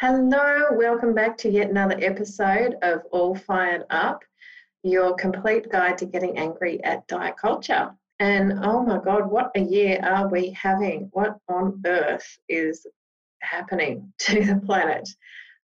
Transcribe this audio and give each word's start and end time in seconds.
Hello, 0.00 0.66
welcome 0.72 1.14
back 1.14 1.38
to 1.38 1.48
yet 1.48 1.70
another 1.70 1.96
episode 2.02 2.76
of 2.82 3.00
All 3.12 3.34
Fired 3.34 3.84
Up, 3.88 4.22
your 4.82 5.14
complete 5.14 5.70
guide 5.70 5.96
to 5.96 6.04
getting 6.04 6.36
angry 6.36 6.84
at 6.84 7.06
diet 7.06 7.38
culture. 7.38 7.94
And 8.20 8.62
oh 8.62 8.82
my 8.82 8.98
God, 8.98 9.30
what 9.30 9.52
a 9.54 9.60
year 9.60 9.98
are 10.02 10.28
we 10.28 10.50
having? 10.50 11.08
What 11.12 11.38
on 11.48 11.80
earth 11.86 12.28
is 12.46 12.86
happening 13.40 14.12
to 14.18 14.44
the 14.44 14.60
planet? 14.66 15.08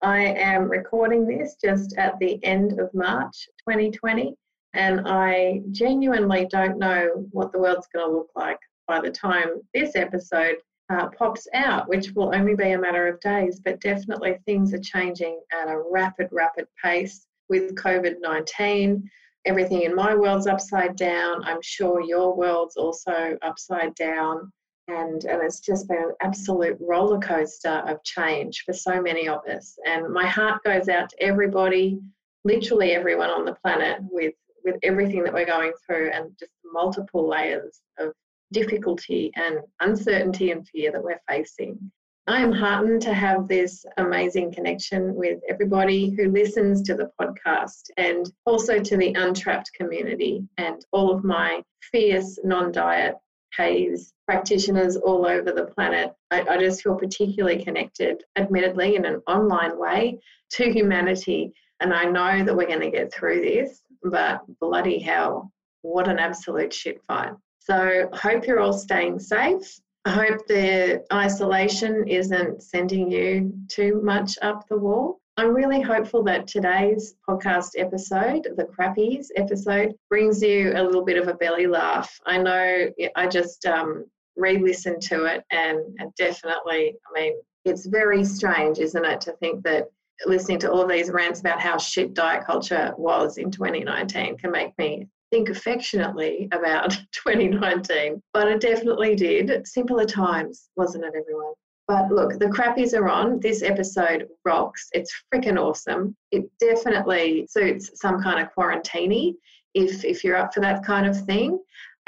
I 0.00 0.20
am 0.20 0.62
recording 0.62 1.26
this 1.26 1.58
just 1.62 1.98
at 1.98 2.18
the 2.18 2.42
end 2.42 2.80
of 2.80 2.88
March 2.94 3.50
2020, 3.68 4.34
and 4.72 5.02
I 5.06 5.60
genuinely 5.72 6.46
don't 6.46 6.78
know 6.78 7.26
what 7.32 7.52
the 7.52 7.58
world's 7.58 7.88
going 7.94 8.08
to 8.08 8.16
look 8.16 8.30
like 8.34 8.60
by 8.88 8.98
the 8.98 9.10
time 9.10 9.60
this 9.74 9.94
episode 9.94 10.56
uh, 10.92 11.08
pops 11.16 11.48
out, 11.54 11.88
which 11.88 12.12
will 12.12 12.34
only 12.34 12.54
be 12.54 12.72
a 12.72 12.78
matter 12.78 13.06
of 13.08 13.20
days, 13.20 13.60
but 13.64 13.80
definitely 13.80 14.38
things 14.44 14.74
are 14.74 14.78
changing 14.78 15.40
at 15.52 15.68
a 15.68 15.82
rapid, 15.90 16.28
rapid 16.32 16.66
pace 16.82 17.26
with 17.48 17.74
COVID 17.76 18.16
19. 18.20 19.08
Everything 19.44 19.82
in 19.82 19.94
my 19.94 20.14
world's 20.14 20.46
upside 20.46 20.96
down. 20.96 21.42
I'm 21.44 21.62
sure 21.62 22.00
your 22.02 22.36
world's 22.36 22.76
also 22.76 23.36
upside 23.42 23.94
down. 23.94 24.52
And, 24.88 25.24
and 25.24 25.42
it's 25.42 25.60
just 25.60 25.88
been 25.88 25.98
an 25.98 26.12
absolute 26.20 26.76
roller 26.80 27.20
coaster 27.20 27.82
of 27.86 28.02
change 28.04 28.62
for 28.66 28.72
so 28.72 29.00
many 29.00 29.28
of 29.28 29.40
us. 29.46 29.76
And 29.86 30.12
my 30.12 30.26
heart 30.26 30.62
goes 30.64 30.88
out 30.88 31.08
to 31.10 31.22
everybody, 31.22 31.98
literally 32.44 32.92
everyone 32.92 33.30
on 33.30 33.44
the 33.44 33.56
planet, 33.64 33.98
with, 34.10 34.34
with 34.64 34.76
everything 34.82 35.24
that 35.24 35.32
we're 35.32 35.46
going 35.46 35.72
through 35.86 36.10
and 36.10 36.30
just 36.38 36.52
multiple 36.64 37.28
layers 37.28 37.80
of 37.98 38.12
difficulty 38.52 39.32
and 39.36 39.58
uncertainty 39.80 40.50
and 40.50 40.68
fear 40.68 40.92
that 40.92 41.02
we're 41.02 41.20
facing. 41.28 41.90
I 42.28 42.40
am 42.40 42.52
heartened 42.52 43.02
to 43.02 43.14
have 43.14 43.48
this 43.48 43.84
amazing 43.96 44.52
connection 44.52 45.14
with 45.16 45.40
everybody 45.48 46.10
who 46.10 46.30
listens 46.30 46.80
to 46.82 46.94
the 46.94 47.10
podcast 47.20 47.82
and 47.96 48.30
also 48.46 48.78
to 48.78 48.96
the 48.96 49.12
Untrapped 49.14 49.72
community 49.74 50.46
and 50.56 50.84
all 50.92 51.12
of 51.12 51.24
my 51.24 51.62
fierce 51.90 52.38
non 52.44 52.70
diet 52.70 53.16
HAES 53.56 54.12
practitioners 54.26 54.96
all 54.96 55.26
over 55.26 55.50
the 55.50 55.66
planet. 55.66 56.12
I, 56.30 56.42
I, 56.42 56.58
just 56.58 56.82
feel 56.82 56.94
particularly 56.94 57.62
connected, 57.62 58.22
admittedly, 58.36 58.94
in 58.96 59.04
an 59.04 59.20
online 59.26 59.78
way 59.78 60.20
to 60.52 60.72
humanity. 60.72 61.52
And 61.80 61.92
I 61.92 62.04
know 62.04 62.44
that 62.44 62.56
we're 62.56 62.68
going 62.68 62.80
to 62.80 62.90
get 62.90 63.12
through 63.12 63.42
this, 63.42 63.82
but 64.02 64.42
bloody 64.60 65.00
hell, 65.00 65.52
what 65.82 66.08
an 66.08 66.18
absolute 66.18 66.72
shit 66.72 67.02
fight. 67.08 67.32
So, 67.64 68.08
hope 68.12 68.46
you're 68.46 68.58
all 68.58 68.72
staying 68.72 69.20
safe. 69.20 69.80
I 70.04 70.10
hope 70.10 70.46
the 70.48 71.04
isolation 71.12 72.08
isn't 72.08 72.60
sending 72.60 73.08
you 73.08 73.52
too 73.68 74.00
much 74.02 74.36
up 74.42 74.66
the 74.68 74.76
wall. 74.76 75.20
I'm 75.36 75.54
really 75.54 75.80
hopeful 75.80 76.24
that 76.24 76.48
today's 76.48 77.14
podcast 77.28 77.70
episode, 77.78 78.48
the 78.56 78.64
Crappies 78.64 79.28
episode, 79.36 79.94
brings 80.10 80.42
you 80.42 80.72
a 80.74 80.82
little 80.82 81.04
bit 81.04 81.16
of 81.16 81.28
a 81.28 81.34
belly 81.34 81.68
laugh. 81.68 82.12
I 82.26 82.38
know 82.38 82.90
I 83.14 83.28
just 83.28 83.64
um, 83.64 84.06
re 84.36 84.58
listened 84.58 85.00
to 85.02 85.26
it 85.26 85.44
and, 85.52 85.78
and 86.00 86.12
definitely, 86.16 86.96
I 87.06 87.20
mean, 87.20 87.34
it's 87.64 87.86
very 87.86 88.24
strange, 88.24 88.80
isn't 88.80 89.04
it, 89.04 89.20
to 89.22 89.32
think 89.34 89.62
that 89.62 89.84
listening 90.26 90.58
to 90.58 90.70
all 90.70 90.82
of 90.82 90.90
these 90.90 91.10
rants 91.10 91.38
about 91.38 91.60
how 91.60 91.78
shit 91.78 92.12
diet 92.12 92.44
culture 92.44 92.92
was 92.98 93.38
in 93.38 93.52
2019 93.52 94.36
can 94.36 94.50
make 94.50 94.76
me 94.78 95.06
think 95.32 95.48
affectionately 95.48 96.46
about 96.52 96.90
2019, 97.12 98.22
but 98.32 98.46
it 98.46 98.60
definitely 98.60 99.16
did. 99.16 99.66
Simpler 99.66 100.04
times, 100.04 100.68
wasn't 100.76 101.04
it, 101.04 101.14
everyone? 101.18 101.54
But 101.88 102.12
look, 102.12 102.38
the 102.38 102.46
crappies 102.46 102.96
are 102.96 103.08
on. 103.08 103.40
This 103.40 103.62
episode 103.62 104.28
rocks. 104.44 104.88
It's 104.92 105.12
freaking 105.34 105.58
awesome. 105.58 106.14
It 106.30 106.44
definitely 106.60 107.48
suits 107.50 107.90
some 107.94 108.22
kind 108.22 108.40
of 108.40 108.54
quarantini 108.54 109.34
if 109.74 110.04
if 110.04 110.22
you're 110.22 110.36
up 110.36 110.54
for 110.54 110.60
that 110.60 110.84
kind 110.84 111.06
of 111.06 111.18
thing, 111.24 111.58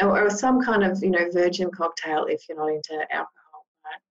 or, 0.00 0.30
some 0.30 0.62
kind 0.62 0.84
of 0.84 1.02
you 1.02 1.10
know 1.10 1.28
virgin 1.32 1.70
cocktail 1.70 2.26
if 2.28 2.42
you're 2.48 2.58
not 2.58 2.68
into 2.68 2.94
alcohol. 3.10 3.66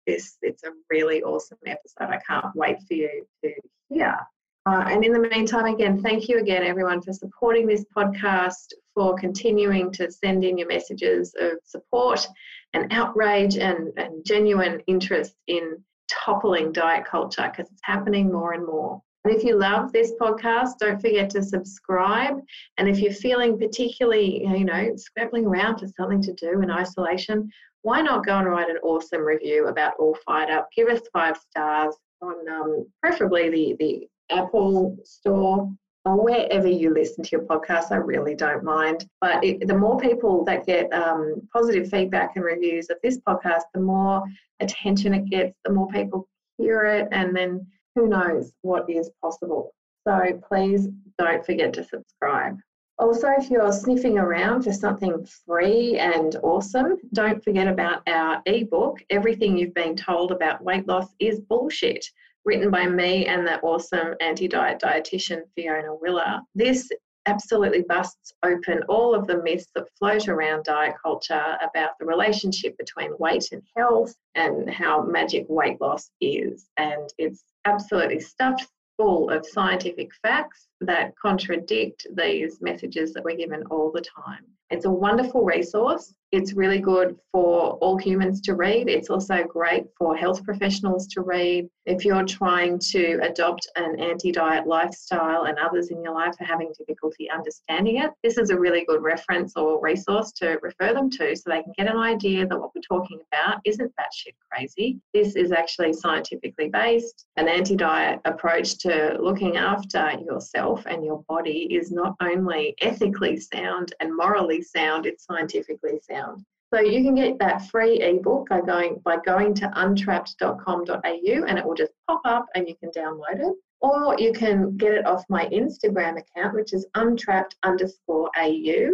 This 0.06 0.38
it's 0.41 0.63
a 0.63 0.72
really 0.90 1.24
awesome 1.24 1.59
episode. 1.66 2.09
I 2.09 2.19
can't 2.28 2.53
wait 2.56 2.78
for 2.88 2.95
you 2.95 3.25
to 3.44 3.53
hear. 3.90 4.18
Uh, 4.66 4.85
and 4.88 5.03
in 5.03 5.12
the 5.12 5.19
meantime, 5.19 5.66
again, 5.66 6.01
thank 6.01 6.30
you 6.30 6.40
again, 6.40 6.63
everyone, 6.63 7.01
for 7.01 7.12
supporting 7.12 7.68
this 7.68 7.85
podcast, 7.95 8.68
for 8.94 9.16
continuing 9.16 9.92
to 9.94 10.12
send 10.12 10.44
in 10.44 10.58
your 10.58 10.68
messages 10.68 11.34
of 11.40 11.54
support 11.64 12.28
and 12.74 12.92
outrage 12.92 13.58
and, 13.58 13.92
and 13.98 14.26
genuine 14.26 14.81
interest 14.88 15.36
in 15.48 15.84
toppling 16.09 16.72
diet 16.72 17.06
culture 17.06 17.50
because 17.50 17.72
it's 17.72 17.81
happening 17.84 18.31
more 18.31 18.54
and 18.54 18.66
more. 18.66 19.02
And 19.26 19.34
if 19.34 19.44
you 19.44 19.58
love 19.58 19.94
this 19.94 20.12
podcast, 20.20 20.72
don't 20.80 21.00
forget 21.00 21.30
to 21.31 21.42
subscribe. 21.42 22.42
And 22.78 22.90
if 22.90 23.00
you're 23.00 23.14
feeling 23.14 23.58
particularly, 23.58 24.44
you 24.46 24.66
know, 24.66 24.92
scrabbling 24.98 25.46
around 25.46 25.80
for 25.80 25.88
something 25.88 26.22
to 26.24 26.34
do 26.34 26.62
in 26.62 26.70
isolation, 26.70 27.50
why 27.84 28.02
not 28.02 28.25
go 28.25 28.38
and 28.38 28.48
write 28.48 28.70
an 28.70 28.78
awesome 28.84 29.22
review 29.22 29.68
about 29.68 29.94
All 29.98 30.18
Fired 30.25 30.50
Up? 30.50 30.68
Give 30.75 30.90
us 30.90 31.02
five 31.14 31.38
stars 31.38 31.96
on 32.22 32.50
um, 32.50 32.86
preferably 33.02 33.50
the, 33.50 33.75
the 33.80 34.08
Apple 34.30 34.98
Store 35.06 35.70
or 36.06 36.22
wherever 36.22 36.68
you 36.68 36.94
listen 36.94 37.24
to 37.24 37.30
your 37.31 37.46
podcast. 37.46 37.91
I 37.91 37.96
really 37.96 38.36
don't 38.36 38.64
mind. 38.64 39.08
But 39.22 39.44
it, 39.44 39.68
the 39.68 39.78
more 39.78 39.97
people 39.97 40.44
that 40.46 40.66
get 40.66 40.91
um, 40.94 41.47
positive 41.52 41.90
feedback 41.90 42.34
and 42.36 42.44
reviews 42.44 42.90
of 42.90 42.97
this 43.03 43.19
podcast, 43.19 43.64
the 43.74 43.81
more 43.81 44.24
attention 44.59 45.13
it 45.13 45.30
gets, 45.30 45.58
the 45.63 45.72
more 45.72 45.88
people 45.88 46.28
hear 46.58 46.86
it, 46.86 47.08
and 47.12 47.36
then 47.36 47.66
who 47.96 48.08
knows 48.08 48.52
what 48.62 48.90
is 48.90 49.09
possible. 49.22 49.74
So 50.06 50.40
please 50.47 50.90
don't 51.18 51.46
forget 51.46 51.74
to 51.74 51.84
subscribe. 51.84 52.58
Also, 53.00 53.28
if 53.38 53.50
you're 53.50 53.72
sniffing 53.72 54.19
around 54.19 54.63
for 54.63 54.72
something 54.72 55.25
free 55.46 55.97
and 55.97 56.36
awesome, 56.44 56.97
don't 57.13 57.44
forget 57.44 57.68
about 57.68 58.08
our 58.08 58.42
ebook, 58.46 59.00
Everything 59.09 59.58
You've 59.58 59.74
Been 59.74 59.96
Told 59.96 60.31
About 60.31 60.63
Weight 60.63 60.88
Loss 60.88 61.08
is 61.19 61.40
Bullshit 61.40 62.06
written 62.46 62.70
by 62.70 62.88
me 62.88 63.26
and 63.26 63.46
the 63.46 63.59
awesome 63.62 64.16
anti 64.20 64.48
diet 64.48 64.81
dietitian 64.84 65.42
Fiona 65.56 65.96
Willer. 65.96 66.42
This 66.56 66.90
absolutely 67.26 67.84
busts 67.84 68.34
open 68.44 68.84
all 68.90 69.16
of 69.16 69.28
the 69.28 69.42
myths 69.44 69.68
that 69.76 69.88
float 69.98 70.28
around 70.28 70.66
diet 70.66 70.96
culture 71.02 71.58
about 71.62 71.92
the 72.00 72.06
relationship 72.06 72.78
between 72.78 73.12
weight 73.18 73.48
and 73.52 73.64
health 73.78 74.14
and 74.36 74.70
how 74.70 75.04
magic 75.04 75.46
weight 75.48 75.80
loss 75.80 76.09
is. 76.20 76.70
And 76.78 77.09
it's 77.18 77.44
absolutely 77.66 78.20
stuffed 78.20 78.68
full 78.98 79.30
of 79.30 79.46
scientific 79.46 80.12
facts 80.22 80.68
that 80.85 81.13
contradict 81.17 82.07
these 82.16 82.61
messages 82.61 83.13
that 83.13 83.24
we're 83.24 83.38
given 83.38 83.63
all 83.69 83.91
the 83.91 84.01
time. 84.01 84.45
It's 84.74 84.85
a 84.85 84.91
wonderful 84.91 85.44
resource. 85.44 86.15
It's 86.31 86.53
really 86.53 86.80
good 86.80 87.15
for 87.31 87.74
all 87.74 87.95
humans 87.95 88.41
to 88.41 88.56
read. 88.56 88.89
It's 88.89 89.12
also 89.12 89.44
great 89.44 89.83
for 90.00 90.15
health 90.15 90.44
professionals 90.44 91.06
to 91.09 91.21
read. 91.21 91.69
If 91.85 92.03
you're 92.03 92.25
trying 92.25 92.80
to 92.89 93.19
adopt 93.21 93.68
an 93.75 94.00
anti 94.00 94.31
diet 94.31 94.65
lifestyle 94.65 95.44
and 95.44 95.59
others 95.59 95.91
in 95.91 96.01
your 96.01 96.15
life 96.15 96.33
are 96.41 96.45
having 96.45 96.74
difficulty 96.75 97.29
understanding 97.29 97.97
it, 97.97 98.09
this 98.24 98.39
is 98.39 98.50
a 98.50 98.59
really 98.59 98.83
good 98.86 99.03
reference 99.03 99.56
or 99.56 99.79
resource 99.79 100.31
to 100.38 100.57
refer 100.63 100.91
them 100.91 101.12
to 101.12 101.36
so 101.36 101.44
they 101.45 101.62
can 101.62 101.74
get 101.77 101.88
an 101.88 101.97
idea 101.97 102.47
that 102.47 102.59
what 102.59 102.71
we're 102.74 102.81
talking 102.81 103.19
about 103.31 103.59
isn't 103.65 103.91
batshit 103.91 104.33
crazy. 104.51 104.97
This 105.13 105.36
is 105.36 105.51
actually 105.51 105.94
scientifically 105.94 106.69
based. 106.69 107.27
An 107.38 107.47
anti 107.47 107.75
diet 107.75 108.21
approach 108.25 108.79
to 108.79 109.19
looking 109.21 109.57
after 109.57 110.13
yourself 110.25 110.73
and 110.86 111.04
your 111.04 111.24
body 111.28 111.68
is 111.74 111.92
not 111.92 112.16
only 112.22 112.75
ethically 112.81 113.38
sound 113.38 113.94
and 114.00 114.16
morally 114.16 114.62
sound, 114.62 115.06
it's 115.06 115.25
scientifically 115.25 116.00
sound. 116.02 116.44
So 116.74 116.80
you 116.80 117.04
can 117.04 117.14
get 117.14 117.38
that 117.38 117.68
free 117.68 118.02
ebook 118.02 118.50
by 118.50 118.62
going 118.62 119.00
by 119.06 119.18
going 119.24 119.54
to 119.56 119.72
untrapped.com.au 119.75 121.46
and 121.48 121.60
it 121.60 121.66
will 121.66 121.75
just 121.75 121.92
pop 122.08 122.22
up 122.25 122.48
and 122.56 122.68
you 122.68 122.75
can 122.75 122.90
download 122.90 123.48
it. 123.48 123.54
Or 123.81 124.16
you 124.18 124.34
can 124.34 124.75
get 124.78 124.94
it 124.94 125.06
off 125.06 125.24
my 125.30 125.46
Instagram 125.48 126.18
account, 126.18 126.56
which 126.56 126.74
is 126.74 126.88
untrapped 126.96 127.58
underscore 127.64 128.31
AU, 128.38 128.90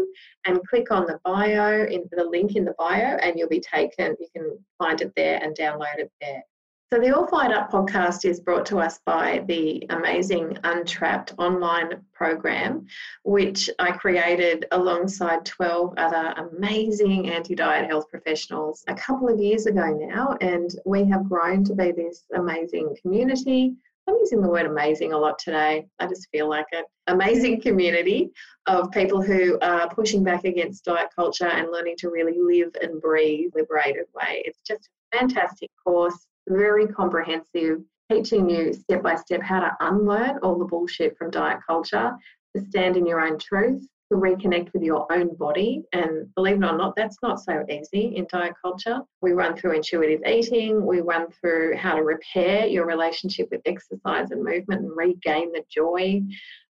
and 0.46 0.68
click 0.68 0.92
on 0.92 1.06
the 1.06 1.20
bio 1.24 1.86
in 1.86 2.04
the 2.12 2.26
link 2.26 2.56
in 2.56 2.66
the 2.66 2.76
bio 2.78 3.16
and 3.22 3.40
you'll 3.40 3.48
be 3.48 3.62
taken, 3.62 4.16
you 4.20 4.28
can 4.36 4.58
find 4.78 5.00
it 5.00 5.14
there 5.16 5.40
and 5.42 5.56
download 5.56 6.00
it 6.00 6.12
there. 6.20 6.44
So, 6.92 7.00
the 7.00 7.16
All 7.16 7.28
Fired 7.28 7.52
Up 7.52 7.72
podcast 7.72 8.26
is 8.26 8.40
brought 8.40 8.66
to 8.66 8.80
us 8.80 9.00
by 9.06 9.44
the 9.48 9.86
amazing 9.92 10.58
Untrapped 10.64 11.36
online 11.38 12.04
program, 12.14 12.88
which 13.24 13.70
I 13.78 13.92
created 13.92 14.66
alongside 14.72 15.46
12 15.46 15.94
other 15.98 16.34
amazing 16.36 17.30
anti 17.30 17.54
diet 17.54 17.88
health 17.88 18.10
professionals 18.10 18.84
a 18.88 18.96
couple 18.96 19.30
of 19.30 19.40
years 19.40 19.68
ago 19.68 19.86
now. 19.86 20.36
And 20.42 20.72
we 20.84 21.06
have 21.06 21.30
grown 21.30 21.64
to 21.66 21.76
be 21.76 21.92
this 21.92 22.24
amazing 22.34 22.98
community. 23.00 23.76
I'm 24.08 24.16
using 24.16 24.42
the 24.42 24.50
word 24.50 24.66
amazing 24.66 25.14
a 25.14 25.18
lot 25.20 25.38
today. 25.38 25.86
I 26.00 26.08
just 26.08 26.28
feel 26.32 26.50
like 26.50 26.66
it. 26.72 26.86
Amazing 27.06 27.62
community 27.62 28.32
of 28.66 28.90
people 28.90 29.22
who 29.22 29.60
are 29.62 29.94
pushing 29.94 30.24
back 30.24 30.44
against 30.44 30.86
diet 30.86 31.10
culture 31.16 31.50
and 31.50 31.72
learning 31.72 31.98
to 32.00 32.10
really 32.10 32.40
live 32.42 32.76
and 32.82 33.00
breathe 33.00 33.52
liberated 33.54 34.06
way. 34.16 34.42
It's 34.44 34.62
just 34.68 34.90
a 35.14 35.20
fantastic 35.20 35.70
course 35.86 36.26
very 36.50 36.88
comprehensive, 36.88 37.80
teaching 38.12 38.50
you 38.50 38.74
step 38.74 39.04
by 39.04 39.16
step 39.16 39.42
how 39.42 39.60
to 39.60 39.72
unlearn 39.80 40.40
all 40.44 40.58
the 40.58 40.66
bullshit 40.66 41.18
from 41.18 41.32
diet 41.32 41.60
culture, 41.66 42.12
to 42.56 42.66
stand 42.66 42.98
in 42.98 43.06
your 43.06 43.22
own 43.22 43.38
truth, 43.38 43.86
to 44.12 44.18
reconnect 44.18 44.74
with 44.74 44.82
your 44.82 45.06
own 45.12 45.36
body. 45.36 45.84
And 45.94 46.34
believe 46.36 46.56
it 46.56 46.66
or 46.66 46.76
not, 46.76 46.96
that's 46.96 47.18
not 47.22 47.40
so 47.40 47.64
easy 47.70 48.16
in 48.16 48.26
diet 48.32 48.54
culture. 48.62 49.02
We 49.22 49.32
run 49.34 49.56
through 49.56 49.74
intuitive 49.74 50.22
eating, 50.28 50.86
we 50.86 51.02
run 51.02 51.28
through 51.40 51.78
how 51.78 51.96
to 51.96 52.04
repair 52.04 52.66
your 52.66 52.88
relationship 52.88 53.50
with 53.52 53.62
exercise 53.66 54.32
and 54.32 54.44
movement 54.44 54.82
and 54.82 54.92
regain 54.96 55.52
the 55.52 55.64
joy 55.70 56.22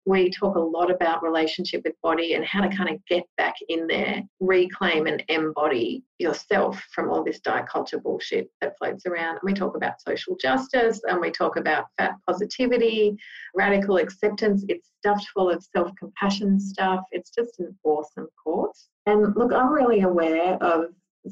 we 0.07 0.31
talk 0.31 0.55
a 0.55 0.61
lot 0.61 0.89
about 0.89 1.25
relationship 1.25 1.83
with 1.85 2.01
body 2.01 2.35
and 2.35 2.45
how 2.45 2.61
to 2.61 2.75
kind 2.75 2.89
of 2.89 3.05
get 3.07 3.25
back 3.37 3.57
in 3.69 3.89
there, 3.89 4.23
reclaim 4.39 5.09
and 5.09 5.23
embody 5.29 6.05
yourself 6.19 6.81
from 6.95 7.11
all 7.11 7.25
this 7.25 7.41
diet 7.41 7.67
culture 7.69 7.99
bullshit 7.99 8.49
that 8.61 8.79
floats 8.79 9.05
around. 9.07 9.33
And 9.33 9.41
we 9.43 9.53
talk 9.53 9.77
about 9.77 10.01
social 10.01 10.37
justice 10.41 11.01
and 11.09 11.21
we 11.21 11.33
talk 11.33 11.57
about 11.57 11.87
fat 11.99 12.15
positivity, 12.25 13.17
radical 13.57 13.97
acceptance. 13.97 14.65
It's 14.69 14.91
stuffed 15.01 15.27
full 15.35 15.51
of 15.51 15.63
self 15.75 15.91
compassion 15.99 16.61
stuff. 16.61 17.01
It's 17.11 17.31
just 17.31 17.59
an 17.59 17.77
awesome 17.83 18.29
course. 18.43 18.89
And 19.07 19.35
look, 19.37 19.53
I'm 19.53 19.73
really 19.73 20.03
aware 20.03 20.55
of 20.63 20.85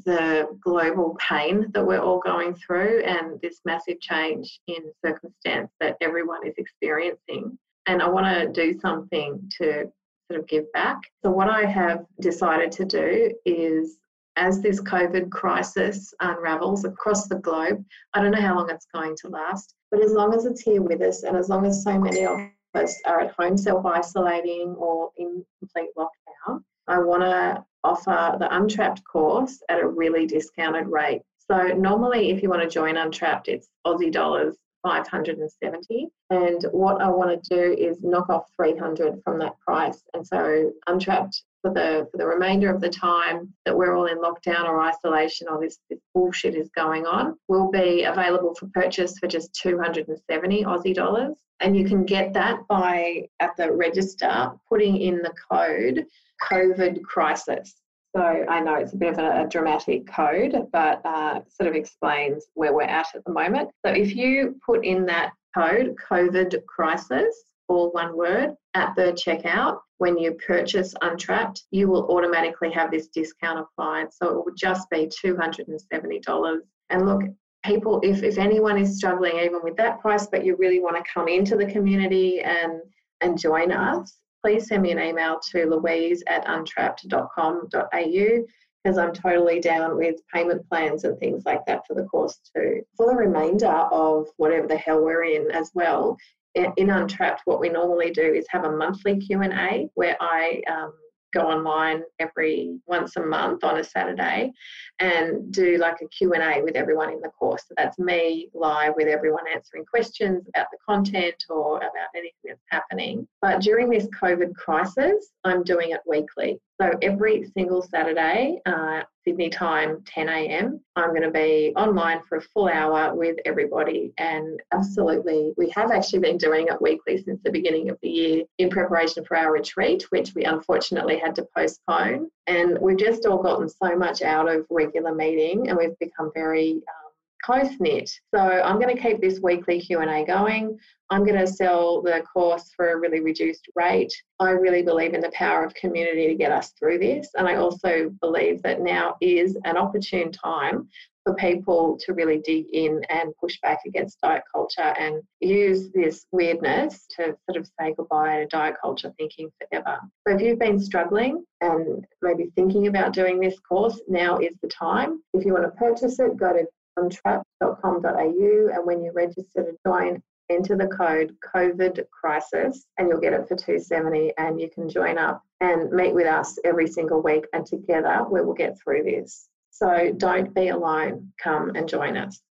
the 0.03 0.49
global 0.61 1.15
pain 1.25 1.71
that 1.73 1.85
we're 1.85 2.01
all 2.01 2.19
going 2.19 2.53
through 2.55 3.03
and 3.05 3.39
this 3.41 3.61
massive 3.63 4.01
change 4.01 4.59
in 4.67 4.83
circumstance 5.05 5.71
that 5.79 5.95
everyone 6.01 6.45
is 6.45 6.55
experiencing 6.57 7.57
and 7.87 8.01
I 8.01 8.09
want 8.09 8.25
to 8.25 8.51
do 8.51 8.77
something 8.79 9.41
to 9.61 9.85
sort 10.29 10.39
of 10.39 10.47
give 10.47 10.71
back. 10.73 11.01
So, 11.23 11.31
what 11.31 11.49
I 11.49 11.65
have 11.65 12.05
decided 12.19 12.71
to 12.73 12.85
do 12.85 13.31
is 13.45 13.97
as 14.37 14.61
this 14.61 14.81
COVID 14.81 15.31
crisis 15.31 16.13
unravels 16.19 16.83
across 16.83 17.27
the 17.27 17.35
globe, 17.35 17.83
I 18.13 18.21
don't 18.21 18.31
know 18.31 18.41
how 18.41 18.55
long 18.55 18.69
it's 18.69 18.87
going 18.93 19.15
to 19.21 19.29
last, 19.29 19.75
but 19.91 20.03
as 20.03 20.11
long 20.11 20.33
as 20.33 20.45
it's 20.45 20.61
here 20.61 20.81
with 20.81 21.01
us 21.01 21.23
and 21.23 21.37
as 21.37 21.47
long 21.47 21.65
as 21.65 21.83
so 21.83 21.97
many 21.97 22.25
of 22.25 22.39
us 22.73 22.99
are 23.05 23.21
at 23.21 23.35
home 23.37 23.57
self 23.57 23.85
isolating 23.85 24.75
or 24.77 25.11
in 25.17 25.45
complete 25.59 25.91
lockdown, 25.97 26.61
I 26.87 26.99
want 26.99 27.21
to 27.21 27.63
offer 27.83 28.35
the 28.39 28.53
Untrapped 28.55 29.03
course 29.05 29.61
at 29.69 29.79
a 29.79 29.87
really 29.87 30.25
discounted 30.25 30.87
rate. 30.87 31.21
So, 31.49 31.67
normally, 31.67 32.31
if 32.31 32.41
you 32.41 32.49
want 32.49 32.63
to 32.63 32.69
join 32.69 32.97
Untrapped, 32.97 33.47
it's 33.47 33.69
Aussie 33.85 34.11
dollars 34.11 34.57
570 34.85 36.09
and 36.29 36.63
what 36.71 37.01
I 37.01 37.09
want 37.09 37.43
to 37.43 37.55
do 37.55 37.73
is 37.73 38.03
knock 38.03 38.29
off 38.29 38.43
300 38.55 39.19
from 39.23 39.39
that 39.39 39.59
price. 39.59 40.03
And 40.13 40.25
so 40.25 40.71
Untrapped 40.85 41.41
for 41.63 41.73
the 41.73 42.07
for 42.11 42.17
the 42.17 42.27
remainder 42.27 42.71
of 42.71 42.81
the 42.81 42.89
time 42.89 43.51
that 43.65 43.75
we're 43.75 43.95
all 43.95 44.05
in 44.05 44.19
lockdown 44.19 44.65
or 44.65 44.79
isolation 44.83 45.47
or 45.49 45.59
this, 45.59 45.79
this 45.89 45.99
bullshit 46.13 46.53
is 46.55 46.69
going 46.75 47.07
on 47.07 47.35
will 47.47 47.71
be 47.71 48.03
available 48.03 48.53
for 48.53 48.67
purchase 48.75 49.17
for 49.17 49.25
just 49.27 49.51
270 49.55 50.63
Aussie 50.63 50.93
dollars. 50.93 51.35
And 51.61 51.75
you 51.75 51.85
can 51.85 52.05
get 52.05 52.33
that 52.33 52.59
by 52.67 53.27
at 53.39 53.57
the 53.57 53.71
register 53.71 54.51
putting 54.69 54.97
in 54.97 55.23
the 55.23 55.33
code 55.51 56.05
COVID 56.43 57.01
crisis 57.01 57.73
so 58.15 58.21
I 58.21 58.61
know 58.61 58.75
it's 58.75 58.93
a 58.93 58.97
bit 58.97 59.13
of 59.13 59.19
a, 59.19 59.43
a 59.43 59.47
dramatic 59.49 60.07
code, 60.07 60.55
but 60.71 61.01
uh, 61.05 61.41
sort 61.49 61.67
of 61.67 61.75
explains 61.75 62.45
where 62.53 62.73
we're 62.73 62.83
at 62.83 63.07
at 63.13 63.25
the 63.25 63.33
moment. 63.33 63.69
So 63.85 63.91
if 63.91 64.15
you 64.15 64.59
put 64.65 64.85
in 64.85 65.05
that 65.07 65.33
code, 65.53 65.95
COVID 66.09 66.65
crisis, 66.65 67.43
all 67.67 67.91
one 67.91 68.15
word, 68.15 68.55
at 68.73 68.95
the 68.95 69.11
checkout, 69.13 69.79
when 69.97 70.17
you 70.17 70.33
purchase 70.33 70.93
Untrapped, 71.01 71.63
you 71.71 71.89
will 71.89 72.07
automatically 72.09 72.71
have 72.71 72.89
this 72.89 73.07
discount 73.07 73.59
applied. 73.59 74.13
So 74.13 74.29
it 74.29 74.45
will 74.45 74.55
just 74.55 74.89
be 74.89 75.09
$270. 75.25 76.57
And 76.89 77.05
look, 77.05 77.21
people, 77.65 77.99
if, 78.01 78.23
if 78.23 78.37
anyone 78.37 78.77
is 78.77 78.97
struggling 78.97 79.39
even 79.39 79.59
with 79.61 79.75
that 79.77 79.99
price, 79.99 80.27
but 80.27 80.45
you 80.45 80.55
really 80.57 80.79
want 80.79 80.95
to 80.95 81.11
come 81.11 81.27
into 81.27 81.57
the 81.57 81.65
community 81.65 82.39
and, 82.41 82.81
and 83.19 83.37
join 83.37 83.71
us, 83.71 84.19
please 84.45 84.67
send 84.67 84.83
me 84.83 84.91
an 84.91 84.99
email 84.99 85.39
to 85.39 85.65
louise 85.65 86.23
at 86.27 86.47
untrapped.com.au 86.47 88.45
because 88.83 88.97
I'm 88.99 89.11
totally 89.11 89.59
down 89.59 89.97
with 89.97 90.17
payment 90.31 90.69
plans 90.69 91.03
and 91.03 91.17
things 91.17 91.41
like 91.47 91.65
that 91.65 91.81
for 91.87 91.95
the 91.95 92.03
course 92.03 92.37
too. 92.55 92.83
For 92.95 93.07
the 93.07 93.15
remainder 93.15 93.65
of 93.65 94.27
whatever 94.37 94.67
the 94.67 94.77
hell 94.77 95.03
we're 95.03 95.23
in 95.23 95.49
as 95.49 95.71
well, 95.73 96.15
in 96.53 96.91
Untrapped, 96.91 97.41
what 97.45 97.59
we 97.59 97.69
normally 97.69 98.11
do 98.11 98.21
is 98.21 98.45
have 98.49 98.65
a 98.65 98.71
monthly 98.71 99.17
Q&A 99.17 99.89
where 99.95 100.15
I 100.21 100.61
um, 100.71 100.93
go 101.35 101.41
online 101.41 102.01
every 102.19 102.79
once 102.87 103.15
a 103.17 103.25
month 103.25 103.63
on 103.63 103.79
a 103.79 103.83
Saturday 103.83 104.51
and 104.99 105.51
do 105.51 105.77
like 105.77 105.97
a 106.01 106.07
Q&A 106.07 106.61
with 106.61 106.75
everyone 106.75 107.11
in 107.11 107.21
the 107.21 107.29
course. 107.29 107.63
So 107.67 107.73
that's 107.77 107.99
me 107.99 108.49
live 108.53 108.93
with 108.95 109.07
everyone 109.07 109.43
answering 109.53 109.85
questions 109.85 110.47
about 110.47 110.67
the 110.71 110.77
content 110.87 111.43
or 111.49 111.77
about 111.77 112.09
anything 112.15 112.31
that's 112.45 112.61
happening. 112.69 113.27
But 113.41 113.61
during 113.61 113.89
this 113.89 114.07
COVID 114.07 114.55
crisis, 114.55 115.31
I'm 115.43 115.63
doing 115.63 115.91
it 115.91 116.01
weekly. 116.07 116.59
So 116.81 116.91
every 117.01 117.49
single 117.57 117.81
Saturday, 117.81 118.59
uh, 118.65 119.03
Sydney 119.25 119.49
time, 119.49 120.03
10 120.05 120.27
a.m., 120.27 120.81
I'm 120.97 121.09
going 121.09 121.21
to 121.21 121.31
be 121.31 121.73
online 121.77 122.21
for 122.27 122.37
a 122.37 122.41
full 122.41 122.67
hour 122.67 123.15
with 123.15 123.37
everybody. 123.45 124.13
And 124.17 124.61
absolutely, 124.73 125.53
we 125.57 125.69
have 125.69 125.91
actually 125.91 126.19
been 126.19 126.37
doing 126.37 126.67
it 126.67 126.81
weekly 126.81 127.23
since 127.23 127.39
the 127.43 127.51
beginning 127.51 127.89
of 127.89 127.97
the 128.01 128.09
year 128.09 128.43
in 128.57 128.69
preparation 128.69 129.23
for 129.23 129.37
our 129.37 129.53
retreat, 129.53 130.03
which 130.09 130.35
we 130.35 130.43
unfortunately 130.43 131.17
had 131.25 131.35
to 131.35 131.47
postpone. 131.55 132.29
And 132.47 132.77
we've 132.79 132.97
just 132.97 133.25
all 133.25 133.41
gotten 133.41 133.67
so 133.67 133.95
much 133.95 134.21
out 134.21 134.47
of 134.47 134.65
regular 134.69 135.13
meeting 135.13 135.67
and 135.67 135.77
we've 135.77 135.97
become 135.99 136.31
very 136.33 136.73
um, 136.73 137.05
close 137.43 137.79
knit. 137.79 138.09
So 138.33 138.39
I'm 138.39 138.79
going 138.79 138.95
to 138.95 139.01
keep 139.01 139.21
this 139.21 139.39
weekly 139.39 139.81
Q&A 139.81 140.25
going. 140.25 140.77
I'm 141.09 141.25
going 141.25 141.39
to 141.39 141.47
sell 141.47 142.01
the 142.01 142.23
course 142.31 142.71
for 142.75 142.91
a 142.91 142.97
really 142.97 143.19
reduced 143.19 143.67
rate. 143.75 144.13
I 144.39 144.51
really 144.51 144.81
believe 144.81 145.13
in 145.13 145.21
the 145.21 145.31
power 145.33 145.63
of 145.63 145.73
community 145.75 146.27
to 146.27 146.35
get 146.35 146.51
us 146.51 146.71
through 146.71 146.99
this. 146.99 147.29
And 147.35 147.47
I 147.47 147.55
also 147.55 148.09
believe 148.21 148.61
that 148.63 148.81
now 148.81 149.15
is 149.21 149.57
an 149.65 149.77
opportune 149.77 150.31
time 150.31 150.87
for 151.25 151.33
people 151.35 151.97
to 152.05 152.13
really 152.13 152.39
dig 152.39 152.67
in 152.71 153.01
and 153.09 153.33
push 153.41 153.59
back 153.61 153.79
against 153.87 154.21
diet 154.21 154.43
culture 154.53 154.93
and 154.99 155.21
use 155.41 155.91
this 155.91 156.27
weirdness 156.31 157.07
to 157.09 157.35
sort 157.49 157.57
of 157.57 157.67
say 157.79 157.93
goodbye 157.97 158.39
to 158.39 158.45
diet 158.45 158.75
culture 158.79 159.11
thinking 159.17 159.49
forever. 159.59 159.99
So 160.27 160.35
if 160.35 160.41
you've 160.41 160.59
been 160.59 160.79
struggling 160.79 161.43
and 161.61 162.05
maybe 162.21 162.51
thinking 162.55 162.87
about 162.87 163.13
doing 163.13 163.39
this 163.39 163.59
course, 163.67 163.99
now 164.07 164.37
is 164.37 164.55
the 164.61 164.69
time. 164.69 165.21
If 165.33 165.45
you 165.45 165.53
want 165.53 165.65
to 165.65 165.71
purchase 165.71 166.19
it, 166.19 166.37
go 166.37 166.53
to 166.53 166.65
untrapped.com.au 166.97 168.69
and 168.73 168.85
when 168.85 169.03
you 169.03 169.11
register 169.11 169.63
to 169.63 169.75
join, 169.85 170.21
enter 170.49 170.77
the 170.77 170.87
code 170.87 171.35
COVID 171.55 172.03
crisis 172.11 172.85
and 172.97 173.09
you'll 173.09 173.19
get 173.19 173.33
it 173.33 173.47
for 173.47 173.55
270 173.55 174.31
and 174.37 174.61
you 174.61 174.69
can 174.69 174.87
join 174.87 175.17
up 175.17 175.41
and 175.59 175.91
meet 175.91 176.13
with 176.13 176.27
us 176.27 176.59
every 176.63 176.87
single 176.87 177.21
week 177.23 177.45
and 177.53 177.65
together 177.65 178.23
we 178.29 178.41
will 178.41 178.53
get 178.53 178.77
through 178.79 179.03
this. 179.03 179.49
So 179.75 180.13
don't 180.15 180.55
be 180.55 180.69
alone. 180.69 181.33
Come 181.37 181.75
and 181.75 181.85
join 181.85 182.15
us. 182.15 182.41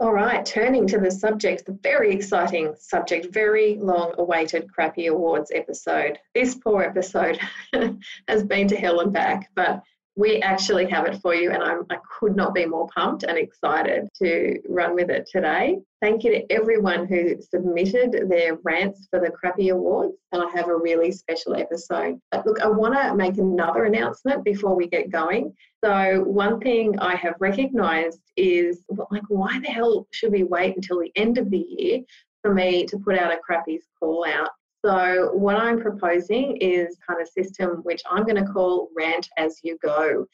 All 0.00 0.12
right, 0.12 0.44
turning 0.44 0.84
to 0.88 0.98
the 0.98 1.08
subject, 1.08 1.64
the 1.64 1.78
very 1.80 2.12
exciting 2.12 2.74
subject, 2.76 3.32
very 3.32 3.76
long 3.76 4.14
awaited 4.18 4.68
Crappy 4.68 5.06
Awards 5.06 5.52
episode. 5.54 6.18
This 6.34 6.56
poor 6.56 6.82
episode 6.82 7.38
has 8.28 8.42
been 8.42 8.66
to 8.66 8.76
hell 8.76 8.98
and 8.98 9.12
back, 9.12 9.48
but 9.54 9.80
we 10.16 10.40
actually 10.42 10.88
have 10.88 11.06
it 11.06 11.20
for 11.20 11.34
you, 11.34 11.50
and 11.50 11.62
I'm, 11.62 11.82
I 11.90 11.96
could 12.18 12.36
not 12.36 12.54
be 12.54 12.66
more 12.66 12.86
pumped 12.94 13.24
and 13.24 13.36
excited 13.36 14.08
to 14.22 14.60
run 14.68 14.94
with 14.94 15.10
it 15.10 15.28
today. 15.30 15.78
Thank 16.00 16.22
you 16.22 16.30
to 16.32 16.52
everyone 16.52 17.06
who 17.06 17.40
submitted 17.40 18.28
their 18.28 18.56
rants 18.62 19.08
for 19.10 19.18
the 19.18 19.30
Crappy 19.30 19.70
Awards, 19.70 20.14
and 20.30 20.42
I 20.42 20.48
have 20.54 20.68
a 20.68 20.76
really 20.76 21.10
special 21.10 21.56
episode. 21.56 22.20
But 22.30 22.46
look, 22.46 22.60
I 22.60 22.68
want 22.68 22.94
to 22.94 23.16
make 23.16 23.38
another 23.38 23.84
announcement 23.86 24.44
before 24.44 24.76
we 24.76 24.86
get 24.86 25.10
going. 25.10 25.52
So, 25.84 26.22
one 26.22 26.60
thing 26.60 26.96
I 27.00 27.16
have 27.16 27.34
recognised 27.40 28.20
is 28.36 28.84
like, 29.10 29.24
why 29.28 29.58
the 29.58 29.68
hell 29.68 30.06
should 30.12 30.30
we 30.30 30.44
wait 30.44 30.76
until 30.76 31.00
the 31.00 31.12
end 31.16 31.38
of 31.38 31.50
the 31.50 31.64
year 31.68 32.00
for 32.42 32.54
me 32.54 32.86
to 32.86 32.98
put 32.98 33.18
out 33.18 33.32
a 33.32 33.38
Crappies 33.38 33.82
call 33.98 34.24
out? 34.28 34.50
So, 34.84 35.30
what 35.32 35.56
I'm 35.56 35.80
proposing 35.80 36.58
is 36.58 36.98
kind 37.08 37.22
of 37.22 37.28
system 37.28 37.80
which 37.84 38.02
I'm 38.10 38.24
going 38.24 38.44
to 38.44 38.52
call 38.52 38.90
rant 38.94 39.28
as 39.38 39.60
you 39.62 39.78
go. 39.82 40.26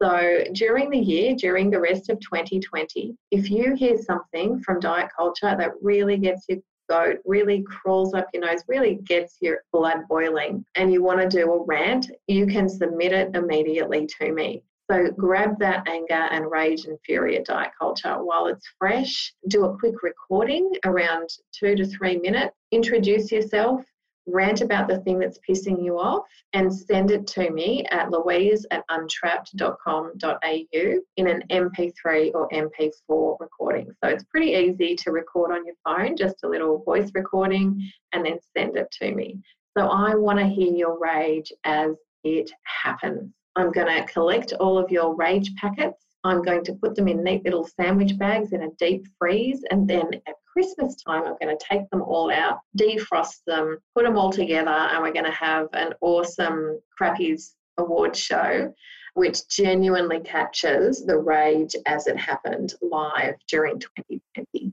So 0.00 0.44
during 0.52 0.90
the 0.90 0.98
year, 0.98 1.34
during 1.34 1.70
the 1.70 1.80
rest 1.80 2.10
of 2.10 2.20
2020, 2.20 3.16
if 3.30 3.50
you 3.50 3.74
hear 3.74 3.96
something 3.96 4.60
from 4.60 4.78
diet 4.78 5.10
culture 5.16 5.56
that 5.56 5.72
really 5.80 6.18
gets 6.18 6.44
you 6.48 6.62
goat, 6.88 7.18
really 7.24 7.62
crawls 7.62 8.14
up 8.14 8.28
your 8.32 8.44
nose, 8.44 8.62
really 8.68 8.96
gets 9.04 9.38
your 9.40 9.62
blood 9.72 10.02
boiling, 10.08 10.64
and 10.74 10.92
you 10.92 11.02
want 11.02 11.18
to 11.20 11.28
do 11.28 11.50
a 11.50 11.64
rant, 11.64 12.10
you 12.26 12.46
can 12.46 12.68
submit 12.68 13.12
it 13.12 13.34
immediately 13.34 14.06
to 14.20 14.32
me. 14.32 14.62
So 14.90 15.10
grab 15.10 15.58
that 15.58 15.88
anger 15.88 16.28
and 16.30 16.48
rage 16.48 16.84
and 16.84 16.98
fury 17.04 17.36
at 17.38 17.46
diet 17.46 17.72
culture 17.76 18.22
while 18.22 18.46
it's 18.46 18.68
fresh. 18.78 19.34
Do 19.48 19.64
a 19.64 19.76
quick 19.76 20.02
recording 20.02 20.70
around 20.84 21.28
two 21.52 21.74
to 21.74 21.84
three 21.86 22.18
minutes. 22.18 22.54
Introduce 22.70 23.32
yourself, 23.32 23.84
rant 24.26 24.60
about 24.60 24.88
the 24.88 24.98
thing 25.00 25.18
that's 25.18 25.38
pissing 25.48 25.84
you 25.84 25.98
off, 25.98 26.24
and 26.52 26.72
send 26.72 27.10
it 27.10 27.26
to 27.28 27.50
me 27.50 27.84
at 27.90 28.10
louise 28.10 28.66
at 28.70 28.84
untrapped.com.au 28.88 31.00
in 31.16 31.26
an 31.26 31.42
MP3 31.50 32.32
or 32.34 32.48
MP4 32.50 33.36
recording. 33.40 33.90
So 34.02 34.10
it's 34.10 34.24
pretty 34.24 34.52
easy 34.52 34.96
to 34.96 35.12
record 35.12 35.52
on 35.52 35.64
your 35.64 35.76
phone, 35.84 36.16
just 36.16 36.44
a 36.44 36.48
little 36.48 36.82
voice 36.84 37.10
recording, 37.14 37.80
and 38.12 38.24
then 38.24 38.38
send 38.56 38.76
it 38.76 38.90
to 39.00 39.14
me. 39.14 39.40
So 39.76 39.88
I 39.88 40.14
want 40.14 40.38
to 40.38 40.46
hear 40.46 40.72
your 40.72 40.98
rage 40.98 41.52
as 41.64 41.92
it 42.24 42.50
happens. 42.64 43.32
I'm 43.56 43.72
going 43.72 43.86
to 43.86 44.12
collect 44.12 44.52
all 44.54 44.78
of 44.78 44.90
your 44.90 45.14
rage 45.14 45.54
packets. 45.56 46.05
I'm 46.26 46.42
going 46.42 46.64
to 46.64 46.74
put 46.74 46.94
them 46.94 47.08
in 47.08 47.22
neat 47.22 47.44
little 47.44 47.66
sandwich 47.66 48.18
bags 48.18 48.52
in 48.52 48.62
a 48.62 48.70
deep 48.78 49.06
freeze. 49.18 49.62
And 49.70 49.88
then 49.88 50.06
at 50.26 50.34
Christmas 50.52 50.96
time, 50.96 51.24
I'm 51.24 51.36
going 51.40 51.56
to 51.56 51.64
take 51.64 51.88
them 51.90 52.02
all 52.02 52.30
out, 52.32 52.60
defrost 52.78 53.42
them, 53.46 53.78
put 53.94 54.04
them 54.04 54.16
all 54.16 54.32
together, 54.32 54.70
and 54.70 55.02
we're 55.02 55.12
going 55.12 55.24
to 55.24 55.30
have 55.30 55.68
an 55.72 55.92
awesome 56.00 56.80
Crappies 57.00 57.52
award 57.78 58.16
show, 58.16 58.72
which 59.14 59.48
genuinely 59.48 60.20
captures 60.20 61.02
the 61.04 61.18
rage 61.18 61.76
as 61.86 62.06
it 62.06 62.16
happened 62.16 62.74
live 62.82 63.34
during 63.48 63.78
2020. 63.78 64.72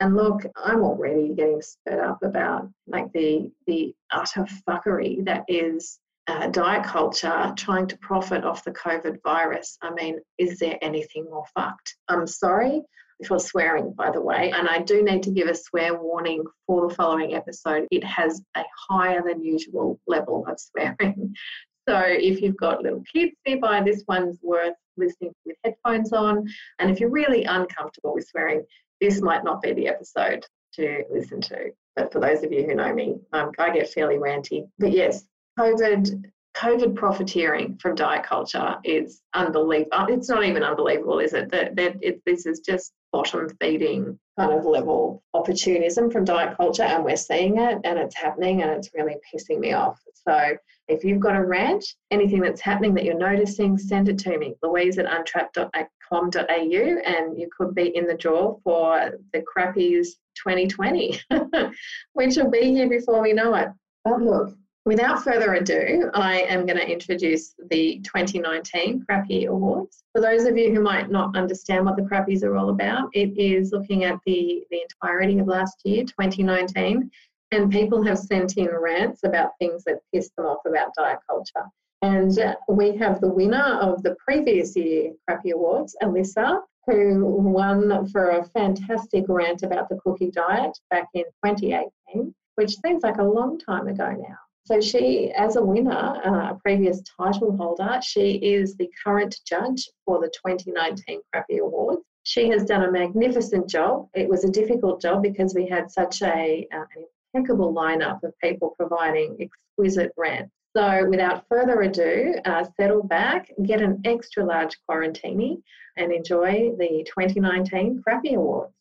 And 0.00 0.16
look, 0.16 0.42
I'm 0.56 0.82
already 0.82 1.32
getting 1.34 1.62
sped 1.62 2.00
up 2.00 2.22
about 2.22 2.68
like 2.88 3.12
the 3.12 3.50
the 3.66 3.94
utter 4.10 4.46
fuckery 4.68 5.24
that 5.24 5.44
is 5.46 6.00
uh, 6.28 6.46
diet 6.48 6.84
culture 6.84 7.52
trying 7.56 7.86
to 7.88 7.98
profit 7.98 8.44
off 8.44 8.64
the 8.64 8.72
COVID 8.72 9.18
virus. 9.24 9.76
I 9.82 9.92
mean, 9.92 10.18
is 10.38 10.58
there 10.58 10.78
anything 10.82 11.24
more 11.24 11.44
fucked? 11.54 11.96
I'm 12.08 12.26
sorry 12.26 12.82
for 13.26 13.38
swearing, 13.38 13.92
by 13.92 14.10
the 14.10 14.20
way, 14.20 14.50
and 14.50 14.68
I 14.68 14.80
do 14.80 15.02
need 15.02 15.22
to 15.24 15.30
give 15.30 15.48
a 15.48 15.54
swear 15.54 16.00
warning 16.00 16.44
for 16.66 16.88
the 16.88 16.94
following 16.94 17.34
episode. 17.34 17.86
It 17.90 18.02
has 18.04 18.42
a 18.56 18.62
higher 18.88 19.22
than 19.24 19.44
usual 19.44 20.00
level 20.06 20.44
of 20.48 20.58
swearing. 20.58 21.34
So 21.88 22.00
if 22.06 22.40
you've 22.40 22.56
got 22.56 22.84
little 22.84 23.02
kids 23.12 23.32
nearby, 23.44 23.82
this 23.82 24.04
one's 24.06 24.38
worth 24.40 24.76
listening 24.96 25.32
with 25.44 25.56
headphones 25.64 26.12
on. 26.12 26.46
And 26.78 26.88
if 26.92 27.00
you're 27.00 27.10
really 27.10 27.42
uncomfortable 27.42 28.14
with 28.14 28.28
swearing, 28.28 28.64
this 29.00 29.20
might 29.20 29.42
not 29.42 29.62
be 29.62 29.72
the 29.72 29.88
episode 29.88 30.46
to 30.74 31.02
listen 31.10 31.40
to. 31.40 31.72
But 31.96 32.12
for 32.12 32.20
those 32.20 32.44
of 32.44 32.52
you 32.52 32.64
who 32.64 32.76
know 32.76 32.94
me, 32.94 33.16
um, 33.32 33.50
I 33.58 33.70
get 33.70 33.90
fairly 33.90 34.14
ranty. 34.14 34.68
But 34.78 34.92
yes, 34.92 35.24
COVID 35.58 36.24
COVID 36.56 36.94
profiteering 36.94 37.78
from 37.78 37.94
diet 37.94 38.24
culture 38.24 38.76
is 38.84 39.22
unbelievable. 39.34 39.90
Uh, 39.92 40.06
it's 40.10 40.28
not 40.28 40.44
even 40.44 40.62
unbelievable, 40.62 41.18
is 41.18 41.32
it? 41.32 41.50
That, 41.50 41.76
that 41.76 41.96
it, 42.02 42.20
this 42.26 42.46
is 42.46 42.60
just 42.60 42.92
bottom 43.10 43.48
feeding 43.60 44.18
kind 44.38 44.52
of 44.52 44.64
level 44.64 45.22
opportunism 45.34 46.10
from 46.10 46.24
diet 46.24 46.56
culture, 46.56 46.82
and 46.82 47.04
we're 47.04 47.16
seeing 47.16 47.58
it, 47.58 47.78
and 47.84 47.98
it's 47.98 48.16
happening, 48.16 48.62
and 48.62 48.70
it's 48.70 48.90
really 48.94 49.16
pissing 49.32 49.58
me 49.60 49.72
off. 49.72 50.00
So, 50.14 50.56
if 50.88 51.04
you've 51.04 51.20
got 51.20 51.36
a 51.36 51.44
rant, 51.44 51.84
anything 52.10 52.40
that's 52.40 52.60
happening 52.60 52.94
that 52.94 53.04
you're 53.04 53.18
noticing, 53.18 53.78
send 53.78 54.08
it 54.08 54.18
to 54.18 54.36
me, 54.38 54.54
Louise 54.62 54.98
at 54.98 55.06
untrapped.com.au, 55.06 56.38
and 56.50 57.38
you 57.38 57.48
could 57.56 57.74
be 57.74 57.96
in 57.96 58.06
the 58.06 58.14
draw 58.14 58.58
for 58.62 59.12
the 59.32 59.42
crappies 59.56 60.08
2020, 60.36 61.18
which 62.12 62.36
will 62.36 62.50
be 62.50 62.72
here 62.72 62.88
before 62.88 63.22
we 63.22 63.32
know 63.32 63.54
it. 63.54 63.68
But 64.04 64.20
look, 64.20 64.56
Without 64.84 65.22
further 65.22 65.54
ado, 65.54 66.10
I 66.12 66.40
am 66.40 66.66
going 66.66 66.76
to 66.76 66.90
introduce 66.90 67.54
the 67.70 68.00
2019 68.02 69.04
Crappy 69.04 69.44
Awards. 69.44 70.02
For 70.12 70.20
those 70.20 70.44
of 70.44 70.58
you 70.58 70.74
who 70.74 70.80
might 70.80 71.08
not 71.08 71.36
understand 71.36 71.86
what 71.86 71.94
the 71.94 72.02
Crappies 72.02 72.42
are 72.42 72.56
all 72.56 72.70
about, 72.70 73.08
it 73.12 73.38
is 73.38 73.70
looking 73.70 74.02
at 74.02 74.18
the, 74.26 74.64
the 74.72 74.82
entirety 74.82 75.38
of 75.38 75.46
last 75.46 75.82
year, 75.84 76.02
2019, 76.02 77.08
and 77.52 77.70
people 77.70 78.02
have 78.02 78.18
sent 78.18 78.56
in 78.56 78.66
rants 78.66 79.22
about 79.22 79.52
things 79.60 79.84
that 79.84 80.00
pissed 80.12 80.34
them 80.34 80.46
off 80.46 80.62
about 80.66 80.92
diet 80.96 81.20
culture. 81.30 81.68
And 82.02 82.36
we 82.68 82.96
have 82.96 83.20
the 83.20 83.32
winner 83.32 83.78
of 83.80 84.02
the 84.02 84.16
previous 84.16 84.74
year 84.74 85.12
Crappy 85.28 85.50
Awards, 85.50 85.94
Alyssa, 86.02 86.60
who 86.88 87.24
won 87.24 88.08
for 88.08 88.30
a 88.30 88.44
fantastic 88.46 89.26
rant 89.28 89.62
about 89.62 89.88
the 89.88 90.00
cookie 90.04 90.32
diet 90.32 90.76
back 90.90 91.06
in 91.14 91.22
2018, 91.44 92.34
which 92.56 92.74
seems 92.84 93.04
like 93.04 93.18
a 93.18 93.22
long 93.22 93.60
time 93.60 93.86
ago 93.86 94.10
now. 94.10 94.38
So 94.64 94.80
she, 94.80 95.32
as 95.32 95.56
a 95.56 95.64
winner, 95.64 95.90
uh, 96.24 96.52
a 96.52 96.58
previous 96.62 97.02
title 97.02 97.56
holder, 97.56 97.98
she 98.02 98.36
is 98.36 98.76
the 98.76 98.88
current 99.04 99.40
judge 99.44 99.88
for 100.04 100.20
the 100.20 100.28
2019 100.28 101.20
Crappy 101.32 101.58
Awards. 101.58 102.02
She 102.22 102.48
has 102.50 102.64
done 102.64 102.84
a 102.84 102.90
magnificent 102.90 103.68
job. 103.68 104.08
It 104.14 104.28
was 104.28 104.44
a 104.44 104.50
difficult 104.50 105.00
job 105.00 105.22
because 105.22 105.54
we 105.54 105.66
had 105.66 105.90
such 105.90 106.22
a, 106.22 106.68
uh, 106.72 106.84
an 106.96 107.04
impeccable 107.34 107.74
lineup 107.74 108.22
of 108.22 108.38
people 108.38 108.74
providing 108.78 109.36
exquisite 109.40 110.12
rants. 110.16 110.52
So, 110.76 111.06
without 111.08 111.46
further 111.48 111.82
ado, 111.82 112.36
uh, 112.44 112.64
settle 112.76 113.02
back, 113.02 113.50
get 113.64 113.82
an 113.82 114.00
extra 114.04 114.44
large 114.44 114.78
quarantini, 114.88 115.60
and 115.96 116.12
enjoy 116.12 116.70
the 116.78 117.04
2019 117.04 118.00
Crappy 118.02 118.34
Awards. 118.34 118.72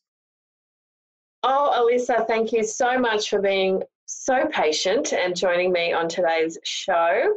Oh, 1.44 1.74
Alyssa, 1.76 2.28
thank 2.28 2.54
you 2.54 2.64
so 2.64 3.00
much 3.00 3.30
for 3.30 3.42
being 3.42 3.82
so 4.12 4.46
patient 4.52 5.14
and 5.14 5.36
joining 5.36 5.72
me 5.72 5.94
on 5.94 6.08
today's 6.10 6.58
show. 6.64 7.34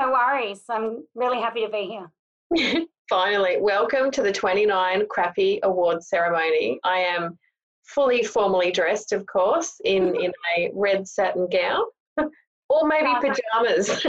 No 0.00 0.12
worries. 0.12 0.62
I'm 0.70 1.04
really 1.14 1.40
happy 1.40 1.66
to 1.66 1.70
be 1.70 1.98
here. 2.56 2.86
Finally, 3.08 3.56
welcome 3.60 4.10
to 4.12 4.22
the 4.22 4.32
29 4.32 5.06
Crappy 5.08 5.58
Awards 5.64 6.08
ceremony. 6.08 6.78
I 6.84 6.98
am 6.98 7.38
fully 7.82 8.22
formally 8.22 8.70
dressed, 8.70 9.12
of 9.12 9.26
course, 9.26 9.80
in, 9.84 10.14
in 10.20 10.32
a 10.56 10.70
red 10.74 11.06
satin 11.08 11.48
gown 11.48 11.84
or 12.68 12.86
maybe 12.86 13.12
pajamas. 13.20 14.06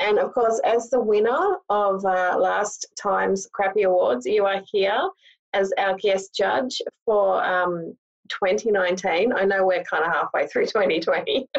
and 0.00 0.18
of 0.18 0.32
course, 0.32 0.60
as 0.64 0.88
the 0.88 1.00
winner 1.00 1.58
of 1.68 2.04
uh, 2.06 2.36
last 2.38 2.86
time's 2.98 3.46
Crappy 3.52 3.82
Awards, 3.82 4.24
you 4.24 4.46
are 4.46 4.62
here 4.72 5.08
as 5.52 5.70
our 5.78 5.96
guest 5.96 6.34
judge 6.34 6.80
for 7.04 7.44
um, 7.44 7.94
2019. 8.28 9.32
I 9.32 9.44
know 9.44 9.66
we're 9.66 9.84
kind 9.84 10.04
of 10.04 10.12
halfway 10.12 10.46
through 10.46 10.66
2020. 10.66 11.48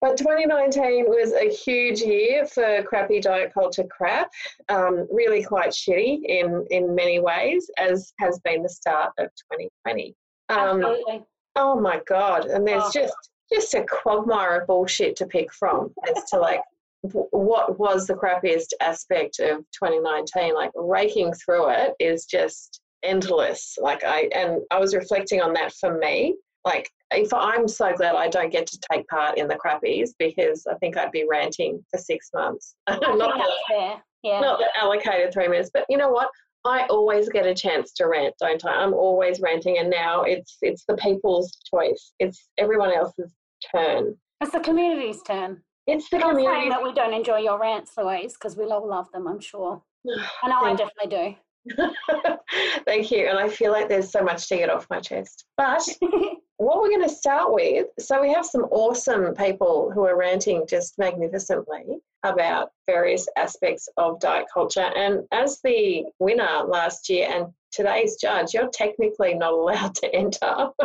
but 0.00 0.16
2019 0.16 1.06
was 1.06 1.32
a 1.32 1.50
huge 1.50 2.00
year 2.00 2.46
for 2.46 2.82
crappy 2.84 3.20
diet 3.20 3.52
culture 3.52 3.86
crap. 3.90 4.30
Um, 4.68 5.06
really 5.10 5.42
quite 5.42 5.70
shitty 5.70 6.20
in, 6.24 6.66
in 6.70 6.94
many 6.94 7.20
ways, 7.20 7.70
as 7.78 8.12
has 8.20 8.38
been 8.40 8.62
the 8.62 8.68
start 8.68 9.12
of 9.18 9.26
2020. 9.52 10.14
Um, 10.48 10.58
Absolutely. 10.58 11.24
Oh 11.56 11.80
my 11.80 12.00
God. 12.06 12.46
And 12.46 12.66
there's 12.66 12.84
oh. 12.84 12.90
just 12.92 13.14
just 13.52 13.74
a 13.74 13.84
quagmire 13.84 14.60
of 14.60 14.66
bullshit 14.66 15.16
to 15.16 15.26
pick 15.26 15.52
from 15.52 15.92
as 16.08 16.24
to 16.30 16.38
like 16.38 16.60
what 17.02 17.78
was 17.78 18.06
the 18.06 18.14
crappiest 18.14 18.72
aspect 18.80 19.38
of 19.38 19.58
2019 19.72 20.54
like 20.54 20.70
raking 20.74 21.32
through 21.34 21.68
it 21.70 21.92
is 22.00 22.24
just 22.24 22.80
endless. 23.06 23.78
Like 23.80 24.04
I 24.04 24.28
and 24.34 24.60
I 24.70 24.78
was 24.78 24.94
reflecting 24.94 25.40
on 25.40 25.52
that 25.54 25.72
for 25.72 25.96
me. 25.98 26.36
Like 26.64 26.90
if 27.12 27.32
I'm 27.32 27.68
so 27.68 27.92
glad 27.94 28.16
I 28.16 28.28
don't 28.28 28.50
get 28.50 28.66
to 28.66 28.78
take 28.90 29.06
part 29.08 29.38
in 29.38 29.46
the 29.48 29.54
crappies 29.54 30.10
because 30.18 30.66
I 30.66 30.74
think 30.76 30.96
I'd 30.96 31.12
be 31.12 31.26
ranting 31.30 31.84
for 31.90 31.98
six 31.98 32.30
months. 32.34 32.74
not, 32.88 33.40
fair. 33.68 34.02
Yeah. 34.22 34.40
not 34.40 34.60
allocated 34.76 35.32
three 35.32 35.48
minutes. 35.48 35.70
But 35.72 35.84
you 35.88 35.96
know 35.96 36.10
what? 36.10 36.28
I 36.64 36.84
always 36.90 37.28
get 37.28 37.46
a 37.46 37.54
chance 37.54 37.92
to 37.92 38.08
rant, 38.08 38.34
don't 38.40 38.64
I? 38.66 38.82
I'm 38.82 38.92
always 38.92 39.40
ranting, 39.40 39.78
and 39.78 39.88
now 39.88 40.22
it's 40.22 40.58
it's 40.62 40.84
the 40.88 40.96
people's 40.96 41.56
choice. 41.72 42.12
It's 42.18 42.48
everyone 42.58 42.92
else's 42.92 43.32
turn. 43.72 44.16
It's 44.40 44.50
the 44.50 44.60
community's 44.60 45.22
turn. 45.22 45.62
It's 45.86 46.10
the 46.10 46.18
community 46.18 46.68
that 46.68 46.82
we 46.82 46.92
don't 46.92 47.14
enjoy 47.14 47.38
your 47.38 47.60
rants, 47.60 47.92
Louise, 47.96 48.34
because 48.34 48.56
we 48.56 48.64
all 48.64 48.86
love 48.86 49.06
them. 49.12 49.28
I'm 49.28 49.38
sure. 49.38 49.80
I 50.42 50.48
know 50.48 50.60
I 50.62 50.74
definitely 50.74 51.10
do. 51.10 51.36
Thank 52.84 53.10
you. 53.10 53.28
And 53.28 53.38
I 53.38 53.48
feel 53.48 53.72
like 53.72 53.88
there's 53.88 54.10
so 54.10 54.22
much 54.22 54.48
to 54.48 54.56
get 54.56 54.70
off 54.70 54.86
my 54.90 55.00
chest. 55.00 55.44
But 55.56 55.82
what 56.58 56.80
we're 56.80 56.88
going 56.88 57.08
to 57.08 57.14
start 57.14 57.52
with 57.52 57.86
so, 57.98 58.20
we 58.20 58.32
have 58.32 58.46
some 58.46 58.64
awesome 58.64 59.34
people 59.34 59.90
who 59.92 60.04
are 60.04 60.16
ranting 60.16 60.66
just 60.66 60.98
magnificently 60.98 61.98
about 62.22 62.70
various 62.86 63.26
aspects 63.36 63.88
of 63.96 64.20
diet 64.20 64.46
culture. 64.52 64.90
And 64.96 65.26
as 65.32 65.60
the 65.62 66.04
winner 66.18 66.62
last 66.66 67.08
year 67.08 67.28
and 67.30 67.46
today's 67.72 68.16
judge, 68.16 68.54
you're 68.54 68.70
technically 68.72 69.34
not 69.34 69.52
allowed 69.52 69.94
to 69.96 70.14
enter. 70.14 70.70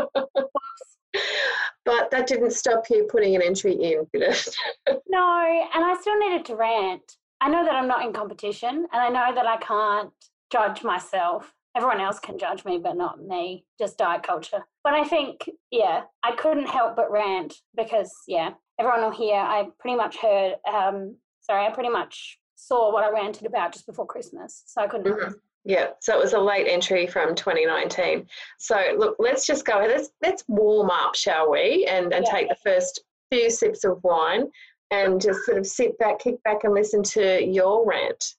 but 1.86 2.12
that 2.12 2.28
didn't 2.28 2.52
stop 2.52 2.90
you 2.90 3.08
putting 3.10 3.36
an 3.36 3.42
entry 3.42 3.74
in, 3.74 4.08
did 4.14 4.24
it? 4.24 4.56
no, 5.08 5.68
and 5.74 5.84
I 5.86 5.98
still 6.00 6.18
needed 6.18 6.46
to 6.46 6.56
rant. 6.56 7.18
I 7.40 7.50
know 7.50 7.66
that 7.66 7.74
I'm 7.74 7.88
not 7.88 8.06
in 8.06 8.14
competition 8.14 8.88
and 8.92 9.02
I 9.02 9.10
know 9.10 9.34
that 9.34 9.48
I 9.48 9.58
can't 9.58 10.12
judge 10.52 10.84
myself. 10.84 11.54
Everyone 11.76 12.02
else 12.02 12.20
can 12.20 12.38
judge 12.38 12.66
me, 12.66 12.78
but 12.78 12.98
not 12.98 13.24
me, 13.24 13.66
just 13.80 13.98
diet 13.98 14.24
culture. 14.24 14.66
But 14.84 14.94
I 14.94 15.06
think, 15.06 15.50
yeah, 15.72 16.02
I 16.24 16.36
couldn't 16.36 16.68
help 16.68 16.98
but 16.98 17.10
rant 17.10 17.54
because, 17.76 18.12
yeah, 18.28 18.52
everyone 18.80 19.02
will 19.02 19.12
hear. 19.12 19.38
I 19.38 19.68
pretty 19.80 19.96
much 19.96 20.18
heard, 20.18 20.56
um, 20.72 21.16
sorry, 21.40 21.66
I 21.66 21.72
pretty 21.72 21.90
much 21.90 22.40
saw 22.56 22.92
what 22.92 23.06
I 23.06 23.12
ranted 23.12 23.46
about 23.48 23.72
just 23.72 23.86
before 23.86 24.06
Christmas. 24.06 24.64
So 24.66 24.82
I 24.82 24.88
couldn't. 24.88 25.14
Mm-hmm. 25.14 25.32
Yeah, 25.64 25.90
so 26.00 26.18
it 26.18 26.22
was 26.22 26.34
a 26.34 26.40
late 26.40 26.68
entry 26.68 27.06
from 27.06 27.36
2019. 27.36 28.28
So 28.58 28.78
look, 28.98 29.16
let's 29.20 29.46
just 29.46 29.64
go. 29.64 29.78
Let's 29.88 30.10
let's 30.24 30.44
warm 30.48 30.90
up, 30.90 31.16
shall 31.16 31.52
we? 31.52 31.86
And 31.88 32.12
and 32.14 32.26
yeah. 32.26 32.32
take 32.32 32.50
the 32.50 32.56
first 32.64 33.02
few 33.32 33.50
sips 33.52 33.84
of 33.84 34.04
wine 34.04 34.48
and 34.90 35.22
just 35.22 35.46
sort 35.46 35.60
of 35.60 35.68
sit 35.68 35.98
back, 36.00 36.20
kick 36.20 36.42
back, 36.44 36.64
and 36.64 36.74
listen 36.74 37.04
to 37.04 37.46
your 37.46 37.86
rant. 37.86 38.36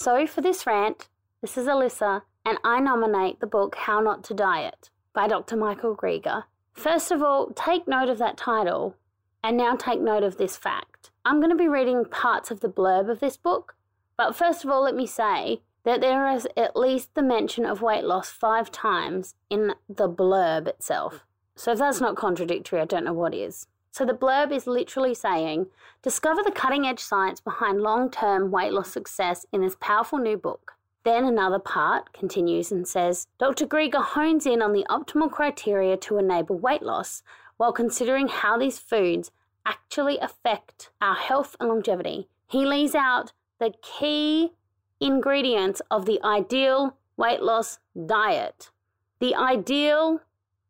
So 0.00 0.28
for 0.28 0.42
this 0.42 0.64
rant, 0.64 1.08
this 1.40 1.58
is 1.58 1.66
Alyssa, 1.66 2.22
and 2.46 2.56
I 2.62 2.78
nominate 2.78 3.40
the 3.40 3.48
book 3.48 3.74
How 3.74 3.98
Not 3.98 4.22
to 4.24 4.32
Diet 4.32 4.90
by 5.12 5.26
Dr. 5.26 5.56
Michael 5.56 5.96
Greger. 5.96 6.44
First 6.72 7.10
of 7.10 7.20
all, 7.20 7.50
take 7.56 7.88
note 7.88 8.08
of 8.08 8.18
that 8.18 8.36
title, 8.36 8.94
and 9.42 9.56
now 9.56 9.74
take 9.74 10.00
note 10.00 10.22
of 10.22 10.36
this 10.36 10.56
fact. 10.56 11.10
I'm 11.24 11.40
going 11.40 11.50
to 11.50 11.56
be 11.56 11.66
reading 11.66 12.04
parts 12.04 12.52
of 12.52 12.60
the 12.60 12.68
blurb 12.68 13.10
of 13.10 13.18
this 13.18 13.36
book, 13.36 13.74
but 14.16 14.36
first 14.36 14.64
of 14.64 14.70
all, 14.70 14.84
let 14.84 14.94
me 14.94 15.04
say 15.04 15.62
that 15.82 16.00
there 16.00 16.30
is 16.30 16.46
at 16.56 16.76
least 16.76 17.16
the 17.16 17.22
mention 17.22 17.66
of 17.66 17.82
weight 17.82 18.04
loss 18.04 18.30
five 18.30 18.70
times 18.70 19.34
in 19.50 19.74
the 19.88 20.08
blurb 20.08 20.68
itself. 20.68 21.26
So 21.56 21.72
if 21.72 21.80
that's 21.80 22.00
not 22.00 22.14
contradictory, 22.14 22.80
I 22.80 22.84
don't 22.84 23.04
know 23.04 23.12
what 23.12 23.34
is. 23.34 23.66
So 23.90 24.04
the 24.04 24.12
blurb 24.12 24.52
is 24.52 24.66
literally 24.66 25.14
saying 25.14 25.66
discover 26.02 26.42
the 26.42 26.52
cutting 26.52 26.86
edge 26.86 27.00
science 27.00 27.40
behind 27.40 27.80
long 27.80 28.10
term 28.10 28.50
weight 28.50 28.72
loss 28.72 28.90
success 28.90 29.46
in 29.52 29.62
this 29.62 29.76
powerful 29.80 30.18
new 30.18 30.36
book. 30.36 30.74
Then 31.04 31.24
another 31.24 31.58
part 31.58 32.12
continues 32.12 32.70
and 32.70 32.86
says 32.86 33.28
Dr. 33.38 33.66
Greger 33.66 34.02
hones 34.02 34.46
in 34.46 34.60
on 34.60 34.72
the 34.72 34.86
optimal 34.90 35.30
criteria 35.30 35.96
to 35.96 36.18
enable 36.18 36.58
weight 36.58 36.82
loss 36.82 37.22
while 37.56 37.72
considering 37.72 38.28
how 38.28 38.58
these 38.58 38.78
foods 38.78 39.30
actually 39.64 40.18
affect 40.18 40.90
our 41.00 41.14
health 41.14 41.56
and 41.60 41.68
longevity. 41.68 42.28
He 42.46 42.64
lays 42.64 42.94
out 42.94 43.32
the 43.58 43.74
key 43.82 44.52
ingredients 45.00 45.82
of 45.90 46.06
the 46.06 46.20
ideal 46.24 46.96
weight 47.16 47.42
loss 47.42 47.78
diet. 48.06 48.70
The 49.18 49.34
ideal 49.34 50.20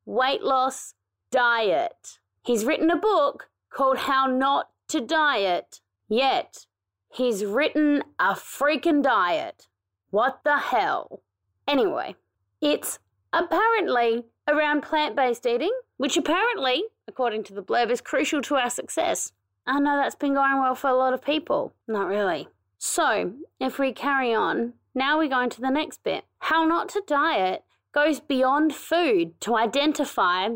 weight 0.07 0.43
loss 0.43 0.95
diet. 1.31 2.19
He's 2.49 2.65
written 2.65 2.91
a 2.91 2.97
book 2.97 3.51
called 3.69 3.99
How 3.99 4.25
Not 4.25 4.71
to 4.89 5.03
Diet, 5.03 5.83
yet 6.09 6.65
he's 7.13 7.45
written 7.45 8.03
a 8.19 8.33
freaking 8.33 9.03
diet. 9.03 9.67
What 10.09 10.41
the 10.45 10.57
hell? 10.57 11.21
Anyway, 11.67 12.17
it's 12.63 13.01
apparently 13.35 14.25
around 14.49 14.83
plant 14.83 15.15
based 15.15 15.45
eating, 15.45 15.79
which 15.99 16.17
apparently, 16.17 16.85
according 17.07 17.45
to 17.45 17.53
the 17.53 17.63
blurb, 17.63 17.91
is 17.91 18.01
crucial 18.01 18.41
to 18.41 18.55
our 18.55 18.71
success. 18.71 19.33
I 19.67 19.79
know 19.79 19.99
that's 19.99 20.15
been 20.15 20.33
going 20.33 20.59
well 20.59 20.75
for 20.75 20.89
a 20.89 20.97
lot 20.97 21.13
of 21.13 21.21
people. 21.21 21.75
Not 21.87 22.07
really. 22.07 22.49
So, 22.79 23.35
if 23.61 23.79
we 23.79 23.93
carry 23.93 24.33
on, 24.33 24.73
now 24.95 25.19
we 25.19 25.29
go 25.29 25.43
into 25.43 25.61
the 25.61 25.69
next 25.69 26.03
bit. 26.03 26.25
How 26.39 26.65
not 26.65 26.89
to 26.89 27.03
diet 27.07 27.65
goes 27.93 28.21
beyond 28.21 28.75
food 28.75 29.39
to 29.43 29.55
identify 29.55 30.49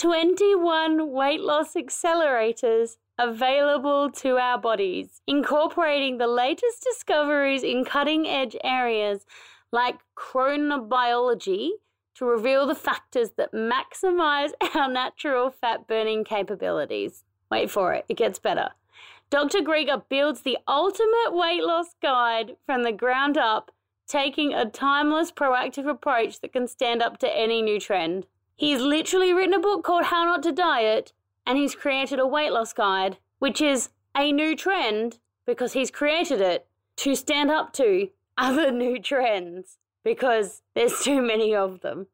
21 0.00 1.12
weight 1.12 1.42
loss 1.42 1.74
accelerators 1.74 2.96
available 3.18 4.10
to 4.10 4.38
our 4.38 4.56
bodies, 4.56 5.20
incorporating 5.26 6.16
the 6.16 6.26
latest 6.26 6.82
discoveries 6.82 7.62
in 7.62 7.84
cutting 7.84 8.26
edge 8.26 8.56
areas 8.64 9.26
like 9.72 9.98
chronobiology 10.16 11.68
to 12.14 12.24
reveal 12.24 12.66
the 12.66 12.74
factors 12.74 13.32
that 13.36 13.52
maximize 13.52 14.52
our 14.74 14.88
natural 14.88 15.50
fat 15.50 15.86
burning 15.86 16.24
capabilities. 16.24 17.24
Wait 17.50 17.70
for 17.70 17.92
it, 17.92 18.06
it 18.08 18.16
gets 18.16 18.38
better. 18.38 18.70
Dr. 19.28 19.58
Greger 19.58 20.02
builds 20.08 20.40
the 20.40 20.56
ultimate 20.66 21.32
weight 21.32 21.62
loss 21.62 21.94
guide 22.00 22.56
from 22.64 22.84
the 22.84 22.92
ground 22.92 23.36
up, 23.36 23.70
taking 24.08 24.54
a 24.54 24.64
timeless, 24.64 25.30
proactive 25.30 25.86
approach 25.86 26.40
that 26.40 26.54
can 26.54 26.66
stand 26.66 27.02
up 27.02 27.18
to 27.18 27.28
any 27.36 27.60
new 27.60 27.78
trend. 27.78 28.24
He's 28.60 28.82
literally 28.82 29.32
written 29.32 29.54
a 29.54 29.58
book 29.58 29.84
called 29.84 30.04
How 30.04 30.22
Not 30.22 30.42
to 30.42 30.52
Diet, 30.52 31.14
and 31.46 31.56
he's 31.56 31.74
created 31.74 32.18
a 32.18 32.26
weight 32.26 32.52
loss 32.52 32.74
guide, 32.74 33.16
which 33.38 33.58
is 33.62 33.88
a 34.14 34.32
new 34.32 34.54
trend 34.54 35.18
because 35.46 35.72
he's 35.72 35.90
created 35.90 36.42
it 36.42 36.66
to 36.96 37.14
stand 37.14 37.50
up 37.50 37.72
to 37.72 38.10
other 38.36 38.70
new 38.70 39.00
trends 39.00 39.78
because 40.04 40.60
there's 40.74 41.02
too 41.02 41.22
many 41.22 41.54
of 41.54 41.80
them. 41.80 42.08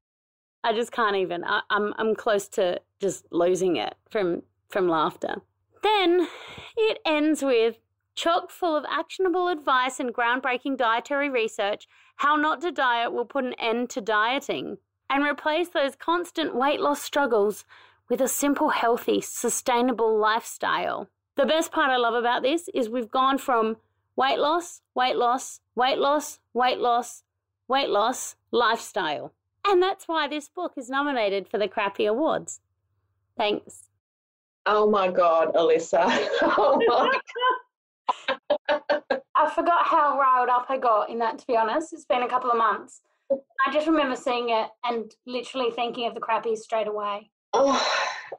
I 0.62 0.72
just 0.72 0.92
can't 0.92 1.16
even. 1.16 1.42
I, 1.42 1.62
am 1.68 1.86
I'm, 1.88 1.94
I'm 1.98 2.14
close 2.14 2.46
to 2.50 2.80
just 3.00 3.26
losing 3.32 3.74
it 3.74 3.96
from 4.08 4.44
from 4.68 4.88
laughter. 4.88 5.42
Then 5.82 6.28
it 6.76 7.00
ends 7.04 7.42
with 7.42 7.78
chock 8.14 8.52
full 8.52 8.76
of 8.76 8.84
actionable 8.88 9.48
advice 9.48 9.98
and 9.98 10.14
groundbreaking 10.14 10.76
dietary 10.76 11.28
research. 11.28 11.88
How 12.14 12.36
not 12.36 12.60
to 12.60 12.70
diet 12.70 13.12
will 13.12 13.24
put 13.24 13.42
an 13.42 13.54
end 13.54 13.90
to 13.90 14.00
dieting 14.00 14.78
and 15.10 15.24
replace 15.24 15.68
those 15.68 15.96
constant 15.96 16.54
weight 16.54 16.80
loss 16.80 17.02
struggles 17.02 17.64
with 18.08 18.20
a 18.20 18.28
simple, 18.28 18.70
healthy, 18.70 19.20
sustainable 19.20 20.18
lifestyle. 20.18 21.08
The 21.36 21.46
best 21.46 21.72
part 21.72 21.90
I 21.90 21.96
love 21.96 22.14
about 22.14 22.42
this 22.42 22.68
is 22.74 22.88
we've 22.88 23.10
gone 23.10 23.38
from 23.38 23.76
weight 24.16 24.38
loss, 24.38 24.80
weight 24.94 25.16
loss, 25.16 25.60
weight 25.74 25.98
loss, 25.98 26.38
weight 26.54 26.78
loss, 26.78 27.22
weight 27.68 27.90
loss, 27.90 28.36
lifestyle. 28.50 29.32
And 29.66 29.82
that's 29.82 30.06
why 30.06 30.28
this 30.28 30.48
book 30.48 30.72
is 30.76 30.88
nominated 30.88 31.48
for 31.48 31.58
the 31.58 31.68
Crappy 31.68 32.06
Awards. 32.06 32.60
Thanks. 33.36 33.90
Oh 34.64 34.88
my 34.88 35.08
God, 35.08 35.52
Alyssa. 35.54 36.04
oh 36.42 36.80
my 36.86 37.20
God. 38.68 39.02
I 39.36 39.50
forgot 39.54 39.84
how 39.84 40.18
riled 40.18 40.48
up 40.48 40.66
I 40.68 40.78
got 40.78 41.10
in 41.10 41.18
that, 41.18 41.38
to 41.38 41.46
be 41.46 41.56
honest. 41.56 41.92
It's 41.92 42.04
been 42.04 42.22
a 42.22 42.28
couple 42.28 42.50
of 42.50 42.56
months. 42.56 43.02
I 43.30 43.72
just 43.72 43.86
remember 43.86 44.16
seeing 44.16 44.50
it 44.50 44.68
and 44.84 45.12
literally 45.26 45.70
thinking 45.72 46.06
of 46.06 46.14
the 46.14 46.20
crappies 46.20 46.58
straight 46.58 46.86
away. 46.86 47.30
Oh, 47.52 47.82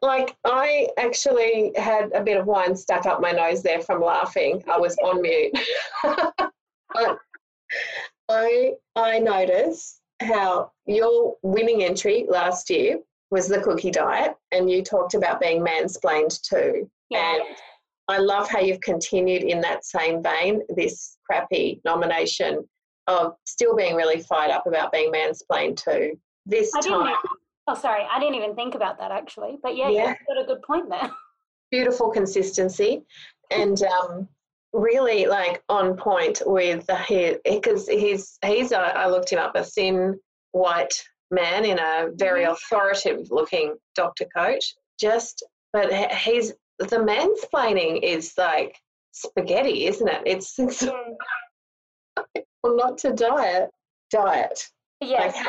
like 0.02 0.36
I 0.46 0.90
actually 0.98 1.72
had 1.76 2.12
a 2.14 2.24
bit 2.24 2.38
of 2.38 2.46
wine 2.46 2.76
stuck 2.76 3.06
up 3.06 3.22
my 3.22 3.32
nose 3.32 3.64
there 3.64 3.82
from 3.82 4.02
laughing. 4.02 4.64
I 4.70 4.78
was 4.78 4.96
on 5.04 5.22
mute. 5.22 5.58
but 6.04 7.20
I 8.30 8.74
I 8.96 9.20
noticed 9.20 10.02
how 10.22 10.72
your 10.86 11.36
winning 11.44 11.84
entry 11.84 12.26
last 12.30 12.70
year 12.70 13.00
was 13.30 13.48
the 13.48 13.62
cookie 13.62 13.92
diet, 13.92 14.36
and 14.52 14.70
you 14.70 14.82
talked 14.82 15.14
about 15.14 15.42
being 15.42 15.64
mansplained 15.64 16.42
too. 16.42 16.90
Yeah. 17.10 17.36
And 17.36 17.44
I 18.08 18.20
love 18.20 18.50
how 18.50 18.60
you've 18.60 18.82
continued 18.82 19.44
in 19.44 19.60
that 19.62 19.84
same 19.84 20.24
vein, 20.24 20.62
this 20.70 21.18
crappy 21.26 21.82
nomination 21.84 22.68
of 23.08 23.36
still 23.46 23.76
being 23.76 23.96
really 23.96 24.22
fired 24.22 24.52
up 24.52 24.68
about 24.68 24.92
being 24.92 25.12
mansplained 25.12 25.78
too. 25.78 26.20
This 26.46 26.72
I 26.76 26.82
time. 26.82 27.16
Oh, 27.68 27.76
sorry, 27.76 28.06
I 28.10 28.20
didn't 28.20 28.36
even 28.36 28.56
think 28.56 28.76
about 28.76 28.98
that 29.00 29.12
actually. 29.12 29.58
But 29.62 29.76
yeah, 29.76 29.90
yeah. 29.90 30.10
you've 30.10 30.18
got 30.28 30.42
a 30.42 30.46
good 30.46 30.62
point 30.62 30.90
there. 30.90 31.10
Beautiful 31.72 32.10
consistency. 32.10 33.04
And 33.52 33.82
um, 33.84 34.28
really 34.74 35.26
like 35.26 35.64
on 35.70 35.96
point 35.98 36.42
with 36.46 36.86
the 36.88 37.40
because 37.44 37.88
he's 37.88 38.38
he's 38.46 38.72
a, 38.72 38.78
I 38.78 39.08
looked 39.08 39.32
him 39.32 39.40
up 39.40 39.56
a 39.56 39.64
thin 39.64 40.20
white 40.52 40.94
man 41.32 41.66
in 41.66 41.80
a 41.80 42.10
very 42.14 42.44
mm-hmm. 42.44 42.54
authoritative 42.54 43.28
looking 43.32 43.76
doctor 43.96 44.26
coat. 44.36 44.62
Just, 45.00 45.44
but 45.74 45.92
he's 46.12 46.54
the 46.80 46.98
mansplaining 46.98 48.04
is 48.04 48.34
like 48.38 48.78
spaghetti, 49.12 49.86
isn't 49.88 50.08
it? 50.08 50.22
It's, 50.26 50.58
it's 50.60 50.86
well, 52.64 52.76
not 52.76 52.98
to 53.00 53.14
diet, 53.14 53.70
diet. 54.12 54.68
Yes. 55.02 55.36
Like, 55.36 55.46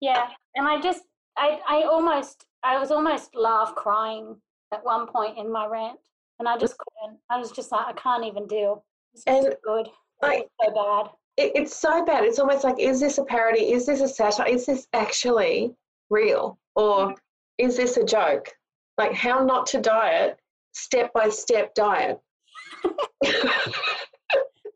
yeah, 0.00 0.28
and 0.56 0.66
I 0.66 0.80
just, 0.80 1.02
I, 1.36 1.60
I 1.68 1.82
almost, 1.82 2.44
I 2.62 2.78
was 2.78 2.90
almost 2.90 3.34
laugh 3.34 3.74
crying 3.74 4.36
at 4.72 4.84
one 4.84 5.06
point 5.06 5.38
in 5.38 5.50
my 5.50 5.66
rant, 5.66 6.00
and 6.38 6.48
I 6.48 6.58
just 6.58 6.76
couldn't. 6.78 7.18
I 7.30 7.38
was 7.38 7.52
just 7.52 7.70
like, 7.72 7.86
I 7.86 7.92
can't 7.92 8.24
even 8.24 8.46
deal. 8.46 8.84
It's 9.14 9.24
and 9.26 9.54
good. 9.64 9.88
Like, 10.20 10.46
so 10.62 10.74
bad 10.74 11.10
it, 11.36 11.52
it's 11.54 11.76
so 11.76 12.04
bad. 12.04 12.24
It's 12.24 12.38
almost 12.38 12.64
like, 12.64 12.78
is 12.78 13.00
this 13.00 13.18
a 13.18 13.24
parody? 13.24 13.72
Is 13.72 13.86
this 13.86 14.00
a 14.00 14.08
satire? 14.08 14.48
Is 14.48 14.66
this 14.66 14.86
actually 14.92 15.74
real? 16.10 16.58
Or 16.74 17.08
mm. 17.08 17.16
is 17.58 17.76
this 17.76 17.96
a 17.96 18.04
joke? 18.04 18.48
Like 18.98 19.14
how 19.14 19.44
not 19.44 19.66
to 19.68 19.80
diet, 19.80 20.38
step 20.72 21.12
by 21.12 21.28
step 21.30 21.74
diet. 21.74 22.20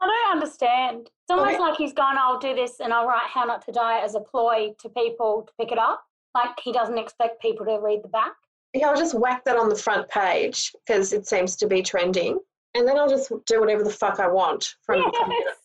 I 0.00 0.06
don't 0.06 0.36
understand. 0.36 1.00
It's 1.02 1.30
almost 1.30 1.58
like 1.58 1.76
he's 1.76 1.92
gone, 1.92 2.16
I'll 2.18 2.38
do 2.38 2.54
this 2.54 2.80
and 2.80 2.92
I'll 2.92 3.06
write 3.06 3.26
how 3.26 3.44
not 3.44 3.64
to 3.66 3.72
diet 3.72 4.04
as 4.04 4.14
a 4.14 4.20
ploy 4.20 4.74
to 4.80 4.88
people 4.90 5.42
to 5.46 5.52
pick 5.60 5.72
it 5.72 5.78
up. 5.78 6.02
Like 6.34 6.50
he 6.62 6.72
doesn't 6.72 6.98
expect 6.98 7.40
people 7.40 7.66
to 7.66 7.78
read 7.80 8.02
the 8.04 8.08
back. 8.08 8.34
yeah, 8.74 8.88
I'll 8.88 8.96
just 8.96 9.14
whack 9.14 9.44
that 9.44 9.56
on 9.56 9.68
the 9.68 9.74
front 9.76 10.08
page 10.08 10.72
because 10.86 11.12
it 11.12 11.26
seems 11.26 11.56
to 11.56 11.66
be 11.66 11.82
trending. 11.82 12.38
And 12.74 12.86
then 12.86 12.98
I'll 12.98 13.08
just 13.08 13.32
do 13.46 13.60
whatever 13.60 13.82
the 13.82 13.90
fuck 13.90 14.20
I 14.20 14.28
want 14.28 14.74
from 14.82 15.02
Yes. 15.14 15.56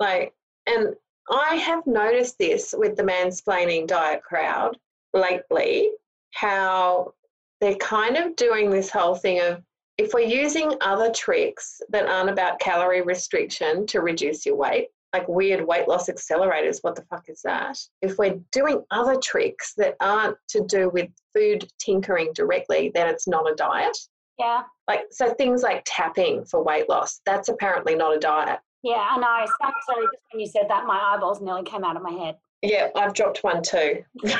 like 0.00 0.34
and 0.66 0.94
I 1.30 1.56
have 1.56 1.86
noticed 1.86 2.38
this 2.38 2.74
with 2.76 2.96
the 2.96 3.02
mansplaining 3.04 3.86
diet 3.86 4.22
crowd 4.22 4.76
lately, 5.14 5.90
how 6.34 7.14
they're 7.60 7.76
kind 7.76 8.16
of 8.16 8.36
doing 8.36 8.68
this 8.70 8.90
whole 8.90 9.14
thing 9.14 9.40
of 9.40 9.62
if 9.98 10.12
we're 10.12 10.20
using 10.20 10.74
other 10.80 11.10
tricks 11.10 11.80
that 11.88 12.06
aren't 12.06 12.30
about 12.30 12.60
calorie 12.60 13.02
restriction 13.02 13.86
to 13.86 14.00
reduce 14.00 14.44
your 14.44 14.56
weight, 14.56 14.88
like 15.12 15.26
weird 15.28 15.66
weight 15.66 15.88
loss 15.88 16.08
accelerators, 16.10 16.78
what 16.82 16.94
the 16.94 17.02
fuck 17.02 17.24
is 17.28 17.40
that? 17.42 17.78
If 18.02 18.18
we're 18.18 18.38
doing 18.52 18.84
other 18.90 19.16
tricks 19.16 19.72
that 19.78 19.96
aren't 20.00 20.36
to 20.48 20.60
do 20.66 20.90
with 20.90 21.08
food 21.34 21.66
tinkering 21.78 22.32
directly, 22.34 22.90
then 22.94 23.08
it's 23.08 23.26
not 23.26 23.50
a 23.50 23.54
diet. 23.54 23.96
Yeah. 24.38 24.64
Like 24.86 25.04
so 25.10 25.32
things 25.34 25.62
like 25.62 25.82
tapping 25.86 26.44
for 26.44 26.62
weight 26.62 26.88
loss, 26.90 27.20
that's 27.24 27.48
apparently 27.48 27.94
not 27.94 28.14
a 28.14 28.18
diet. 28.18 28.58
Yeah, 28.82 29.06
I 29.10 29.16
know. 29.18 29.46
So- 29.46 29.70
Sorry, 29.92 30.04
just 30.12 30.22
when 30.32 30.40
you 30.40 30.46
said 30.46 30.66
that, 30.68 30.84
my 30.86 31.00
eyeballs 31.14 31.40
nearly 31.40 31.62
came 31.62 31.84
out 31.84 31.96
of 31.96 32.02
my 32.02 32.12
head. 32.12 32.36
Yeah, 32.62 32.88
I've 32.94 33.14
dropped 33.14 33.42
one 33.44 33.62
too. 33.62 34.04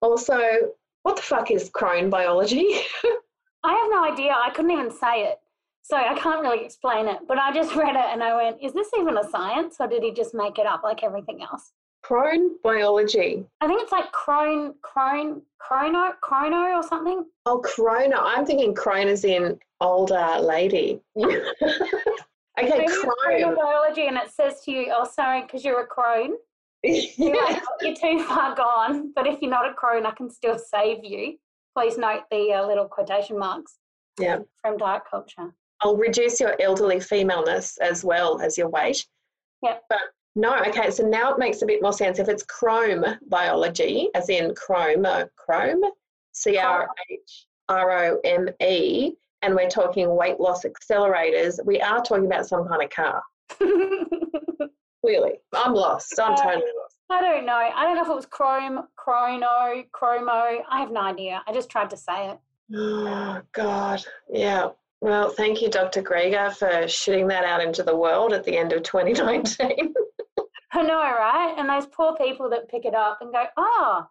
Also, 0.00 0.38
what 1.02 1.16
the 1.16 1.22
fuck 1.22 1.50
is 1.50 1.70
crone 1.70 2.08
biology? 2.08 2.76
I 3.68 3.72
have 3.72 3.90
no 3.90 4.04
idea. 4.12 4.34
I 4.34 4.50
couldn't 4.50 4.70
even 4.70 4.90
say 4.90 5.24
it. 5.24 5.38
So 5.82 5.96
I 5.96 6.14
can't 6.18 6.42
really 6.42 6.64
explain 6.64 7.06
it. 7.06 7.18
But 7.28 7.38
I 7.38 7.52
just 7.52 7.74
read 7.82 7.94
it 7.94 8.06
and 8.12 8.22
I 8.22 8.34
went, 8.34 8.62
is 8.62 8.72
this 8.72 8.88
even 8.98 9.16
a 9.18 9.28
science 9.28 9.76
or 9.78 9.86
did 9.86 10.02
he 10.02 10.12
just 10.12 10.34
make 10.34 10.58
it 10.58 10.66
up 10.66 10.82
like 10.82 11.02
everything 11.02 11.42
else? 11.42 11.72
crone 12.02 12.56
biology. 12.62 13.44
I 13.60 13.66
think 13.66 13.82
it's 13.82 13.92
like 13.92 14.10
crone, 14.12 14.74
crone, 14.82 15.42
chrono, 15.58 16.12
chrono 16.22 16.76
or 16.76 16.82
something. 16.82 17.24
Oh, 17.46 17.60
crona. 17.60 18.16
I'm 18.18 18.46
thinking 18.46 18.74
crone 18.74 19.08
is 19.08 19.24
in 19.24 19.58
older 19.80 20.38
lady. 20.40 21.00
okay, 21.22 21.42
Maybe 22.56 22.86
crone. 22.86 23.54
biology 23.54 24.06
and 24.06 24.16
it 24.16 24.30
says 24.30 24.62
to 24.64 24.70
you, 24.70 24.92
oh, 24.94 25.04
sorry, 25.04 25.42
because 25.42 25.64
you're 25.64 25.82
a 25.82 25.86
crone. 25.86 26.32
You're, 26.84 27.44
like, 27.44 27.60
you're 27.80 27.96
too 27.96 28.22
far 28.22 28.54
gone. 28.54 29.12
But 29.12 29.26
if 29.26 29.42
you're 29.42 29.50
not 29.50 29.68
a 29.68 29.74
crone, 29.74 30.06
I 30.06 30.12
can 30.12 30.30
still 30.30 30.56
save 30.56 31.02
you. 31.02 31.36
Please 31.76 31.98
note 31.98 32.22
the 32.30 32.52
uh, 32.52 32.66
little 32.66 32.86
quotation 32.86 33.38
marks 33.38 33.76
yeah. 34.18 34.38
from 34.62 34.76
diet 34.76 35.02
culture. 35.08 35.54
I'll 35.80 35.96
reduce 35.96 36.40
your 36.40 36.56
elderly 36.60 37.00
femaleness 37.00 37.78
as 37.78 38.04
well 38.04 38.40
as 38.40 38.58
your 38.58 38.68
weight. 38.68 39.06
Yep. 39.62 39.82
But 39.88 40.00
no, 40.34 40.56
okay, 40.66 40.90
so 40.90 41.04
now 41.04 41.32
it 41.32 41.38
makes 41.38 41.62
a 41.62 41.66
bit 41.66 41.82
more 41.82 41.92
sense. 41.92 42.18
If 42.18 42.28
it's 42.28 42.42
chrome 42.42 43.04
biology, 43.28 44.08
as 44.14 44.28
in 44.28 44.54
chrome, 44.54 45.04
uh, 45.06 45.24
chrome, 45.36 45.82
C 46.32 46.58
R 46.58 46.88
H 47.10 47.46
R 47.68 48.06
O 48.06 48.20
M 48.24 48.48
E, 48.60 49.12
and 49.42 49.54
we're 49.54 49.68
talking 49.68 50.14
weight 50.14 50.40
loss 50.40 50.64
accelerators, 50.64 51.64
we 51.64 51.80
are 51.80 52.02
talking 52.02 52.26
about 52.26 52.46
some 52.46 52.66
kind 52.68 52.82
of 52.82 52.90
car. 52.90 53.22
Clearly. 55.04 55.34
I'm 55.54 55.74
lost. 55.74 56.18
I'm 56.20 56.32
Uh, 56.32 56.36
totally 56.36 56.72
lost. 56.80 56.97
I 57.10 57.20
don't 57.22 57.46
know. 57.46 57.54
I 57.54 57.84
don't 57.84 57.96
know 57.96 58.02
if 58.02 58.08
it 58.08 58.14
was 58.14 58.26
chrome, 58.26 58.86
chrono, 58.96 59.82
chromo. 59.92 60.62
I 60.70 60.78
have 60.78 60.90
no 60.90 61.00
idea. 61.00 61.42
I 61.46 61.52
just 61.52 61.70
tried 61.70 61.90
to 61.90 61.96
say 61.96 62.30
it. 62.30 62.38
Oh, 62.74 63.40
God. 63.52 64.04
Yeah. 64.30 64.70
Well, 65.00 65.30
thank 65.30 65.62
you, 65.62 65.70
Dr. 65.70 66.02
Greger, 66.02 66.52
for 66.54 66.86
shooting 66.88 67.28
that 67.28 67.44
out 67.44 67.62
into 67.62 67.82
the 67.82 67.96
world 67.96 68.32
at 68.32 68.44
the 68.44 68.56
end 68.56 68.72
of 68.72 68.82
2019. 68.82 69.94
I 70.72 70.82
know, 70.82 71.00
right? 71.00 71.54
And 71.56 71.68
those 71.68 71.86
poor 71.86 72.14
people 72.16 72.50
that 72.50 72.68
pick 72.68 72.84
it 72.84 72.94
up 72.94 73.18
and 73.22 73.32
go, 73.32 73.44
oh, 73.56 74.06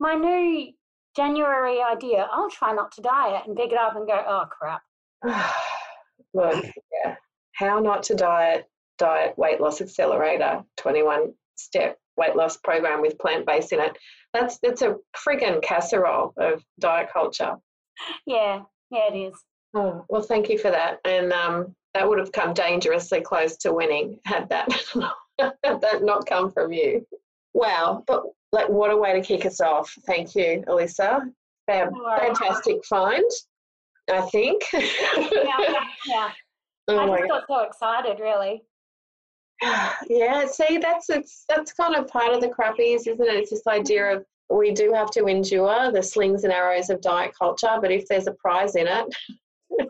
my 0.00 0.14
new 0.14 0.72
January 1.14 1.80
idea, 1.82 2.28
I'll 2.32 2.50
try 2.50 2.72
not 2.72 2.90
to 2.92 3.02
diet 3.02 3.42
and 3.46 3.56
pick 3.56 3.70
it 3.70 3.78
up 3.78 3.94
and 3.94 4.06
go, 4.06 4.24
oh, 4.26 4.46
crap. 4.50 4.82
Look, 6.34 6.64
yeah. 7.04 7.14
How 7.52 7.78
not 7.78 8.02
to 8.04 8.16
diet, 8.16 8.68
diet 8.98 9.38
weight 9.38 9.60
loss 9.60 9.80
accelerator, 9.80 10.64
21 10.78 11.32
step 11.54 11.98
weight 12.16 12.36
loss 12.36 12.56
program 12.58 13.00
with 13.00 13.18
plant 13.18 13.46
based 13.46 13.72
in 13.72 13.80
it. 13.80 13.96
That's 14.32 14.58
that's 14.62 14.82
a 14.82 14.96
friggin' 15.16 15.62
casserole 15.62 16.32
of 16.36 16.62
diet 16.80 17.10
culture. 17.12 17.54
Yeah, 18.26 18.62
yeah, 18.90 19.12
it 19.12 19.16
is. 19.16 19.34
Oh, 19.74 20.04
well, 20.08 20.22
thank 20.22 20.48
you 20.48 20.58
for 20.58 20.70
that. 20.70 21.00
And 21.04 21.32
um, 21.32 21.74
that 21.94 22.08
would 22.08 22.18
have 22.18 22.32
come 22.32 22.54
dangerously 22.54 23.20
close 23.20 23.56
to 23.58 23.72
winning 23.72 24.18
had 24.24 24.48
that 24.48 24.68
had 25.38 25.80
that 25.80 26.02
not 26.02 26.26
come 26.26 26.50
from 26.50 26.72
you. 26.72 27.06
Wow, 27.54 28.02
but 28.06 28.24
like 28.52 28.68
what 28.68 28.90
a 28.90 28.96
way 28.96 29.12
to 29.18 29.26
kick 29.26 29.46
us 29.46 29.60
off. 29.60 29.92
Thank 30.06 30.34
you, 30.34 30.64
Alyssa. 30.68 31.20
Fab, 31.66 31.92
fantastic 32.18 32.84
find, 32.84 33.30
I 34.12 34.20
think. 34.22 34.62
Yeah, 34.72 35.84
yeah. 36.06 36.30
oh 36.88 37.12
I 37.12 37.18
just 37.20 37.30
got 37.30 37.44
so 37.48 37.60
excited, 37.60 38.20
really. 38.20 38.62
Yeah, 40.08 40.46
see, 40.46 40.78
that's 40.78 41.10
it's 41.10 41.44
that's 41.48 41.72
kind 41.72 41.94
of 41.96 42.08
part 42.08 42.34
of 42.34 42.40
the 42.40 42.48
crappies, 42.48 43.06
isn't 43.06 43.20
it? 43.20 43.34
It's 43.34 43.50
this 43.50 43.66
idea 43.66 44.16
of 44.16 44.24
we 44.50 44.72
do 44.72 44.92
have 44.92 45.10
to 45.12 45.26
endure 45.26 45.90
the 45.90 46.02
slings 46.02 46.44
and 46.44 46.52
arrows 46.52 46.90
of 46.90 47.00
diet 47.00 47.32
culture, 47.38 47.78
but 47.80 47.90
if 47.90 48.06
there's 48.08 48.26
a 48.26 48.32
prize 48.32 48.76
in 48.76 48.86
it, 48.86 49.06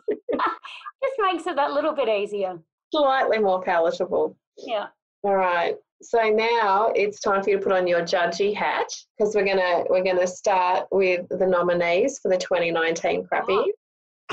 Just 1.03 1.17
makes 1.21 1.47
it 1.47 1.57
that 1.57 1.73
little 1.73 1.93
bit 1.93 2.09
easier. 2.09 2.59
slightly 2.93 3.39
more 3.39 3.63
palatable. 3.63 4.37
Yeah. 4.57 4.87
All 5.23 5.37
right. 5.37 5.77
So 6.03 6.19
now 6.29 6.93
it's 6.95 7.21
time 7.21 7.43
for 7.43 7.51
you 7.51 7.59
to 7.59 7.63
put 7.63 7.73
on 7.73 7.87
your 7.87 8.03
judgy 8.03 8.55
hat 8.55 8.87
because 9.19 9.35
we're 9.35 9.45
gonna 9.45 9.85
we're 9.89 10.03
gonna 10.05 10.27
start 10.27 10.87
with 10.91 11.27
the 11.31 11.47
nominees 11.47 12.19
for 12.19 12.29
the 12.31 12.37
2019 12.39 13.27
crappies. 13.27 13.67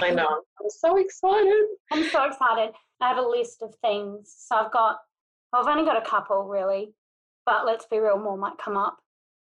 I 0.01 0.11
know. 0.11 0.41
I'm 0.61 0.69
so 0.69 0.97
excited. 0.97 1.65
I'm 1.91 2.03
so 2.09 2.23
excited. 2.25 2.73
I 3.01 3.09
have 3.09 3.17
a 3.17 3.21
list 3.27 3.61
of 3.61 3.73
things. 3.83 4.33
So 4.37 4.55
I've 4.55 4.71
got, 4.71 4.99
I've 5.53 5.67
only 5.67 5.83
got 5.85 5.97
a 5.97 6.09
couple 6.09 6.43
really, 6.43 6.93
but 7.45 7.65
let's 7.65 7.85
be 7.85 7.99
real, 7.99 8.17
more 8.17 8.37
might 8.37 8.57
come 8.57 8.77
up. 8.77 8.97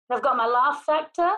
I've 0.09 0.21
got 0.23 0.37
my 0.37 0.47
laugh 0.47 0.83
factor, 0.85 1.29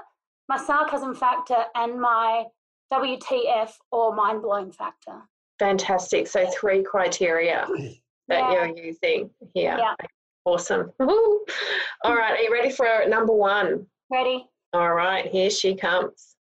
my 0.48 0.58
sarcasm 0.58 1.16
factor, 1.16 1.66
and 1.76 2.00
my 2.00 2.46
WTF 2.94 3.72
or 3.92 4.14
mind 4.16 4.42
blowing 4.42 4.72
factor. 4.72 5.22
Fantastic. 5.60 6.28
So 6.28 6.48
three 6.52 6.84
criteria 6.84 7.68
that 8.28 8.52
Yeah. 8.52 8.52
you're 8.66 8.78
using 8.78 9.30
here. 9.54 9.76
Yeah. 9.78 9.96
Awesome. 10.46 10.92
Woo. 11.00 11.46
All 12.04 12.16
right. 12.16 12.32
Are 12.40 12.42
you 12.42 12.52
ready 12.52 12.72
for 12.72 12.88
number 13.08 13.34
one? 13.34 13.86
Ready? 14.12 14.48
All 14.74 14.94
right. 14.94 15.26
Here 15.26 15.50
she 15.50 15.76
comes. 15.76 16.36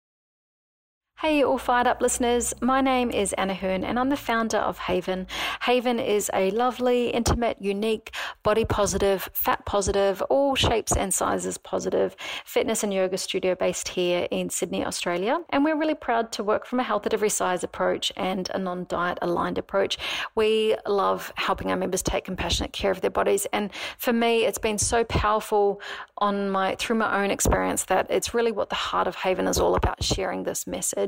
Hey, 1.20 1.42
all 1.42 1.58
fired 1.58 1.88
up 1.88 2.00
listeners. 2.00 2.54
My 2.60 2.80
name 2.80 3.10
is 3.10 3.32
Anna 3.32 3.52
Hearn, 3.52 3.82
and 3.82 3.98
I'm 3.98 4.08
the 4.08 4.16
founder 4.16 4.58
of 4.58 4.78
Haven. 4.78 5.26
Haven 5.62 5.98
is 5.98 6.30
a 6.32 6.52
lovely, 6.52 7.08
intimate, 7.08 7.56
unique, 7.60 8.14
body 8.44 8.64
positive, 8.64 9.28
fat 9.32 9.66
positive, 9.66 10.22
all 10.30 10.54
shapes 10.54 10.92
and 10.96 11.12
sizes 11.12 11.58
positive 11.58 12.14
fitness 12.44 12.84
and 12.84 12.94
yoga 12.94 13.18
studio 13.18 13.56
based 13.56 13.88
here 13.88 14.28
in 14.30 14.48
Sydney, 14.48 14.84
Australia. 14.86 15.40
And 15.50 15.64
we're 15.64 15.76
really 15.76 15.96
proud 15.96 16.30
to 16.34 16.44
work 16.44 16.64
from 16.64 16.78
a 16.78 16.84
health 16.84 17.04
at 17.04 17.12
every 17.12 17.30
size 17.30 17.64
approach 17.64 18.12
and 18.16 18.48
a 18.54 18.58
non 18.60 18.86
diet 18.88 19.18
aligned 19.20 19.58
approach. 19.58 19.98
We 20.36 20.76
love 20.86 21.32
helping 21.34 21.72
our 21.72 21.76
members 21.76 22.04
take 22.04 22.26
compassionate 22.26 22.72
care 22.72 22.92
of 22.92 23.00
their 23.00 23.10
bodies. 23.10 23.44
And 23.52 23.72
for 23.98 24.12
me, 24.12 24.44
it's 24.44 24.58
been 24.58 24.78
so 24.78 25.02
powerful 25.02 25.82
on 26.18 26.48
my 26.48 26.76
through 26.76 26.96
my 26.96 27.24
own 27.24 27.32
experience 27.32 27.86
that 27.86 28.06
it's 28.08 28.34
really 28.34 28.52
what 28.52 28.68
the 28.68 28.76
heart 28.76 29.08
of 29.08 29.16
Haven 29.16 29.48
is 29.48 29.58
all 29.58 29.74
about 29.74 30.04
sharing 30.04 30.44
this 30.44 30.64
message. 30.64 31.07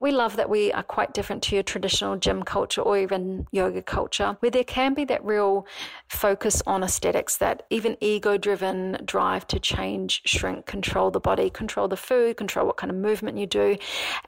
We 0.00 0.10
love 0.10 0.36
that 0.36 0.50
we 0.50 0.72
are 0.72 0.82
quite 0.82 1.14
different 1.14 1.42
to 1.44 1.54
your 1.54 1.62
traditional 1.62 2.16
gym 2.16 2.42
culture 2.42 2.80
or 2.80 2.98
even 2.98 3.46
yoga 3.52 3.82
culture, 3.82 4.36
where 4.40 4.50
there 4.50 4.64
can 4.64 4.94
be 4.94 5.04
that 5.04 5.24
real 5.24 5.66
focus 6.08 6.62
on 6.66 6.82
aesthetics, 6.82 7.36
that 7.38 7.64
even 7.70 7.96
ego 8.00 8.36
driven 8.36 8.98
drive 9.04 9.46
to 9.48 9.58
change, 9.58 10.22
shrink, 10.24 10.66
control 10.66 11.10
the 11.10 11.20
body, 11.20 11.50
control 11.50 11.88
the 11.88 11.96
food, 11.96 12.36
control 12.36 12.66
what 12.66 12.76
kind 12.76 12.90
of 12.90 12.96
movement 12.96 13.38
you 13.38 13.46
do. 13.46 13.76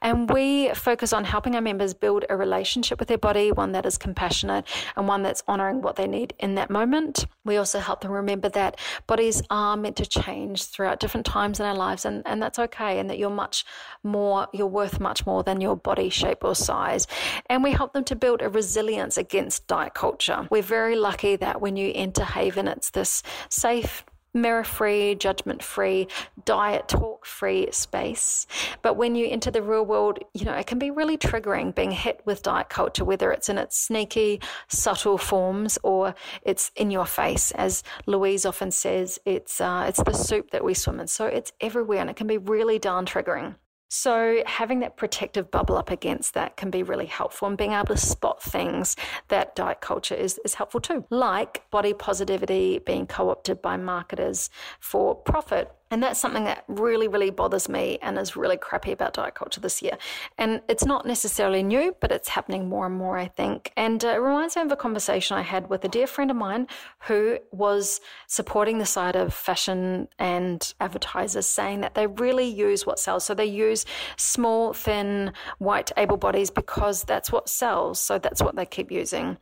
And 0.01 0.29
we 0.29 0.73
focus 0.73 1.13
on 1.13 1.25
helping 1.25 1.55
our 1.55 1.61
members 1.61 1.93
build 1.93 2.25
a 2.29 2.37
relationship 2.37 2.99
with 2.99 3.07
their 3.07 3.17
body, 3.17 3.51
one 3.51 3.71
that 3.73 3.85
is 3.85 3.97
compassionate 3.97 4.65
and 4.95 5.07
one 5.07 5.23
that's 5.23 5.43
honoring 5.47 5.81
what 5.81 5.95
they 5.95 6.07
need 6.07 6.33
in 6.39 6.55
that 6.55 6.69
moment. 6.69 7.25
We 7.43 7.57
also 7.57 7.79
help 7.79 8.01
them 8.01 8.11
remember 8.11 8.49
that 8.49 8.79
bodies 9.07 9.41
are 9.49 9.77
meant 9.77 9.97
to 9.97 10.05
change 10.05 10.65
throughout 10.65 10.99
different 10.99 11.25
times 11.25 11.59
in 11.59 11.65
our 11.65 11.75
lives, 11.75 12.05
and, 12.05 12.23
and 12.25 12.41
that's 12.41 12.59
okay, 12.59 12.99
and 12.99 13.09
that 13.09 13.17
you're 13.17 13.29
much 13.29 13.65
more, 14.03 14.47
you're 14.53 14.67
worth 14.67 14.94
much 14.99 15.25
more 15.25 15.43
than 15.43 15.61
your 15.61 15.75
body 15.75 16.09
shape 16.09 16.43
or 16.43 16.55
size. 16.55 17.07
And 17.47 17.63
we 17.63 17.71
help 17.71 17.93
them 17.93 18.03
to 18.05 18.15
build 18.15 18.41
a 18.41 18.49
resilience 18.49 19.17
against 19.17 19.67
diet 19.67 19.93
culture. 19.93 20.47
We're 20.49 20.61
very 20.61 20.95
lucky 20.95 21.35
that 21.37 21.61
when 21.61 21.75
you 21.75 21.91
enter 21.93 22.23
Haven, 22.23 22.67
it's 22.67 22.89
this 22.91 23.23
safe, 23.49 24.05
mirror 24.35 24.63
free, 24.63 25.15
judgment 25.15 25.63
free, 25.63 26.07
diet 26.43 26.87
talk 26.87 27.25
free 27.25 27.67
space. 27.71 28.45
But 28.81 28.97
when 28.97 29.15
you 29.15 29.27
enter 29.27 29.49
the 29.49 29.63
real 29.63 29.85
world, 29.85 30.19
you 30.33 30.45
know, 30.45 30.53
it 30.53 30.67
can 30.67 30.77
be 30.77 30.91
really 30.91 31.17
triggering 31.17 31.73
being 31.73 31.91
hit 31.91 32.21
with 32.25 32.43
diet 32.43 32.69
culture, 32.69 33.05
whether 33.05 33.31
it's 33.31 33.49
in 33.49 33.57
its 33.57 33.77
sneaky, 33.77 34.41
subtle 34.67 35.17
forms 35.17 35.79
or 35.83 36.13
it's 36.43 36.71
in 36.75 36.91
your 36.91 37.05
face. 37.05 37.51
As 37.51 37.83
Louise 38.05 38.45
often 38.45 38.71
says, 38.71 39.19
it's, 39.25 39.61
uh, 39.61 39.85
it's 39.87 40.03
the 40.03 40.13
soup 40.13 40.51
that 40.51 40.63
we 40.63 40.73
swim 40.73 40.99
in. 40.99 41.07
So 41.07 41.25
it's 41.25 41.53
everywhere 41.61 42.01
and 42.01 42.09
it 42.09 42.15
can 42.15 42.27
be 42.27 42.37
really 42.37 42.77
darn 42.77 43.05
triggering. 43.05 43.55
So, 43.87 44.41
having 44.47 44.79
that 44.79 44.97
protective 44.97 45.51
bubble 45.51 45.77
up 45.77 45.91
against 45.91 46.33
that 46.33 46.57
can 46.57 46.71
be 46.71 46.81
really 46.81 47.05
helpful, 47.05 47.47
and 47.47 47.57
being 47.57 47.73
able 47.73 47.87
to 47.87 47.97
spot 47.97 48.41
things 48.41 48.95
that 49.27 49.55
diet 49.55 49.79
culture 49.81 50.15
is, 50.15 50.39
is 50.43 50.55
helpful 50.55 50.81
too, 50.81 51.05
like 51.11 51.69
body 51.69 51.93
positivity 51.93 52.79
being 52.79 53.05
co 53.05 53.29
opted 53.29 53.61
by 53.61 53.77
marketers 53.77 54.49
for 54.79 55.15
profit 55.15 55.71
and 55.91 56.01
that's 56.01 56.19
something 56.19 56.45
that 56.45 56.63
really, 56.67 57.07
really 57.07 57.29
bothers 57.29 57.69
me 57.69 57.99
and 58.01 58.17
is 58.17 58.35
really 58.35 58.57
crappy 58.57 58.91
about 58.91 59.13
diet 59.13 59.35
culture 59.35 59.61
this 59.61 59.83
year. 59.83 59.97
And 60.37 60.61
it's 60.67 60.83
not 60.83 61.05
necessarily 61.05 61.61
new, 61.61 61.95
but 61.99 62.11
it's 62.11 62.29
happening 62.29 62.67
more 62.67 62.87
and 62.87 62.95
more, 62.95 63.19
I 63.19 63.27
think. 63.27 63.71
And 63.77 64.03
uh, 64.03 64.09
it 64.09 64.21
reminds 64.21 64.55
me 64.55 64.63
of 64.63 64.71
a 64.71 64.75
conversation 64.75 65.37
I 65.37 65.43
had 65.43 65.69
with 65.69 65.85
a 65.85 65.87
dear 65.87 66.07
friend 66.07 66.31
of 66.31 66.37
mine 66.37 66.67
who 67.01 67.37
was 67.51 68.01
supporting 68.25 68.79
the 68.79 68.85
side 68.85 69.15
of 69.15 69.31
fashion 69.31 70.07
and 70.17 70.73
advertisers, 70.79 71.45
saying 71.45 71.81
that 71.81 71.93
they 71.93 72.07
really 72.07 72.47
use 72.47 72.87
what 72.87 72.99
sells. 72.99 73.23
So 73.23 73.35
they 73.35 73.45
use 73.45 73.85
small, 74.17 74.73
thin, 74.73 75.33
white, 75.59 75.91
able 75.97 76.17
bodies 76.17 76.49
because 76.49 77.03
that's 77.03 77.31
what 77.31 77.47
sells. 77.47 77.99
So 77.99 78.17
that's 78.17 78.41
what 78.41 78.55
they 78.55 78.65
keep 78.65 78.91
using. 78.91 79.37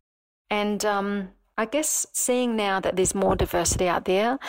And 0.50 0.84
um, 0.84 1.30
I 1.56 1.66
guess 1.66 2.08
seeing 2.14 2.56
now 2.56 2.80
that 2.80 2.96
there's 2.96 3.14
more 3.14 3.36
diversity 3.36 3.88
out 3.88 4.06
there, 4.06 4.40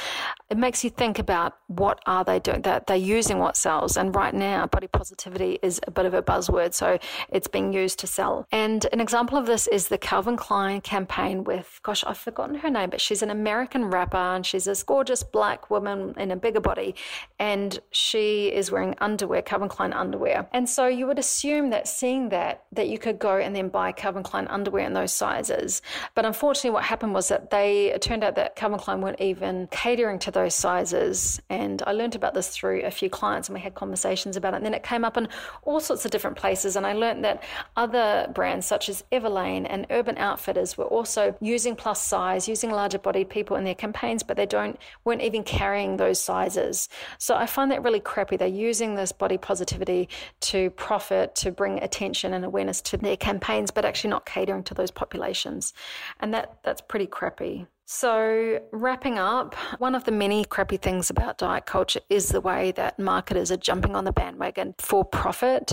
it 0.48 0.56
makes 0.56 0.82
you 0.84 0.88
think 0.88 1.18
about 1.18 1.54
what 1.66 2.00
are 2.06 2.24
they 2.24 2.38
doing? 2.38 2.62
That 2.62 2.86
they're 2.86 2.96
using 2.96 3.38
what 3.38 3.58
sells. 3.58 3.98
And 3.98 4.14
right 4.16 4.32
now, 4.32 4.66
body 4.66 4.86
positivity 4.86 5.58
is 5.62 5.80
a 5.86 5.90
bit 5.90 6.06
of 6.06 6.14
a 6.14 6.22
buzzword, 6.22 6.72
so 6.72 6.98
it's 7.28 7.46
being 7.46 7.74
used 7.74 7.98
to 7.98 8.06
sell. 8.06 8.46
And 8.50 8.86
an 8.90 9.00
example 9.00 9.36
of 9.36 9.44
this 9.44 9.66
is 9.66 9.88
the 9.88 9.98
Calvin 9.98 10.36
Klein 10.36 10.80
campaign 10.80 11.44
with, 11.44 11.78
gosh, 11.82 12.04
I've 12.06 12.16
forgotten 12.16 12.54
her 12.56 12.70
name, 12.70 12.88
but 12.88 13.02
she's 13.02 13.20
an 13.20 13.30
American 13.30 13.84
rapper 13.86 14.16
and 14.16 14.46
she's 14.46 14.64
this 14.64 14.82
gorgeous 14.82 15.22
black 15.22 15.70
woman 15.70 16.14
in 16.16 16.30
a 16.30 16.36
bigger 16.36 16.60
body, 16.60 16.94
and 17.38 17.80
she 17.90 18.46
is 18.46 18.70
wearing 18.70 18.94
underwear, 19.00 19.42
Calvin 19.42 19.68
Klein 19.68 19.92
underwear. 19.92 20.48
And 20.52 20.66
so 20.66 20.86
you 20.86 21.06
would 21.06 21.18
assume 21.18 21.68
that 21.70 21.86
seeing 21.86 22.30
that, 22.30 22.64
that 22.72 22.88
you 22.88 22.98
could 22.98 23.18
go 23.18 23.36
and 23.36 23.54
then 23.54 23.68
buy 23.68 23.92
Calvin 23.92 24.22
Klein 24.22 24.46
underwear 24.48 24.86
in 24.86 24.94
those 24.94 25.12
sizes. 25.12 25.82
But 26.14 26.24
unfortunately, 26.24 26.70
what 26.70 26.93
happened 26.94 27.12
was 27.12 27.26
that 27.26 27.50
they 27.50 27.92
it 27.92 28.00
turned 28.02 28.22
out 28.22 28.36
that 28.36 28.54
Calvin 28.54 28.78
Klein 28.78 29.00
weren't 29.00 29.20
even 29.20 29.66
catering 29.72 30.20
to 30.20 30.30
those 30.30 30.54
sizes. 30.54 31.42
And 31.50 31.82
I 31.88 31.90
learned 31.90 32.14
about 32.14 32.34
this 32.34 32.48
through 32.50 32.82
a 32.84 32.90
few 32.92 33.10
clients 33.10 33.48
and 33.48 33.54
we 33.54 33.60
had 33.60 33.74
conversations 33.74 34.36
about 34.36 34.54
it. 34.54 34.58
And 34.58 34.66
then 34.66 34.74
it 34.74 34.84
came 34.84 35.04
up 35.04 35.16
in 35.16 35.26
all 35.64 35.80
sorts 35.80 36.04
of 36.04 36.12
different 36.12 36.36
places. 36.36 36.76
And 36.76 36.86
I 36.86 36.92
learned 36.92 37.24
that 37.24 37.42
other 37.74 38.30
brands 38.32 38.64
such 38.64 38.88
as 38.88 39.02
Everlane 39.10 39.66
and 39.68 39.88
Urban 39.90 40.16
Outfitters 40.18 40.78
were 40.78 40.84
also 40.84 41.36
using 41.40 41.74
plus 41.74 42.00
size, 42.00 42.46
using 42.46 42.70
larger 42.70 43.00
bodied 43.00 43.28
people 43.28 43.56
in 43.56 43.64
their 43.64 43.74
campaigns, 43.74 44.22
but 44.22 44.36
they 44.36 44.46
don't 44.46 44.78
weren't 45.04 45.22
even 45.22 45.42
carrying 45.42 45.96
those 45.96 46.20
sizes. 46.20 46.88
So 47.18 47.34
I 47.34 47.46
find 47.46 47.72
that 47.72 47.82
really 47.82 47.98
crappy. 47.98 48.36
They're 48.36 48.60
using 48.70 48.94
this 48.94 49.10
body 49.10 49.36
positivity 49.36 50.08
to 50.42 50.70
profit, 50.70 51.34
to 51.42 51.50
bring 51.50 51.82
attention 51.82 52.34
and 52.34 52.44
awareness 52.44 52.80
to 52.82 52.96
their 52.96 53.16
campaigns, 53.16 53.72
but 53.72 53.84
actually 53.84 54.10
not 54.10 54.26
catering 54.26 54.62
to 54.62 54.74
those 54.74 54.92
populations. 54.92 55.74
And 56.20 56.32
that 56.34 56.58
that's 56.62 56.83
pretty 56.88 57.06
crappy. 57.06 57.66
So, 57.86 58.60
wrapping 58.72 59.18
up, 59.18 59.54
one 59.78 59.94
of 59.94 60.04
the 60.04 60.12
many 60.12 60.44
crappy 60.44 60.78
things 60.78 61.10
about 61.10 61.36
diet 61.36 61.66
culture 61.66 62.00
is 62.08 62.28
the 62.28 62.40
way 62.40 62.72
that 62.72 62.98
marketers 62.98 63.52
are 63.52 63.58
jumping 63.58 63.94
on 63.94 64.04
the 64.04 64.12
bandwagon 64.12 64.74
for 64.78 65.04
profit. 65.04 65.70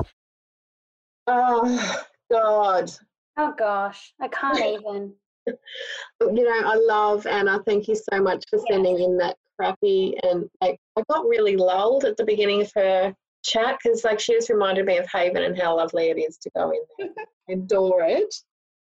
Oh, 1.28 2.04
God. 2.30 2.92
Oh, 3.38 3.54
gosh. 3.58 4.14
I 4.20 4.28
can't 4.28 4.58
even. 4.60 5.14
you 5.48 6.44
know, 6.44 6.70
I 6.70 6.76
love 6.76 7.26
Anna. 7.26 7.62
Thank 7.66 7.88
you 7.88 7.96
so 7.96 8.22
much 8.22 8.44
for 8.50 8.60
sending 8.70 9.00
in 9.00 9.18
that 9.18 9.38
crappy. 9.58 10.16
And 10.24 10.50
like, 10.60 10.78
I 10.98 11.04
got 11.10 11.26
really 11.26 11.56
lulled 11.56 12.04
at 12.04 12.18
the 12.18 12.26
beginning 12.26 12.62
of 12.62 12.72
her 12.76 13.14
chat 13.44 13.78
because, 13.82 14.04
like, 14.04 14.20
she 14.20 14.34
just 14.34 14.50
reminded 14.50 14.86
me 14.86 14.98
of 14.98 15.08
Haven 15.12 15.44
and 15.44 15.58
how 15.58 15.78
lovely 15.78 16.10
it 16.10 16.18
is 16.18 16.38
to 16.40 16.50
go 16.56 16.72
in 16.72 16.82
there. 17.00 17.26
I 17.50 17.54
adore 17.54 18.04
it. 18.04 18.36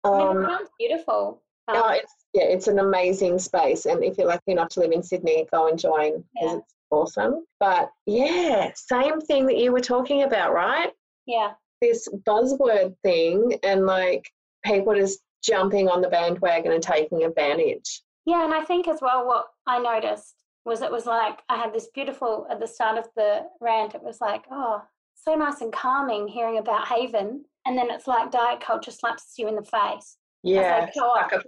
Um, 0.05 0.43
it 0.43 0.47
sounds 0.47 0.71
beautiful. 0.79 1.43
Um, 1.69 1.77
oh, 1.77 1.91
it's 1.91 2.15
yeah, 2.35 2.45
it's 2.45 2.69
an 2.69 2.79
amazing 2.79 3.39
space. 3.39 3.87
And 3.87 4.05
if 4.05 4.19
you're 4.19 4.27
lucky 4.27 4.53
enough 4.53 4.69
to 4.71 4.81
live 4.81 4.93
in 4.93 5.03
Sydney, 5.03 5.47
go 5.53 5.69
and 5.69 5.79
join 5.79 6.25
because 6.35 6.53
yeah. 6.53 6.57
it's 6.59 6.75
awesome. 6.91 7.45
But 7.59 7.91
yeah, 8.07 8.71
same 8.75 9.21
thing 9.21 9.47
that 9.47 9.57
you 9.57 9.73
were 9.73 9.81
talking 9.81 10.23
about, 10.23 10.53
right? 10.53 10.91
Yeah. 11.27 11.53
This 11.81 12.09
buzzword 12.27 12.95
thing 13.03 13.59
and 13.63 13.87
like 13.87 14.31
people 14.65 14.95
just 14.95 15.21
jumping 15.43 15.89
on 15.89 16.03
the 16.03 16.09
bandwagon 16.09 16.73
and 16.73 16.83
taking 16.83 17.25
advantage. 17.25 18.03
Yeah, 18.27 18.45
and 18.45 18.53
I 18.53 18.65
think 18.65 18.89
as 18.89 19.01
well 19.01 19.27
what 19.27 19.47
I 19.67 19.79
noticed 19.79 20.35
was 20.65 20.83
it 20.83 20.93
was 20.93 21.07
like 21.07 21.41
I 21.49 21.57
had 21.57 21.73
this 21.73 21.89
beautiful 21.95 22.47
at 22.51 22.61
the 22.61 22.67
start 22.67 22.99
of 22.99 23.09
the 23.17 23.47
rant, 23.61 23.95
it 23.95 24.03
was 24.03 24.21
like, 24.21 24.45
oh, 24.51 24.83
so 25.15 25.35
nice 25.35 25.63
and 25.63 25.73
calming 25.73 26.29
hearing 26.29 26.59
about 26.59 26.89
Haven. 26.89 27.45
And 27.65 27.77
then 27.77 27.91
it's 27.91 28.07
like 28.07 28.31
diet 28.31 28.61
culture 28.61 28.91
slaps 28.91 29.35
you 29.39 29.49
in 29.49 29.57
the 29.57 29.63
face 29.63 30.18
yeah, 30.43 30.89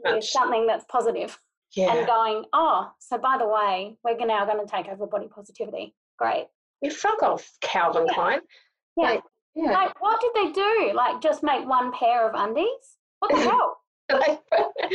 with 0.05 0.25
something 0.25 0.67
that's 0.67 0.85
positive. 0.91 1.39
Yeah. 1.77 1.95
And 1.95 2.07
going, 2.07 2.45
oh, 2.53 2.91
so 2.99 3.17
by 3.17 3.37
the 3.39 3.47
way, 3.47 3.97
we're 4.03 4.27
now 4.27 4.45
going 4.45 4.65
to 4.65 4.71
take 4.71 4.89
over 4.89 5.07
body 5.07 5.29
positivity. 5.29 5.95
Great. 6.19 6.47
You 6.83 6.91
fuck 6.91 7.23
off, 7.23 7.49
Calvin 7.61 8.07
yeah. 8.09 8.15
Klein. 8.15 8.41
Yeah. 8.97 9.05
Like, 9.05 9.23
yeah. 9.55 9.71
Like, 9.71 10.03
what 10.03 10.21
did 10.21 10.33
they 10.35 10.53
do? 10.53 10.93
Like, 10.95 11.21
just 11.21 11.43
make 11.43 11.67
one 11.67 11.93
pair 11.93 12.29
of 12.29 12.35
undies? 12.35 12.67
What 13.21 13.31
the 13.31 13.41
hell? 13.41 13.77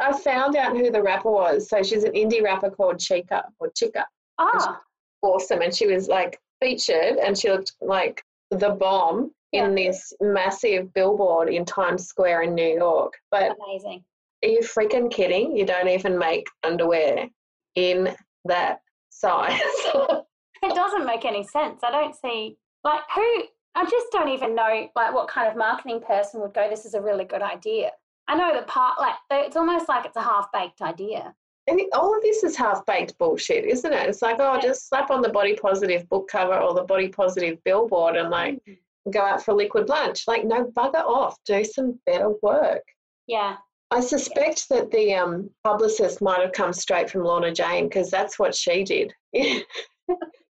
I 0.00 0.12
found 0.18 0.56
out 0.56 0.76
who 0.76 0.90
the 0.90 1.02
rapper 1.02 1.30
was. 1.30 1.68
So 1.68 1.82
she's 1.82 2.04
an 2.04 2.12
indie 2.12 2.42
rapper 2.42 2.70
called 2.70 2.96
Chika 2.96 3.42
or 3.60 3.70
Chika. 3.70 4.04
Ah. 4.38 4.80
Awesome. 5.22 5.60
And 5.60 5.74
she 5.74 5.86
was 5.86 6.08
like 6.08 6.38
featured 6.60 7.18
and 7.18 7.36
she 7.36 7.50
looked 7.50 7.72
like 7.80 8.22
the 8.50 8.70
bomb 8.70 9.32
in 9.52 9.74
this 9.74 10.12
massive 10.20 10.92
billboard 10.94 11.48
in 11.48 11.64
Times 11.64 12.06
Square 12.06 12.42
in 12.42 12.54
New 12.54 12.74
York. 12.74 13.12
But 13.30 13.56
amazing. 13.66 14.02
Are 14.42 14.48
you 14.48 14.60
freaking 14.60 15.10
kidding? 15.10 15.56
You 15.56 15.64
don't 15.64 15.88
even 15.88 16.18
make 16.18 16.46
underwear 16.64 17.28
in 17.74 18.14
that 18.46 18.80
size. 19.10 19.60
it 19.94 20.74
doesn't 20.74 21.06
make 21.06 21.24
any 21.24 21.44
sense. 21.44 21.80
I 21.84 21.90
don't 21.90 22.14
see 22.14 22.56
like 22.82 23.02
who 23.14 23.44
I 23.74 23.84
just 23.84 24.06
don't 24.10 24.28
even 24.28 24.54
know 24.54 24.88
like 24.96 25.14
what 25.14 25.28
kind 25.28 25.48
of 25.48 25.56
marketing 25.56 26.00
person 26.00 26.40
would 26.40 26.54
go, 26.54 26.68
this 26.68 26.84
is 26.84 26.94
a 26.94 27.00
really 27.00 27.24
good 27.24 27.42
idea. 27.42 27.90
I 28.28 28.36
know 28.36 28.58
the 28.58 28.66
part 28.66 28.98
like 28.98 29.14
it's 29.30 29.56
almost 29.56 29.88
like 29.88 30.06
it's 30.06 30.16
a 30.16 30.22
half 30.22 30.50
baked 30.52 30.80
idea. 30.80 31.34
And 31.68 31.80
all 31.92 32.16
of 32.16 32.22
this 32.22 32.42
is 32.42 32.56
half 32.56 32.84
baked 32.86 33.16
bullshit, 33.18 33.64
isn't 33.64 33.92
it? 33.92 34.08
It's 34.08 34.20
like, 34.20 34.36
oh, 34.40 34.58
just 34.60 34.88
slap 34.88 35.12
on 35.12 35.22
the 35.22 35.28
body 35.28 35.54
positive 35.54 36.08
book 36.08 36.28
cover 36.28 36.58
or 36.58 36.74
the 36.74 36.82
body 36.82 37.08
positive 37.08 37.62
billboard 37.64 38.16
and 38.16 38.30
like 38.30 38.54
mm 38.68 38.76
go 39.10 39.20
out 39.20 39.44
for 39.44 39.52
a 39.52 39.54
liquid 39.54 39.88
lunch. 39.88 40.24
Like, 40.26 40.44
no, 40.44 40.64
bugger 40.64 41.04
off. 41.04 41.36
Do 41.44 41.64
some 41.64 41.98
better 42.06 42.30
work. 42.42 42.82
Yeah. 43.26 43.56
I 43.90 44.00
suspect 44.00 44.68
that 44.70 44.90
the 44.90 45.14
um, 45.14 45.50
publicist 45.64 46.22
might 46.22 46.40
have 46.40 46.52
come 46.52 46.72
straight 46.72 47.10
from 47.10 47.24
Lorna 47.24 47.52
Jane 47.52 47.88
because 47.88 48.10
that's 48.10 48.38
what 48.38 48.54
she 48.54 48.84
did. 48.84 49.12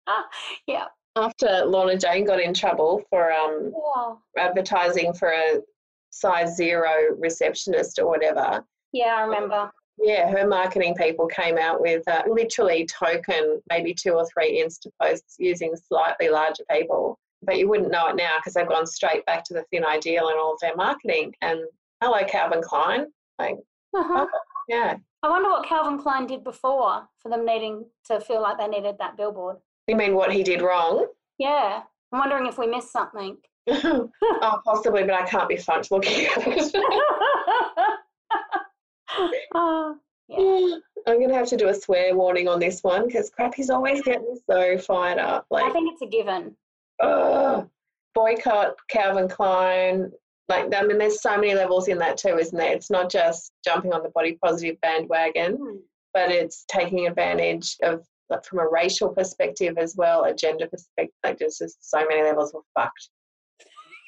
ah, 0.07 0.25
yeah. 0.65 0.85
After 1.15 1.63
Lorna 1.65 1.97
Jane 1.97 2.25
got 2.25 2.39
in 2.39 2.53
trouble 2.53 3.03
for 3.09 3.31
um, 3.31 3.71
yeah. 3.95 4.43
advertising 4.43 5.13
for 5.13 5.29
a 5.29 5.59
size 6.09 6.55
zero 6.55 7.15
receptionist 7.19 7.99
or 7.99 8.07
whatever. 8.07 8.63
Yeah, 8.91 9.15
I 9.17 9.21
remember. 9.21 9.69
Yeah, 9.99 10.29
her 10.31 10.47
marketing 10.47 10.95
people 10.95 11.27
came 11.27 11.57
out 11.57 11.81
with 11.81 12.07
uh, 12.07 12.23
literally 12.27 12.85
token, 12.85 13.61
maybe 13.69 13.93
two 13.93 14.13
or 14.13 14.27
three 14.27 14.63
Insta 14.63 14.87
posts 15.01 15.35
using 15.39 15.75
slightly 15.75 16.29
larger 16.29 16.63
people 16.71 17.19
but 17.47 17.57
you 17.57 17.67
wouldn't 17.67 17.91
know 17.91 18.09
it 18.09 18.17
now 18.17 18.33
because 18.37 18.53
they've 18.53 18.67
gone 18.67 18.85
straight 18.85 19.25
back 19.25 19.43
to 19.45 19.53
the 19.53 19.63
thin 19.71 19.85
ideal 19.85 20.27
and 20.27 20.37
all 20.37 20.53
of 20.53 20.59
their 20.59 20.75
marketing. 20.75 21.33
And 21.41 21.61
hello, 22.03 22.19
Calvin 22.27 22.61
Klein. 22.61 23.07
Like, 23.39 23.55
uh-huh. 23.95 24.27
yeah. 24.67 24.97
I 25.23 25.29
wonder 25.29 25.49
what 25.49 25.65
Calvin 25.65 25.97
Klein 25.97 26.27
did 26.27 26.43
before 26.43 27.07
for 27.17 27.29
them 27.29 27.45
needing 27.45 27.85
to 28.07 28.19
feel 28.19 28.41
like 28.41 28.59
they 28.59 28.67
needed 28.67 28.97
that 28.99 29.17
billboard. 29.17 29.57
You 29.87 29.95
mean 29.95 30.13
what 30.13 30.33
he 30.33 30.43
did 30.43 30.61
wrong? 30.61 31.07
Yeah. 31.39 31.81
I'm 32.11 32.19
wondering 32.19 32.47
if 32.47 32.57
we 32.57 32.67
missed 32.67 32.91
something. 32.91 33.37
oh, 33.69 34.61
possibly, 34.65 35.03
but 35.03 35.13
I 35.13 35.25
can't 35.25 35.49
be 35.49 35.57
fucked 35.57 35.89
looking 35.89 36.25
at 36.25 36.37
it. 36.37 36.75
oh, 39.55 39.95
yeah. 40.27 40.77
I'm 41.07 41.17
going 41.17 41.29
to 41.29 41.35
have 41.35 41.47
to 41.47 41.57
do 41.57 41.69
a 41.69 41.73
swear 41.73 42.13
warning 42.13 42.49
on 42.49 42.59
this 42.59 42.83
one 42.83 43.07
because 43.07 43.29
Crappy's 43.29 43.69
always 43.69 44.01
getting 44.01 44.37
so 44.49 44.77
fired 44.77 45.19
up. 45.19 45.45
Like, 45.49 45.63
I 45.63 45.71
think 45.71 45.93
it's 45.93 46.01
a 46.01 46.07
given 46.07 46.55
oh, 47.01 47.69
boycott 48.15 48.75
Calvin 48.89 49.29
Klein. 49.29 50.11
Like, 50.49 50.73
I 50.73 50.83
mean, 50.83 50.97
there's 50.97 51.21
so 51.21 51.35
many 51.35 51.53
levels 51.53 51.87
in 51.87 51.97
that 51.99 52.17
too, 52.17 52.37
isn't 52.37 52.57
there? 52.57 52.73
It's 52.73 52.89
not 52.89 53.11
just 53.11 53.51
jumping 53.65 53.93
on 53.93 54.03
the 54.03 54.09
body 54.09 54.37
positive 54.43 54.79
bandwagon, 54.81 55.57
mm. 55.57 55.77
but 56.13 56.31
it's 56.31 56.65
taking 56.69 57.07
advantage 57.07 57.75
of, 57.83 58.05
like, 58.29 58.45
from 58.45 58.59
a 58.59 58.67
racial 58.69 59.09
perspective 59.09 59.77
as 59.77 59.95
well, 59.97 60.23
a 60.23 60.33
gender 60.33 60.67
perspective. 60.67 61.13
Like, 61.23 61.37
there's 61.37 61.57
just 61.57 61.89
so 61.89 62.05
many 62.07 62.23
levels 62.23 62.53
of 62.53 62.61
fucked. 62.73 63.09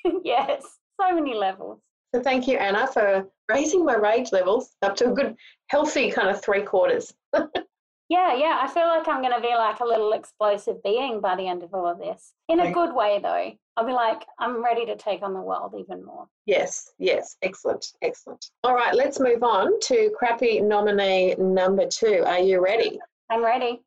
yes, 0.23 0.63
so 0.99 1.13
many 1.13 1.34
levels. 1.34 1.82
So 2.15 2.21
thank 2.21 2.47
you, 2.47 2.58
Anna, 2.58 2.88
for 2.88 3.28
raising 3.49 3.86
my 3.86 3.95
rage 3.95 4.32
levels 4.32 4.71
up 4.82 4.95
to 4.97 5.12
a 5.12 5.13
good, 5.13 5.36
healthy 5.67 6.10
kind 6.10 6.30
of 6.30 6.41
three 6.41 6.63
quarters. 6.63 7.13
Yeah, 8.09 8.35
yeah. 8.35 8.59
I 8.61 8.67
feel 8.67 8.87
like 8.87 9.07
I'm 9.07 9.21
going 9.21 9.35
to 9.35 9.41
be 9.41 9.53
like 9.53 9.79
a 9.79 9.85
little 9.85 10.13
explosive 10.13 10.81
being 10.83 11.21
by 11.21 11.35
the 11.35 11.47
end 11.47 11.61
of 11.61 11.73
all 11.75 11.87
of 11.87 11.99
this. 11.99 12.33
In 12.47 12.59
a 12.59 12.71
good 12.71 12.93
way, 12.93 13.19
though. 13.21 13.51
I'll 13.77 13.85
be 13.85 13.93
like, 13.93 14.25
I'm 14.39 14.63
ready 14.63 14.85
to 14.87 14.97
take 14.97 15.21
on 15.21 15.33
the 15.33 15.39
world 15.39 15.75
even 15.77 16.03
more. 16.03 16.25
Yes, 16.47 16.91
yes. 16.97 17.37
Excellent, 17.43 17.85
excellent. 18.01 18.43
All 18.63 18.73
right, 18.73 18.95
let's 18.95 19.19
move 19.19 19.43
on 19.43 19.79
to 19.81 20.11
crappy 20.17 20.59
nominee 20.59 21.35
number 21.37 21.85
two. 21.85 22.23
Are 22.25 22.39
you 22.39 22.61
ready? 22.61 22.99
I'm 23.29 23.45
ready. 23.45 23.83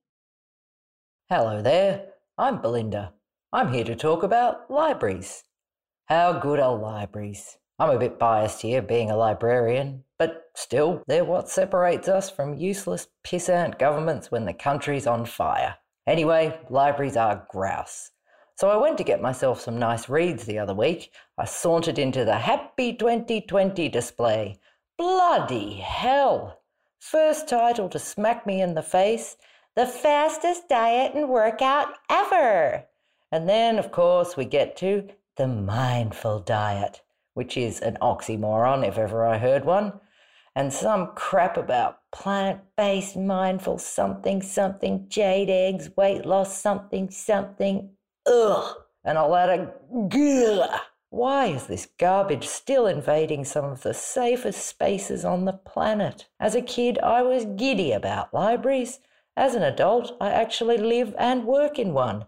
Hello 1.28 1.60
there. 1.60 2.06
I'm 2.38 2.62
Belinda. 2.62 3.12
I'm 3.52 3.72
here 3.72 3.84
to 3.84 3.96
talk 3.96 4.22
about 4.22 4.70
libraries. 4.70 5.42
How 6.06 6.32
good 6.38 6.60
are 6.60 6.76
libraries? 6.76 7.58
I'm 7.82 7.90
a 7.90 7.98
bit 7.98 8.16
biased 8.16 8.62
here, 8.62 8.80
being 8.80 9.10
a 9.10 9.16
librarian, 9.16 10.04
but 10.16 10.52
still, 10.54 11.02
they're 11.08 11.24
what 11.24 11.48
separates 11.48 12.06
us 12.06 12.30
from 12.30 12.54
useless 12.54 13.08
pissant 13.24 13.76
governments 13.76 14.30
when 14.30 14.44
the 14.44 14.52
country's 14.52 15.04
on 15.04 15.26
fire. 15.26 15.74
Anyway, 16.06 16.60
libraries 16.70 17.16
are 17.16 17.44
grouse. 17.50 18.12
So 18.54 18.70
I 18.70 18.76
went 18.76 18.98
to 18.98 19.04
get 19.04 19.20
myself 19.20 19.60
some 19.60 19.80
nice 19.80 20.08
reads 20.08 20.44
the 20.44 20.60
other 20.60 20.76
week. 20.76 21.10
I 21.36 21.44
sauntered 21.44 21.98
into 21.98 22.24
the 22.24 22.36
Happy 22.36 22.94
2020 22.94 23.88
display. 23.88 24.60
Bloody 24.96 25.74
hell! 25.74 26.60
First 27.00 27.48
title 27.48 27.88
to 27.88 27.98
smack 27.98 28.46
me 28.46 28.62
in 28.62 28.74
the 28.74 28.82
face 28.84 29.36
The 29.74 29.86
fastest 29.86 30.68
diet 30.68 31.16
and 31.16 31.28
workout 31.28 31.88
ever! 32.08 32.84
And 33.32 33.48
then, 33.48 33.80
of 33.80 33.90
course, 33.90 34.36
we 34.36 34.44
get 34.44 34.76
to 34.76 35.08
the 35.34 35.48
mindful 35.48 36.38
diet 36.38 37.00
which 37.34 37.56
is 37.56 37.80
an 37.80 37.96
oxymoron 38.00 38.86
if 38.86 38.98
ever 38.98 39.26
I 39.26 39.38
heard 39.38 39.64
one, 39.64 40.00
and 40.54 40.72
some 40.72 41.12
crap 41.14 41.56
about 41.56 41.98
plant 42.12 42.60
based 42.76 43.16
mindful 43.16 43.78
something 43.78 44.42
something, 44.42 45.06
jade 45.08 45.48
eggs, 45.48 45.90
weight 45.96 46.26
loss 46.26 46.60
something 46.60 47.10
something, 47.10 47.90
ugh, 48.26 48.76
and 49.04 49.18
a 49.18 49.26
lot 49.26 49.50
of 49.50 50.08
gah. 50.08 50.80
Why 51.08 51.46
is 51.46 51.66
this 51.66 51.88
garbage 51.98 52.46
still 52.46 52.86
invading 52.86 53.44
some 53.44 53.66
of 53.66 53.82
the 53.82 53.92
safest 53.92 54.64
spaces 54.66 55.26
on 55.26 55.44
the 55.44 55.52
planet? 55.52 56.26
As 56.40 56.54
a 56.54 56.62
kid, 56.62 56.98
I 57.00 57.22
was 57.22 57.44
giddy 57.44 57.92
about 57.92 58.32
libraries. 58.32 58.98
As 59.36 59.54
an 59.54 59.62
adult, 59.62 60.16
I 60.20 60.30
actually 60.30 60.78
live 60.78 61.14
and 61.18 61.44
work 61.44 61.78
in 61.78 61.92
one. 61.92 62.24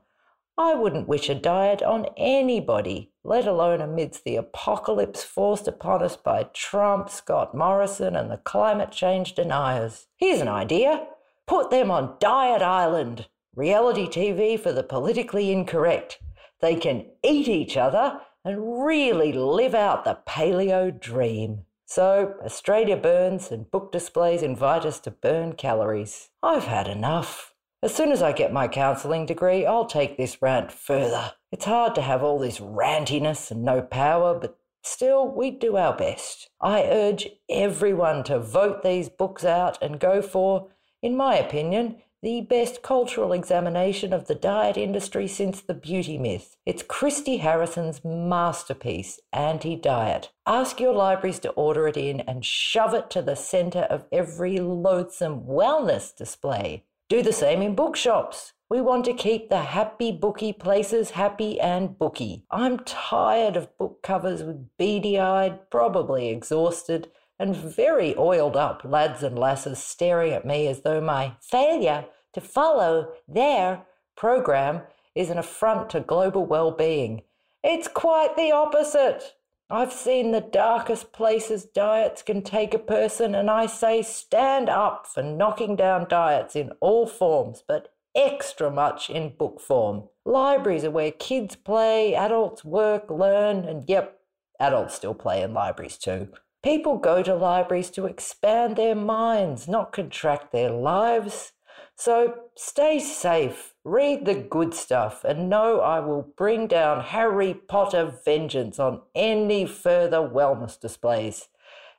I 0.56 0.74
wouldn't 0.74 1.08
wish 1.08 1.28
a 1.28 1.34
diet 1.34 1.82
on 1.82 2.06
anybody, 2.16 3.10
let 3.24 3.44
alone 3.44 3.80
amidst 3.80 4.22
the 4.22 4.36
apocalypse 4.36 5.24
forced 5.24 5.66
upon 5.66 6.00
us 6.00 6.16
by 6.16 6.44
Trump, 6.52 7.10
Scott 7.10 7.56
Morrison, 7.56 8.14
and 8.14 8.30
the 8.30 8.36
climate 8.36 8.92
change 8.92 9.34
deniers. 9.34 10.06
Here's 10.16 10.40
an 10.40 10.48
idea 10.48 11.08
put 11.48 11.70
them 11.70 11.90
on 11.90 12.16
Diet 12.20 12.62
Island, 12.62 13.26
reality 13.56 14.06
TV 14.06 14.58
for 14.58 14.72
the 14.72 14.84
politically 14.84 15.50
incorrect. 15.50 16.20
They 16.60 16.76
can 16.76 17.06
eat 17.24 17.48
each 17.48 17.76
other 17.76 18.20
and 18.44 18.84
really 18.84 19.32
live 19.32 19.74
out 19.74 20.04
the 20.04 20.18
paleo 20.26 20.90
dream. 20.98 21.64
So, 21.84 22.34
Australia 22.44 22.96
burns 22.96 23.50
and 23.50 23.70
book 23.70 23.90
displays 23.90 24.42
invite 24.42 24.86
us 24.86 25.00
to 25.00 25.10
burn 25.10 25.54
calories. 25.54 26.30
I've 26.42 26.64
had 26.64 26.86
enough. 26.86 27.53
As 27.84 27.94
soon 27.94 28.12
as 28.12 28.22
I 28.22 28.32
get 28.32 28.50
my 28.50 28.66
counselling 28.66 29.26
degree, 29.26 29.66
I'll 29.66 29.84
take 29.84 30.16
this 30.16 30.40
rant 30.40 30.72
further. 30.72 31.32
It's 31.52 31.66
hard 31.66 31.94
to 31.96 32.00
have 32.00 32.22
all 32.22 32.38
this 32.38 32.58
rantiness 32.58 33.50
and 33.50 33.62
no 33.62 33.82
power, 33.82 34.38
but 34.40 34.56
still, 34.82 35.28
we 35.28 35.50
do 35.50 35.76
our 35.76 35.94
best. 35.94 36.48
I 36.62 36.84
urge 36.84 37.28
everyone 37.50 38.24
to 38.24 38.38
vote 38.38 38.82
these 38.82 39.10
books 39.10 39.44
out 39.44 39.76
and 39.82 40.00
go 40.00 40.22
for, 40.22 40.68
in 41.02 41.14
my 41.14 41.36
opinion, 41.36 41.96
the 42.22 42.40
best 42.40 42.80
cultural 42.80 43.34
examination 43.34 44.14
of 44.14 44.28
the 44.28 44.34
diet 44.34 44.78
industry 44.78 45.28
since 45.28 45.60
the 45.60 45.74
beauty 45.74 46.16
myth. 46.16 46.56
It's 46.64 46.82
Christy 46.82 47.36
Harrison's 47.36 48.02
masterpiece, 48.02 49.20
Anti 49.30 49.76
Diet. 49.76 50.30
Ask 50.46 50.80
your 50.80 50.94
libraries 50.94 51.38
to 51.40 51.50
order 51.50 51.86
it 51.86 51.98
in 51.98 52.20
and 52.20 52.46
shove 52.46 52.94
it 52.94 53.10
to 53.10 53.20
the 53.20 53.36
centre 53.36 53.86
of 53.90 54.06
every 54.10 54.56
loathsome 54.56 55.42
wellness 55.42 56.16
display. 56.16 56.84
Do 57.10 57.22
the 57.22 57.32
same 57.32 57.60
in 57.60 57.74
bookshops. 57.74 58.54
We 58.70 58.80
want 58.80 59.04
to 59.04 59.12
keep 59.12 59.50
the 59.50 59.60
happy 59.60 60.10
bookie 60.10 60.54
places 60.54 61.10
happy 61.10 61.60
and 61.60 61.98
booky. 61.98 62.46
I'm 62.50 62.78
tired 62.78 63.56
of 63.56 63.76
book 63.76 64.02
covers 64.02 64.42
with 64.42 64.74
beady 64.78 65.18
eyed, 65.18 65.70
probably 65.70 66.30
exhausted, 66.30 67.10
and 67.38 67.54
very 67.54 68.16
oiled 68.16 68.56
up 68.56 68.82
lads 68.84 69.22
and 69.22 69.38
lasses 69.38 69.80
staring 69.80 70.32
at 70.32 70.46
me 70.46 70.66
as 70.66 70.80
though 70.80 71.02
my 71.02 71.36
failure 71.42 72.06
to 72.32 72.40
follow 72.40 73.12
their 73.28 73.82
program 74.16 74.82
is 75.14 75.28
an 75.28 75.38
affront 75.38 75.90
to 75.90 76.00
global 76.00 76.46
well 76.46 76.70
being. 76.70 77.22
It's 77.62 77.86
quite 77.86 78.34
the 78.36 78.50
opposite. 78.50 79.34
I've 79.70 79.92
seen 79.92 80.32
the 80.32 80.40
darkest 80.40 81.12
places 81.12 81.64
diets 81.64 82.22
can 82.22 82.42
take 82.42 82.74
a 82.74 82.78
person, 82.78 83.34
and 83.34 83.50
I 83.50 83.66
say 83.66 84.02
stand 84.02 84.68
up 84.68 85.06
for 85.06 85.22
knocking 85.22 85.74
down 85.74 86.06
diets 86.08 86.54
in 86.54 86.72
all 86.80 87.06
forms, 87.06 87.62
but 87.66 87.94
extra 88.14 88.70
much 88.70 89.08
in 89.08 89.34
book 89.36 89.60
form. 89.60 90.08
Libraries 90.24 90.84
are 90.84 90.90
where 90.90 91.10
kids 91.10 91.56
play, 91.56 92.14
adults 92.14 92.64
work, 92.64 93.10
learn, 93.10 93.64
and 93.64 93.88
yep, 93.88 94.20
adults 94.60 94.94
still 94.94 95.14
play 95.14 95.42
in 95.42 95.54
libraries 95.54 95.98
too. 95.98 96.28
People 96.62 96.96
go 96.96 97.22
to 97.22 97.34
libraries 97.34 97.90
to 97.90 98.06
expand 98.06 98.76
their 98.76 98.94
minds, 98.94 99.68
not 99.68 99.92
contract 99.92 100.52
their 100.52 100.70
lives. 100.70 101.52
So 101.96 102.34
stay 102.56 102.98
safe, 102.98 103.73
read 103.84 104.24
the 104.24 104.34
good 104.34 104.74
stuff, 104.74 105.24
and 105.24 105.48
know 105.50 105.80
I 105.80 106.00
will 106.00 106.32
bring 106.36 106.66
down 106.66 107.04
Harry 107.04 107.54
Potter 107.54 108.14
vengeance 108.24 108.78
on 108.78 109.02
any 109.14 109.66
further 109.66 110.18
wellness 110.18 110.80
displays. 110.80 111.48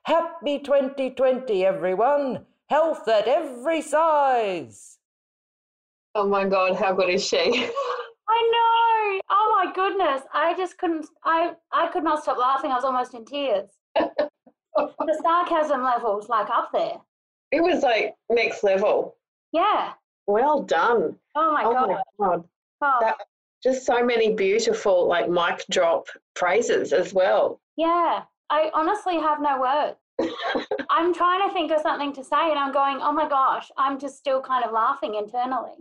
Happy 0.04 0.60
2020, 0.60 1.65
everyone! 1.65 2.45
Health 2.69 3.08
at 3.08 3.28
every 3.28 3.82
size! 3.82 4.98
Oh 6.15 6.28
my 6.28 6.45
God, 6.45 6.76
how 6.76 6.93
good 6.93 7.10
is 7.10 7.26
she? 7.26 7.38
I 8.28 8.41
know. 8.52 9.21
Oh 9.30 9.63
my 9.63 9.71
goodness. 9.74 10.21
I 10.34 10.56
just 10.56 10.78
couldn't 10.78 11.06
I 11.24 11.52
I 11.71 11.88
could 11.88 12.04
not 12.04 12.24
stop 12.24 12.38
laughing. 12.38 12.71
I 12.71 12.76
was 12.76 12.84
almost 12.84 13.13
in 13.13 13.26
tears. 13.26 13.69
the 13.95 15.19
sarcasm 15.21 15.84
level 15.84 16.15
was 16.15 16.30
like 16.30 16.50
up 16.50 16.69
there. 16.74 16.95
It 17.52 17.62
was 17.62 17.84
like 17.84 18.15
next 18.30 18.63
level. 18.63 19.15
Yeah. 19.52 19.91
Well 20.28 20.62
done. 20.64 21.16
Oh 21.36 21.52
my 21.54 21.64
oh 21.64 21.74
god. 21.74 21.90
my 21.90 22.02
God. 22.20 22.44
Oh, 22.82 22.98
That, 23.02 23.18
just 23.64 23.86
so 23.86 24.04
many 24.04 24.34
beautiful 24.34 25.08
like 25.08 25.30
mic 25.30 25.64
drop 25.70 26.08
phrases 26.36 26.94
as 26.94 27.14
well. 27.14 27.60
yeah. 27.78 28.24
I 28.52 28.70
honestly 28.76 29.16
have 29.20 29.42
no 29.42 29.60
words. 29.60 29.98
I'm 30.92 31.16
trying 31.16 31.48
to 31.48 31.52
think 31.52 31.72
of 31.72 31.82
something 31.82 32.14
to 32.14 32.24
say 32.24 32.52
and 32.52 32.60
I'm 32.60 32.72
going, 32.72 33.00
oh 33.02 33.12
my 33.12 33.28
gosh, 33.28 33.72
I'm 33.76 33.98
just 33.98 34.18
still 34.18 34.40
kind 34.40 34.64
of 34.64 34.72
laughing 34.72 35.16
internally. 35.16 35.74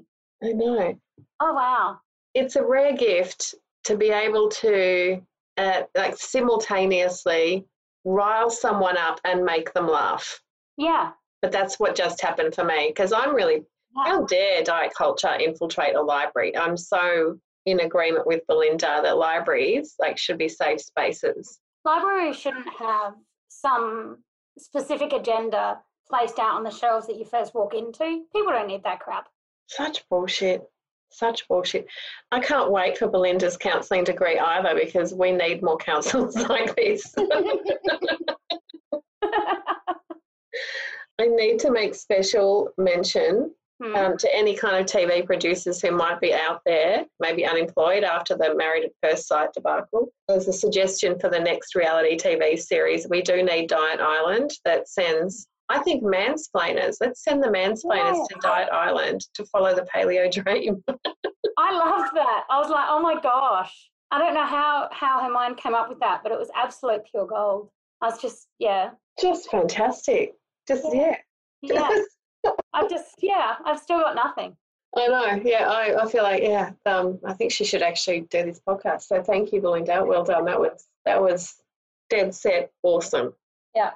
I 0.43 0.53
know. 0.53 0.99
Oh 1.41 1.53
wow. 1.53 1.99
It's 2.33 2.57
a 2.57 2.65
rare 2.65 2.95
gift 2.97 3.55
to 3.85 3.97
be 3.99 4.09
able 4.09 4.49
to 4.49 5.21
uh, 5.59 5.83
like 5.95 6.17
simultaneously 6.17 7.67
rile 8.05 8.51
someone 8.51 8.97
up 8.97 9.21
and 9.25 9.45
make 9.45 9.73
them 9.75 9.87
laugh. 9.89 10.41
Yeah. 10.79 11.13
But 11.43 11.53
that's 11.53 11.79
what 11.79 11.95
just 11.95 12.21
happened 12.23 12.55
for 12.55 12.65
me 12.65 12.89
because 12.89 13.13
I'm 13.13 13.35
really. 13.35 13.63
How 13.97 14.25
dare 14.25 14.63
diet 14.63 14.93
culture 14.97 15.35
infiltrate 15.35 15.95
a 15.95 16.03
library? 16.03 16.57
I'm 16.57 16.77
so 16.77 17.39
in 17.67 17.81
agreement 17.81 18.27
with 18.27 18.47
Belinda 18.47 19.01
that 19.03 19.17
libraries 19.17 19.95
like 19.99 20.19
should 20.19 20.39
be 20.39 20.49
safe 20.49 20.81
spaces. 20.81 21.61
Libraries 21.85 22.37
shouldn't 22.37 22.69
have 22.79 23.15
some 23.49 24.19
specific 24.59 25.13
agenda 25.13 25.79
placed 26.09 26.39
out 26.39 26.55
on 26.57 26.65
the 26.65 26.71
shelves 26.71 27.07
that 27.07 27.17
you 27.17 27.25
first 27.25 27.55
walk 27.55 27.75
into. 27.75 28.25
People 28.33 28.53
don't 28.53 28.69
need 28.69 28.83
that 28.85 29.01
crap. 29.01 29.29
Such 29.67 30.07
bullshit. 30.09 30.63
Such 31.11 31.47
bullshit. 31.49 31.87
I 32.33 32.41
can't 32.41 32.73
wait 32.73 32.99
for 32.99 33.09
Belinda's 33.09 33.57
counselling 33.57 34.05
degree 34.05 34.39
either 34.39 34.75
because 34.75 35.15
we 35.15 35.31
need 35.33 35.63
more 35.63 35.77
counsellors 35.77 36.35
like 36.49 36.75
this. 36.77 37.15
I 41.21 41.27
need 41.27 41.61
to 41.61 41.71
make 41.71 41.95
special 41.95 42.71
mention 42.77 43.55
Hmm. 43.83 43.95
um, 43.97 44.17
to 44.19 44.33
any 44.35 44.55
kind 44.55 44.77
of 44.77 44.87
TV 44.87 45.27
producers 45.27 45.81
who 45.83 45.91
might 45.91 46.21
be 46.21 46.33
out 46.33 46.61
there, 46.65 47.05
maybe 47.19 47.45
unemployed 47.45 48.05
after 48.05 48.37
the 48.37 48.55
Married 48.55 48.85
at 48.85 48.93
First 49.03 49.27
Sight 49.27 49.53
debacle. 49.53 50.13
There's 50.29 50.47
a 50.47 50.53
suggestion 50.53 51.19
for 51.19 51.29
the 51.29 51.41
next 51.41 51.75
reality 51.75 52.17
TV 52.17 52.57
series. 52.59 53.09
We 53.09 53.21
do 53.21 53.43
need 53.43 53.69
Diet 53.69 54.01
Island 54.01 54.53
that 54.65 54.89
sends, 54.89 55.49
I 55.71 55.81
think, 55.81 56.05
mansplainers. 56.05 56.99
Let's 57.01 57.25
send 57.25 57.43
the 57.43 57.49
mansplainers 57.49 58.17
Yeah. 58.17 58.25
to 58.31 58.39
Diet 58.43 58.69
Island 58.73 59.27
to 59.35 59.45
follow 59.47 59.75
the 59.75 59.87
paleo 59.93 60.31
dream. 60.45 60.83
I 61.59 61.73
loved 61.77 62.15
that. 62.17 62.45
I 62.51 62.59
was 62.61 62.71
like, 62.71 62.87
oh 62.89 63.01
my 63.01 63.21
gosh. 63.21 63.91
I 64.13 64.19
don't 64.19 64.35
know 64.35 64.47
how 64.47 64.89
how 64.93 65.21
her 65.21 65.31
mind 65.33 65.57
came 65.57 65.75
up 65.75 65.89
with 65.89 65.99
that, 65.99 66.21
but 66.23 66.31
it 66.31 66.39
was 66.39 66.49
absolute 66.55 67.01
pure 67.11 67.27
gold. 67.27 67.71
I 68.01 68.07
was 68.07 68.21
just, 68.23 68.47
yeah, 68.61 68.91
Just 69.21 69.51
fantastic. 69.51 70.35
Just, 70.69 70.85
yeah. 70.93 71.17
yeah. 71.63 71.89
I 72.73 72.87
just, 72.89 73.17
yeah, 73.21 73.57
I've 73.65 73.79
still 73.79 74.01
got 74.01 74.15
nothing. 74.15 74.57
I 74.97 75.09
know. 75.09 75.43
Yeah, 75.45 75.69
I, 75.69 76.03
I 76.03 76.09
feel 76.09 76.23
like 76.23 76.43
yeah. 76.43 76.71
Um, 76.87 77.19
I 77.25 77.33
think 77.33 77.51
she 77.51 77.65
should 77.65 77.83
actually 77.83 78.21
do 78.31 78.45
this 78.45 78.61
podcast. 78.67 79.03
So 79.03 79.23
thank 79.23 79.53
you, 79.53 79.61
Belinda. 79.61 80.05
Well 80.05 80.25
done. 80.25 80.45
That 80.45 80.61
was 80.61 80.87
that 81.05 81.21
was 81.21 81.57
dead 82.11 82.35
set 82.35 82.71
awesome. 82.83 83.35
Yeah. 83.75 83.91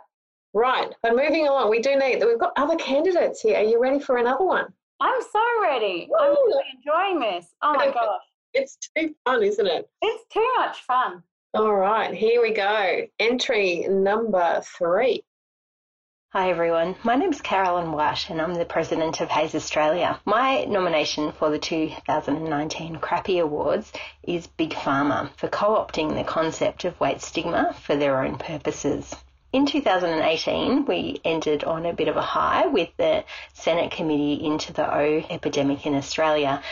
Right. 0.55 0.93
But 1.03 1.15
moving 1.15 1.47
along, 1.47 1.71
we 1.71 1.81
do 1.81 1.97
need. 1.97 2.25
We've 2.25 2.39
got 2.39 2.53
other 2.57 2.77
candidates 2.77 3.41
here. 3.41 3.57
Are 3.57 3.63
you 3.63 3.81
ready 3.81 4.01
for 4.01 4.17
another 4.17 4.45
one? 4.45 4.73
I'm 5.01 5.23
so 5.33 5.41
ready. 5.63 6.09
I'm 6.19 6.31
really 6.31 6.65
enjoying 6.75 7.21
this. 7.21 7.47
Oh 7.63 7.75
my 7.75 7.93
gosh. 7.93 8.21
It's 8.55 8.77
too 8.97 9.15
fun, 9.25 9.43
isn't 9.43 9.67
it? 9.67 9.89
It's 10.03 10.25
too 10.33 10.49
much 10.57 10.83
fun. 10.83 11.23
All 11.55 11.75
right. 11.75 12.13
Here 12.13 12.43
we 12.43 12.53
go. 12.53 13.07
Entry 13.21 13.87
number 13.89 14.61
three. 14.65 15.23
Hi 16.33 16.51
everyone, 16.51 16.95
my 17.03 17.17
name 17.17 17.31
is 17.31 17.41
Carolyn 17.41 17.91
White 17.91 18.29
and 18.29 18.39
I'm 18.39 18.53
the 18.53 18.67
President 18.67 19.23
of 19.23 19.31
HAES 19.31 19.55
Australia. 19.55 20.21
My 20.27 20.67
nomination 20.67 21.33
for 21.33 21.49
the 21.49 21.59
2019 21.59 22.97
Crappy 22.97 23.39
Awards 23.39 23.91
is 24.23 24.47
Big 24.47 24.75
Pharma 24.75 25.31
for 25.39 25.49
co-opting 25.49 26.15
the 26.15 26.25
concept 26.25 26.85
of 26.85 27.01
weight 27.01 27.23
stigma 27.23 27.75
for 27.81 27.97
their 27.97 28.23
own 28.23 28.37
purposes. 28.37 29.17
In 29.55 29.65
2018, 29.65 30.85
we 30.85 31.19
ended 31.25 31.65
on 31.65 31.87
a 31.87 31.95
bit 31.95 32.09
of 32.09 32.19
a 32.19 32.21
high 32.21 32.67
with 32.67 32.91
the 32.99 33.25
Senate 33.55 33.91
Committee 33.91 34.45
into 34.45 34.75
the 34.75 34.95
O 34.95 35.25
epidemic 35.31 35.87
in 35.87 35.95
Australia 35.95 36.63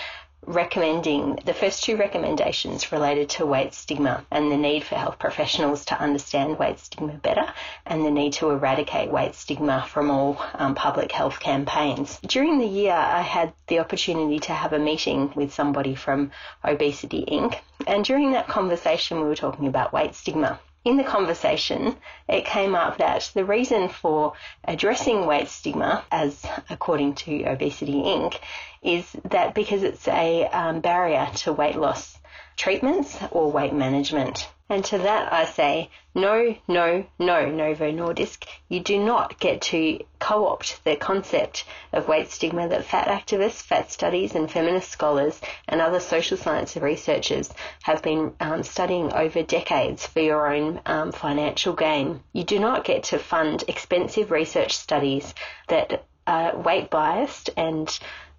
recommending 0.47 1.41
the 1.45 1.53
first 1.53 1.83
two 1.83 1.97
recommendations 1.97 2.93
related 2.93 3.29
to 3.29 3.45
weight 3.45 3.75
stigma 3.75 4.25
and 4.31 4.51
the 4.51 4.57
need 4.57 4.85
for 4.85 4.95
health 4.95 5.19
professionals 5.19 5.85
to 5.85 6.01
understand 6.01 6.59
weight 6.59 6.79
stigma 6.79 7.13
better 7.15 7.53
and 7.85 8.05
the 8.05 8.11
need 8.11 8.33
to 8.33 8.51
eradicate 8.51 9.11
weight 9.11 9.35
stigma 9.35 9.85
from 9.89 10.11
all 10.11 10.41
um, 10.55 10.75
public 10.75 11.11
health 11.11 11.41
campaigns. 11.41 12.21
During 12.27 12.59
the 12.59 12.67
year, 12.67 12.95
I 12.95 13.23
had 13.23 13.53
the 13.67 13.81
opportunity 13.81 14.39
to 14.41 14.53
have 14.53 14.73
a 14.73 14.79
meeting 14.79 15.33
with 15.35 15.53
somebody 15.53 15.95
from 15.95 16.31
Obesity 16.65 17.25
Inc. 17.27 17.59
And 17.87 18.05
during 18.05 18.33
that 18.33 18.49
conversation, 18.49 19.21
we 19.21 19.27
were 19.27 19.37
talking 19.37 19.67
about 19.67 19.93
weight 19.93 20.15
stigma 20.15 20.61
in 20.87 20.97
the 20.97 21.03
conversation, 21.03 21.97
it 22.29 22.45
came 22.45 22.77
up 22.77 22.99
that 22.99 23.29
the 23.35 23.45
reason 23.45 23.89
for 23.89 24.35
addressing 24.63 25.27
weight 25.27 25.49
stigma, 25.49 26.05
as 26.13 26.47
according 26.71 27.17
to 27.17 27.43
Obesity 27.43 27.95
Inc., 27.95 28.39
is 28.83 29.05
that 29.25 29.53
because 29.53 29.83
it's 29.83 30.07
a 30.07 30.47
um, 30.47 30.79
barrier 30.79 31.29
to 31.39 31.53
weight 31.53 31.75
loss 31.75 32.17
treatments 32.57 33.19
or 33.33 33.51
weight 33.51 33.73
management. 33.73 34.49
And 34.69 34.85
to 34.87 34.99
that 34.99 35.33
I 35.33 35.45
say, 35.45 35.91
no, 36.13 36.57
no, 36.67 37.07
no, 37.21 37.47
Novo 37.47 37.93
Nordisk. 37.93 38.47
You 38.69 38.81
do 38.81 38.99
not 38.99 39.39
get 39.39 39.61
to 39.63 40.01
co-opt 40.19 40.83
the 40.83 40.97
concept 40.97 41.65
of 41.93 42.09
weight 42.09 42.31
stigma 42.31 42.69
that 42.69 42.85
fat 42.85 43.07
activists, 43.07 43.63
fat 43.63 43.93
studies 43.93 44.35
and 44.35 44.51
feminist 44.51 44.91
scholars 44.91 45.41
and 45.69 45.81
other 45.81 46.01
social 46.01 46.37
science 46.37 46.77
researchers 46.77 47.53
have 47.85 48.03
been 48.03 48.33
um, 48.41 48.65
studying 48.65 49.13
over 49.13 49.43
decades 49.45 50.05
for 50.05 50.21
your 50.21 50.53
own 50.53 50.81
um, 50.85 51.13
financial 51.13 51.75
gain. 51.75 52.23
You 52.33 52.43
do 52.43 52.59
not 52.59 52.85
get 52.85 53.05
to 53.05 53.19
fund 53.19 53.63
expensive 53.69 54.33
research 54.33 54.77
studies 54.77 55.33
that 55.69 56.07
are 56.27 56.57
weight 56.57 56.91
biased 56.91 57.51
and 57.57 57.97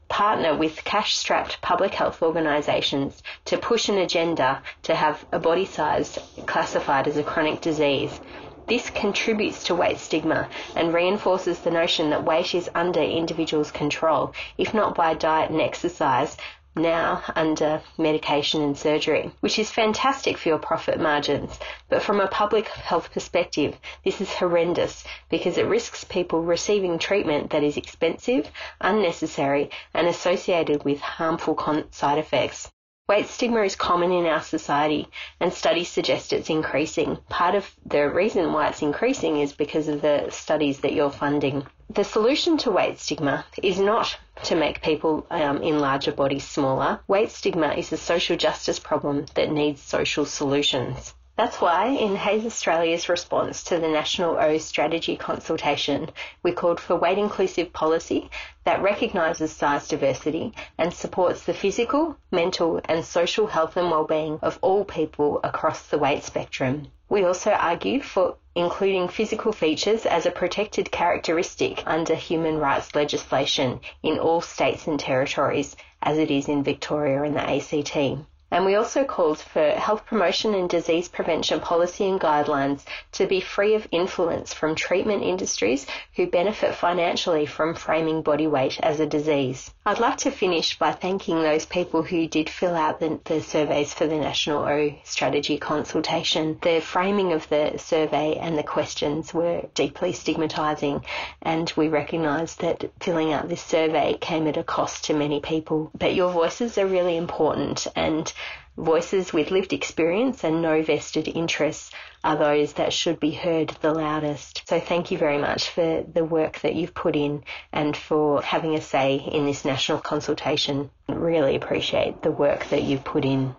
partner 0.09 0.55
with 0.55 0.83
cash 0.83 1.17
strapped 1.17 1.61
public 1.61 1.93
health 1.93 2.21
organisations 2.21 3.21
to 3.45 3.57
push 3.57 3.89
an 3.89 3.97
agenda 3.97 4.61
to 4.83 4.95
have 4.95 5.25
a 5.31 5.39
body 5.39 5.65
size 5.65 6.17
classified 6.45 7.07
as 7.07 7.17
a 7.17 7.23
chronic 7.23 7.61
disease. 7.61 8.19
This 8.67 8.89
contributes 8.89 9.63
to 9.65 9.75
weight 9.75 9.97
stigma 9.97 10.49
and 10.75 10.93
reinforces 10.93 11.59
the 11.59 11.71
notion 11.71 12.09
that 12.09 12.25
weight 12.25 12.53
is 12.53 12.69
under 12.75 13.01
individuals' 13.01 13.71
control, 13.71 14.33
if 14.57 14.73
not 14.73 14.93
by 14.93 15.13
diet 15.13 15.49
and 15.49 15.61
exercise, 15.61 16.35
now 16.77 17.23
under 17.35 17.81
medication 17.97 18.61
and 18.61 18.77
surgery, 18.77 19.31
which 19.39 19.59
is 19.59 19.71
fantastic 19.71 20.37
for 20.37 20.49
your 20.49 20.59
profit 20.59 20.99
margins. 20.99 21.59
But 21.89 22.01
from 22.03 22.19
a 22.19 22.27
public 22.27 22.67
health 22.67 23.11
perspective, 23.11 23.75
this 24.05 24.21
is 24.21 24.33
horrendous 24.33 25.03
because 25.29 25.57
it 25.57 25.65
risks 25.65 26.03
people 26.03 26.41
receiving 26.41 26.99
treatment 26.99 27.49
that 27.49 27.63
is 27.63 27.77
expensive, 27.77 28.49
unnecessary, 28.79 29.69
and 29.93 30.07
associated 30.07 30.83
with 30.83 30.99
harmful 30.99 31.57
side 31.91 32.17
effects. 32.17 32.71
Weight 33.09 33.27
stigma 33.27 33.61
is 33.61 33.77
common 33.77 34.11
in 34.11 34.25
our 34.25 34.41
society, 34.41 35.07
and 35.39 35.53
studies 35.53 35.87
suggest 35.87 36.33
it's 36.33 36.49
increasing. 36.49 37.15
Part 37.29 37.55
of 37.55 37.73
the 37.85 38.09
reason 38.09 38.51
why 38.51 38.67
it's 38.67 38.81
increasing 38.81 39.37
is 39.37 39.53
because 39.53 39.87
of 39.87 40.01
the 40.01 40.27
studies 40.29 40.81
that 40.81 40.91
you're 40.91 41.09
funding. 41.09 41.65
The 41.89 42.03
solution 42.03 42.57
to 42.57 42.71
weight 42.71 42.99
stigma 42.99 43.45
is 43.63 43.79
not 43.79 44.17
to 44.43 44.55
make 44.55 44.81
people 44.81 45.25
um, 45.29 45.61
in 45.61 45.79
larger 45.79 46.11
bodies 46.11 46.43
smaller. 46.43 46.99
Weight 47.07 47.31
stigma 47.31 47.75
is 47.75 47.93
a 47.93 47.97
social 47.97 48.35
justice 48.35 48.77
problem 48.77 49.25
that 49.35 49.53
needs 49.53 49.81
social 49.81 50.25
solutions. 50.25 51.13
That's 51.37 51.61
why, 51.61 51.89
in 51.89 52.15
HAES 52.15 52.47
Australia's 52.47 53.09
response 53.09 53.63
to 53.65 53.77
the 53.77 53.87
National 53.87 54.39
O 54.39 54.57
strategy 54.57 55.15
consultation, 55.15 56.09
we 56.41 56.51
called 56.51 56.79
for 56.79 56.95
weight 56.95 57.19
inclusive 57.19 57.71
policy 57.71 58.31
that 58.63 58.81
recognises 58.81 59.51
size 59.51 59.87
diversity 59.87 60.53
and 60.79 60.91
supports 60.91 61.43
the 61.43 61.53
physical, 61.53 62.17
mental, 62.31 62.81
and 62.85 63.05
social 63.05 63.45
health 63.45 63.77
and 63.77 63.91
well-being 63.91 64.39
of 64.41 64.57
all 64.63 64.83
people 64.83 65.39
across 65.43 65.83
the 65.83 65.99
weight 65.99 66.23
spectrum. 66.23 66.87
We 67.07 67.23
also 67.23 67.51
argue 67.51 68.01
for 68.01 68.37
including 68.55 69.07
physical 69.07 69.53
features 69.53 70.07
as 70.07 70.25
a 70.25 70.31
protected 70.31 70.91
characteristic 70.91 71.83
under 71.85 72.15
human 72.15 72.57
rights 72.57 72.95
legislation 72.95 73.81
in 74.01 74.17
all 74.17 74.41
states 74.41 74.87
and 74.87 74.99
territories, 74.99 75.75
as 76.01 76.17
it 76.17 76.31
is 76.31 76.49
in 76.49 76.63
Victoria 76.63 77.21
and 77.21 77.35
the 77.35 77.47
ACT. 77.47 78.25
And 78.49 78.65
we 78.65 78.75
also 78.75 79.03
called 79.03 79.39
for 79.39 79.71
health 79.71 80.05
promotion 80.05 80.55
and 80.55 80.69
disease 80.69 81.09
prevention 81.09 81.59
policy 81.59 82.07
and 82.07 82.19
guidelines 82.19 82.85
to 83.11 83.27
be 83.27 83.41
free 83.41 83.75
of 83.75 83.87
influence 83.91 84.53
from 84.53 84.73
treatment 84.73 85.21
industries 85.23 85.85
who 86.15 86.27
benefit 86.27 86.73
financially 86.73 87.45
from 87.45 87.75
framing 87.75 88.21
body 88.21 88.47
weight 88.47 88.79
as 88.79 89.01
a 89.01 89.05
disease. 89.05 89.73
I'd 89.85 89.99
like 89.99 90.17
to 90.19 90.31
finish 90.31 90.79
by 90.79 90.93
thanking 90.93 91.41
those 91.41 91.65
people 91.65 92.03
who 92.03 92.27
did 92.27 92.49
fill 92.49 92.75
out 92.75 92.99
the, 92.99 93.19
the 93.25 93.41
surveys 93.41 93.93
for 93.93 94.07
the 94.07 94.17
National 94.17 94.63
O 94.63 94.95
strategy 95.03 95.57
consultation. 95.57 96.57
The 96.61 96.79
framing 96.79 97.33
of 97.33 97.47
the 97.49 97.77
survey 97.77 98.35
and 98.35 98.57
the 98.57 98.63
questions 98.63 99.33
were 99.33 99.63
deeply 99.73 100.13
stigmatising, 100.13 101.03
and 101.41 101.71
we 101.75 101.89
recognise 101.89 102.55
that 102.55 102.89
filling 103.01 103.33
out 103.33 103.49
this 103.49 103.61
survey 103.61 104.17
came 104.19 104.47
at 104.47 104.57
a 104.57 104.63
cost 104.63 105.05
to 105.05 105.13
many 105.13 105.41
people. 105.41 105.91
But 105.97 106.15
your 106.15 106.31
voices 106.31 106.77
are 106.77 106.87
really 106.87 107.17
important, 107.17 107.87
and 107.95 108.31
voices 108.77 109.33
with 109.33 109.51
lived 109.51 109.73
experience 109.73 110.43
and 110.43 110.61
no 110.61 110.81
vested 110.83 111.27
interests 111.27 111.91
are 112.23 112.37
those 112.37 112.73
that 112.73 112.93
should 112.93 113.19
be 113.19 113.31
heard 113.31 113.69
the 113.81 113.93
loudest. 113.93 114.63
So 114.67 114.79
thank 114.79 115.11
you 115.11 115.17
very 115.17 115.37
much 115.37 115.69
for 115.69 116.05
the 116.13 116.23
work 116.23 116.59
that 116.61 116.75
you've 116.75 116.93
put 116.93 117.15
in 117.15 117.43
and 117.73 117.97
for 117.97 118.41
having 118.41 118.75
a 118.75 118.81
say 118.81 119.15
in 119.15 119.45
this 119.45 119.65
national 119.65 119.99
consultation. 119.99 120.91
Really 121.09 121.55
appreciate 121.55 122.21
the 122.21 122.31
work 122.31 122.69
that 122.69 122.83
you've 122.83 123.03
put 123.03 123.25
in. 123.25 123.55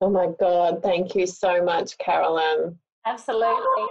Oh 0.00 0.10
my 0.10 0.28
God. 0.38 0.82
Thank 0.82 1.14
you 1.14 1.26
so 1.26 1.64
much, 1.64 1.98
Carolyn. 1.98 2.78
Absolutely. 3.04 3.86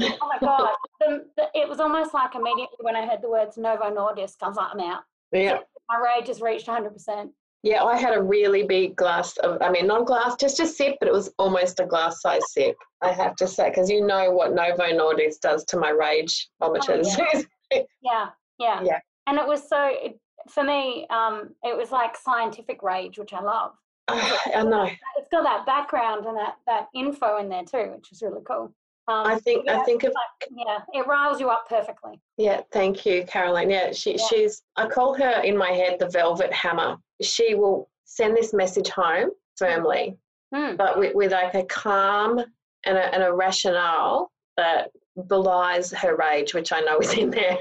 oh 0.00 0.18
my 0.20 0.38
God. 0.40 0.74
The, 1.00 1.24
the, 1.36 1.48
it 1.54 1.68
was 1.68 1.80
almost 1.80 2.14
like 2.14 2.34
immediately 2.34 2.78
when 2.80 2.96
I 2.96 3.06
heard 3.06 3.22
the 3.22 3.30
words 3.30 3.56
Novo 3.56 3.84
Nordisk, 3.84 4.36
I 4.42 4.48
was 4.48 4.56
like, 4.56 4.68
I'm 4.72 4.80
out. 4.80 5.02
Yeah. 5.32 5.58
My 5.88 5.98
rage 5.98 6.28
has 6.28 6.40
reached 6.40 6.66
100%. 6.66 7.30
Yeah, 7.62 7.82
I 7.82 7.96
had 7.96 8.16
a 8.16 8.22
really 8.22 8.62
big 8.62 8.94
glass 8.96 9.36
of, 9.38 9.60
I 9.60 9.70
mean, 9.70 9.86
not 9.86 10.06
glass, 10.06 10.36
just 10.36 10.60
a 10.60 10.66
sip, 10.66 10.96
but 11.00 11.08
it 11.08 11.12
was 11.12 11.32
almost 11.38 11.80
a 11.80 11.86
glass 11.86 12.20
size 12.20 12.52
sip, 12.52 12.76
I 13.02 13.10
have 13.12 13.34
to 13.36 13.48
say, 13.48 13.70
because 13.70 13.90
you 13.90 14.06
know 14.06 14.30
what 14.30 14.54
Novo 14.54 14.84
Nordisk 14.84 15.40
does 15.40 15.64
to 15.66 15.76
my 15.76 15.90
rage 15.90 16.48
vomiters. 16.62 17.08
Oh, 17.18 17.44
yeah. 17.72 17.82
yeah, 18.02 18.26
yeah. 18.58 18.82
Yeah. 18.84 18.98
And 19.26 19.38
it 19.38 19.46
was 19.46 19.68
so, 19.68 19.88
it, 19.90 20.18
for 20.48 20.62
me, 20.62 21.06
um, 21.10 21.54
it 21.64 21.76
was 21.76 21.90
like 21.90 22.16
scientific 22.16 22.82
rage, 22.82 23.18
which 23.18 23.32
I 23.32 23.40
love. 23.40 23.72
I 24.08 24.62
know. 24.62 24.88
It's 25.16 25.28
got 25.32 25.42
that 25.42 25.66
background 25.66 26.26
and 26.26 26.36
that, 26.36 26.56
that 26.66 26.86
info 26.94 27.38
in 27.38 27.48
there 27.48 27.64
too, 27.64 27.92
which 27.96 28.12
is 28.12 28.22
really 28.22 28.42
cool. 28.46 28.72
Um, 29.08 29.26
I 29.26 29.38
think 29.38 29.64
yeah, 29.66 29.78
I 29.80 29.84
think 29.84 30.02
of 30.02 30.12
like, 30.14 30.50
yeah, 30.66 30.78
it 30.92 31.06
riles 31.06 31.38
you 31.40 31.48
up 31.48 31.68
perfectly. 31.68 32.20
yeah. 32.38 32.62
Thank 32.72 33.06
you, 33.06 33.24
Caroline. 33.24 33.70
Yeah, 33.70 33.92
she 33.92 34.12
Yeah. 34.16 34.24
she's. 34.28 34.62
I 34.76 34.88
call 34.88 35.14
her 35.14 35.42
in 35.42 35.56
my 35.56 35.70
head 35.70 35.98
the 36.00 36.08
Velvet 36.08 36.52
Hammer. 36.52 36.96
She 37.22 37.54
will 37.54 37.88
send 38.04 38.36
this 38.36 38.52
message 38.52 38.88
home 38.88 39.30
firmly, 39.56 40.16
Hmm. 40.54 40.76
but 40.76 40.98
with, 40.98 41.14
with 41.14 41.32
like 41.32 41.54
a 41.54 41.64
calm 41.64 42.38
and 42.84 42.96
a, 42.98 43.14
and 43.14 43.22
a 43.22 43.32
rationale 43.32 44.30
that 44.56 44.90
belies 45.28 45.92
her 45.92 46.16
rage, 46.16 46.52
which 46.54 46.72
I 46.72 46.80
know 46.80 46.98
is 46.98 47.14
in 47.14 47.30
there. 47.30 47.58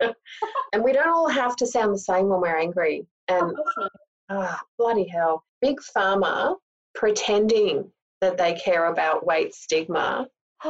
and 0.72 0.82
we 0.84 0.92
don't 0.92 1.08
all 1.08 1.28
have 1.28 1.56
to 1.56 1.66
sound 1.66 1.94
the 1.94 1.98
same 1.98 2.28
when 2.28 2.40
we're 2.40 2.56
angry. 2.58 3.06
And 3.28 3.56
ah, 4.28 4.60
bloody 4.78 5.06
hell, 5.06 5.44
big 5.60 5.78
pharma 5.96 6.56
pretending 6.94 7.90
that 8.20 8.36
they 8.36 8.54
care 8.54 8.86
about 8.86 9.24
weight 9.24 9.54
stigma 9.54 10.26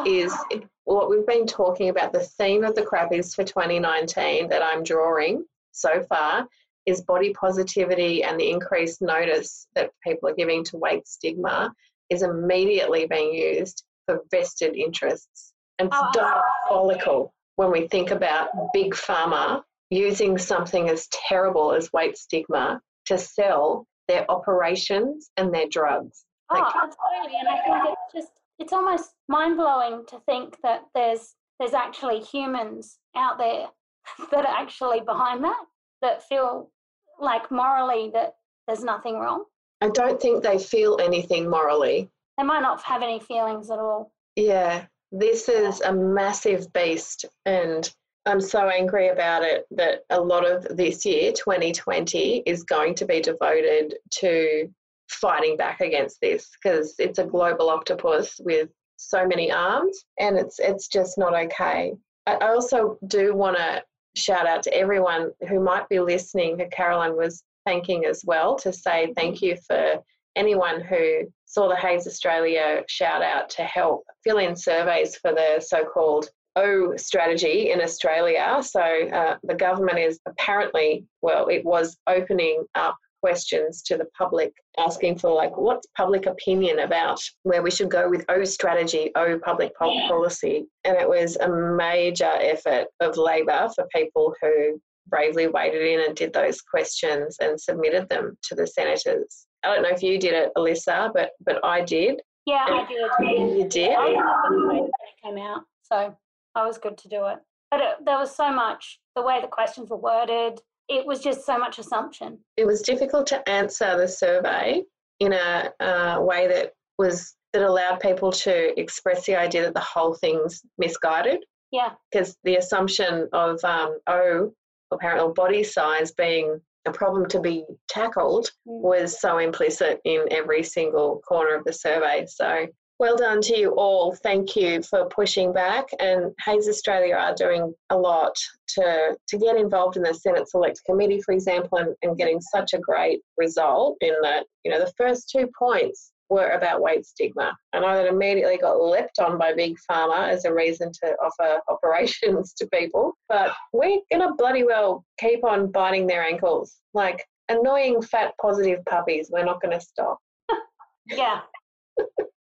is 0.07 0.35
what 0.85 1.11
we've 1.11 1.27
been 1.27 1.47
talking 1.47 1.89
about. 1.89 2.13
The 2.13 2.21
theme 2.21 2.65
of 2.65 2.75
the 2.75 2.83
crappies 2.83 3.35
for 3.35 3.45
2019 3.45 4.49
that 4.49 4.63
I'm 4.63 4.83
drawing 4.83 5.45
so 5.73 6.03
far 6.09 6.47
is 6.87 7.03
body 7.03 7.33
positivity 7.35 8.25
and 8.25 8.39
the 8.39 8.51
increased 8.51 9.03
notice 9.03 9.67
that 9.75 9.93
people 10.03 10.29
are 10.29 10.35
giving 10.35 10.65
to 10.65 10.79
weight 10.79 11.07
stigma 11.07 11.73
is 12.09 12.23
immediately 12.23 13.07
being 13.07 13.33
used 13.33 13.85
for 14.07 14.21
vested 14.31 14.77
interests. 14.77 15.53
And 15.79 15.89
it's 15.89 15.97
oh. 15.99 16.43
diabolical 16.69 17.33
when 17.57 17.71
we 17.71 17.87
think 17.89 18.11
about 18.11 18.49
big 18.73 18.95
pharma 18.95 19.63
using 19.91 20.39
something 20.39 20.89
as 20.89 21.09
terrible 21.09 21.73
as 21.73 21.93
weight 21.93 22.17
stigma 22.17 22.81
to 23.07 23.19
sell 23.19 23.87
their 24.09 24.29
operations 24.31 25.31
and 25.37 25.53
their 25.53 25.69
drugs. 25.69 26.25
Oh, 26.51 26.59
like, 26.59 26.75
absolutely. 26.75 27.39
And 27.39 27.49
I 27.49 27.63
think 27.63 27.97
it's 28.13 28.15
just 28.15 28.40
it's 28.61 28.73
almost 28.73 29.15
mind 29.29 29.57
blowing 29.57 30.05
to 30.07 30.21
think 30.27 30.57
that 30.63 30.83
there's 30.95 31.35
there's 31.59 31.75
actually 31.75 32.21
humans 32.21 32.99
out 33.17 33.39
there 33.39 33.67
that 34.31 34.47
are 34.47 34.57
actually 34.57 35.01
behind 35.01 35.43
that 35.43 35.65
that 36.03 36.23
feel 36.29 36.71
like 37.19 37.51
morally 37.51 38.11
that 38.15 38.35
there's 38.67 38.85
nothing 38.85 39.19
wrong. 39.19 39.45
I 39.81 39.89
don't 39.89 40.21
think 40.21 40.43
they 40.43 40.59
feel 40.59 40.99
anything 41.01 41.51
morally. 41.51 42.11
They 42.39 42.45
might 42.45 42.63
not 42.63 42.83
have 42.83 43.03
any 43.03 43.21
feelings 43.21 43.71
at 43.71 43.79
all. 43.79 44.13
Yeah, 44.37 44.87
this 45.11 45.49
is 45.49 45.81
a 45.81 45.93
massive 45.93 46.73
beast, 46.73 47.25
and 47.45 47.91
I'm 48.27 48.41
so 48.41 48.69
angry 48.69 49.09
about 49.09 49.43
it 49.43 49.67
that 49.73 50.05
a 50.11 50.21
lot 50.21 50.51
of 50.51 50.77
this 50.77 51.05
year, 51.05 51.33
2020, 51.33 52.43
is 52.47 52.63
going 52.63 52.95
to 52.97 53.07
be 53.07 53.21
devoted 53.21 53.97
to 54.21 54.71
fighting 55.11 55.57
back 55.57 55.81
against 55.81 56.21
this 56.21 56.49
because 56.63 56.95
it's 56.99 57.19
a 57.19 57.25
global 57.25 57.69
octopus 57.69 58.41
with 58.41 58.69
so 58.97 59.27
many 59.27 59.51
arms 59.51 60.05
and 60.19 60.37
it's 60.37 60.59
it's 60.59 60.89
just 60.89 61.19
not 61.19 61.35
okay. 61.35 61.93
I 62.27 62.37
also 62.37 62.99
do 63.07 63.35
want 63.35 63.57
to 63.57 63.83
shout 64.15 64.47
out 64.47 64.63
to 64.65 64.75
everyone 64.75 65.31
who 65.49 65.61
might 65.61 65.89
be 65.89 66.01
listening 66.01 66.59
who 66.59 66.67
Caroline 66.69 67.17
was 67.17 67.43
thanking 67.67 68.05
as 68.05 68.23
well 68.25 68.57
to 68.57 68.73
say 68.73 69.13
thank 69.17 69.41
you 69.41 69.57
for 69.67 69.97
anyone 70.37 70.81
who 70.81 71.23
saw 71.47 71.69
the 71.69 71.77
HAES 71.77 72.07
Australia 72.07 72.83
shout 72.89 73.23
out 73.23 73.49
to 73.51 73.63
help 73.63 74.05
fill 74.23 74.39
in 74.39 74.55
surveys 74.55 75.17
for 75.17 75.33
the 75.33 75.61
so 75.61 75.85
called 75.85 76.29
O 76.57 76.97
strategy 76.97 77.71
in 77.71 77.81
Australia. 77.81 78.61
So 78.63 78.81
uh, 78.81 79.37
the 79.45 79.55
government 79.55 79.99
is 79.99 80.19
apparently, 80.27 81.05
well, 81.23 81.47
it 81.47 81.65
was 81.65 81.97
opening 82.07 82.65
up 82.75 82.97
questions 83.21 83.83
to 83.83 83.97
the 83.97 84.07
public, 84.17 84.53
asking 84.79 85.19
for 85.19 85.33
like 85.33 85.57
what's 85.57 85.87
public 85.97 86.27
opinion 86.27 86.81
about 86.81 87.21
where 87.43 87.63
we 87.63 87.71
should 87.71 87.91
go 87.91 88.09
with 88.09 88.25
O 88.29 88.45
strategy, 88.45 89.11
O 89.17 89.39
public 89.39 89.75
policy. 89.77 90.67
And 90.85 90.97
it 90.97 91.09
was 91.09 91.37
a 91.37 91.49
major 91.49 92.33
effort 92.41 92.87
of 93.01 93.17
Labor 93.17 93.69
for 93.75 93.87
people 93.95 94.35
who 94.41 94.81
bravely 95.09 95.49
waded 95.49 95.83
in 95.83 96.01
and 96.07 96.17
did 96.17 96.33
those 96.33 96.61
questions 96.63 97.37
and 97.41 97.61
submitted 97.61 98.09
them 98.09 98.37
to 98.45 98.55
the 98.55 98.67
senators. 98.67 99.47
I 99.63 99.75
don't 99.75 99.83
know 99.83 99.91
if 99.91 100.03
you 100.03 100.19
did 100.19 100.33
it, 100.33 100.53
Alyssa, 100.57 101.13
but 101.13 101.31
but 101.45 101.63
I 101.65 101.83
did. 101.83 102.21
Yeah, 102.47 102.65
I 102.67 102.87
did. 102.87 103.59
You 103.59 103.69
did. 103.69 103.93
it 103.93 104.93
came 105.23 105.39
out, 105.39 105.63
so 105.83 106.17
I 106.55 106.67
was 106.67 106.79
good 106.79 106.97
to 106.99 107.09
do 107.09 107.27
it. 107.27 107.39
But 107.71 107.81
it, 107.81 108.05
there 108.05 108.19
was 108.19 108.35
so 108.35 108.51
much 108.53 108.99
the 109.15 109.23
way 109.23 109.41
the 109.41 109.47
questions 109.47 109.91
were 109.91 109.97
worded, 109.97 110.61
it 110.91 111.07
was 111.07 111.21
just 111.21 111.47
so 111.47 111.57
much 111.57 111.79
assumption. 111.79 112.39
It 112.57 112.67
was 112.67 112.83
difficult 112.83 113.27
to 113.29 113.49
answer 113.49 113.97
the 113.97 114.09
survey 114.09 114.83
in 115.21 115.33
a 115.33 115.73
uh, 115.81 116.19
way 116.21 116.49
that 116.49 116.73
was 116.99 117.37
that 117.53 117.63
allowed 117.63 118.01
people 118.01 118.31
to 118.31 118.79
express 118.79 119.27
the 119.27 119.37
idea 119.37 119.63
that 119.63 119.75
the 119.75 119.81
whole 119.81 120.15
thing's 120.15 120.63
misguided. 120.79 121.45
Yeah. 121.73 121.91
Because 122.11 122.37
the 122.45 122.57
assumption 122.57 123.29
of 123.33 123.63
um, 123.65 123.99
oh, 124.07 124.53
apparently 124.91 125.33
body 125.35 125.65
size 125.65 126.13
being 126.13 126.61
a 126.87 126.93
problem 126.93 127.29
to 127.29 127.41
be 127.41 127.65
tackled 127.89 128.47
mm. 128.69 128.83
was 128.83 129.21
so 129.21 129.39
implicit 129.39 130.01
in 130.05 130.27
every 130.31 130.63
single 130.63 131.21
corner 131.27 131.55
of 131.55 131.65
the 131.65 131.73
survey. 131.73 132.25
So 132.29 132.67
well 133.01 133.17
done 133.17 133.41
to 133.41 133.59
you 133.59 133.71
all. 133.77 134.15
Thank 134.23 134.55
you 134.55 134.83
for 134.83 135.09
pushing 135.09 135.55
back. 135.55 135.87
And 135.99 136.33
HAES 136.39 136.69
Australia 136.69 137.15
are 137.15 137.35
doing 137.35 137.73
a 137.89 137.97
lot 137.97 138.37
to, 138.75 139.17
to 139.27 139.39
get 139.39 139.57
involved 139.57 139.97
in 139.97 140.03
the 140.03 140.13
Senate 140.13 140.51
Select 140.51 140.79
Committee, 140.85 141.23
for 141.23 141.33
example, 141.33 141.79
and, 141.79 141.97
and 142.03 142.19
getting 142.19 142.43
such 142.43 142.75
a 142.75 142.79
great 142.79 143.21
result 143.39 143.97
in 144.03 144.15
that, 144.23 144.45
you 144.65 144.71
know, 144.71 144.79
the 144.79 144.93
first 144.99 145.31
two 145.31 145.49
points 145.59 146.13
were 146.29 146.51
about 146.51 146.83
weight 146.83 147.07
stigma. 147.07 147.57
I 147.73 147.81
know 147.81 147.97
that 147.97 148.07
immediately 148.07 148.59
got 148.59 148.79
leapt 148.79 149.19
on 149.19 149.39
by 149.39 149.55
Big 149.55 149.77
Pharma 149.91 150.29
as 150.29 150.45
a 150.45 150.53
reason 150.53 150.93
to 151.03 151.17
offer 151.25 151.59
operations 151.71 152.53
to 152.59 152.69
people, 152.69 153.15
but 153.31 153.55
we're 153.73 154.01
going 154.13 154.29
to 154.29 154.35
bloody 154.37 154.63
well 154.63 155.07
keep 155.19 155.43
on 155.43 155.73
biting 155.73 156.07
their 156.07 156.23
ankles. 156.23 156.77
Like 156.93 157.25
annoying 157.49 158.03
fat 158.03 158.35
positive 158.43 158.85
puppies, 158.85 159.31
we're 159.33 159.47
not 159.47 159.63
going 159.63 159.73
to 159.73 159.81
stop. 159.81 160.19
yeah. 161.07 161.41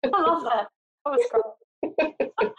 I 0.12 0.20
love 0.20 0.42
that. 0.44 0.66
That 1.04 1.10
was 1.10 2.52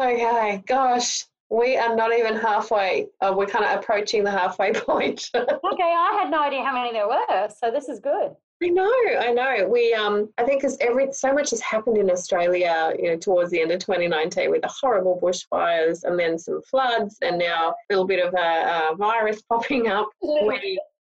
okay, 0.02 0.62
gosh, 0.66 1.24
we 1.50 1.76
are 1.76 1.94
not 1.94 2.12
even 2.16 2.36
halfway. 2.36 3.06
Uh, 3.20 3.32
we're 3.36 3.46
kind 3.46 3.64
of 3.64 3.78
approaching 3.78 4.24
the 4.24 4.30
halfway 4.30 4.72
point. 4.74 5.30
okay, 5.34 5.44
I 5.82 6.18
had 6.20 6.30
no 6.30 6.40
idea 6.40 6.62
how 6.62 6.74
many 6.74 6.92
there 6.92 7.08
were, 7.08 7.48
so 7.48 7.70
this 7.70 7.88
is 7.88 8.00
good. 8.00 8.32
I 8.62 8.68
know, 8.68 8.92
I 9.18 9.32
know. 9.32 9.68
We, 9.68 9.92
um, 9.94 10.32
I 10.38 10.44
think, 10.44 10.62
because 10.62 10.78
every 10.80 11.12
so 11.12 11.32
much 11.32 11.50
has 11.50 11.60
happened 11.60 11.98
in 11.98 12.10
Australia, 12.10 12.94
you 12.98 13.10
know, 13.10 13.16
towards 13.16 13.50
the 13.50 13.60
end 13.60 13.72
of 13.72 13.80
2019 13.80 14.50
with 14.50 14.62
the 14.62 14.72
horrible 14.80 15.18
bushfires 15.22 16.04
and 16.04 16.18
then 16.18 16.38
some 16.38 16.62
floods, 16.62 17.18
and 17.20 17.38
now 17.38 17.70
a 17.70 17.74
little 17.90 18.06
bit 18.06 18.24
of 18.24 18.32
a, 18.34 18.92
a 18.92 18.96
virus 18.96 19.42
popping 19.42 19.88
up. 19.88 20.08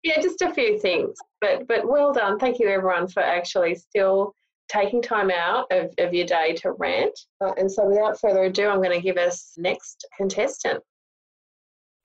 Yeah, 0.04 0.20
just 0.20 0.42
a 0.42 0.52
few 0.52 0.80
things. 0.80 1.16
But 1.42 1.68
but 1.68 1.88
well 1.88 2.12
done. 2.12 2.40
Thank 2.40 2.58
you, 2.58 2.68
everyone, 2.68 3.08
for 3.08 3.22
actually 3.22 3.76
still 3.76 4.34
taking 4.70 5.02
time 5.02 5.32
out 5.32 5.66
of, 5.72 5.94
of 5.98 6.14
your 6.14 6.26
day 6.26 6.54
to 6.54 6.72
rant. 6.74 7.18
Uh, 7.42 7.54
and 7.58 7.72
so, 7.72 7.86
without 7.88 8.20
further 8.20 8.44
ado, 8.44 8.68
I'm 8.68 8.82
going 8.82 8.98
to 8.98 9.02
give 9.02 9.18
us 9.18 9.54
next 9.58 10.08
contestant. 10.18 10.84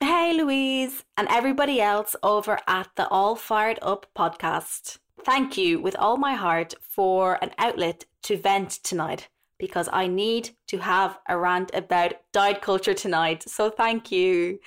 Hey, 0.01 0.35
Louise, 0.35 1.05
and 1.17 1.27
everybody 1.31 1.81
else 1.81 2.15
over 2.23 2.59
at 2.67 2.89
the 2.97 3.09
All 3.09 3.35
Fired 3.35 3.79
Up 3.83 4.07
podcast. 4.17 4.99
Thank 5.25 5.57
you 5.57 5.81
with 5.81 5.97
all 5.97 6.17
my 6.17 6.35
heart 6.35 6.75
for 6.81 7.39
an 7.43 7.53
outlet 7.59 8.05
to 8.25 8.37
vent 8.37 8.71
tonight 8.71 9.29
because 9.59 9.89
I 9.91 10.07
need 10.07 10.51
to 10.69 10.79
have 10.79 11.19
a 11.29 11.39
rant 11.39 11.71
about 11.73 12.15
diet 12.33 12.61
culture 12.61 12.95
tonight. 12.95 13.49
So, 13.49 13.71
thank 13.71 14.13
you. 14.13 14.59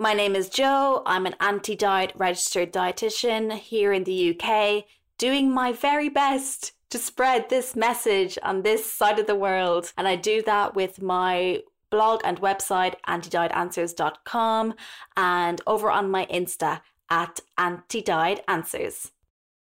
My 0.00 0.14
name 0.14 0.34
is 0.34 0.48
Joe. 0.48 1.02
I'm 1.04 1.26
an 1.26 1.34
anti 1.40 1.76
diet 1.76 2.12
registered 2.16 2.72
dietitian 2.72 3.52
here 3.52 3.92
in 3.92 4.04
the 4.04 4.34
UK, 4.34 4.84
doing 5.18 5.52
my 5.52 5.72
very 5.72 6.08
best 6.08 6.72
to 6.90 6.98
spread 6.98 7.48
this 7.48 7.74
message 7.74 8.38
on 8.42 8.62
this 8.62 8.84
side 8.90 9.18
of 9.18 9.26
the 9.26 9.34
world. 9.34 9.92
And 9.96 10.06
I 10.06 10.16
do 10.16 10.42
that 10.42 10.74
with 10.74 11.00
my 11.00 11.62
blog 11.90 12.20
and 12.24 12.40
website, 12.40 12.94
antidietanswers.com, 13.08 14.74
and 15.16 15.60
over 15.66 15.90
on 15.90 16.10
my 16.10 16.26
Insta 16.26 16.80
at 17.08 17.40
antidietanswers. 17.58 19.10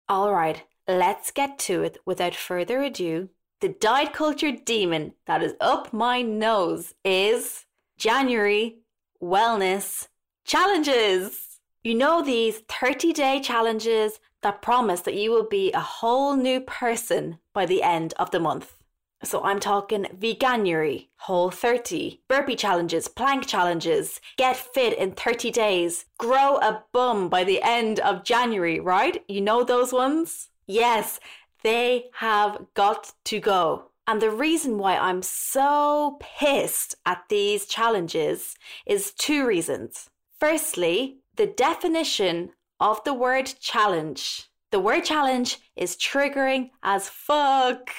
All 0.09 0.33
right, 0.33 0.63
let's 0.87 1.31
get 1.31 1.59
to 1.59 1.83
it 1.83 1.97
without 2.05 2.35
further 2.35 2.81
ado. 2.81 3.29
The 3.59 3.69
diet 3.69 4.13
culture 4.13 4.51
demon 4.51 5.13
that 5.25 5.41
is 5.41 5.55
up 5.59 5.91
my 5.91 6.21
nose 6.21 6.93
is 7.03 7.65
January 7.97 8.77
wellness 9.21 10.09
challenges. 10.45 11.59
You 11.83 11.95
know, 11.95 12.21
these 12.21 12.59
30 12.69 13.13
day 13.13 13.39
challenges 13.41 14.19
that 14.47 14.61
promise 14.61 15.01
that 15.01 15.13
you 15.13 15.29
will 15.29 15.43
be 15.43 15.73
a 15.73 15.81
whole 15.81 16.33
new 16.33 16.61
person 16.61 17.37
by 17.53 17.65
the 17.65 17.83
end 17.83 18.13
of 18.17 18.31
the 18.31 18.39
month. 18.39 18.77
So 19.21 19.43
I'm 19.43 19.59
talking 19.59 20.05
veganuary, 20.17 21.09
whole 21.17 21.51
30, 21.51 22.21
burpee 22.29 22.55
challenges, 22.55 23.09
plank 23.09 23.45
challenges, 23.45 24.21
get 24.37 24.55
fit 24.55 24.97
in 24.97 25.11
30 25.11 25.51
days, 25.51 26.05
grow 26.17 26.59
a 26.59 26.85
bum 26.93 27.27
by 27.27 27.43
the 27.43 27.61
end 27.61 27.99
of 27.99 28.23
January, 28.23 28.79
right? 28.79 29.21
You 29.27 29.41
know 29.41 29.65
those 29.65 29.91
ones? 29.91 30.47
Yes, 30.65 31.19
they 31.61 32.05
have 32.13 32.67
got 32.73 33.11
to 33.25 33.41
go. 33.41 33.91
And 34.07 34.21
the 34.21 34.31
reason 34.31 34.77
why 34.77 34.95
I'm 34.95 35.23
so 35.23 36.19
pissed 36.21 36.95
at 37.05 37.23
these 37.27 37.65
challenges 37.65 38.55
is 38.85 39.11
two 39.11 39.45
reasons. 39.45 40.09
Firstly, 40.39 41.17
the 41.35 41.47
definition 41.47 42.51
of 42.79 43.03
the 43.03 43.13
word 43.13 43.45
challenge. 43.59 44.49
The 44.71 44.79
word 44.79 45.05
challenge 45.05 45.59
is 45.75 45.95
triggering 45.95 46.71
as 46.83 47.09
fuck, 47.09 47.91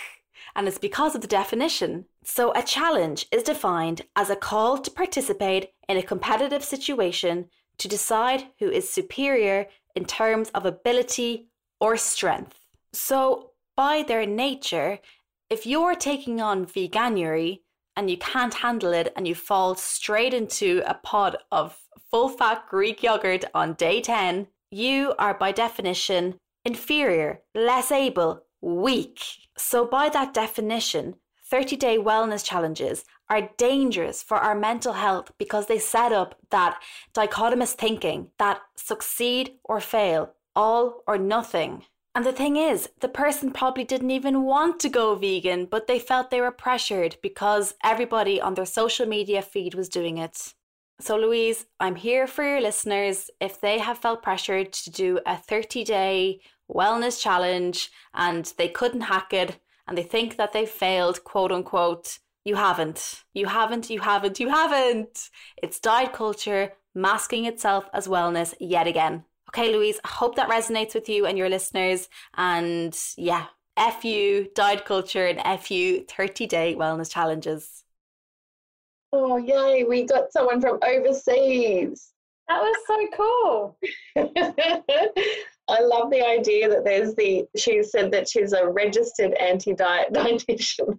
and 0.55 0.69
it's 0.69 0.79
because 0.79 1.15
of 1.15 1.21
the 1.21 1.27
definition. 1.27 2.05
So, 2.25 2.53
a 2.55 2.63
challenge 2.63 3.27
is 3.33 3.43
defined 3.43 4.03
as 4.15 4.29
a 4.29 4.37
call 4.37 4.79
to 4.79 4.91
participate 4.91 5.71
in 5.89 5.97
a 5.97 6.03
competitive 6.03 6.63
situation 6.63 7.47
to 7.79 7.89
decide 7.89 8.49
who 8.59 8.71
is 8.71 8.91
superior 8.91 9.67
in 9.95 10.05
terms 10.05 10.51
of 10.51 10.67
ability 10.67 11.49
or 11.81 11.97
strength. 11.97 12.67
So, 12.93 13.53
by 13.77 14.03
their 14.03 14.27
nature, 14.27 14.99
if 15.49 15.65
you're 15.65 15.95
taking 15.95 16.41
on 16.41 16.67
veganuary 16.67 17.61
and 17.97 18.11
you 18.11 18.19
can't 18.19 18.55
handle 18.55 18.93
it 18.93 19.13
and 19.17 19.27
you 19.27 19.35
fall 19.35 19.75
straight 19.75 20.35
into 20.35 20.83
a 20.87 20.95
pot 20.95 21.43
of 21.51 21.79
full 22.11 22.29
fat 22.29 22.65
Greek 22.69 23.03
yogurt 23.03 23.45
on 23.55 23.75
day 23.75 24.01
10, 24.01 24.49
you 24.71 25.15
are 25.19 25.35
by 25.35 25.53
definition 25.53 26.39
inferior, 26.65 27.41
less 27.55 27.91
able, 27.91 28.43
weak. 28.61 29.21
So, 29.57 29.87
by 29.87 30.09
that 30.11 30.35
definition, 30.35 31.15
30 31.45 31.77
day 31.77 31.99
wellness 31.99 32.45
challenges 32.45 33.05
are 33.31 33.51
dangerous 33.57 34.23
for 34.23 34.37
our 34.37 34.55
mental 34.55 34.93
health 34.93 35.33
because 35.39 35.67
they 35.67 35.79
set 35.79 36.13
up 36.13 36.35
that 36.51 36.79
dichotomous 37.15 37.73
thinking 37.73 38.29
that 38.39 38.61
succeed 38.77 39.55
or 39.65 39.81
fail, 39.81 40.35
all 40.55 41.03
or 41.07 41.17
nothing. 41.17 41.85
And 42.15 42.27
the 42.27 42.33
thing 42.33 42.57
is, 42.57 42.89
the 43.01 43.09
person 43.09 43.53
probably 43.53 43.85
didn't 43.85 44.11
even 44.11 44.43
want 44.43 44.81
to 44.81 44.89
go 44.89 45.15
vegan, 45.15 45.67
but 45.67 45.87
they 45.87 45.99
felt 45.99 46.31
they 46.31 46.41
were 46.41 46.51
pressured 46.51 47.17
because 47.23 47.75
everybody 47.85 48.41
on 48.41 48.55
their 48.55 48.67
social 48.67 49.07
media 49.07 49.41
feed 49.41 49.75
was 49.75 49.89
doing 49.89 50.19
it. 50.19 50.53
So, 51.01 51.17
Louise, 51.17 51.67
I'm 51.79 51.95
here 51.95 52.27
for 52.27 52.43
your 52.43 52.61
listeners 52.61 53.31
if 53.41 53.61
they 53.61 53.79
have 53.79 53.99
felt 53.99 54.23
pressured 54.23 54.73
to 54.73 54.91
do 54.91 55.21
a 55.27 55.37
30 55.37 55.85
day 55.85 56.41
wellness 56.69 57.21
challenge 57.23 57.91
and 58.15 58.53
they 58.59 58.69
couldn't 58.69 59.03
hack 59.03 59.33
it 59.33 59.61
and 59.87 59.97
they 59.97 60.03
think 60.03 60.37
that 60.37 60.53
they 60.53 60.67
failed, 60.67 61.23
quote 61.23 61.53
unquote. 61.53 62.19
You 62.45 62.57
haven't. 62.57 63.25
You 63.33 63.47
haven't. 63.47 63.91
You 63.91 64.01
haven't. 64.01 64.41
You 64.41 64.49
haven't. 64.49 65.31
It's 65.63 65.79
diet 65.79 66.13
culture 66.13 66.73
masking 66.95 67.45
itself 67.45 67.89
as 67.93 68.09
wellness 68.09 68.55
yet 68.59 68.87
again. 68.87 69.25
Okay, 69.51 69.73
Louise, 69.73 70.01
I 70.05 70.09
hope 70.09 70.35
that 70.37 70.51
resonates 70.51 70.95
with 70.95 71.09
you 71.09 71.27
and 71.27 71.39
your 71.39 71.49
listeners. 71.49 72.09
And 72.37 72.99
yeah, 73.17 73.47
F 73.77 74.05
you, 74.05 74.49
diet 74.55 74.85
culture, 74.85 75.27
and 75.27 75.41
F 75.45 75.71
you, 75.71 76.05
30 76.05 76.47
day 76.47 76.75
wellness 76.77 77.11
challenges. 77.11 77.85
Oh, 79.13 79.37
yay, 79.37 79.85
we 79.85 80.05
got 80.05 80.33
someone 80.33 80.61
from 80.61 80.79
overseas. 80.87 82.13
That 82.49 82.61
was 82.63 82.77
so 82.87 83.07
cool. 83.17 83.79
I 85.69 85.81
love 85.83 86.11
the 86.11 86.25
idea 86.25 86.69
that 86.69 86.85
there's 86.85 87.15
the, 87.15 87.45
she 87.57 87.83
said 87.83 88.11
that 88.13 88.29
she's 88.29 88.53
a 88.53 88.67
registered 88.67 89.35
anti 89.35 89.75
diet 89.75 90.13
dietitian. 90.13 90.99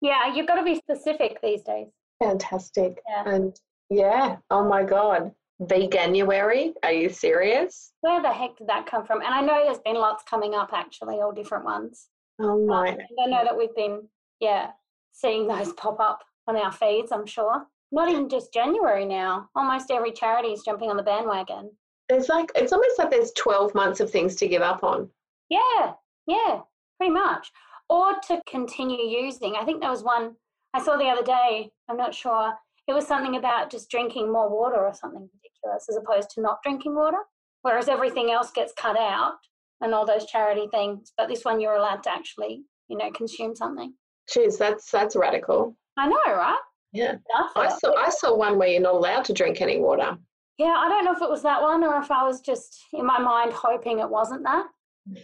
yeah, 0.00 0.34
you've 0.34 0.48
got 0.48 0.56
to 0.56 0.64
be 0.64 0.76
specific 0.76 1.38
these 1.42 1.62
days. 1.62 1.88
Fantastic. 2.22 3.00
Yeah. 3.08 3.34
And 3.34 3.60
yeah, 3.90 4.36
oh 4.50 4.68
my 4.68 4.82
God. 4.82 5.32
Veganuary? 5.62 6.72
Are 6.82 6.92
you 6.92 7.08
serious? 7.08 7.92
Where 8.00 8.20
the 8.20 8.32
heck 8.32 8.56
did 8.56 8.66
that 8.68 8.86
come 8.86 9.06
from? 9.06 9.22
And 9.22 9.32
I 9.32 9.40
know 9.40 9.62
there's 9.64 9.78
been 9.78 9.94
lots 9.94 10.24
coming 10.28 10.54
up 10.54 10.70
actually, 10.72 11.20
all 11.20 11.32
different 11.32 11.64
ones. 11.64 12.08
Oh 12.40 12.66
my. 12.66 12.90
Um, 12.90 12.98
I 13.24 13.30
know 13.30 13.44
that 13.44 13.56
we've 13.56 13.74
been, 13.76 14.08
yeah, 14.40 14.70
seeing 15.12 15.46
those 15.46 15.72
pop 15.76 16.00
up 16.00 16.24
on 16.46 16.56
our 16.56 16.72
feeds, 16.72 17.12
I'm 17.12 17.26
sure. 17.26 17.66
Not 17.92 18.10
even 18.10 18.28
just 18.28 18.52
January 18.52 19.04
now. 19.04 19.48
Almost 19.54 19.90
every 19.90 20.12
charity 20.12 20.48
is 20.48 20.62
jumping 20.62 20.90
on 20.90 20.96
the 20.96 21.02
bandwagon. 21.02 21.70
It's 22.08 22.28
like 22.28 22.50
it's 22.54 22.72
almost 22.72 22.98
like 22.98 23.10
there's 23.10 23.32
12 23.32 23.74
months 23.74 24.00
of 24.00 24.10
things 24.10 24.34
to 24.36 24.48
give 24.48 24.62
up 24.62 24.82
on. 24.82 25.08
Yeah, 25.48 25.92
yeah, 26.26 26.60
pretty 26.98 27.12
much. 27.12 27.50
Or 27.88 28.14
to 28.28 28.40
continue 28.48 29.06
using. 29.06 29.56
I 29.56 29.64
think 29.64 29.80
there 29.80 29.90
was 29.90 30.02
one 30.02 30.34
I 30.74 30.82
saw 30.82 30.96
the 30.96 31.04
other 31.04 31.22
day, 31.22 31.70
I'm 31.88 31.96
not 31.96 32.14
sure. 32.14 32.52
It 32.88 32.94
was 32.94 33.06
something 33.06 33.36
about 33.36 33.70
just 33.70 33.88
drinking 33.88 34.30
more 34.30 34.50
water 34.50 34.84
or 34.84 34.92
something 34.92 35.28
ridiculous 35.32 35.86
as 35.88 35.96
opposed 35.96 36.30
to 36.30 36.40
not 36.40 36.62
drinking 36.64 36.96
water. 36.96 37.18
Whereas 37.62 37.88
everything 37.88 38.32
else 38.32 38.50
gets 38.50 38.72
cut 38.76 38.98
out 38.98 39.34
and 39.80 39.94
all 39.94 40.04
those 40.04 40.26
charity 40.26 40.66
things. 40.72 41.12
But 41.16 41.28
this 41.28 41.44
one 41.44 41.60
you're 41.60 41.76
allowed 41.76 42.02
to 42.02 42.10
actually, 42.10 42.64
you 42.88 42.98
know, 42.98 43.10
consume 43.12 43.54
something. 43.54 43.94
Jeez, 44.28 44.58
that's 44.58 44.90
that's 44.90 45.14
radical. 45.14 45.76
I 45.96 46.08
know, 46.08 46.16
right? 46.26 46.58
Yeah. 46.92 47.16
I 47.56 47.68
saw 47.68 47.94
I 47.96 48.08
saw 48.08 48.36
one 48.36 48.58
where 48.58 48.68
you're 48.68 48.80
not 48.80 48.94
allowed 48.94 49.24
to 49.26 49.32
drink 49.32 49.60
any 49.60 49.80
water. 49.80 50.16
Yeah, 50.58 50.74
I 50.76 50.88
don't 50.88 51.04
know 51.04 51.12
if 51.12 51.22
it 51.22 51.28
was 51.28 51.42
that 51.42 51.60
one 51.60 51.82
or 51.82 51.98
if 51.98 52.10
I 52.10 52.24
was 52.24 52.40
just 52.40 52.78
in 52.92 53.04
my 53.04 53.18
mind 53.18 53.52
hoping 53.52 53.98
it 53.98 54.08
wasn't 54.08 54.44
that. 54.44 54.66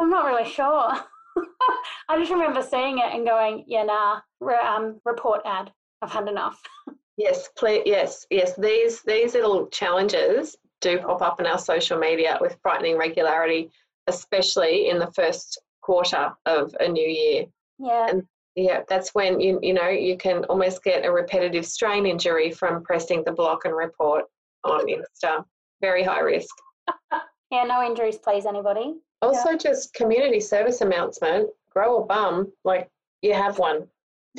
I'm 0.00 0.10
not 0.10 0.26
really 0.26 0.48
sure. 0.48 0.92
I 2.08 2.18
just 2.18 2.32
remember 2.32 2.62
seeing 2.62 2.98
it 2.98 3.12
and 3.12 3.24
going, 3.24 3.64
yeah, 3.66 3.84
nah, 3.84 4.20
re- 4.40 4.56
um, 4.56 5.00
report 5.04 5.42
ad. 5.44 5.72
I've 6.02 6.10
had 6.10 6.28
enough. 6.28 6.60
yes, 7.16 7.48
please, 7.56 7.82
yes, 7.86 8.26
yes. 8.30 8.56
These 8.56 9.02
these 9.02 9.34
little 9.34 9.68
challenges 9.68 10.56
do 10.80 10.98
pop 10.98 11.22
up 11.22 11.40
in 11.40 11.46
our 11.46 11.58
social 11.58 11.98
media 11.98 12.36
with 12.40 12.58
frightening 12.62 12.98
regularity, 12.98 13.70
especially 14.08 14.88
in 14.90 14.98
the 14.98 15.10
first 15.12 15.60
quarter 15.82 16.32
of 16.46 16.74
a 16.80 16.88
new 16.88 17.06
year. 17.06 17.46
Yeah. 17.78 18.08
And 18.10 18.22
yeah, 18.56 18.82
that's 18.88 19.14
when 19.14 19.40
you 19.40 19.58
you 19.62 19.74
know 19.74 19.88
you 19.88 20.16
can 20.16 20.44
almost 20.44 20.82
get 20.84 21.04
a 21.04 21.10
repetitive 21.10 21.66
strain 21.66 22.06
injury 22.06 22.50
from 22.50 22.82
pressing 22.84 23.22
the 23.24 23.32
block 23.32 23.64
and 23.64 23.74
report 23.74 24.24
on 24.64 24.86
Insta. 24.86 25.44
Very 25.80 26.02
high 26.02 26.20
risk. 26.20 26.54
yeah, 27.50 27.64
no 27.64 27.84
injuries, 27.84 28.18
please, 28.18 28.46
anybody. 28.46 28.94
Also, 29.22 29.50
yeah. 29.50 29.56
just 29.56 29.92
community 29.94 30.40
service 30.40 30.80
announcement: 30.82 31.48
grow 31.70 32.02
a 32.02 32.06
bum 32.06 32.52
like 32.64 32.88
you 33.22 33.34
have 33.34 33.58
one. 33.58 33.88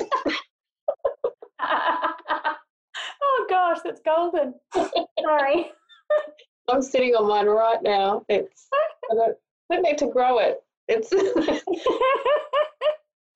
oh 1.60 2.54
gosh, 3.50 3.78
that's 3.84 4.00
golden. 4.00 4.54
Sorry. 5.20 5.70
I'm 6.68 6.82
sitting 6.82 7.14
on 7.14 7.28
mine 7.28 7.46
right 7.46 7.82
now. 7.82 8.24
It's 8.28 8.68
I 9.10 9.14
don't, 9.14 9.36
I 9.70 9.74
don't 9.74 9.82
need 9.82 9.98
to 9.98 10.08
grow 10.08 10.38
it. 10.38 10.62
It's 10.88 11.10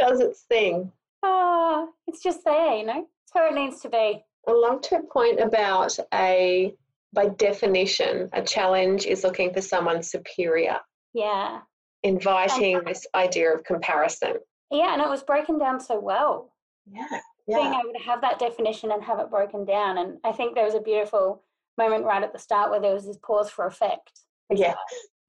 does 0.01 0.21
its 0.21 0.43
thing. 0.43 0.91
Oh, 1.23 1.91
it's 2.07 2.23
just 2.23 2.45
there, 2.45 2.77
you 2.77 2.85
know. 2.85 3.07
It's 3.25 3.35
where 3.35 3.49
it 3.49 3.55
needs 3.55 3.81
to 3.83 3.89
be. 3.89 4.25
I 4.49 4.53
love 4.53 4.81
to 4.83 5.01
point 5.13 5.41
about 5.41 5.97
a, 6.15 6.75
by 7.13 7.29
definition, 7.29 8.31
a 8.33 8.43
challenge 8.43 9.07
is 9.07 9.23
looking 9.23 9.53
for 9.53 9.61
someone 9.61 10.03
superior. 10.03 10.79
Yeah. 11.13 11.61
Inviting 12.03 12.77
and, 12.77 12.87
this 12.87 13.07
idea 13.15 13.53
of 13.53 13.65
comparison. 13.65 14.35
Yeah, 14.71 14.95
and 14.95 15.03
it 15.03 15.09
was 15.09 15.23
broken 15.23 15.59
down 15.59 15.79
so 15.81 16.01
well. 16.01 16.53
Yeah. 16.91 17.07
yeah. 17.47 17.59
Being 17.59 17.75
able 17.75 17.93
to 17.97 18.05
have 18.05 18.21
that 18.23 18.39
definition 18.39 18.93
and 18.93 19.03
have 19.03 19.19
it 19.19 19.31
broken 19.31 19.65
down. 19.65 19.99
And 19.99 20.19
I 20.25 20.33
think 20.33 20.55
there 20.55 20.65
was 20.65 20.75
a 20.75 20.81
beautiful 20.81 21.43
moment 21.77 22.05
right 22.05 22.23
at 22.23 22.33
the 22.33 22.39
start 22.39 22.71
where 22.71 22.81
there 22.81 22.95
was 22.95 23.07
this 23.07 23.19
pause 23.23 23.51
for 23.51 23.67
effect. 23.67 24.21
Yeah. 24.51 24.75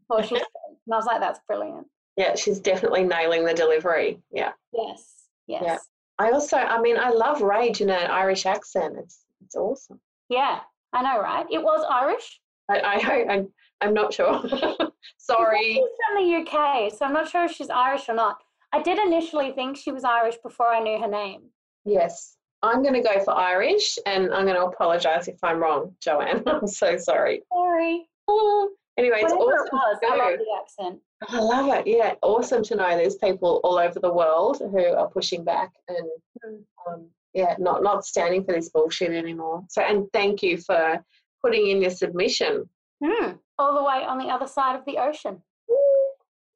Before 0.08 0.24
she. 0.24 0.36
And 0.36 0.94
I 0.94 0.96
was 0.96 1.06
like, 1.06 1.20
that's 1.20 1.40
brilliant. 1.48 1.88
Yeah, 2.22 2.36
she's 2.36 2.60
definitely 2.60 3.04
nailing 3.04 3.46
the 3.46 3.54
delivery. 3.56 4.20
Yeah. 4.32 4.52
Yes. 4.72 5.24
Yes. 5.48 5.64
Yeah. 5.66 5.78
I 6.20 6.30
also, 6.30 6.56
I 6.56 6.80
mean, 6.80 6.96
I 7.00 7.10
love 7.10 7.42
rage 7.42 7.82
in 7.82 7.90
an 7.90 8.12
Irish 8.12 8.46
accent. 8.46 8.96
It's 9.00 9.26
it's 9.44 9.56
awesome. 9.56 10.00
Yeah, 10.30 10.60
I 10.94 11.02
know, 11.02 11.20
right? 11.20 11.48
It 11.52 11.64
was 11.64 11.84
Irish. 11.90 12.40
I, 12.70 12.78
I 12.80 13.34
I'm, 13.34 13.48
I'm 13.82 13.96
not 13.96 14.14
sure. 14.14 14.40
Sorry. 15.18 15.74
She's 15.74 15.90
from 16.06 16.24
the 16.24 16.36
UK, 16.42 16.94
so 16.94 17.08
I'm 17.08 17.14
not 17.14 17.28
sure 17.28 17.46
if 17.46 17.54
she's 17.54 17.72
Irish 17.72 18.08
or 18.08 18.14
not. 18.14 18.38
I 18.72 18.84
did 18.84 19.00
initially 19.00 19.52
think 19.54 19.76
she 19.76 19.92
was 19.92 20.04
Irish 20.04 20.36
before 20.44 20.68
I 20.68 20.80
knew 20.80 21.00
her 21.02 21.08
name. 21.08 21.42
Yes. 21.86 22.38
I'm 22.62 22.84
going 22.84 22.94
to 22.94 23.02
go 23.02 23.20
for 23.24 23.34
Irish, 23.34 23.98
and 24.06 24.32
I'm 24.32 24.46
going 24.46 24.58
to 24.58 24.66
apologise 24.66 25.28
if 25.28 25.44
I'm 25.44 25.58
wrong, 25.58 25.96
Joanne. 26.00 26.44
I'm 26.48 26.68
so 26.68 26.98
sorry. 26.98 27.42
Sorry. 27.52 28.06
Oh, 28.34 28.70
anyway, 28.98 29.20
it's 29.22 29.34
Whatever 29.34 29.64
awesome. 29.64 29.68
It 29.68 29.74
was, 29.74 30.00
I 30.04 30.16
love 30.16 30.40
the 30.40 30.60
accent. 30.62 31.00
I 31.30 31.40
love 31.40 31.80
it. 31.80 31.88
Yeah, 31.88 32.14
awesome 32.22 32.64
to 32.64 32.76
know 32.76 32.90
there's 32.90 33.16
people 33.16 33.62
all 33.64 33.78
over 33.78 34.00
the 34.00 34.14
world 34.14 34.60
who 34.60 34.86
are 34.86 35.10
pushing 35.10 35.44
back 35.44 35.72
and 35.88 36.10
mm. 36.46 36.64
um, 36.88 37.08
yeah, 37.34 37.56
not 37.60 37.84
not 37.84 38.06
standing 38.06 38.44
for 38.44 38.54
this 38.54 38.70
bullshit 38.70 39.12
anymore. 39.12 39.64
So, 39.70 39.82
and 39.82 40.08
thank 40.14 40.44
you 40.44 40.58
for 40.58 41.04
putting 41.42 41.70
in 41.70 41.82
your 41.82 41.92
submission. 41.92 42.70
Mm. 43.04 43.40
All 43.58 43.76
the 43.76 43.84
way 43.84 44.04
on 44.06 44.18
the 44.18 44.26
other 44.26 44.48
side 44.48 44.76
of 44.76 44.86
the 44.86 44.98
ocean. 44.98 45.42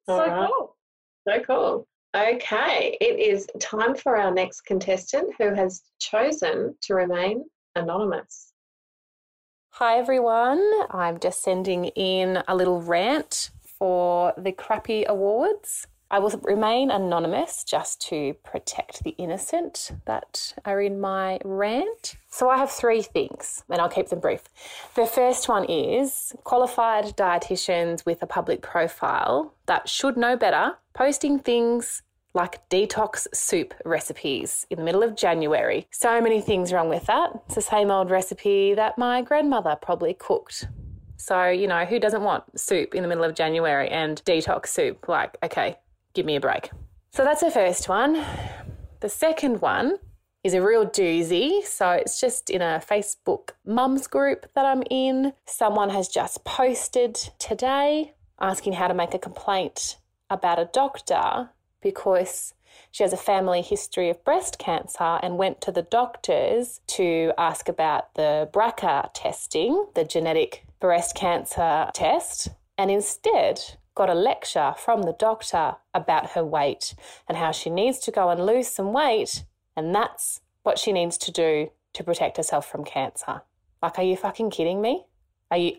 So 0.08 0.18
right. 0.18 0.48
cool. 0.48 0.76
So 1.26 1.40
cool. 1.40 1.88
Okay, 2.16 2.96
it 3.00 3.18
is 3.18 3.46
time 3.60 3.94
for 3.94 4.16
our 4.16 4.32
next 4.32 4.62
contestant 4.62 5.34
who 5.38 5.52
has 5.52 5.82
chosen 5.98 6.74
to 6.82 6.94
remain 6.94 7.44
anonymous. 7.74 8.45
Hi 9.78 9.98
everyone, 9.98 10.64
I'm 10.90 11.20
just 11.20 11.42
sending 11.42 11.84
in 11.84 12.42
a 12.48 12.56
little 12.56 12.80
rant 12.80 13.50
for 13.78 14.32
the 14.38 14.50
Crappy 14.50 15.04
Awards. 15.06 15.86
I 16.10 16.18
will 16.18 16.30
remain 16.44 16.90
anonymous 16.90 17.62
just 17.62 18.00
to 18.08 18.32
protect 18.42 19.04
the 19.04 19.10
innocent 19.18 19.90
that 20.06 20.54
are 20.64 20.80
in 20.80 20.98
my 20.98 21.40
rant. 21.44 22.16
So, 22.30 22.48
I 22.48 22.56
have 22.56 22.70
three 22.70 23.02
things, 23.02 23.64
and 23.68 23.78
I'll 23.78 23.90
keep 23.90 24.08
them 24.08 24.20
brief. 24.20 24.44
The 24.94 25.04
first 25.04 25.46
one 25.46 25.64
is 25.64 26.32
qualified 26.44 27.14
dietitians 27.14 28.06
with 28.06 28.22
a 28.22 28.26
public 28.26 28.62
profile 28.62 29.52
that 29.66 29.90
should 29.90 30.16
know 30.16 30.38
better 30.38 30.78
posting 30.94 31.38
things 31.38 32.02
like 32.36 32.68
detox 32.68 33.26
soup 33.34 33.74
recipes 33.84 34.66
in 34.70 34.78
the 34.78 34.84
middle 34.84 35.02
of 35.02 35.16
January. 35.16 35.88
So 35.90 36.20
many 36.20 36.40
things 36.40 36.72
wrong 36.72 36.88
with 36.88 37.06
that. 37.06 37.30
It's 37.46 37.56
the 37.56 37.62
same 37.62 37.90
old 37.90 38.10
recipe 38.10 38.74
that 38.74 38.96
my 38.96 39.22
grandmother 39.22 39.76
probably 39.80 40.14
cooked 40.14 40.68
so, 41.16 41.48
you 41.48 41.66
know, 41.66 41.84
who 41.84 41.98
doesn't 41.98 42.22
want 42.22 42.44
soup 42.58 42.94
in 42.94 43.02
the 43.02 43.08
middle 43.08 43.24
of 43.24 43.34
January 43.34 43.88
and 43.88 44.22
detox 44.24 44.68
soup? 44.68 45.08
Like, 45.08 45.36
okay, 45.42 45.76
give 46.14 46.26
me 46.26 46.36
a 46.36 46.40
break. 46.40 46.70
So 47.10 47.24
that's 47.24 47.40
the 47.40 47.50
first 47.50 47.88
one. 47.88 48.24
The 49.00 49.08
second 49.08 49.60
one 49.60 49.96
is 50.44 50.54
a 50.54 50.62
real 50.62 50.86
doozy. 50.86 51.64
So 51.64 51.90
it's 51.90 52.20
just 52.20 52.50
in 52.50 52.62
a 52.62 52.80
Facebook 52.88 53.50
mums 53.64 54.06
group 54.06 54.46
that 54.54 54.64
I'm 54.64 54.84
in. 54.90 55.32
Someone 55.46 55.90
has 55.90 56.08
just 56.08 56.44
posted 56.44 57.16
today 57.38 58.14
asking 58.40 58.74
how 58.74 58.86
to 58.86 58.94
make 58.94 59.14
a 59.14 59.18
complaint 59.18 59.96
about 60.30 60.58
a 60.58 60.70
doctor 60.72 61.50
because 61.86 62.52
she 62.90 63.04
has 63.04 63.12
a 63.12 63.16
family 63.16 63.62
history 63.62 64.10
of 64.10 64.24
breast 64.24 64.58
cancer 64.58 65.20
and 65.22 65.38
went 65.38 65.60
to 65.60 65.70
the 65.70 65.82
doctors 65.82 66.80
to 66.88 67.32
ask 67.38 67.68
about 67.68 68.12
the 68.14 68.48
BRCA 68.52 69.08
testing, 69.14 69.86
the 69.94 70.02
genetic 70.02 70.64
breast 70.80 71.14
cancer 71.14 71.88
test, 71.94 72.48
and 72.76 72.90
instead 72.90 73.60
got 73.94 74.10
a 74.10 74.14
lecture 74.14 74.74
from 74.76 75.02
the 75.02 75.12
doctor 75.12 75.76
about 75.94 76.30
her 76.30 76.44
weight 76.44 76.96
and 77.28 77.38
how 77.38 77.52
she 77.52 77.70
needs 77.70 78.00
to 78.00 78.10
go 78.10 78.30
and 78.30 78.44
lose 78.44 78.66
some 78.66 78.92
weight, 78.92 79.44
and 79.76 79.94
that's 79.94 80.40
what 80.64 80.76
she 80.76 80.90
needs 80.92 81.16
to 81.18 81.30
do 81.30 81.70
to 81.92 82.02
protect 82.02 82.36
herself 82.36 82.68
from 82.68 82.84
cancer. 82.84 83.42
Like, 83.80 83.96
are 84.00 84.02
you 84.02 84.16
fucking 84.16 84.50
kidding 84.50 84.82
me? 84.82 85.04
Are 85.52 85.56
you? 85.56 85.76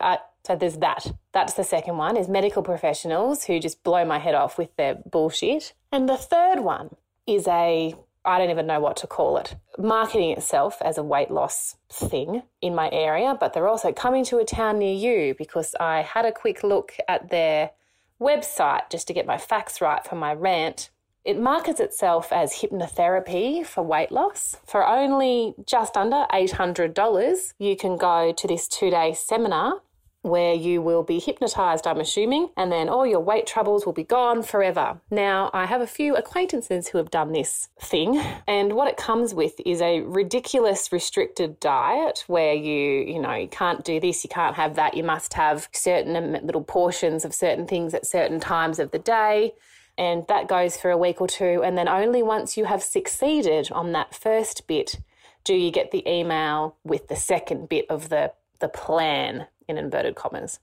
So 0.48 0.56
there's 0.56 0.78
that. 0.78 1.12
That's 1.34 1.56
the 1.56 1.66
second 1.66 1.98
one 1.98 2.16
is 2.16 2.30
medical 2.30 2.64
professionals 2.64 3.44
who 3.44 3.60
just 3.60 3.84
blow 3.84 4.06
my 4.06 4.18
head 4.18 4.34
off 4.34 4.58
with 4.58 4.74
their 4.78 4.96
bullshit. 4.96 5.74
And 5.92 6.08
the 6.08 6.16
third 6.16 6.62
one 6.62 6.96
is 7.28 7.50
a 7.50 7.94
I 8.24 8.38
don't 8.40 8.50
even 8.50 8.68
know 8.68 8.80
what 8.80 8.98
to 8.98 9.08
call 9.08 9.38
it. 9.38 9.56
Marketing 9.78 10.32
itself 10.32 10.82
as 10.82 10.98
a 10.98 11.04
weight 11.04 11.32
loss 11.32 11.76
thing 11.90 12.44
in 12.62 12.76
my 12.76 12.90
area, 12.92 13.36
but 13.38 13.54
they're 13.54 13.68
also 13.68 13.92
coming 13.92 14.24
to 14.26 14.38
a 14.38 14.46
town 14.46 14.80
near 14.80 14.94
you 14.94 15.36
because 15.38 15.76
I 15.80 16.02
had 16.02 16.26
a 16.26 16.32
quick 16.32 16.64
look 16.64 16.94
at 17.10 17.30
their 17.30 17.72
website 18.20 18.90
just 18.90 19.08
to 19.08 19.14
get 19.14 19.26
my 19.26 19.38
facts 19.38 19.82
right 19.82 20.04
for 20.04 20.16
my 20.16 20.34
rant. 20.34 20.92
It 21.24 21.40
markets 21.40 21.82
itself 21.82 22.32
as 22.32 22.54
hypnotherapy 22.54 23.66
for 23.66 23.82
weight 23.82 24.14
loss. 24.14 24.56
For 24.66 24.88
only 24.88 25.56
just 25.66 25.98
under 25.98 26.26
$800, 26.32 27.54
you 27.60 27.76
can 27.76 27.98
go 27.98 28.32
to 28.32 28.48
this 28.48 28.68
two 28.70 28.90
day 28.90 29.14
seminar 29.14 29.82
where 30.30 30.54
you 30.54 30.82
will 30.82 31.04
be 31.04 31.20
hypnotized, 31.20 31.88
I'm 31.88 32.00
assuming, 32.00 32.50
and 32.58 32.72
then 32.72 32.90
all 32.90 33.06
your 33.06 33.20
weight 33.20 33.48
troubles 33.48 33.86
will 33.86 33.94
be 33.94 34.04
gone 34.04 34.44
forever. 34.44 35.00
Now, 35.10 35.50
I 35.54 35.66
have 35.66 35.82
a 35.82 35.88
few 35.88 36.16
acquaintances 36.16 36.90
who 36.90 36.98
have 36.98 37.12
done 37.12 37.32
this 37.32 37.70
thing, 37.80 38.18
and 38.48 38.74
what 38.74 38.88
it 38.88 38.98
comes 38.98 39.34
with 39.34 39.54
is 39.66 39.82
a 39.82 40.02
ridiculous 40.02 40.92
restricted 40.92 41.60
diet 41.60 42.24
where 42.28 42.54
you, 42.54 43.02
you 43.02 43.20
know, 43.20 43.34
you 43.34 43.48
can't 43.48 43.84
do 43.84 44.00
this, 44.00 44.24
you 44.24 44.30
can't 44.30 44.56
have 44.56 44.76
that, 44.76 44.96
you 44.96 45.04
must 45.04 45.34
have 45.34 45.70
certain 45.72 46.34
little 46.46 46.64
portions 46.64 47.26
of 47.26 47.34
certain 47.34 47.68
things 47.68 47.94
at 47.94 48.06
certain 48.06 48.40
times 48.40 48.80
of 48.80 48.92
the 48.92 49.00
day. 49.00 49.54
And 49.98 50.26
that 50.28 50.48
goes 50.48 50.78
for 50.78 50.92
a 50.92 50.98
week 50.98 51.20
or 51.22 51.28
two. 51.28 51.64
And 51.64 51.76
then 51.76 51.88
only 51.88 52.22
once 52.22 52.56
you 52.56 52.66
have 52.66 52.84
succeeded 52.84 53.72
on 53.72 53.94
that 53.94 54.14
first 54.14 54.68
bit 54.68 55.00
do 55.48 55.56
you 55.56 55.72
get 55.72 55.92
the 55.92 56.08
email 56.08 56.76
with 56.84 57.08
the 57.08 57.16
second 57.16 57.70
bit 57.70 57.86
of 57.90 58.10
the, 58.10 58.34
the 58.60 58.68
plan 58.68 59.48
in 59.68 59.78
inverted 59.78 60.16
commas. 60.16 60.60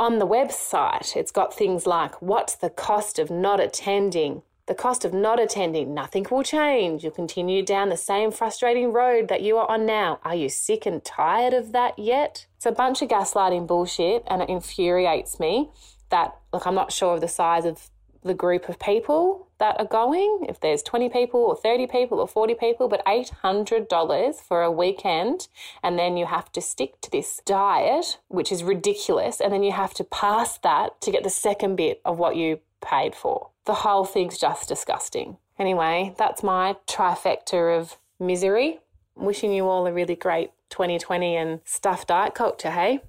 On 0.00 0.18
the 0.18 0.26
website, 0.26 1.14
it's 1.16 1.30
got 1.30 1.54
things 1.54 1.86
like 1.86 2.20
what's 2.20 2.56
the 2.56 2.70
cost 2.70 3.18
of 3.18 3.30
not 3.30 3.60
attending? 3.60 4.42
The 4.66 4.74
cost 4.74 5.04
of 5.04 5.12
not 5.12 5.38
attending, 5.38 5.94
nothing 5.94 6.26
will 6.30 6.42
change. 6.42 7.04
You'll 7.04 7.12
continue 7.12 7.62
down 7.62 7.90
the 7.90 7.96
same 7.96 8.30
frustrating 8.30 8.92
road 8.92 9.28
that 9.28 9.42
you 9.42 9.58
are 9.58 9.70
on 9.70 9.84
now. 9.86 10.20
Are 10.24 10.34
you 10.34 10.48
sick 10.48 10.86
and 10.86 11.04
tired 11.04 11.52
of 11.52 11.72
that 11.72 11.98
yet? 11.98 12.46
It's 12.56 12.66
a 12.66 12.72
bunch 12.72 13.02
of 13.02 13.08
gaslighting 13.08 13.66
bullshit 13.66 14.24
and 14.26 14.42
it 14.42 14.48
infuriates 14.48 15.38
me 15.38 15.70
that, 16.10 16.34
look, 16.52 16.66
I'm 16.66 16.74
not 16.74 16.92
sure 16.92 17.14
of 17.14 17.20
the 17.20 17.28
size 17.28 17.64
of 17.64 17.90
the 18.24 18.34
group 18.34 18.68
of 18.68 18.78
people 18.78 19.48
that 19.58 19.78
are 19.78 19.86
going, 19.86 20.46
if 20.48 20.58
there's 20.58 20.82
20 20.82 21.08
people 21.10 21.40
or 21.40 21.56
30 21.56 21.86
people 21.86 22.18
or 22.18 22.26
40 22.26 22.54
people, 22.54 22.88
but 22.88 23.04
$800 23.06 24.40
for 24.40 24.62
a 24.62 24.70
weekend. 24.70 25.48
And 25.82 25.98
then 25.98 26.16
you 26.16 26.26
have 26.26 26.50
to 26.52 26.60
stick 26.60 27.00
to 27.02 27.10
this 27.10 27.40
diet, 27.44 28.18
which 28.28 28.50
is 28.50 28.64
ridiculous. 28.64 29.40
And 29.40 29.52
then 29.52 29.62
you 29.62 29.72
have 29.72 29.94
to 29.94 30.04
pass 30.04 30.58
that 30.58 31.00
to 31.02 31.10
get 31.10 31.22
the 31.22 31.30
second 31.30 31.76
bit 31.76 32.00
of 32.04 32.18
what 32.18 32.36
you 32.36 32.60
paid 32.80 33.14
for. 33.14 33.50
The 33.66 33.74
whole 33.74 34.04
thing's 34.04 34.38
just 34.38 34.68
disgusting. 34.68 35.36
Anyway, 35.58 36.14
that's 36.18 36.42
my 36.42 36.76
trifecta 36.86 37.78
of 37.78 37.98
misery. 38.18 38.80
Wishing 39.14 39.52
you 39.52 39.68
all 39.68 39.86
a 39.86 39.92
really 39.92 40.16
great 40.16 40.50
2020 40.70 41.36
and 41.36 41.60
stuffed 41.64 42.08
diet 42.08 42.34
culture, 42.34 42.70
hey? 42.70 43.00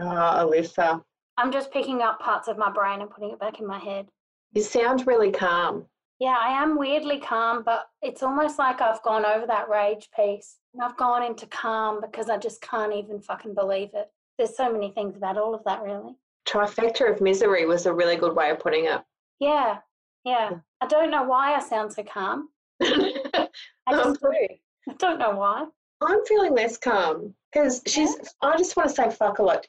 Oh, 0.00 0.04
Alyssa, 0.04 1.02
I'm 1.36 1.52
just 1.52 1.72
picking 1.72 2.02
up 2.02 2.20
parts 2.20 2.48
of 2.48 2.58
my 2.58 2.70
brain 2.70 3.00
and 3.00 3.10
putting 3.10 3.30
it 3.30 3.40
back 3.40 3.60
in 3.60 3.66
my 3.66 3.78
head. 3.78 4.08
You 4.52 4.62
sound 4.62 5.06
really 5.06 5.30
calm. 5.30 5.86
Yeah, 6.18 6.36
I 6.38 6.62
am 6.62 6.76
weirdly 6.76 7.18
calm, 7.18 7.62
but 7.64 7.88
it's 8.02 8.22
almost 8.22 8.58
like 8.58 8.82
I've 8.82 9.02
gone 9.02 9.24
over 9.24 9.46
that 9.46 9.70
rage 9.70 10.10
piece 10.14 10.56
and 10.74 10.82
I've 10.82 10.96
gone 10.98 11.22
into 11.22 11.46
calm 11.46 12.00
because 12.00 12.28
I 12.28 12.36
just 12.36 12.60
can't 12.60 12.92
even 12.92 13.20
fucking 13.20 13.54
believe 13.54 13.90
it. 13.94 14.10
There's 14.36 14.54
so 14.56 14.70
many 14.70 14.90
things 14.90 15.16
about 15.16 15.38
all 15.38 15.54
of 15.54 15.64
that, 15.64 15.82
really. 15.82 16.14
Trifecta 16.46 17.10
of 17.10 17.20
misery 17.20 17.64
was 17.64 17.86
a 17.86 17.92
really 17.94 18.16
good 18.16 18.36
way 18.36 18.50
of 18.50 18.58
putting 18.58 18.84
it. 18.84 19.00
Yeah, 19.38 19.78
yeah. 20.24 20.58
I 20.82 20.86
don't 20.86 21.10
know 21.10 21.22
why 21.22 21.54
I 21.54 21.60
sound 21.60 21.92
so 21.92 22.02
calm. 22.02 22.50
I 22.82 23.48
just 23.90 24.20
do. 24.20 24.28
I 24.88 24.94
don't 24.98 25.18
know 25.18 25.36
why. 25.36 25.66
I'm 26.02 26.24
feeling 26.26 26.54
less 26.54 26.76
calm 26.76 27.34
because 27.52 27.82
she's. 27.86 28.16
I 28.42 28.56
just 28.56 28.76
want 28.76 28.88
to 28.88 28.94
say 28.94 29.10
fuck 29.10 29.38
a 29.38 29.42
lot. 29.42 29.66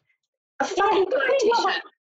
A 0.62 0.64
fucking 0.64 1.06
dietitian. 1.06 1.74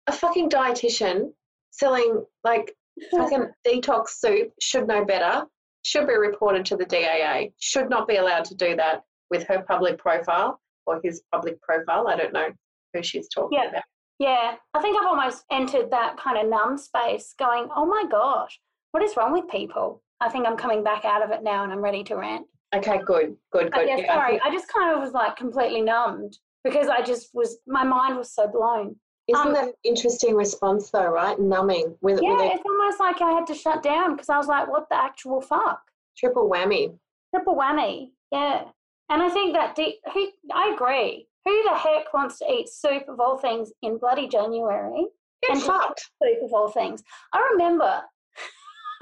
A 0.08 0.12
fucking 0.12 0.50
dietitian 0.50 1.32
selling 1.72 2.26
like 2.44 2.74
fucking 3.12 3.48
detox 3.68 4.10
soup 4.10 4.52
should 4.60 4.88
know 4.88 5.06
better. 5.06 5.46
Should 5.84 6.08
be 6.08 6.16
reported 6.16 6.66
to 6.66 6.76
the 6.76 6.86
DAA. 6.86 7.52
Should 7.60 7.90
not 7.90 8.08
be 8.08 8.18
allowed 8.18 8.46
to 8.46 8.56
do 8.56 8.76
that 8.76 9.04
with 9.30 9.48
her 9.48 9.64
public 9.68 9.98
profile 9.98 10.60
or 10.86 11.00
his 11.04 11.22
public 11.32 11.62
profile. 11.62 12.08
I 12.08 12.16
don't 12.16 12.34
know 12.34 12.50
who 12.94 13.04
she's 13.04 13.28
talking 13.30 13.60
Yeah. 13.62 13.70
about. 13.70 13.84
Yeah, 14.20 14.56
I 14.76 14.82
think 14.82 15.00
I've 15.00 15.08
almost 15.08 15.46
entered 15.52 15.90
that 15.92 16.18
kind 16.18 16.38
of 16.38 16.48
numb 16.48 16.78
space 16.78 17.34
going, 17.40 17.70
oh 17.76 17.86
my 17.86 18.04
gosh, 18.12 18.60
what 18.92 19.02
is 19.02 19.16
wrong 19.18 19.34
with 19.34 19.48
people? 19.50 20.04
I 20.20 20.30
think 20.30 20.46
I'm 20.46 20.58
coming 20.58 20.84
back 20.84 21.06
out 21.06 21.24
of 21.24 21.32
it 21.32 21.42
now 21.42 21.64
and 21.64 21.72
I'm 21.72 21.80
ready 21.82 22.04
to 22.04 22.16
rant. 22.16 22.46
Okay, 22.76 23.00
good, 23.06 23.36
good, 23.52 23.72
But 23.72 23.80
good. 23.80 23.88
yeah, 23.88 23.98
Yeah, 23.98 24.12
I 24.12 24.16
sorry, 24.16 24.32
think- 24.34 24.44
I 24.46 24.52
just 24.52 24.68
kind 24.72 24.94
of 24.94 25.00
was 25.02 25.14
like 25.14 25.36
completely 25.36 25.82
numbed 25.82 26.38
because 26.64 26.88
I 26.88 27.02
just 27.02 27.30
was, 27.34 27.58
my 27.68 27.84
mind 27.84 28.18
was 28.18 28.34
so 28.34 28.48
blown. 28.48 28.96
Isn't 29.28 29.48
um, 29.48 29.54
that 29.54 29.68
an 29.70 29.74
interesting 29.84 30.36
response 30.36 30.90
though, 30.90 31.08
right? 31.10 31.40
Numbing 31.40 31.96
with, 32.02 32.20
Yeah, 32.22 32.34
with 32.34 32.42
a 32.42 32.56
it's 32.56 32.64
almost 32.66 33.00
like 33.00 33.22
I 33.22 33.32
had 33.32 33.48
to 33.48 33.54
shut 33.56 33.84
down 33.84 34.16
because 34.16 34.30
I 34.30 34.38
was 34.38 34.48
like, 34.48 34.68
what 34.70 34.90
the 34.90 34.96
actual 34.98 35.42
fuck? 35.42 35.82
triple 36.18 36.50
whammy. 36.50 36.98
Triple 37.34 37.56
whammy. 37.56 38.10
Yeah. 38.32 38.64
And 39.10 39.22
I 39.22 39.30
think 39.30 39.54
that, 39.54 39.76
de- 39.76 40.00
who, 40.14 40.28
I 40.54 40.74
agree. 40.74 41.28
Who 41.46 41.64
the 41.64 41.76
heck 41.76 42.14
wants 42.14 42.38
to 42.40 42.52
eat 42.52 42.70
soup 42.70 43.04
of 43.08 43.20
all 43.20 43.38
things 43.38 43.72
in 43.82 43.98
bloody 43.98 44.28
January? 44.28 45.06
Get 45.44 45.56
And- 45.56 45.64
fucked. 45.64 46.02
soup 46.22 46.44
of 46.44 46.54
all 46.54 46.70
things. 46.70 47.02
I 47.34 47.48
remember, 47.54 48.02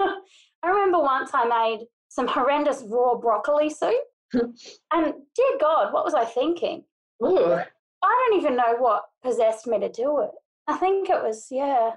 I 0.00 0.68
remember 0.68 1.00
once 1.00 1.30
I 1.34 1.44
made 1.46 1.86
some 2.08 2.26
horrendous 2.26 2.82
raw 2.86 3.16
broccoli 3.16 3.70
soup, 3.70 3.94
and 4.32 4.54
dear 4.92 5.58
God, 5.60 5.92
what 5.92 6.04
was 6.04 6.14
I 6.14 6.24
thinking? 6.24 6.84
Ooh. 7.22 7.60
I 8.02 8.26
don't 8.28 8.40
even 8.40 8.56
know 8.56 8.76
what 8.78 9.04
possessed 9.22 9.66
me 9.66 9.78
to 9.80 9.88
do 9.88 10.20
it. 10.20 10.30
I 10.66 10.76
think 10.76 11.10
it 11.10 11.22
was 11.22 11.48
yeah, 11.50 11.90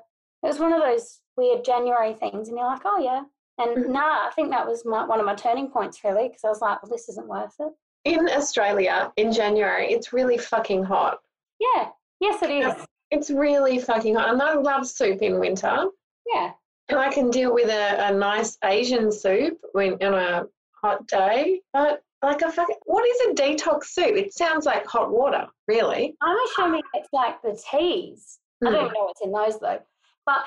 it 0.44 0.48
was 0.48 0.60
one 0.60 0.74
of 0.74 0.82
those 0.82 1.20
weird 1.38 1.64
January 1.64 2.14
things, 2.14 2.50
and 2.50 2.58
you're 2.58 2.68
like, 2.68 2.82
oh 2.86 3.00
yeah, 3.00 3.24
and 3.64 3.86
Mhm. 3.86 3.90
nah, 3.90 4.28
I 4.28 4.32
think 4.36 4.50
that 4.50 4.68
was 4.68 4.84
my, 4.86 5.06
one 5.06 5.20
of 5.20 5.26
my 5.26 5.36
turning 5.36 5.70
points 5.70 6.04
really, 6.04 6.28
because 6.28 6.44
I 6.44 6.50
was 6.50 6.62
like, 6.62 6.82
well, 6.84 6.92
this 6.92 7.08
isn't 7.10 7.28
worth 7.28 7.56
it. 7.60 7.72
In 8.06 8.28
Australia 8.30 9.14
in 9.16 9.32
January, 9.32 9.92
it's 9.94 10.12
really 10.12 10.38
fucking 10.38 10.84
hot. 10.84 11.20
Yeah, 11.60 11.90
yes, 12.20 12.42
it 12.44 12.50
is. 12.52 12.74
It's 13.12 13.30
really 13.30 13.80
fucking 13.80 14.16
hot. 14.16 14.30
And 14.34 14.42
I 14.42 14.56
love 14.56 14.86
soup 14.88 15.22
in 15.22 15.40
winter. 15.40 15.86
Yeah, 16.34 16.52
And 16.90 17.00
I 17.00 17.10
can 17.14 17.30
deal 17.30 17.54
with 17.54 17.70
a, 17.70 18.08
a 18.10 18.14
nice 18.14 18.58
Asian 18.66 19.12
soup 19.12 19.60
when 19.72 19.94
on 20.04 20.14
a 20.16 20.46
hot 20.82 21.08
day. 21.08 21.62
But 21.72 22.02
like 22.24 22.42
a 22.42 22.52
fucking 22.52 22.76
what 22.86 23.06
is 23.08 23.20
a 23.32 23.42
detox 23.42 23.86
soup? 23.86 24.16
It 24.16 24.34
sounds 24.34 24.66
like 24.66 24.86
hot 24.88 25.12
water, 25.12 25.46
really. 25.68 26.16
I'm 26.22 26.38
assuming 26.50 26.82
it's 26.94 27.10
like 27.14 27.42
the 27.42 27.60
teas. 27.70 28.40
I 28.66 28.72
don't 28.72 28.88
Hmm. 28.88 28.94
know 28.94 29.04
what's 29.06 29.22
in 29.22 29.32
those 29.32 29.60
though, 29.60 29.80
but. 30.26 30.46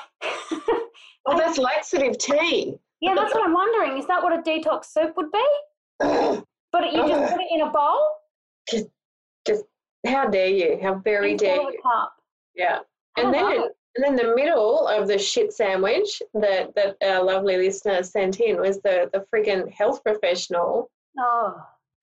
Oh, 1.27 1.37
that's 1.39 1.59
laxative 1.59 2.19
tea. 2.19 2.79
Yeah, 3.01 3.15
that's 3.15 3.35
what 3.35 3.45
I'm 3.45 3.53
wondering. 3.53 3.99
Is 3.99 4.07
that 4.07 4.23
what 4.23 4.33
a 4.33 4.43
detox 4.43 4.87
soup 4.87 5.17
would 5.17 5.31
be? 5.31 5.47
But 6.73 6.93
you 6.93 7.07
just 7.09 7.33
put 7.33 7.41
it 7.41 7.47
in 7.55 7.61
a 7.63 7.71
bowl? 7.71 8.07
Just, 8.69 9.65
how 10.07 10.29
dare 10.29 10.49
you? 10.49 10.79
How 10.83 10.95
very 10.97 11.33
instead 11.33 11.57
dare 11.57 11.71
you? 11.73 11.79
cup? 11.83 12.13
Yeah. 12.55 12.81
And 13.17 13.33
then 13.33 13.45
know. 13.45 13.71
and 13.97 14.05
then 14.05 14.15
the 14.17 14.35
middle 14.35 14.87
of 14.87 15.09
the 15.09 15.17
shit 15.19 15.53
sandwich 15.55 16.21
that, 16.35 16.75
that 16.75 16.97
our 17.03 17.23
lovely 17.25 17.57
listener 17.57 18.03
sent 18.03 18.41
in 18.41 18.61
was 18.61 18.81
the, 18.83 19.09
the 19.13 19.25
friggin' 19.33 19.71
health 19.73 20.03
professional 20.05 20.91
Oh, 21.19 21.55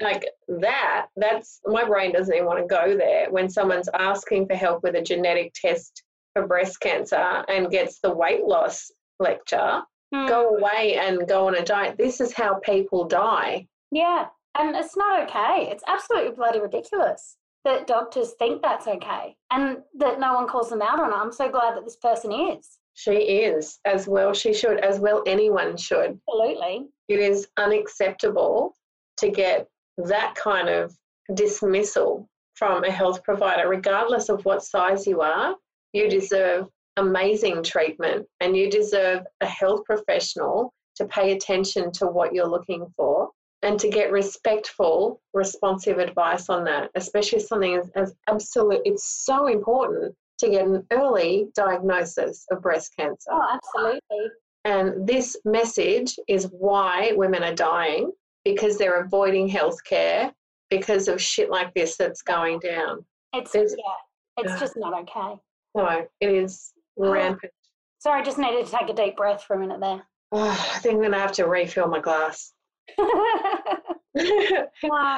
like 0.01 0.26
that 0.47 1.07
that's 1.16 1.59
my 1.66 1.86
brain 1.86 2.11
doesn't 2.14 2.34
even 2.34 2.47
want 2.47 2.59
to 2.59 2.66
go 2.66 2.97
there 2.97 3.30
when 3.32 3.47
someone's 3.49 3.89
asking 3.93 4.47
for 4.47 4.55
help 4.55 4.82
with 4.84 4.95
a 4.95 5.01
genetic 5.01 5.53
test 5.53 6.03
for 6.34 6.47
breast 6.47 6.80
cancer 6.80 7.43
and 7.47 7.70
gets 7.70 7.99
the 7.99 8.14
weight 8.14 8.43
loss 8.43 8.91
lecture 9.20 9.82
Hmm. 10.14 10.28
go 10.28 10.55
away 10.55 10.97
and 10.99 11.28
go 11.28 11.47
on 11.47 11.55
a 11.55 11.64
diet 11.64 11.97
this 11.97 12.22
is 12.22 12.34
how 12.34 12.55
people 12.59 13.03
die 13.05 13.68
Yeah, 13.91 14.28
and 14.55 14.76
it's 14.76 14.95
not 14.95 15.24
okay. 15.24 15.70
It's 15.72 15.84
absolutely 15.88 16.36
bloody 16.36 16.59
ridiculous 16.59 17.38
that 17.66 17.88
doctors 17.88 18.34
think 18.38 18.61
that's 18.61 18.88
okay 18.88 19.36
and 19.49 19.78
that 19.97 20.20
no 20.20 20.34
one 20.36 20.47
calls 20.47 20.70
them 20.70 20.84
out 20.84 20.99
on 20.99 21.11
it. 21.11 21.16
I'm 21.16 21.32
so 21.32 21.49
glad 21.49 21.76
that 21.76 21.84
this 21.86 21.95
person 21.95 22.32
is. 22.32 22.78
She 22.93 23.14
is 23.14 23.80
as 23.86 24.07
well. 24.07 24.34
She 24.34 24.53
should, 24.53 24.78
as 24.82 24.99
well, 24.99 25.24
anyone 25.26 25.78
should. 25.78 26.20
Absolutely. 26.30 26.89
It 27.07 27.20
is 27.20 27.47
unacceptable 27.57 28.76
to 29.18 29.30
get 29.30 29.68
that 29.97 30.36
kind 30.36 30.70
of 30.70 30.95
dismissal 31.36 32.28
from 32.55 32.84
a 32.84 32.91
health 32.91 33.24
provider, 33.24 33.68
regardless 33.68 34.30
of 34.30 34.43
what 34.45 34.64
size 34.64 35.07
you 35.07 35.22
are. 35.22 35.55
You 35.93 36.09
deserve 36.09 36.68
amazing 36.97 37.64
treatment 37.64 38.26
and 38.39 38.55
you 38.55 38.70
deserve 38.70 39.24
a 39.41 39.45
health 39.45 39.84
professional 39.86 40.74
to 40.95 41.05
pay 41.05 41.32
attention 41.32 41.91
to 41.91 42.07
what 42.07 42.34
you're 42.34 42.47
looking 42.47 42.86
for 42.95 43.30
and 43.64 43.80
to 43.80 43.89
get 43.89 44.11
respectful, 44.11 45.22
responsive 45.34 45.97
advice 45.97 46.49
on 46.49 46.64
that, 46.66 46.91
especially 46.95 47.39
something 47.39 47.76
as, 47.76 47.89
as 47.95 48.14
absolute. 48.28 48.82
It's 48.86 49.24
so 49.26 49.47
important 49.47 50.14
to 50.39 50.49
get 50.49 50.66
an 50.66 50.86
early 50.91 51.47
diagnosis 51.55 52.45
of 52.51 52.61
breast 52.61 52.93
cancer. 52.99 53.32
Oh, 53.32 53.47
absolutely. 53.53 54.32
And 54.66 55.07
this 55.07 55.38
message 55.45 56.18
is 56.28 56.47
why 56.51 57.14
women 57.16 57.43
are 57.43 57.55
dying 57.55 58.11
because 58.45 58.77
they're 58.77 59.01
avoiding 59.01 59.49
healthcare 59.49 60.31
because 60.69 61.07
of 61.07 61.21
shit 61.21 61.49
like 61.49 61.73
this 61.73 61.97
that's 61.97 62.21
going 62.21 62.59
down. 62.59 63.05
It's 63.33 63.51
There's- 63.51 63.75
yeah, 63.77 64.43
it's 64.43 64.53
Ugh. 64.53 64.59
just 64.59 64.77
not 64.77 64.93
okay. 65.01 65.39
No, 65.75 66.07
it 66.19 66.29
is 66.29 66.73
oh, 66.99 67.11
rampant. 67.11 67.51
Sorry, 67.99 68.21
I 68.21 68.23
just 68.23 68.37
needed 68.37 68.65
to 68.65 68.71
take 68.71 68.89
a 68.89 68.93
deep 68.93 69.17
breath 69.17 69.43
for 69.43 69.55
a 69.55 69.59
minute 69.59 69.79
there. 69.79 70.03
Oh, 70.31 70.49
I 70.75 70.79
think 70.79 70.95
I'm 70.95 71.01
going 71.01 71.13
to 71.13 71.19
have 71.19 71.31
to 71.33 71.45
refill 71.45 71.87
my 71.87 71.99
glass. 71.99 72.53
I'm 72.97 73.07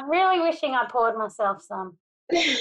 really 0.10 0.40
wishing 0.40 0.74
I 0.74 0.86
poured 0.90 1.18
myself 1.18 1.62
some. 1.62 1.98
we, 2.32 2.42
can 2.42 2.56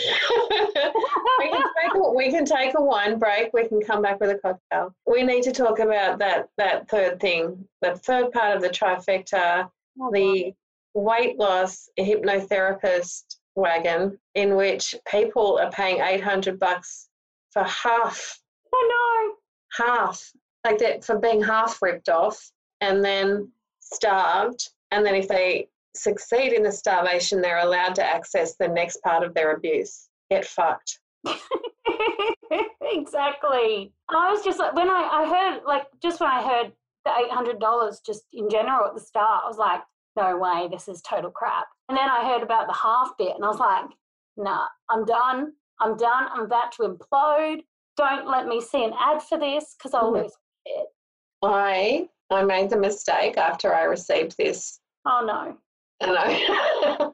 take 1.80 1.94
a, 1.94 2.12
we 2.14 2.30
can 2.30 2.44
take 2.44 2.74
a 2.76 2.82
wine 2.82 3.18
break. 3.18 3.50
We 3.54 3.66
can 3.66 3.80
come 3.80 4.02
back 4.02 4.20
with 4.20 4.28
a 4.30 4.34
cocktail. 4.34 4.94
We 5.06 5.22
need 5.22 5.42
to 5.44 5.52
talk 5.52 5.78
about 5.78 6.18
that 6.18 6.50
that 6.58 6.86
third 6.90 7.18
thing, 7.18 7.66
the 7.80 7.96
third 7.96 8.30
part 8.32 8.54
of 8.54 8.62
the 8.62 8.68
trifecta, 8.68 9.64
Oh, 9.64 9.70
Oh, 10.01 10.11
the 10.12 10.53
weight 10.95 11.38
loss 11.38 11.88
hypnotherapist 11.99 13.36
wagon, 13.55 14.18
in 14.34 14.57
which 14.57 14.95
people 15.09 15.59
are 15.59 15.70
paying 15.70 16.01
eight 16.01 16.22
hundred 16.22 16.59
bucks 16.59 17.09
for 17.51 17.64
half, 17.64 18.40
Oh 18.74 19.36
no! 19.78 19.84
half, 19.84 20.32
like 20.64 20.78
that 20.78 21.05
for 21.05 21.18
being 21.18 21.42
half 21.42 21.80
ripped 21.82 22.09
off, 22.09 22.51
and 22.80 23.05
then 23.05 23.51
starved, 23.80 24.70
and 24.90 25.05
then 25.05 25.14
if 25.14 25.28
they 25.28 25.68
succeed 25.95 26.53
in 26.53 26.62
the 26.62 26.72
starvation, 26.72 27.40
they're 27.40 27.59
allowed 27.59 27.95
to 27.97 28.05
access 28.05 28.57
the 28.57 28.68
next 28.68 29.01
part 29.03 29.22
of 29.22 29.34
their 29.34 29.53
abuse. 29.53 30.09
Get 30.30 30.45
fucked. 30.45 30.99
exactly. 32.82 33.92
I 34.11 34.30
was 34.30 34.45
just 34.45 34.59
like 34.59 34.74
when 34.74 34.90
I, 34.90 35.09
I 35.11 35.26
heard 35.26 35.62
like 35.66 35.86
just 36.03 36.20
when 36.20 36.30
I 36.30 36.42
heard 36.42 36.72
the 37.05 37.12
eight 37.18 37.30
hundred 37.30 37.59
dollars 37.61 38.00
just 38.05 38.22
in 38.32 38.48
general 38.48 38.86
at 38.88 38.94
the 38.94 39.00
start, 39.00 39.42
I 39.44 39.48
was 39.48 39.59
like, 39.59 39.80
no 40.16 40.36
way, 40.38 40.68
this 40.70 40.88
is 40.88 41.02
total 41.02 41.30
crap. 41.30 41.66
And 41.88 41.98
then 41.98 42.09
I 42.09 42.24
heard 42.24 42.42
about 42.42 42.66
the 42.66 42.72
half 42.74 43.11
bit 43.18 43.34
and 43.34 43.44
I 43.44 43.48
was 43.48 43.59
like, 43.59 43.84
nah, 44.36 44.66
I'm 44.88 45.05
done. 45.05 45.52
I'm 45.80 45.96
done. 45.96 46.28
I'm 46.32 46.42
about 46.44 46.72
to 46.72 46.82
implode. 46.82 47.62
Don't 47.96 48.28
let 48.28 48.46
me 48.46 48.61
see 48.61 48.84
an 48.84 48.92
ad 48.98 49.22
for 49.22 49.38
this 49.38 49.74
because 49.76 49.92
I'll 49.94 50.12
Mhm. 50.12 50.22
lose 50.22 50.32
it. 50.66 50.86
I 51.42 52.09
I 52.30 52.42
made 52.42 52.70
the 52.70 52.78
mistake 52.78 53.36
after 53.36 53.74
I 53.74 53.82
received 53.82 54.36
this, 54.38 54.80
Oh 55.05 55.22
no. 55.24 55.57
and 56.00 56.16
I 56.18 57.11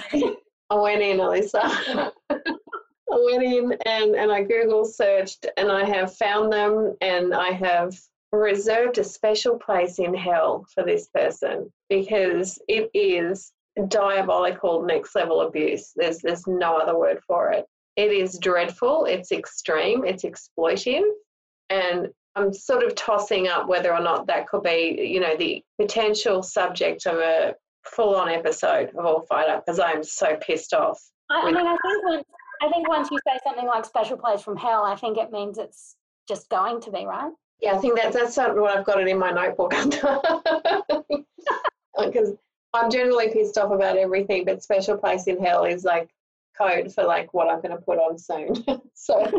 I 0.70 0.74
went 0.74 1.02
in, 1.02 1.18
Alyssa. 1.18 2.12
I 2.30 3.18
went 3.26 3.42
in 3.42 3.72
and, 3.84 4.16
and 4.16 4.32
I 4.32 4.42
Google 4.42 4.84
searched 4.86 5.46
and 5.58 5.70
I 5.70 5.84
have 5.84 6.16
found 6.16 6.50
them 6.52 6.96
and 7.02 7.34
I 7.34 7.50
have 7.50 7.94
reserved 8.32 8.98
a 8.98 9.04
special 9.04 9.58
place 9.58 9.98
in 9.98 10.14
hell 10.14 10.66
for 10.74 10.84
this 10.84 11.08
person 11.08 11.70
because 11.88 12.58
it 12.68 12.90
is 12.94 13.52
diabolical 13.88 14.82
next 14.82 15.14
level 15.14 15.42
abuse. 15.42 15.92
There's 15.96 16.18
there's 16.18 16.46
no 16.46 16.78
other 16.78 16.98
word 16.98 17.20
for 17.26 17.52
it. 17.52 17.66
It 17.96 18.10
is 18.10 18.38
dreadful, 18.38 19.04
it's 19.04 19.32
extreme, 19.32 20.04
it's 20.04 20.24
exploitive, 20.24 21.04
and 21.68 22.08
I'm 22.34 22.52
sort 22.52 22.82
of 22.82 22.94
tossing 22.94 23.48
up 23.48 23.68
whether 23.68 23.92
or 23.92 24.00
not 24.00 24.26
that 24.28 24.48
could 24.48 24.62
be, 24.62 25.08
you 25.12 25.20
know, 25.20 25.36
the 25.36 25.62
potential 25.78 26.42
subject 26.42 27.06
of 27.06 27.18
a 27.18 27.54
full 27.84 28.16
on 28.16 28.30
episode 28.30 28.90
of 28.96 29.04
All 29.04 29.20
Fired 29.28 29.50
Up 29.50 29.66
because 29.66 29.78
I'm 29.78 30.02
so 30.02 30.36
pissed 30.40 30.72
off. 30.72 30.98
I, 31.30 31.42
I 31.42 31.52
mean, 31.52 31.66
I 31.66 31.76
think 31.76 32.04
once 32.04 32.24
I 32.62 32.68
think 32.68 32.88
once 32.88 33.10
you 33.10 33.18
say 33.26 33.38
something 33.44 33.66
like 33.66 33.84
"special 33.84 34.16
place 34.16 34.40
from 34.40 34.56
hell," 34.56 34.84
I 34.84 34.96
think 34.96 35.18
it 35.18 35.30
means 35.30 35.58
it's 35.58 35.96
just 36.28 36.48
going 36.48 36.80
to 36.82 36.90
be 36.90 37.04
right. 37.04 37.32
Yeah, 37.62 37.74
I 37.74 37.78
think 37.78 37.96
that's 37.96 38.16
that's 38.16 38.34
sort 38.34 38.60
what 38.60 38.76
I've 38.76 38.84
got 38.84 39.00
it 39.00 39.06
in 39.06 39.18
my 39.18 39.30
notebook 39.30 39.70
because 41.96 42.34
I'm 42.74 42.90
generally 42.90 43.28
pissed 43.32 43.56
off 43.56 43.70
about 43.70 43.96
everything, 43.96 44.44
but 44.44 44.62
special 44.64 44.98
place 44.98 45.28
in 45.28 45.38
hell 45.42 45.64
is 45.64 45.84
like 45.84 46.10
code 46.58 46.92
for 46.92 47.04
like 47.04 47.32
what 47.32 47.48
I'm 47.48 47.60
going 47.62 47.76
to 47.76 47.82
put 47.82 47.98
on 47.98 48.18
soon. 48.18 48.64
so, 48.94 49.30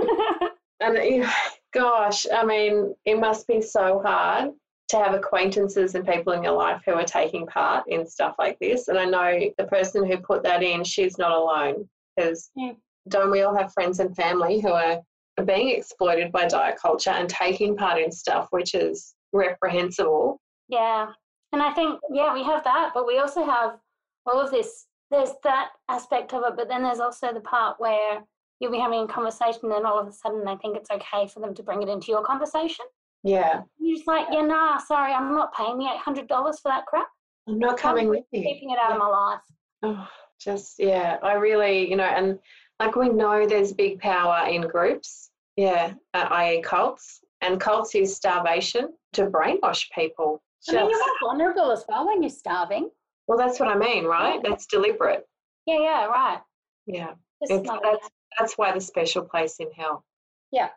and 0.80 1.26
gosh, 1.74 2.26
I 2.34 2.46
mean, 2.46 2.96
it 3.06 3.20
must 3.20 3.46
be 3.46 3.62
so 3.62 4.02
hard 4.04 4.52
to 4.90 4.98
have 4.98 5.14
acquaintances 5.14 5.96
and 5.96 6.08
people 6.08 6.34
in 6.34 6.44
your 6.44 6.54
life 6.54 6.82
who 6.86 6.94
are 6.94 7.04
taking 7.04 7.46
part 7.48 7.86
in 7.88 8.06
stuff 8.06 8.36
like 8.40 8.58
this. 8.60 8.88
And 8.88 8.98
I 8.98 9.06
know 9.06 9.52
the 9.58 9.66
person 9.66 10.06
who 10.06 10.18
put 10.18 10.44
that 10.44 10.64
in, 10.64 10.84
she's 10.84 11.18
not 11.18 11.32
alone 11.32 11.90
because 12.16 12.52
Yeah. 12.56 12.74
don't 13.10 13.32
we 13.32 13.42
all 13.42 13.56
have 13.56 13.74
friends 13.74 14.00
and 14.00 14.16
family 14.16 14.62
who 14.62 14.72
are 14.72 15.02
being 15.46 15.70
exploited 15.70 16.32
by 16.32 16.46
diet 16.46 16.78
culture 16.82 17.10
and 17.10 17.28
taking 17.28 17.76
part 17.76 18.02
in 18.02 18.12
stuff 18.12 18.48
which 18.52 18.76
is 18.76 19.16
reprehensible. 19.32 20.40
Yeah. 20.70 21.08
And 21.52 21.62
I 21.62 21.72
think, 21.74 22.00
yeah, 22.12 22.34
we 22.34 22.44
have 22.44 22.64
that, 22.64 22.92
but 22.94 23.06
we 23.06 23.20
also 23.20 23.44
have 23.44 23.78
all 24.26 24.40
of 24.40 24.52
this. 24.52 24.88
There's 25.12 25.32
that 25.44 25.70
aspect 25.90 26.34
of 26.34 26.44
it, 26.46 26.54
but 26.56 26.68
then 26.68 26.84
there's 26.84 27.00
also 27.00 27.34
the 27.34 27.42
part 27.42 27.80
where 27.80 28.22
you'll 28.60 28.72
be 28.72 28.80
having 28.80 29.02
a 29.02 29.08
conversation, 29.08 29.60
and 29.64 29.72
then 29.72 29.86
all 29.86 30.00
of 30.00 30.08
a 30.08 30.12
sudden 30.12 30.44
they 30.46 30.56
think 30.56 30.78
it's 30.78 30.90
okay 30.90 31.28
for 31.28 31.42
them 31.42 31.54
to 31.54 31.64
bring 31.64 31.84
it 31.84 31.90
into 31.90 32.12
your 32.12 32.24
conversation. 32.24 32.86
Yeah, 33.24 33.62
You're 33.80 33.96
just 33.96 34.08
like, 34.08 34.28
yeah, 34.32 34.42
nah, 34.42 34.78
sorry, 34.78 35.14
I'm 35.14 35.34
not 35.34 35.54
paying 35.54 35.78
the 35.78 35.86
$800 35.86 36.28
for 36.28 36.70
that 36.70 36.86
crap. 36.86 37.08
I'm 37.48 37.60
not 37.60 37.78
coming 37.78 38.10
with 38.10 38.26
you. 38.32 38.42
Keeping 38.42 38.72
it 38.72 38.80
out 38.84 38.92
of 38.92 38.98
my 38.98 39.08
life. 39.08 39.40
Oh, 39.84 40.08
just 40.40 40.76
yeah, 40.80 41.18
I 41.22 41.34
really, 41.34 41.90
you 41.90 41.96
know, 41.96 42.04
and 42.04 42.40
like 42.86 42.96
we 42.96 43.10
know 43.10 43.48
there's 43.48 43.74
big 43.74 44.00
power 44.00 44.48
in 44.48 44.62
groups, 44.62 45.30
yeah, 45.56 45.94
uh, 46.14 46.28
i.e. 46.32 46.62
cults, 46.62 47.22
and 47.42 47.60
cults 47.60 47.94
use 47.94 48.16
starvation 48.16 48.90
to 49.14 49.28
brainwash 49.28 49.86
people. 49.94 50.42
I 50.70 50.74
mean, 50.74 50.90
you're 50.90 51.00
more 51.00 51.16
vulnerable 51.22 51.72
as 51.72 51.86
well 51.88 52.08
when 52.08 52.22
you're 52.22 52.30
starving. 52.30 52.90
well, 53.28 53.38
that's 53.38 53.60
what 53.60 53.70
I 53.70 53.76
mean, 53.78 54.06
right? 54.06 54.40
That's 54.44 54.66
deliberate. 54.66 55.28
Yeah, 55.66 55.80
yeah, 55.80 56.06
right. 56.06 56.42
Yeah, 56.86 57.12
Just 57.42 57.62
it's, 57.66 57.70
that's 57.82 58.10
that's 58.40 58.58
why 58.58 58.74
the 58.74 58.82
special 58.82 59.24
place 59.24 59.58
in 59.60 59.68
hell. 59.76 60.04
Yeah. 60.52 60.70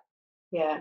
Yeah, 0.52 0.80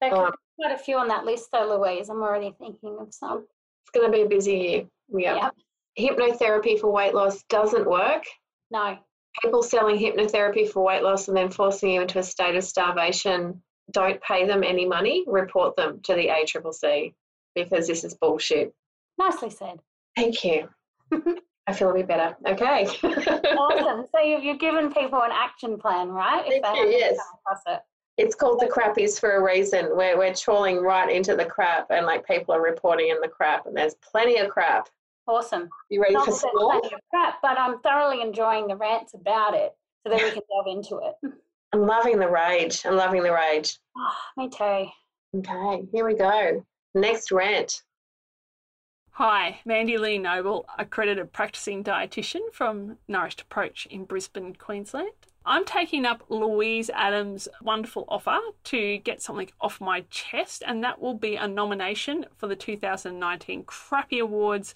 There 0.00 0.10
could 0.10 0.18
um, 0.18 0.30
be 0.32 0.62
quite 0.64 0.74
a 0.74 0.78
few 0.78 0.96
on 0.98 1.06
that 1.08 1.24
list, 1.24 1.48
though, 1.52 1.78
Louise. 1.78 2.08
I'm 2.08 2.20
already 2.20 2.52
thinking 2.58 2.96
of 3.00 3.14
some. 3.14 3.46
it's 3.84 3.90
going 3.94 4.10
to 4.10 4.12
be 4.12 4.22
a 4.24 4.28
busy 4.28 4.56
year. 4.56 4.84
Yeah. 5.16 5.50
Yep. 5.96 6.18
Hypnotherapy 6.18 6.78
for 6.80 6.90
weight 6.90 7.14
loss 7.14 7.44
doesn't 7.44 7.88
work. 7.88 8.24
No. 8.72 8.98
People 9.42 9.62
selling 9.62 9.98
hypnotherapy 9.98 10.68
for 10.68 10.84
weight 10.84 11.02
loss 11.02 11.28
and 11.28 11.36
then 11.36 11.50
forcing 11.50 11.90
you 11.90 12.02
into 12.02 12.18
a 12.18 12.22
state 12.22 12.56
of 12.56 12.64
starvation, 12.64 13.62
don't 13.90 14.20
pay 14.22 14.46
them 14.46 14.62
any 14.62 14.86
money, 14.86 15.24
report 15.26 15.76
them 15.76 16.00
to 16.04 16.14
the 16.14 16.28
ACCC 16.28 17.14
because 17.54 17.86
this 17.86 18.04
is 18.04 18.14
bullshit. 18.14 18.74
Nicely 19.18 19.50
said. 19.50 19.80
Thank 20.16 20.44
you. 20.44 20.68
I 21.66 21.72
feel 21.72 21.90
a 21.90 21.94
bit 21.94 22.08
better. 22.08 22.36
Okay. 22.46 22.86
Awesome. 22.86 24.06
so 24.12 24.20
you've, 24.24 24.44
you've 24.44 24.58
given 24.58 24.92
people 24.92 25.22
an 25.22 25.30
action 25.32 25.78
plan, 25.78 26.08
right? 26.08 26.44
Thank 26.46 26.76
you, 26.76 26.88
yes. 26.88 27.16
it. 27.66 27.80
it's 28.18 28.34
called 28.34 28.60
the 28.60 28.66
crappies 28.66 29.18
for 29.18 29.36
a 29.36 29.42
reason. 29.42 29.88
We're, 29.96 30.18
we're 30.18 30.34
trawling 30.34 30.78
right 30.78 31.10
into 31.10 31.36
the 31.36 31.44
crap 31.44 31.86
and 31.90 32.04
like 32.04 32.26
people 32.26 32.54
are 32.54 32.62
reporting 32.62 33.08
in 33.08 33.20
the 33.20 33.28
crap 33.28 33.66
and 33.66 33.76
there's 33.76 33.94
plenty 33.94 34.38
of 34.38 34.50
crap. 34.50 34.88
Awesome. 35.26 35.68
You 35.88 36.02
ready 36.02 36.14
Not 36.14 36.26
for 36.26 36.32
that 36.32 36.40
some 36.40 36.50
more? 36.54 36.80
crap, 37.10 37.40
but 37.42 37.58
I'm 37.58 37.80
thoroughly 37.80 38.20
enjoying 38.20 38.66
the 38.66 38.76
rants 38.76 39.14
about 39.14 39.54
it 39.54 39.72
so 40.06 40.10
that 40.12 40.22
we 40.22 40.30
can 40.30 40.42
delve 40.50 40.66
into 40.76 40.98
it. 40.98 41.32
I'm 41.72 41.86
loving 41.86 42.18
the 42.18 42.28
rage. 42.28 42.84
I'm 42.84 42.96
loving 42.96 43.22
the 43.22 43.32
rage. 43.32 43.78
Oh, 43.96 44.16
me 44.36 44.48
too. 44.48 44.86
Okay, 45.38 45.88
here 45.92 46.06
we 46.06 46.14
go. 46.14 46.64
Next 46.94 47.32
rant. 47.32 47.82
Hi, 49.12 49.60
Mandy 49.64 49.96
Lee 49.96 50.18
Noble, 50.18 50.66
accredited 50.78 51.32
practicing 51.32 51.84
dietitian 51.84 52.52
from 52.52 52.98
Nourished 53.08 53.40
Approach 53.42 53.86
in 53.86 54.04
Brisbane, 54.04 54.54
Queensland. 54.56 55.10
I'm 55.46 55.64
taking 55.64 56.04
up 56.04 56.24
Louise 56.28 56.90
Adams' 56.90 57.48
wonderful 57.62 58.06
offer 58.08 58.38
to 58.64 58.98
get 58.98 59.22
something 59.22 59.50
off 59.60 59.80
my 59.80 60.00
chest, 60.10 60.62
and 60.66 60.82
that 60.82 61.00
will 61.00 61.14
be 61.14 61.36
a 61.36 61.46
nomination 61.46 62.26
for 62.36 62.46
the 62.48 62.56
2019 62.56 63.64
Crappy 63.64 64.18
Awards 64.18 64.74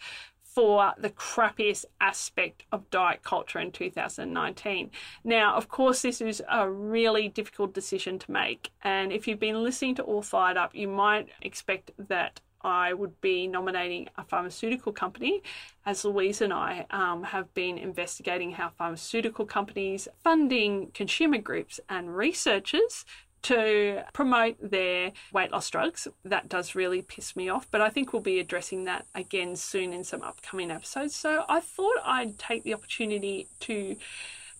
for 0.59 0.92
the 0.98 1.11
crappiest 1.11 1.84
aspect 2.00 2.64
of 2.72 2.90
diet 2.90 3.22
culture 3.22 3.61
in 3.61 3.70
2019. 3.70 4.90
Now, 5.22 5.54
of 5.54 5.68
course, 5.68 6.02
this 6.02 6.20
is 6.20 6.42
a 6.50 6.68
really 6.68 7.28
difficult 7.28 7.72
decision 7.72 8.18
to 8.18 8.32
make. 8.32 8.72
And 8.82 9.12
if 9.12 9.28
you've 9.28 9.38
been 9.38 9.62
listening 9.62 9.94
to 9.94 10.02
All 10.02 10.20
Fired 10.20 10.56
Up, 10.56 10.74
you 10.74 10.88
might 10.88 11.28
expect 11.42 11.92
that 12.09 12.40
I 12.61 12.92
would 12.92 13.20
be 13.20 13.46
nominating 13.46 14.09
a 14.16 14.24
pharmaceutical 14.24 14.92
company, 14.92 15.44
as 15.86 16.04
Louise 16.04 16.40
and 16.40 16.52
I 16.52 16.86
um, 16.90 17.22
have 17.22 17.54
been 17.54 17.78
investigating 17.78 18.50
how 18.50 18.70
pharmaceutical 18.70 19.46
companies 19.46 20.09
funding 20.24 20.90
consumer 20.92 21.38
groups 21.38 21.78
and 21.88 22.16
researchers 22.16 23.04
to 23.43 24.03
promote 24.12 24.57
their 24.61 25.12
weight 25.32 25.53
loss 25.53 25.70
drugs. 25.70 26.09
That 26.24 26.49
does 26.49 26.74
really 26.74 27.03
piss 27.03 27.36
me 27.36 27.49
off, 27.49 27.66
but 27.70 27.80
I 27.80 27.91
think 27.91 28.12
we'll 28.12 28.22
be 28.22 28.41
addressing 28.41 28.84
that 28.84 29.07
again 29.14 29.57
soon 29.57 29.93
in 29.93 30.05
some 30.05 30.22
upcoming 30.22 30.70
episodes. 30.70 31.14
So 31.14 31.45
I 31.49 31.61
thought 31.61 31.99
I'd 32.05 32.39
take 32.39 32.64
the 32.64 32.74
opportunity 32.74 33.49
to 33.61 33.97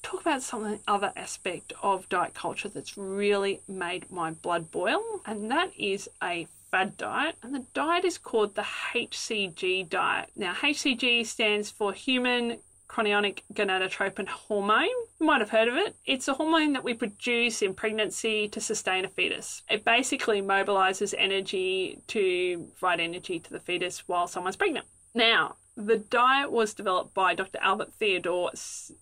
talk 0.03 0.21
about 0.21 0.43
some 0.43 0.79
other 0.87 1.13
aspect 1.17 1.73
of 1.83 2.09
diet 2.09 2.35
culture 2.35 2.69
that's 2.69 2.97
really 2.97 3.61
made 3.69 4.11
my 4.11 4.31
blood 4.31 4.71
boil, 4.71 5.03
and 5.27 5.51
that 5.51 5.71
is 5.79 6.09
a 6.23 6.47
fad 6.71 6.97
diet, 6.97 7.37
and 7.43 7.55
the 7.55 7.65
diet 7.75 8.05
is 8.05 8.19
called 8.19 8.55
the 8.55 8.67
HCG 8.93 9.89
diet. 9.89 10.31
Now, 10.37 10.55
HCG 10.55 11.27
stands 11.27 11.71
for 11.71 11.93
human 11.93 12.59
chorionic 12.89 13.41
gonadotropin 13.53 14.29
hormone. 14.29 14.89
You 15.21 15.27
might 15.27 15.41
have 15.41 15.51
heard 15.51 15.69
of 15.69 15.77
it. 15.77 15.97
It's 16.07 16.29
a 16.29 16.35
hormone 16.35 16.73
that 16.73 16.85
we 16.85 16.95
produce 16.95 17.63
in 17.63 17.75
pregnancy 17.75 18.49
to 18.49 18.61
sustain 18.61 19.05
a 19.05 19.09
fetus. 19.09 19.63
It 19.69 19.85
basically 19.85 20.41
mobilizes 20.41 21.15
energy 21.17 22.01
to 22.09 22.69
provide 22.79 23.01
energy 23.01 23.39
to 23.41 23.51
the 23.51 23.61
fetus 23.61 24.09
while 24.09 24.27
someone's 24.27 24.57
pregnant. 24.57 24.87
Now, 25.15 25.57
the 25.79 25.99
diet 25.99 26.51
was 26.51 26.75
developed 26.75 27.15
by 27.15 27.35
Dr. 27.35 27.59
Albert 27.63 27.93
Theodore 27.95 28.51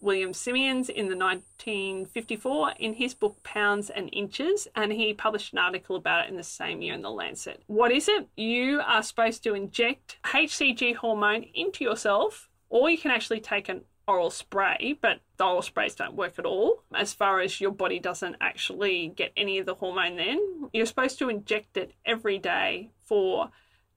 William 0.01 0.35
Simeons 0.35 0.91
in 0.91 1.09
the 1.09 1.17
1954 1.17 2.73
in 2.79 2.95
his 2.95 3.15
book 3.15 3.43
Pounds 3.43 3.89
and 3.89 4.11
Inches, 4.13 4.69
and 4.77 4.93
he 4.93 5.15
published 5.15 5.55
an 5.55 5.59
article 5.59 5.97
about 5.97 6.27
it 6.27 6.31
in 6.31 6.37
the 6.37 6.43
same 6.43 6.83
year 6.83 6.93
in 6.93 7.01
the 7.01 7.11
Lancet. 7.11 7.63
What 7.67 7.93
is 7.93 8.09
it? 8.09 8.29
You 8.37 8.83
are 8.87 9.03
supposed 9.03 9.43
to 9.45 9.55
inject 9.55 10.19
HCG 10.25 10.97
hormone 10.97 11.47
into 11.55 11.83
yourself, 11.83 12.51
or 12.69 12.91
you 12.91 12.99
can 12.99 13.11
actually 13.11 13.41
take 13.41 13.69
an 13.69 13.83
oral 14.09 14.31
spray, 14.31 14.99
but 15.01 15.21
the 15.37 15.45
oral 15.45 15.63
sprays 15.63 15.95
don't 15.95 16.15
work 16.15 16.39
at 16.39 16.47
all 16.47 16.83
as 16.95 17.13
far 17.13 17.41
as 17.41 17.61
your 17.61 17.73
body 17.73 17.99
doesn't 17.99 18.37
actually 18.41 19.13
get 19.17 19.33
any 19.37 19.59
of 19.59 19.67
the 19.67 19.75
hormone 19.75 20.17
then. 20.17 20.69
You're 20.73 20.87
supposed 20.87 21.19
to 21.19 21.29
inject 21.29 21.77
it 21.77 21.93
every 22.05 22.39
day 22.39 22.91
for 23.05 23.51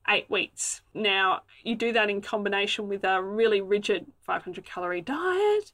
eight 0.07 0.29
weeks. 0.29 0.81
Now, 0.93 1.43
you 1.63 1.75
do 1.75 1.93
that 1.93 2.09
in 2.09 2.21
combination 2.21 2.87
with 2.87 3.03
a 3.03 3.21
really 3.21 3.61
rigid 3.61 4.07
500 4.21 4.65
calorie 4.65 5.01
diet, 5.01 5.71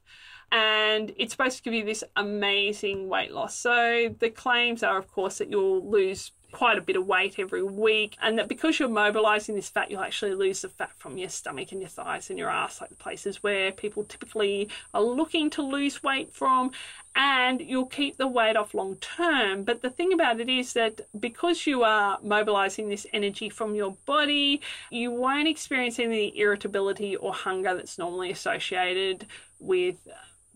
and 0.52 1.12
it's 1.16 1.32
supposed 1.32 1.56
to 1.56 1.62
give 1.62 1.74
you 1.74 1.84
this 1.84 2.04
amazing 2.14 3.08
weight 3.08 3.32
loss. 3.32 3.56
So, 3.56 4.14
the 4.18 4.30
claims 4.30 4.82
are, 4.82 4.98
of 4.98 5.10
course, 5.10 5.38
that 5.38 5.50
you'll 5.50 5.88
lose 5.88 6.32
quite 6.56 6.78
a 6.78 6.80
bit 6.80 6.96
of 6.96 7.06
weight 7.06 7.38
every 7.38 7.62
week, 7.62 8.16
and 8.22 8.38
that 8.38 8.48
because 8.48 8.78
you're 8.78 8.88
mobilizing 8.88 9.54
this 9.54 9.68
fat, 9.68 9.90
you'll 9.90 10.00
actually 10.00 10.34
lose 10.34 10.62
the 10.62 10.70
fat 10.70 10.90
from 10.96 11.18
your 11.18 11.28
stomach 11.28 11.70
and 11.70 11.82
your 11.82 11.90
thighs 11.90 12.30
and 12.30 12.38
your 12.38 12.48
ass, 12.48 12.80
like 12.80 12.88
the 12.88 12.96
places 12.96 13.42
where 13.42 13.70
people 13.70 14.04
typically 14.04 14.66
are 14.94 15.02
looking 15.02 15.50
to 15.50 15.60
lose 15.60 16.02
weight 16.02 16.32
from, 16.32 16.70
and 17.14 17.60
you'll 17.60 17.84
keep 17.84 18.16
the 18.16 18.26
weight 18.26 18.56
off 18.56 18.72
long 18.72 18.96
term. 18.96 19.64
But 19.64 19.82
the 19.82 19.90
thing 19.90 20.14
about 20.14 20.40
it 20.40 20.48
is 20.48 20.72
that 20.72 21.02
because 21.20 21.66
you 21.66 21.84
are 21.84 22.18
mobilizing 22.22 22.88
this 22.88 23.06
energy 23.12 23.50
from 23.50 23.74
your 23.74 23.94
body, 24.06 24.62
you 24.90 25.10
won't 25.10 25.48
experience 25.48 25.98
any 25.98 26.38
irritability 26.38 27.16
or 27.16 27.34
hunger 27.34 27.74
that's 27.74 27.98
normally 27.98 28.30
associated 28.30 29.26
with 29.60 29.96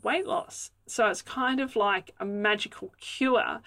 weight 0.03 0.27
loss. 0.27 0.71
So 0.87 1.09
it's 1.09 1.21
kind 1.21 1.61
of 1.61 1.77
like 1.77 2.15
a 2.19 2.25
magical 2.25 2.95
cure. 3.01 3.61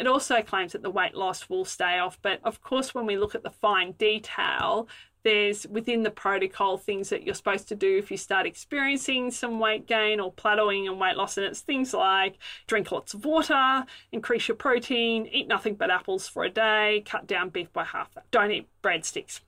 It 0.00 0.06
also 0.06 0.40
claims 0.40 0.72
that 0.72 0.82
the 0.82 0.90
weight 0.90 1.14
loss 1.14 1.50
will 1.50 1.66
stay 1.66 1.98
off, 1.98 2.18
but 2.22 2.40
of 2.42 2.62
course, 2.62 2.94
when 2.94 3.04
we 3.04 3.18
look 3.18 3.34
at 3.34 3.42
the 3.42 3.50
fine 3.50 3.92
detail, 3.92 4.88
there's 5.24 5.66
within 5.66 6.04
the 6.04 6.10
protocol 6.10 6.78
things 6.78 7.10
that 7.10 7.22
you're 7.22 7.34
supposed 7.34 7.68
to 7.68 7.74
do 7.74 7.98
if 7.98 8.10
you 8.10 8.16
start 8.16 8.46
experiencing 8.46 9.30
some 9.30 9.60
weight 9.60 9.86
gain 9.86 10.18
or 10.18 10.32
plateauing 10.32 10.88
and 10.88 10.98
weight 10.98 11.18
loss. 11.18 11.36
And 11.36 11.44
it's 11.44 11.60
things 11.60 11.92
like 11.92 12.38
drink 12.66 12.90
lots 12.90 13.12
of 13.12 13.26
water, 13.26 13.84
increase 14.10 14.48
your 14.48 14.56
protein, 14.56 15.28
eat 15.30 15.46
nothing 15.46 15.74
but 15.74 15.90
apples 15.90 16.26
for 16.26 16.44
a 16.44 16.50
day, 16.50 17.02
cut 17.04 17.26
down 17.26 17.50
beef 17.50 17.70
by 17.70 17.84
half, 17.84 18.08
don't 18.30 18.50
eat 18.50 18.68
breadsticks. 18.82 19.40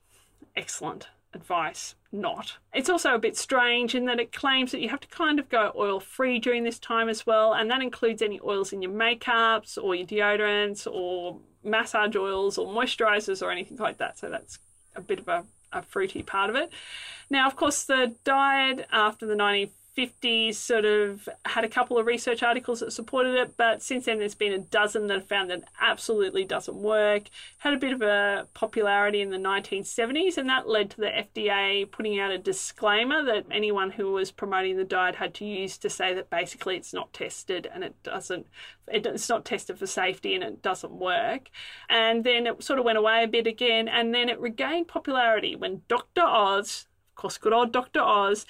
Excellent 0.55 1.07
advice 1.33 1.95
not. 2.13 2.53
It's 2.73 2.89
also 2.89 3.15
a 3.15 3.19
bit 3.19 3.35
strange 3.35 3.95
in 3.95 4.05
that 4.05 4.19
it 4.19 4.31
claims 4.31 4.71
that 4.71 4.81
you 4.81 4.89
have 4.89 4.99
to 5.01 5.07
kind 5.07 5.39
of 5.39 5.49
go 5.49 5.71
oil 5.75 5.99
free 5.99 6.39
during 6.39 6.63
this 6.63 6.79
time 6.79 7.09
as 7.09 7.25
well, 7.25 7.53
and 7.53 7.69
that 7.71 7.81
includes 7.81 8.21
any 8.21 8.39
oils 8.43 8.71
in 8.71 8.81
your 8.81 8.91
makeups 8.91 9.77
or 9.81 9.95
your 9.95 10.07
deodorants 10.07 10.87
or 10.89 11.39
massage 11.63 12.15
oils 12.15 12.57
or 12.57 12.67
moisturizers 12.67 13.41
or 13.41 13.51
anything 13.51 13.77
like 13.77 13.97
that. 13.97 14.17
So 14.17 14.29
that's 14.29 14.59
a 14.95 15.01
bit 15.01 15.19
of 15.19 15.27
a, 15.27 15.43
a 15.71 15.81
fruity 15.81 16.23
part 16.23 16.49
of 16.49 16.55
it. 16.55 16.71
Now, 17.29 17.47
of 17.47 17.55
course, 17.55 17.83
the 17.83 18.15
diet 18.23 18.85
after 18.91 19.25
the 19.25 19.35
90 19.35 19.71
50s 19.97 20.55
sort 20.55 20.85
of 20.85 21.29
had 21.45 21.63
a 21.63 21.69
couple 21.69 21.97
of 21.97 22.05
research 22.05 22.41
articles 22.41 22.79
that 22.79 22.91
supported 22.91 23.35
it, 23.35 23.55
but 23.57 23.81
since 23.81 24.05
then 24.05 24.19
there's 24.19 24.33
been 24.35 24.53
a 24.53 24.59
dozen 24.59 25.07
that 25.07 25.19
have 25.19 25.27
found 25.27 25.49
that 25.51 25.63
absolutely 25.79 26.43
doesn't 26.43 26.75
work. 26.75 27.23
Had 27.59 27.73
a 27.73 27.77
bit 27.77 27.93
of 27.93 28.01
a 28.01 28.47
popularity 28.53 29.21
in 29.21 29.29
the 29.29 29.37
1970s, 29.37 30.37
and 30.37 30.49
that 30.49 30.67
led 30.67 30.89
to 30.91 30.97
the 30.97 31.07
FDA 31.07 31.89
putting 31.89 32.19
out 32.19 32.31
a 32.31 32.37
disclaimer 32.37 33.23
that 33.23 33.45
anyone 33.51 33.91
who 33.91 34.11
was 34.11 34.31
promoting 34.31 34.77
the 34.77 34.83
diet 34.83 35.15
had 35.15 35.33
to 35.35 35.45
use 35.45 35.77
to 35.77 35.89
say 35.89 36.13
that 36.13 36.29
basically 36.29 36.75
it's 36.75 36.93
not 36.93 37.13
tested 37.13 37.69
and 37.71 37.83
it 37.83 37.93
doesn't, 38.01 38.47
it's 38.87 39.29
not 39.29 39.45
tested 39.45 39.77
for 39.77 39.87
safety 39.87 40.33
and 40.33 40.43
it 40.43 40.61
doesn't 40.61 40.93
work. 40.93 41.49
And 41.87 42.23
then 42.23 42.47
it 42.47 42.63
sort 42.63 42.79
of 42.79 42.85
went 42.85 42.97
away 42.97 43.23
a 43.23 43.27
bit 43.27 43.45
again, 43.45 43.87
and 43.87 44.13
then 44.13 44.27
it 44.27 44.39
regained 44.39 44.87
popularity 44.87 45.55
when 45.55 45.83
Dr. 45.87 46.23
Oz, 46.23 46.87
of 47.11 47.15
course, 47.15 47.37
good 47.37 47.53
old 47.53 47.71
Dr. 47.71 48.01
Oz, 48.01 48.47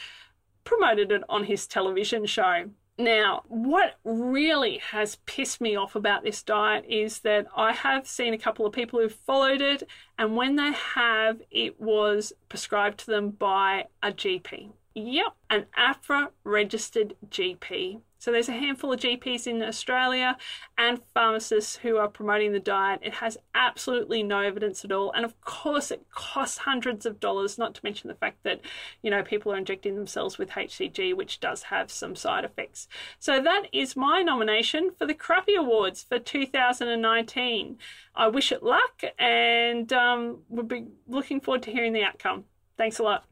promoted 0.64 1.12
it 1.12 1.24
on 1.30 1.46
his 1.46 1.68
television 1.68 2.26
show. 2.26 2.70
Now, 2.98 3.42
what 3.48 3.96
really 4.04 4.78
has 4.78 5.18
pissed 5.26 5.60
me 5.60 5.76
off 5.76 5.96
about 5.96 6.24
this 6.24 6.44
diet 6.44 6.86
is 6.88 7.20
that 7.22 7.48
I 7.56 7.74
have 7.74 8.08
seen 8.08 8.36
a 8.36 8.38
couple 8.38 8.68
of 8.68 8.74
people 8.74 9.00
who've 9.00 9.12
followed 9.12 9.62
it, 9.62 9.82
and 10.20 10.36
when 10.36 10.58
they 10.58 10.72
have, 10.72 11.42
it 11.50 11.82
was 11.82 12.34
prescribed 12.50 13.00
to 13.00 13.06
them 13.08 13.32
by 13.32 13.88
a 14.04 14.12
GP. 14.12 14.74
Yep, 14.96 15.34
an 15.50 15.66
AHPRA 15.76 16.30
registered 16.44 17.16
GP. 17.28 18.02
So 18.20 18.32
there's 18.32 18.48
a 18.48 18.54
handful 18.54 18.94
of 18.94 19.00
GPs 19.00 19.48
in 19.48 19.62
Australia 19.64 20.38
and 20.78 21.02
pharmacists 21.14 21.78
who 21.78 21.98
are 21.98 22.08
promoting 22.08 22.54
the 22.54 22.60
diet. 22.60 23.00
It 23.04 23.16
has 23.16 23.38
absolutely 23.56 24.22
no 24.22 24.42
evidence 24.42 24.86
at 24.86 24.92
all. 24.92 25.12
And 25.12 25.26
of 25.26 25.42
course, 25.42 25.90
it 25.90 26.06
costs 26.12 26.60
hundreds 26.60 27.08
of 27.08 27.20
dollars, 27.20 27.58
not 27.58 27.74
to 27.74 27.82
mention 27.84 28.08
the 28.08 28.16
fact 28.16 28.44
that, 28.44 28.62
you 29.02 29.10
know, 29.10 29.24
people 29.24 29.52
are 29.52 29.58
injecting 29.58 29.96
themselves 29.96 30.38
with 30.38 30.52
HCG, 30.52 31.16
which 31.16 31.40
does 31.40 31.64
have 31.64 31.92
some 31.92 32.16
side 32.16 32.46
effects. 32.46 32.88
So 33.20 33.42
that 33.42 33.64
is 33.74 33.96
my 33.96 34.22
nomination 34.22 34.92
for 34.92 35.08
the 35.08 35.16
Crappy 35.16 35.56
Awards 35.56 36.04
for 36.04 36.20
2019. 36.20 37.78
I 38.16 38.28
wish 38.28 38.52
it 38.52 38.62
luck 38.62 39.02
and 39.18 39.92
um, 39.92 40.44
we'll 40.50 40.66
be 40.66 40.86
looking 41.08 41.42
forward 41.42 41.64
to 41.64 41.72
hearing 41.72 41.94
the 41.94 42.04
outcome. 42.04 42.46
Thanks 42.78 43.00
a 43.00 43.04
lot. 43.04 43.26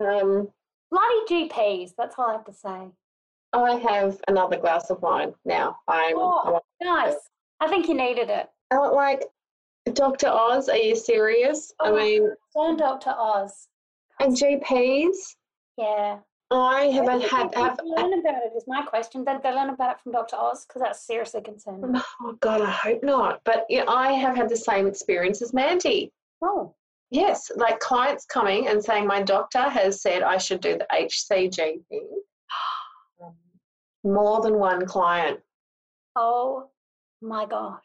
Um, 0.00 0.48
Bloody 0.90 1.48
GPs, 1.48 1.92
that's 1.96 2.16
all 2.18 2.28
I 2.30 2.32
have 2.32 2.44
to 2.46 2.52
say. 2.52 2.88
I 3.52 3.72
have 3.76 4.20
another 4.28 4.56
glass 4.56 4.90
of 4.90 5.02
wine 5.02 5.34
now. 5.44 5.76
I'm, 5.88 6.14
Oh, 6.16 6.60
nice. 6.82 7.14
I 7.60 7.68
think 7.68 7.88
you 7.88 7.94
needed 7.94 8.30
it. 8.30 8.48
I 8.70 8.78
want 8.78 8.94
like, 8.94 9.24
Dr. 9.94 10.28
Oz, 10.28 10.68
are 10.68 10.76
you 10.76 10.96
serious? 10.96 11.72
I 11.80 11.90
Oh. 11.90 11.96
mean, 11.96 12.30
Turn 12.56 12.76
Dr. 12.76 13.10
Oz. 13.16 13.68
and 14.20 14.34
GPs, 14.36 15.36
Yeah. 15.76 16.18
I 16.52 16.86
haven't 16.86 17.22
had, 17.22 17.54
have, 17.54 17.78
learn 17.84 18.12
about 18.18 18.42
it 18.42 18.52
is 18.56 18.64
my 18.66 18.82
question. 18.82 19.22
Did 19.24 19.40
they 19.42 19.52
learn 19.52 19.70
about 19.70 19.92
it 19.92 20.00
from 20.02 20.10
Dr. 20.12 20.34
Oz? 20.36 20.66
Because 20.66 20.82
that's 20.82 21.06
seriously 21.06 21.40
concerning. 21.42 21.94
oh 22.22 22.32
God, 22.40 22.60
I 22.62 22.70
hope 22.70 23.04
not. 23.04 23.40
But 23.44 23.66
yeah, 23.68 23.84
I 23.86 24.12
have 24.14 24.34
had 24.36 24.48
the 24.48 24.56
same 24.56 24.88
experience 24.88 25.42
as 25.42 25.54
Mandy. 25.54 26.10
Oh, 26.42 26.74
Yes, 27.10 27.50
like 27.56 27.80
clients 27.80 28.24
coming 28.24 28.68
and 28.68 28.82
saying, 28.82 29.06
my 29.06 29.20
doctor 29.22 29.62
has 29.68 30.00
said 30.00 30.22
I 30.22 30.38
should 30.38 30.60
do 30.60 30.78
the 30.78 30.86
HCG 30.92 31.56
thing. 31.88 32.08
Um, 33.22 33.34
More 34.04 34.40
than 34.40 34.58
one 34.58 34.86
client. 34.86 35.40
oh 36.16 36.70
my 37.20 37.44
gosh. 37.46 37.84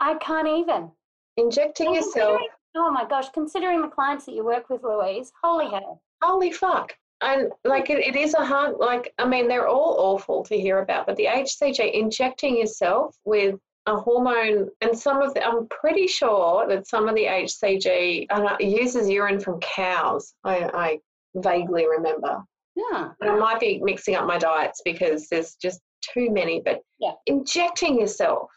I 0.00 0.14
can't 0.14 0.48
even. 0.48 0.90
Injecting 1.36 1.94
yourself, 1.94 2.40
Oh 2.76 2.90
my 2.90 3.04
gosh, 3.04 3.28
considering 3.30 3.82
the 3.82 3.88
clients 3.88 4.24
that 4.26 4.34
you 4.34 4.44
work 4.44 4.70
with, 4.70 4.82
Louise, 4.84 5.32
holy 5.42 5.68
hell. 5.70 6.00
holy 6.22 6.52
fuck. 6.52 6.96
And 7.20 7.52
like 7.64 7.90
it, 7.90 7.98
it 7.98 8.16
is 8.16 8.32
a 8.34 8.44
hard, 8.46 8.76
like, 8.78 9.12
I 9.18 9.26
mean, 9.26 9.48
they're 9.48 9.68
all 9.68 9.96
awful 9.98 10.42
to 10.44 10.58
hear 10.58 10.78
about, 10.78 11.06
but 11.06 11.16
the 11.16 11.26
HCG, 11.26 11.92
injecting 11.92 12.56
yourself 12.56 13.16
with 13.24 13.56
a 13.90 13.96
hormone, 13.96 14.68
and 14.80 14.96
some 14.96 15.20
of 15.20 15.34
the, 15.34 15.44
I'm 15.44 15.66
pretty 15.68 16.06
sure 16.06 16.66
that 16.68 16.86
some 16.86 17.08
of 17.08 17.14
the 17.14 17.24
HCG 17.24 18.26
uses 18.60 19.08
urine 19.08 19.40
from 19.40 19.60
cows. 19.60 20.32
I, 20.44 20.70
I 20.72 20.98
vaguely 21.34 21.86
remember. 21.88 22.42
Yeah. 22.76 23.10
And 23.20 23.30
I 23.30 23.36
might 23.36 23.60
be 23.60 23.80
mixing 23.82 24.14
up 24.14 24.26
my 24.26 24.38
diets 24.38 24.80
because 24.84 25.28
there's 25.28 25.54
just 25.56 25.80
too 26.14 26.30
many, 26.30 26.60
but 26.64 26.80
Yeah. 26.98 27.12
injecting 27.26 28.00
yourself 28.00 28.48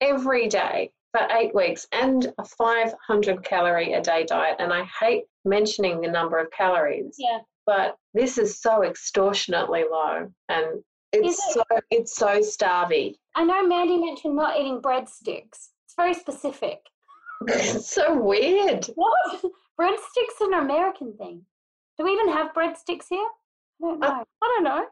every 0.00 0.48
day 0.48 0.92
for 1.12 1.26
eight 1.32 1.54
weeks 1.54 1.86
and 1.92 2.32
a 2.38 2.44
500 2.44 3.44
calorie 3.44 3.94
a 3.94 4.00
day 4.00 4.24
diet. 4.24 4.56
And 4.58 4.72
I 4.72 4.84
hate 5.00 5.24
mentioning 5.44 6.00
the 6.00 6.08
number 6.08 6.38
of 6.38 6.50
calories, 6.50 7.16
Yeah. 7.18 7.40
but 7.66 7.96
this 8.14 8.38
is 8.38 8.60
so 8.60 8.82
extortionately 8.82 9.84
low 9.90 10.28
and 10.48 10.82
it's 11.12 11.38
Is 11.38 11.52
so 11.54 11.62
it's 11.90 12.16
so 12.16 12.38
starvy. 12.40 13.16
I 13.34 13.44
know 13.44 13.66
Mandy 13.66 13.98
mentioned 13.98 14.36
not 14.36 14.58
eating 14.58 14.80
breadsticks. 14.80 15.70
It's 15.84 15.94
very 15.96 16.14
specific. 16.14 16.80
it's 17.46 17.90
so 17.94 18.20
weird. 18.20 18.86
What? 18.94 19.42
breadsticks 19.80 20.40
are 20.40 20.52
an 20.52 20.64
American 20.64 21.16
thing. 21.16 21.42
Do 21.98 22.04
we 22.04 22.12
even 22.12 22.28
have 22.28 22.54
breadsticks 22.54 23.06
here? 23.08 23.26
I 23.82 23.86
don't 23.86 24.00
know. 24.00 24.06
Uh, 24.06 24.24
I 24.42 24.52
don't 24.54 24.64
know. 24.64 24.84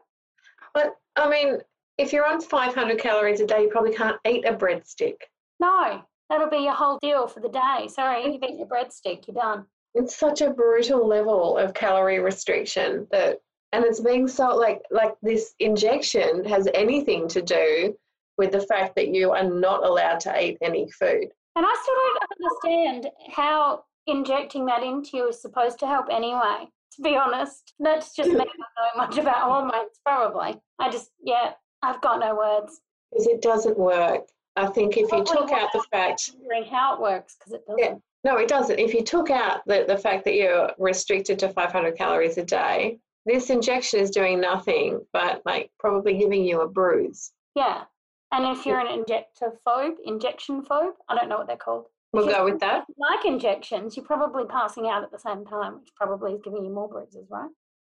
But 0.73 0.95
I 1.15 1.29
mean, 1.29 1.57
if 1.97 2.11
you're 2.13 2.27
on 2.27 2.41
500 2.41 2.99
calories 2.99 3.41
a 3.41 3.45
day, 3.45 3.63
you 3.63 3.69
probably 3.69 3.93
can't 3.93 4.17
eat 4.27 4.45
a 4.45 4.53
breadstick. 4.53 5.17
No, 5.59 6.01
that'll 6.29 6.49
be 6.49 6.57
your 6.57 6.73
whole 6.73 6.97
deal 7.01 7.27
for 7.27 7.39
the 7.41 7.49
day. 7.49 7.87
Sorry, 7.87 8.23
you've 8.23 8.41
eaten 8.43 8.57
your 8.57 8.67
breadstick. 8.67 9.27
You're 9.27 9.35
done. 9.35 9.65
It's 9.93 10.15
such 10.15 10.41
a 10.41 10.49
brutal 10.49 11.05
level 11.05 11.57
of 11.57 11.73
calorie 11.73 12.19
restriction 12.19 13.07
that, 13.11 13.39
and 13.73 13.83
it's 13.83 13.99
being 13.99 14.27
so 14.27 14.55
like 14.55 14.81
like 14.89 15.13
this 15.21 15.53
injection 15.59 16.45
has 16.45 16.67
anything 16.73 17.27
to 17.29 17.41
do 17.41 17.95
with 18.41 18.51
the 18.51 18.61
fact 18.61 18.95
that 18.95 19.09
you 19.09 19.31
are 19.31 19.43
not 19.43 19.85
allowed 19.85 20.19
to 20.19 20.43
eat 20.43 20.57
any 20.63 20.89
food. 20.89 21.27
And 21.55 21.63
I 21.63 21.75
still 21.83 21.95
don't 22.01 22.65
understand 22.73 23.13
how 23.31 23.83
injecting 24.07 24.65
that 24.65 24.81
into 24.81 25.17
you 25.17 25.29
is 25.29 25.39
supposed 25.39 25.77
to 25.79 25.85
help 25.85 26.07
anyway. 26.09 26.67
To 26.95 27.01
be 27.03 27.15
honest, 27.15 27.75
that's 27.79 28.15
just 28.15 28.31
me 28.31 28.37
not 28.37 28.47
knowing 28.47 28.97
much 28.97 29.17
about 29.19 29.43
hormones. 29.43 29.99
Probably. 30.03 30.59
I 30.79 30.89
just 30.89 31.11
yeah, 31.23 31.51
I've 31.83 32.01
got 32.01 32.19
no 32.19 32.35
words. 32.35 32.81
Because 33.11 33.27
it 33.27 33.43
doesn't 33.43 33.77
work. 33.77 34.23
I 34.55 34.65
think 34.65 34.97
if 34.97 35.11
you 35.11 35.23
took 35.23 35.51
out 35.51 35.69
the 35.71 35.83
fact 35.91 36.31
Wondering 36.33 36.65
how 36.65 36.95
it 36.95 37.01
works 37.01 37.35
because 37.37 37.53
it 37.53 37.61
doesn't. 37.67 37.79
Yeah. 37.79 37.93
No, 38.23 38.37
it 38.37 38.47
doesn't. 38.47 38.79
If 38.79 38.95
you 38.95 39.03
took 39.03 39.29
out 39.29 39.61
the, 39.67 39.85
the 39.87 39.97
fact 39.97 40.25
that 40.25 40.33
you're 40.33 40.71
restricted 40.79 41.37
to 41.39 41.49
500 41.49 41.95
calories 41.95 42.37
a 42.39 42.43
day, 42.43 42.97
this 43.27 43.51
injection 43.51 43.99
is 43.99 44.09
doing 44.09 44.41
nothing 44.41 44.99
but 45.13 45.43
like 45.45 45.69
probably 45.79 46.17
giving 46.17 46.43
you 46.43 46.61
a 46.61 46.67
bruise. 46.67 47.31
Yeah. 47.55 47.83
And 48.31 48.45
if 48.45 48.65
you're 48.65 48.79
an 48.79 48.87
injector 48.87 49.53
phobe, 49.67 49.95
injection 50.05 50.61
phobe, 50.63 50.93
I 51.09 51.15
don't 51.15 51.27
know 51.27 51.37
what 51.37 51.47
they're 51.47 51.57
called. 51.57 51.85
We'll 52.13 52.27
go 52.27 52.43
with 52.45 52.59
that. 52.59 52.85
Like 52.97 53.25
injections, 53.25 53.95
you're 53.95 54.05
probably 54.05 54.45
passing 54.45 54.87
out 54.87 55.03
at 55.03 55.11
the 55.11 55.19
same 55.19 55.45
time, 55.45 55.79
which 55.79 55.89
probably 55.95 56.33
is 56.33 56.41
giving 56.43 56.63
you 56.63 56.71
more 56.71 56.89
bruises, 56.89 57.27
right? 57.29 57.49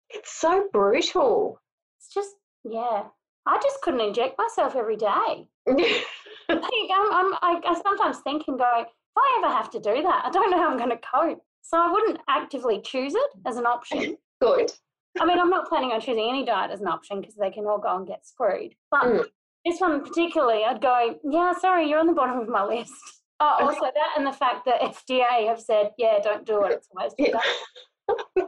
It's 0.09 0.31
so 0.31 0.67
brutal. 0.71 1.61
It's 1.99 2.13
just, 2.13 2.36
yeah. 2.63 3.03
I 3.45 3.59
just 3.61 3.81
couldn't 3.81 4.01
inject 4.01 4.38
myself 4.38 4.75
every 4.75 4.95
day. 4.97 5.47
I 5.67 6.05
I'm, 6.49 6.59
I'm, 7.13 7.33
I, 7.41 7.61
I 7.65 7.81
sometimes 7.83 8.19
think 8.19 8.43
and 8.47 8.57
go, 8.57 8.69
if 8.81 8.88
I 9.17 9.41
ever 9.43 9.53
have 9.53 9.69
to 9.71 9.79
do 9.79 10.01
that, 10.01 10.23
I 10.25 10.29
don't 10.31 10.49
know 10.51 10.57
how 10.57 10.69
I'm 10.69 10.77
going 10.77 10.89
to 10.89 10.97
cope. 10.97 11.41
So 11.61 11.77
I 11.77 11.91
wouldn't 11.91 12.19
actively 12.29 12.81
choose 12.81 13.15
it 13.15 13.31
as 13.45 13.57
an 13.57 13.65
option. 13.65 14.17
Good. 14.41 14.71
I 15.19 15.25
mean, 15.25 15.39
I'm 15.39 15.49
not 15.49 15.67
planning 15.67 15.91
on 15.91 16.01
choosing 16.01 16.29
any 16.29 16.45
diet 16.45 16.71
as 16.71 16.81
an 16.81 16.88
option 16.88 17.21
because 17.21 17.36
they 17.36 17.49
can 17.49 17.65
all 17.65 17.79
go 17.79 17.95
and 17.95 18.05
get 18.05 18.27
screwed. 18.27 18.75
But 18.91 19.03
Mm. 19.03 19.25
This 19.66 19.80
one 19.80 20.03
particularly, 20.03 20.63
I'd 20.63 20.82
go, 20.82 21.20
yeah, 21.24 21.53
sorry, 21.59 21.89
you're 21.89 21.99
on 21.99 22.07
the 22.07 22.13
bottom 22.13 22.39
of 22.39 22.47
my 22.47 22.63
list. 22.63 22.93
Oh, 23.39 23.57
also 23.61 23.82
that 23.82 24.13
and 24.18 24.26
the 24.26 24.32
fact 24.32 24.66
that 24.66 24.80
FDA 24.82 25.47
have 25.47 25.59
said, 25.59 25.91
yeah, 25.97 26.20
don't 26.24 26.45
do 26.45 26.63
it. 26.63 26.72
It's 26.74 26.88
a 26.95 27.01
waste 27.03 27.16
of 27.20 27.26
Yeah. 27.28 27.34
time. 27.34 27.41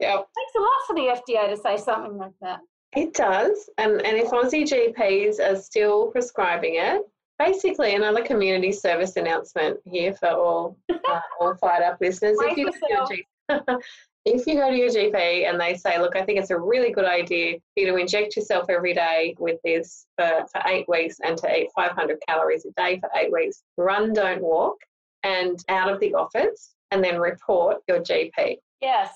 yeah, 0.00 0.16
Takes 0.22 0.54
a 0.56 0.60
lot 0.60 0.86
for 0.86 0.94
the 0.94 1.20
FDA 1.28 1.48
to 1.50 1.56
say 1.56 1.76
something 1.76 2.16
like 2.16 2.32
that. 2.40 2.60
it 2.96 3.12
does. 3.14 3.68
And, 3.78 4.00
and 4.06 4.16
if 4.16 4.30
Aussie 4.30 4.62
GPs 4.64 5.40
are 5.40 5.56
still 5.60 6.06
prescribing 6.12 6.76
it, 6.76 7.02
basically 7.38 7.94
another 7.94 8.22
community 8.24 8.70
service 8.72 9.16
announcement 9.16 9.78
here 9.84 10.14
for 10.14 10.28
all 10.28 10.76
uh, 10.92 11.20
all 11.40 11.54
fired 11.56 11.82
up 11.82 11.98
listeners. 12.00 12.36
If 12.40 12.56
you, 12.56 12.66
go 12.66 12.72
to 12.72 12.78
your 12.90 13.06
G- 13.06 13.76
if 14.24 14.46
you 14.46 14.54
go 14.54 14.70
to 14.70 14.76
your 14.76 14.90
GP 14.90 15.48
and 15.48 15.58
they 15.58 15.74
say, 15.74 15.98
look, 15.98 16.14
I 16.14 16.22
think 16.24 16.38
it's 16.38 16.50
a 16.50 16.58
really 16.58 16.92
good 16.92 17.06
idea 17.06 17.54
for 17.54 17.80
you 17.80 17.86
to 17.86 17.96
inject 17.96 18.36
yourself 18.36 18.66
every 18.68 18.92
day 18.92 19.34
with 19.38 19.58
this 19.64 20.06
for, 20.16 20.44
for 20.52 20.62
eight 20.66 20.86
weeks 20.88 21.16
and 21.24 21.38
to 21.38 21.58
eat 21.58 21.70
500 21.74 22.18
calories 22.28 22.66
a 22.66 22.70
day 22.72 23.00
for 23.00 23.08
eight 23.16 23.32
weeks, 23.32 23.62
run, 23.76 24.12
don't 24.12 24.42
walk, 24.42 24.76
and 25.22 25.64
out 25.68 25.90
of 25.90 26.00
the 26.00 26.14
office, 26.14 26.74
and 26.90 27.02
then 27.02 27.18
report 27.18 27.78
your 27.88 28.00
GP. 28.00 28.58
Yes, 28.80 29.14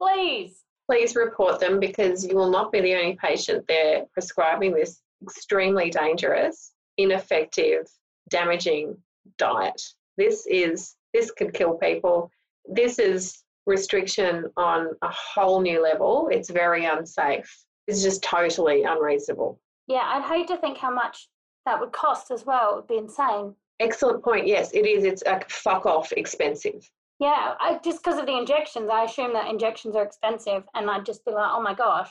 please. 0.00 0.62
Please 0.88 1.16
report 1.16 1.60
them 1.60 1.80
because 1.80 2.24
you 2.24 2.36
will 2.36 2.50
not 2.50 2.72
be 2.72 2.80
the 2.80 2.94
only 2.94 3.18
patient 3.20 3.64
there 3.68 4.04
prescribing 4.12 4.72
this 4.72 5.00
extremely 5.22 5.90
dangerous, 5.90 6.72
ineffective, 6.96 7.88
damaging 8.30 8.96
diet. 9.38 9.82
This 10.16 10.46
is 10.46 10.94
this 11.12 11.30
could 11.30 11.52
kill 11.54 11.74
people. 11.74 12.30
This 12.66 12.98
is 12.98 13.42
restriction 13.66 14.44
on 14.56 14.88
a 15.02 15.08
whole 15.10 15.60
new 15.60 15.82
level. 15.82 16.28
It's 16.32 16.50
very 16.50 16.86
unsafe. 16.86 17.52
It's 17.86 18.02
just 18.02 18.22
totally 18.22 18.84
unreasonable. 18.84 19.60
Yeah, 19.88 20.02
I'd 20.04 20.22
hate 20.24 20.48
to 20.48 20.56
think 20.56 20.78
how 20.78 20.90
much 20.92 21.28
that 21.66 21.78
would 21.78 21.92
cost 21.92 22.30
as 22.30 22.44
well. 22.46 22.72
It 22.72 22.76
would 22.76 22.86
be 22.88 22.96
insane. 22.98 23.54
Excellent 23.80 24.24
point. 24.24 24.46
Yes, 24.46 24.72
it 24.72 24.86
is. 24.86 25.04
It's 25.04 25.22
a 25.26 25.40
fuck 25.48 25.86
off 25.86 26.12
expensive. 26.12 26.88
Yeah, 27.18 27.54
I, 27.60 27.78
just 27.82 28.02
because 28.02 28.18
of 28.18 28.26
the 28.26 28.36
injections, 28.36 28.88
I 28.90 29.04
assume 29.04 29.32
that 29.34 29.48
injections 29.50 29.96
are 29.96 30.02
expensive, 30.04 30.64
and 30.74 30.90
I'd 30.90 31.06
just 31.06 31.24
be 31.24 31.32
like, 31.32 31.50
oh 31.50 31.62
my 31.62 31.74
gosh, 31.74 32.10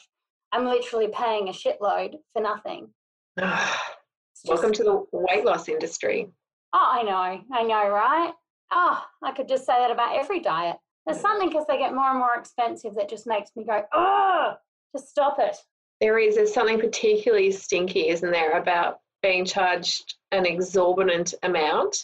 I'm 0.51 0.66
literally 0.66 1.10
paying 1.14 1.47
a 1.49 1.51
shitload 1.51 2.16
for 2.34 2.41
nothing. 2.41 2.89
Just- 3.39 4.47
Welcome 4.47 4.74
to 4.74 4.84
the 4.84 5.06
weight 5.12 5.45
loss 5.45 5.70
industry. 5.70 6.28
Oh, 6.74 6.89
I 6.91 7.03
know, 7.03 7.41
I 7.56 7.64
know, 7.64 7.89
right? 7.89 8.34
Oh, 8.72 9.01
I 9.24 9.32
could 9.32 9.47
just 9.47 9.66
say 9.66 9.74
that 9.78 9.91
about 9.91 10.18
every 10.18 10.39
diet. 10.39 10.76
There's 11.06 11.20
something 11.20 11.56
as 11.56 11.66
they 11.68 11.78
get 11.78 11.93
more 11.93 12.10
and 12.10 12.20
more 12.20 12.36
expensive 12.36 12.95
that 12.95 13.10
just 13.10 13.28
makes 13.28 13.51
me 13.56 13.64
go, 13.64 13.84
oh, 13.93 14.53
just 14.95 15.10
stop 15.10 15.38
it. 15.39 15.56
There 16.01 16.18
is. 16.18 16.36
There's 16.36 16.53
something 16.53 16.80
particularly 16.80 17.51
stinky, 17.51 18.10
isn't 18.10 18.32
there, 18.32 18.58
about 18.60 18.99
being 19.22 19.45
charged 19.45 20.16
an 20.32 20.45
exorbitant 20.45 21.34
amount 21.43 21.95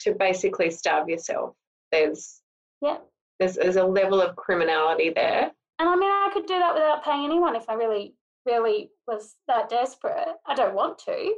to 0.00 0.12
basically 0.12 0.70
starve 0.70 1.08
yourself. 1.08 1.54
There's 1.90 2.40
Yeah. 2.80 2.98
there's, 3.38 3.56
there's 3.56 3.76
a 3.76 3.84
level 3.84 4.20
of 4.20 4.36
criminality 4.36 5.10
there. 5.10 5.50
And 5.78 5.88
I 5.88 5.96
mean, 5.96 6.10
I 6.10 6.30
could 6.32 6.46
do 6.46 6.58
that 6.58 6.74
without 6.74 7.04
paying 7.04 7.24
anyone 7.24 7.56
if 7.56 7.68
I 7.68 7.74
really, 7.74 8.14
really 8.46 8.90
was 9.06 9.36
that 9.48 9.68
desperate. 9.68 10.28
I 10.46 10.54
don't 10.54 10.74
want 10.74 10.98
to. 11.00 11.34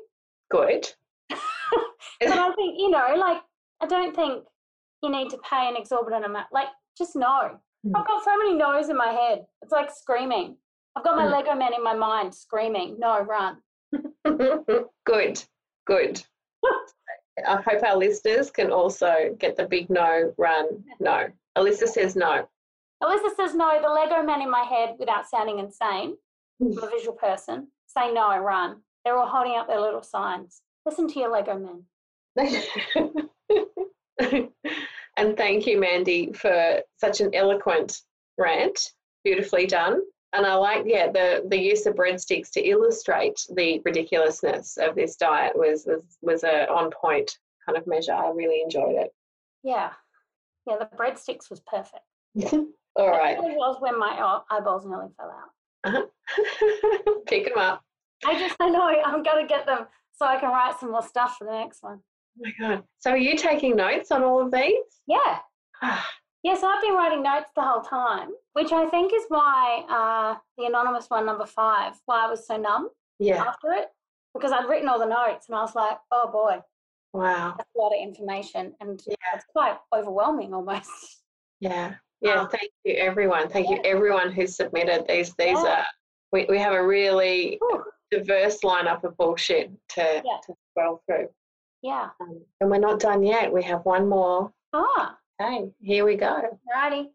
Good. 0.51 0.89
but 1.31 1.39
I 2.20 2.53
think, 2.55 2.78
you 2.78 2.90
know, 2.90 3.15
like, 3.16 3.43
I 3.81 3.86
don't 3.86 4.15
think 4.15 4.44
you 5.03 5.11
need 5.11 5.31
to 5.31 5.39
pay 5.39 5.69
an 5.69 5.77
exorbitant 5.77 6.24
amount. 6.24 6.49
Like, 6.53 6.69
just 6.97 7.16
no. 7.16 7.59
Mm. 7.86 7.93
I've 7.94 8.06
got 8.06 8.24
so 8.24 8.36
many 8.39 8.55
no's 8.55 8.89
in 8.89 8.97
my 8.97 9.09
head. 9.09 9.44
It's 9.62 9.73
like 9.73 9.90
screaming. 9.90 10.56
I've 10.97 11.05
got 11.05 11.16
my 11.16 11.27
Mm. 11.27 11.32
Lego 11.32 11.55
man 11.55 11.74
in 11.74 11.82
my 11.82 11.94
mind 11.94 12.35
screaming, 12.35 12.97
no, 12.98 13.20
run. 13.20 13.59
Good. 15.06 15.43
Good. 15.86 16.23
I 17.47 17.60
hope 17.62 17.82
our 17.82 17.97
listeners 17.97 18.51
can 18.51 18.70
also 18.70 19.35
get 19.39 19.56
the 19.56 19.64
big 19.64 19.89
no, 19.90 20.32
run, 20.39 20.85
no. 21.01 21.28
Alyssa 21.56 21.89
says 21.89 22.14
no. 22.14 22.47
Alyssa 23.02 23.35
says 23.36 23.55
no, 23.55 23.81
the 23.82 23.89
Lego 23.89 24.23
man 24.23 24.43
in 24.43 24.51
my 24.51 24.62
head, 24.62 24.94
without 24.98 25.28
sounding 25.28 25.59
insane, 25.59 26.16
I'm 26.60 26.78
a 26.78 26.89
visual 26.90 27.16
person, 27.16 27.69
say 27.86 28.12
no, 28.12 28.36
run. 28.39 28.82
They're 29.05 29.16
all 29.16 29.27
holding 29.27 29.56
up 29.56 29.66
their 29.66 29.81
little 29.81 30.02
signs. 30.02 30.60
Listen 30.86 31.09
to 31.09 31.19
your 31.19 31.31
Lego 31.32 31.59
man. 31.59 31.82
and 35.16 35.36
thank 35.36 35.66
you, 35.66 35.78
Mandy, 35.78 36.32
for 36.32 36.80
such 36.98 37.20
an 37.20 37.34
eloquent 37.34 38.01
rant. 38.39 38.93
Beautifully 39.24 39.66
done. 39.66 40.02
And 40.32 40.47
I 40.47 40.55
like, 40.55 40.84
yeah, 40.86 41.12
the, 41.12 41.44
the 41.48 41.59
use 41.59 41.84
of 41.86 41.94
breadsticks 41.94 42.51
to 42.52 42.66
illustrate 42.66 43.44
the 43.55 43.80
ridiculousness 43.84 44.78
of 44.78 44.94
this 44.94 45.16
diet 45.16 45.55
was 45.55 45.84
was, 45.86 46.02
was 46.22 46.43
a 46.43 46.68
on 46.70 46.90
point 46.90 47.39
kind 47.66 47.76
of 47.76 47.86
measure. 47.86 48.14
I 48.14 48.30
really 48.30 48.62
enjoyed 48.62 48.97
it. 48.97 49.12
Yeah. 49.62 49.90
Yeah, 50.66 50.78
the 50.78 50.89
breadsticks 50.97 51.51
was 51.51 51.60
perfect. 51.60 52.05
All 52.97 53.09
right, 53.09 53.39
It 53.39 53.56
was 53.56 53.76
when 53.80 53.98
my 53.98 54.40
eyeballs 54.51 54.84
nearly 54.86 55.09
fell 55.16 55.30
out. 55.30 55.94
Uh-huh. 55.94 57.22
pick 57.26 57.47
them 57.47 57.59
up. 57.59 57.82
I 58.24 58.39
just, 58.39 58.55
I 58.60 58.68
know, 58.68 58.82
I'm 58.82 59.22
going 59.22 59.47
to 59.47 59.48
get 59.48 59.66
them 59.66 59.86
so 60.12 60.26
I 60.26 60.39
can 60.39 60.51
write 60.51 60.78
some 60.78 60.93
more 60.93 61.02
stuff 61.02 61.36
for 61.39 61.44
the 61.44 61.52
next 61.52 61.82
one. 61.82 62.01
Oh 62.39 62.41
my 62.45 62.53
god! 62.59 62.85
So 62.99 63.11
are 63.11 63.17
you 63.17 63.37
taking 63.37 63.77
notes 63.77 64.11
on 64.11 64.23
all 64.23 64.41
of 64.41 64.51
these? 64.51 65.01
Yeah. 65.07 65.39
Yes, 66.45 66.63
I've 66.65 66.83
been 66.83 66.95
writing 66.95 67.23
notes 67.23 67.51
the 67.55 67.63
whole 67.63 67.83
time, 67.83 68.31
which 68.55 68.73
I 68.73 68.89
think 68.89 69.13
is 69.15 69.23
why 69.29 69.85
uh, 69.89 70.39
the 70.59 70.67
anonymous 70.67 71.07
one, 71.09 71.25
number 71.25 71.47
five, 71.47 71.95
why 72.07 72.25
I 72.27 72.29
was 72.31 72.47
so 72.47 72.57
numb 72.57 72.89
yeah. 73.21 73.43
after 73.45 73.71
it, 73.73 73.89
because 74.35 74.51
I'd 74.51 74.69
written 74.69 74.89
all 74.89 74.99
the 74.99 75.07
notes 75.07 75.47
and 75.49 75.57
I 75.57 75.61
was 75.61 75.75
like, 75.77 75.99
oh 76.11 76.31
boy, 76.33 76.61
Wow. 77.13 77.55
that's 77.57 77.71
a 77.77 77.81
lot 77.81 77.93
of 77.93 78.01
information 78.03 78.75
and 78.81 79.01
Yeah. 79.07 79.15
it's 79.35 79.45
quite 79.45 79.77
overwhelming 79.95 80.53
almost. 80.55 80.91
Yeah. 81.61 81.95
Yeah, 82.25 82.47
thank 82.47 82.71
you 82.85 82.95
everyone. 82.95 83.49
Thank 83.49 83.69
you 83.69 83.81
everyone 83.85 84.31
who 84.31 84.47
submitted 84.47 85.07
these. 85.09 85.35
These 85.35 85.59
Yeah. 85.61 85.79
are 85.81 85.87
we, 86.31 86.47
we 86.49 86.57
have 86.57 86.73
a 86.73 86.87
really 86.87 87.59
Whew. 87.61 87.85
diverse 88.13 88.59
lineup 88.63 89.03
of 89.03 89.17
bullshit 89.17 89.73
to, 89.89 90.23
Yeah. 90.25 90.37
to 90.47 90.55
scroll 90.71 91.03
through. 91.07 91.29
Yeah. 91.83 92.11
Um, 92.21 92.41
and 92.61 92.71
we're 92.71 92.79
not 92.79 93.01
done 93.01 93.23
yet. 93.23 93.53
We 93.53 93.63
have 93.65 93.85
one 93.85 94.09
more. 94.09 94.53
Ah, 94.73 95.19
Okay, 95.41 95.73
here 95.81 96.05
we 96.05 96.17
go. 96.17 96.41
righty. 96.73 97.11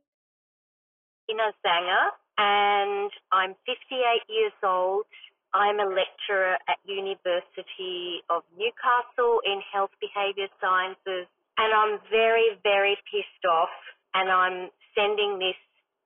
Ina 1.29 1.51
Zanger, 1.65 2.05
and 2.37 3.11
I'm 3.31 3.55
58 3.65 4.23
years 4.27 4.51
old. 4.63 5.05
I'm 5.53 5.79
a 5.79 5.85
lecturer 5.87 6.57
at 6.67 6.77
University 6.85 8.19
of 8.29 8.43
Newcastle 8.57 9.39
in 9.45 9.61
health 9.71 9.91
behaviour 9.99 10.47
sciences, 10.59 11.27
and 11.57 11.73
I'm 11.73 11.99
very, 12.11 12.59
very 12.63 12.95
pissed 13.11 13.45
off, 13.49 13.71
and 14.13 14.29
I'm 14.29 14.69
sending 14.95 15.39
this 15.39 15.55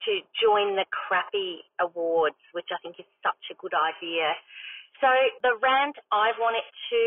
to 0.06 0.22
join 0.42 0.76
the 0.76 0.86
crappy 0.90 1.62
awards, 1.80 2.38
which 2.54 2.70
I 2.72 2.78
think 2.82 2.98
is 3.00 3.06
such 3.22 3.50
a 3.52 3.56
good 3.62 3.74
idea. 3.74 4.34
So 5.02 5.10
the 5.41 5.57
rant 5.57 5.98
I 6.14 6.30
wanted 6.38 6.61
to 6.61 7.03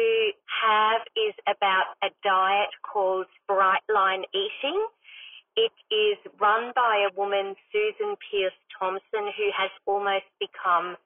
have 0.67 1.07
is 1.15 1.35
about 1.47 1.95
a 2.03 2.11
diet 2.27 2.75
called 2.83 3.27
Bright 3.47 3.87
Line 3.87 4.27
Eating. 4.35 4.83
It 5.55 5.71
is 5.95 6.19
run 6.43 6.75
by 6.75 7.07
a 7.07 7.15
woman, 7.15 7.55
Susan 7.71 8.19
Peirce 8.19 8.59
Thompson, 8.75 9.31
who 9.39 9.49
has 9.55 9.71
almost 9.87 10.27
become 10.43 10.99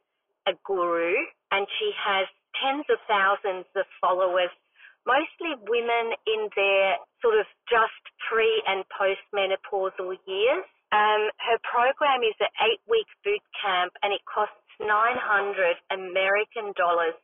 a 0.48 0.56
guru, 0.64 1.12
and 1.52 1.68
she 1.76 1.92
has 1.92 2.24
tens 2.56 2.88
of 2.88 2.96
thousands 3.04 3.68
of 3.76 3.84
followers, 4.00 4.48
mostly 5.04 5.60
women 5.68 6.16
in 6.24 6.48
their 6.56 6.96
sort 7.20 7.36
of 7.36 7.44
just 7.68 8.00
pre 8.32 8.48
and 8.64 8.88
post 8.96 9.20
menopausal 9.36 10.16
years. 10.24 10.64
Um, 10.88 11.28
her 11.44 11.60
program 11.68 12.24
is 12.24 12.32
an 12.40 12.48
eight-week 12.64 13.12
boot 13.20 13.44
camp, 13.60 13.92
and 14.00 14.16
it 14.16 14.24
costs 14.24 14.56
900 14.80 15.76
American 15.90 16.72
dollars, 16.76 17.14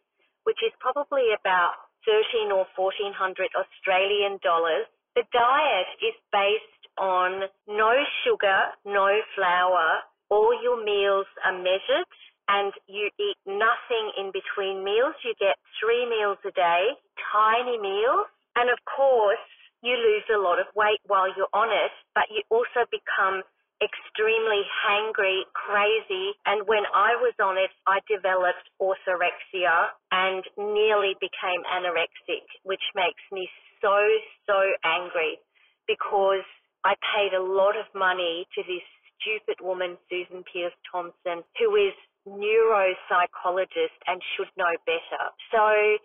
which 0.45 0.59
is 0.67 0.73
probably 0.81 1.33
about 1.39 1.79
13 2.07 2.53
or 2.53 2.67
1400 2.77 3.49
Australian 3.57 4.39
dollars. 4.43 4.87
The 5.15 5.25
diet 5.33 5.91
is 6.03 6.17
based 6.33 6.85
on 6.99 7.49
no 7.67 7.95
sugar, 8.23 8.75
no 8.85 9.09
flour. 9.35 10.03
All 10.31 10.53
your 10.63 10.83
meals 10.85 11.27
are 11.45 11.57
measured 11.57 12.09
and 12.49 12.73
you 12.87 13.09
eat 13.19 13.39
nothing 13.47 14.07
in 14.19 14.29
between 14.33 14.85
meals. 14.85 15.17
You 15.25 15.33
get 15.41 15.57
three 15.81 16.05
meals 16.05 16.39
a 16.45 16.53
day, 16.53 16.93
tiny 17.33 17.79
meals. 17.79 18.29
And 18.57 18.69
of 18.71 18.79
course, 18.85 19.41
you 19.83 19.97
lose 19.97 20.25
a 20.33 20.41
lot 20.41 20.61
of 20.61 20.67
weight 20.75 21.01
while 21.07 21.29
you're 21.37 21.53
on 21.53 21.69
it, 21.69 21.93
but 22.15 22.25
you 22.31 22.43
also 22.51 22.89
become 22.91 23.43
extremely 23.83 24.63
hangry, 24.87 25.43
crazy, 25.53 26.33
and 26.47 26.67
when 26.67 26.85
I 26.95 27.17
was 27.19 27.35
on 27.43 27.59
it, 27.59 27.71
I 27.87 28.01
developed 28.07 28.71
orthorexia 28.81 29.91
and 30.13 30.45
nearly 30.57 31.15
became 31.21 31.63
anorexic, 31.67 32.47
which 32.63 32.83
makes 32.95 33.23
me 33.33 33.49
so, 33.83 33.99
so 34.47 34.59
angry 34.85 35.39
because 35.87 36.47
I 36.85 36.95
paid 37.17 37.35
a 37.35 37.43
lot 37.43 37.77
of 37.77 37.87
money 37.95 38.47
to 38.55 38.63
this 38.63 38.85
stupid 39.21 39.59
woman, 39.61 39.97
Susan 40.09 40.45
Peirce 40.49 40.77
Thompson, 40.91 41.45
who 41.59 41.77
is 41.77 41.95
neuropsychologist 42.29 43.99
and 44.07 44.21
should 44.37 44.49
know 44.57 44.73
better. 44.87 45.25
So 45.53 45.99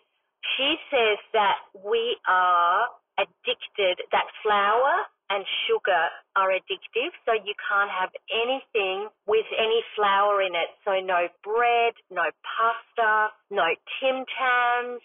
she 0.56 0.76
says 0.92 1.20
that 1.34 1.60
we 1.86 2.18
are 2.28 2.88
addicted, 3.20 4.04
that 4.12 4.28
flour 4.44 5.08
and 5.30 5.46
sugar 5.70 6.10
are 6.36 6.50
addictive, 6.50 7.14
so 7.26 7.34
you 7.34 7.54
can't 7.62 7.92
have 7.92 8.10
anything 8.34 9.10
with 9.28 9.46
any 9.58 9.82
flour 9.96 10.42
in 10.42 10.56
it. 10.56 10.70
So 10.86 11.00
no 11.00 11.30
bread, 11.44 11.94
no 12.10 12.26
pasta, 12.42 13.34
no 13.52 13.68
Tim 14.00 14.26
Tams, 14.26 15.02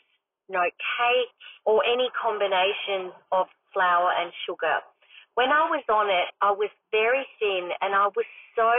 no 0.48 0.64
cake, 0.64 1.34
or 1.64 1.84
any 1.84 2.08
combinations 2.16 3.12
of 3.32 3.46
flour 3.72 4.12
and 4.16 4.32
sugar. 4.48 4.80
When 5.34 5.50
I 5.50 5.66
was 5.68 5.82
on 5.90 6.08
it, 6.08 6.30
I 6.40 6.52
was 6.52 6.70
very 6.90 7.26
thin 7.40 7.70
and 7.82 7.94
I 7.94 8.06
was 8.14 8.26
so 8.54 8.70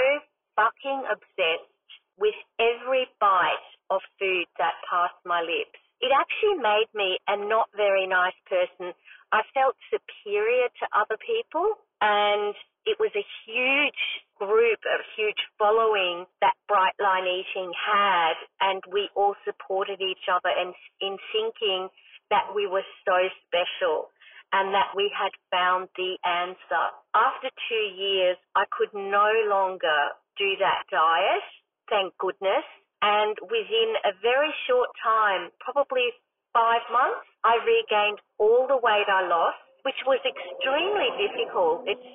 fucking 0.55 1.03
obsessed 1.11 1.69
with 2.17 2.35
every 2.59 3.05
bite 3.19 3.67
of 3.91 4.01
food 4.17 4.47
that 4.57 4.80
passed 4.89 5.19
my 5.26 5.41
lips. 5.41 5.77
It 5.99 6.11
actually 6.15 6.59
made 6.63 6.88
me 6.95 7.19
a 7.27 7.35
not 7.35 7.69
very 7.76 8.07
nice 8.07 8.35
person. 8.47 8.95
I 9.31 9.41
felt 9.53 9.76
superior 9.89 10.68
to 10.69 10.85
other 10.93 11.18
people 11.18 11.76
and 12.02 12.53
it 12.85 12.97
was 12.99 13.11
a 13.15 13.26
huge 13.45 14.03
group, 14.38 14.80
a 14.85 15.02
huge 15.18 15.41
following 15.57 16.26
that 16.41 16.53
Bright 16.68 16.93
Line 17.02 17.26
Eating 17.26 17.73
had 17.73 18.35
and 18.61 18.81
we 18.91 19.10
all 19.15 19.35
supported 19.45 20.02
each 20.02 20.30
other 20.30 20.49
and 20.53 20.73
in 21.02 21.18
thinking 21.34 21.89
that 22.30 22.53
we 22.53 22.68
were 22.68 22.85
so 23.06 23.18
special 23.47 24.10
and 24.53 24.73
that 24.73 24.93
we 24.95 25.11
had 25.11 25.34
found 25.52 25.89
the 25.97 26.18
answer. 26.23 26.85
After 27.14 27.49
two 27.68 27.85
years, 27.97 28.38
I 28.56 28.65
could 28.72 28.93
no 28.93 29.31
longer 29.49 30.15
do 30.38 30.56
that 30.60 30.85
diet, 30.91 31.43
thank 31.89 32.18
goodness. 32.18 32.65
And 33.02 33.35
within 33.41 33.99
a 34.06 34.14
very 34.22 34.53
short 34.68 34.89
time, 35.03 35.52
probably 35.60 36.10
five 36.53 36.81
months, 36.91 37.27
I 37.45 37.61
regained 37.61 38.17
all 38.41 38.65
the 38.65 38.81
weight 38.81 39.05
I 39.05 39.30
lost, 39.30 39.61
which 39.85 40.01
was 40.09 40.17
extremely 40.26 41.13
difficult. 41.22 41.85
It's 41.85 42.09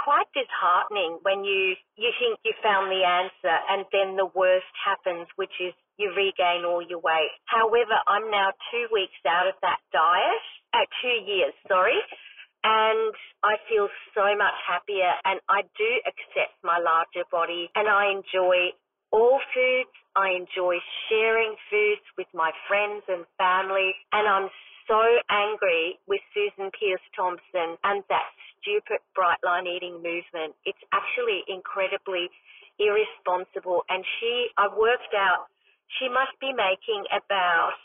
quite 0.00 0.26
disheartening 0.32 1.20
when 1.28 1.44
you, 1.44 1.76
you 2.00 2.10
think 2.16 2.40
you 2.40 2.56
found 2.64 2.88
the 2.88 3.04
answer 3.04 3.52
and 3.68 3.84
then 3.92 4.16
the 4.16 4.32
worst 4.32 4.72
happens, 4.80 5.28
which 5.36 5.52
is 5.60 5.76
you 6.00 6.08
regain 6.16 6.64
all 6.64 6.80
your 6.80 7.04
weight. 7.04 7.30
However, 7.52 8.00
I'm 8.08 8.32
now 8.32 8.50
two 8.72 8.88
weeks 8.90 9.20
out 9.28 9.46
of 9.46 9.54
that 9.60 9.78
diet, 9.92 10.44
uh, 10.72 10.88
two 11.04 11.20
years, 11.28 11.52
sorry, 11.68 12.00
and 12.64 13.12
I 13.44 13.60
feel 13.68 13.92
so 14.16 14.24
much 14.38 14.56
happier 14.66 15.12
and 15.28 15.36
I 15.52 15.68
do 15.76 15.90
accept 16.08 16.56
my 16.64 16.80
larger 16.80 17.28
body 17.30 17.68
and 17.76 17.88
I 17.88 18.08
enjoy 18.08 18.72
all 19.12 19.38
foods. 19.54 19.92
I 20.16 20.36
enjoy 20.36 20.76
sharing 21.08 21.56
foods 21.70 22.04
with 22.18 22.28
my 22.34 22.50
friends 22.68 23.04
and 23.08 23.24
family 23.38 23.94
and 24.12 24.28
I'm 24.28 24.48
so 24.88 25.00
angry 25.30 25.96
with 26.08 26.20
Susan 26.34 26.68
Peirce 26.76 27.04
Thompson 27.16 27.80
and 27.84 28.02
that 28.08 28.26
stupid 28.60 29.00
bright 29.14 29.40
line 29.44 29.68
eating 29.68 30.02
movement. 30.02 30.52
It's 30.64 30.82
actually 30.92 31.44
incredibly 31.48 32.28
irresponsible 32.80 33.84
and 33.88 34.04
she 34.18 34.48
I 34.58 34.68
worked 34.68 35.14
out 35.16 35.48
she 36.00 36.08
must 36.08 36.32
be 36.40 36.52
making 36.52 37.04
about 37.12 37.76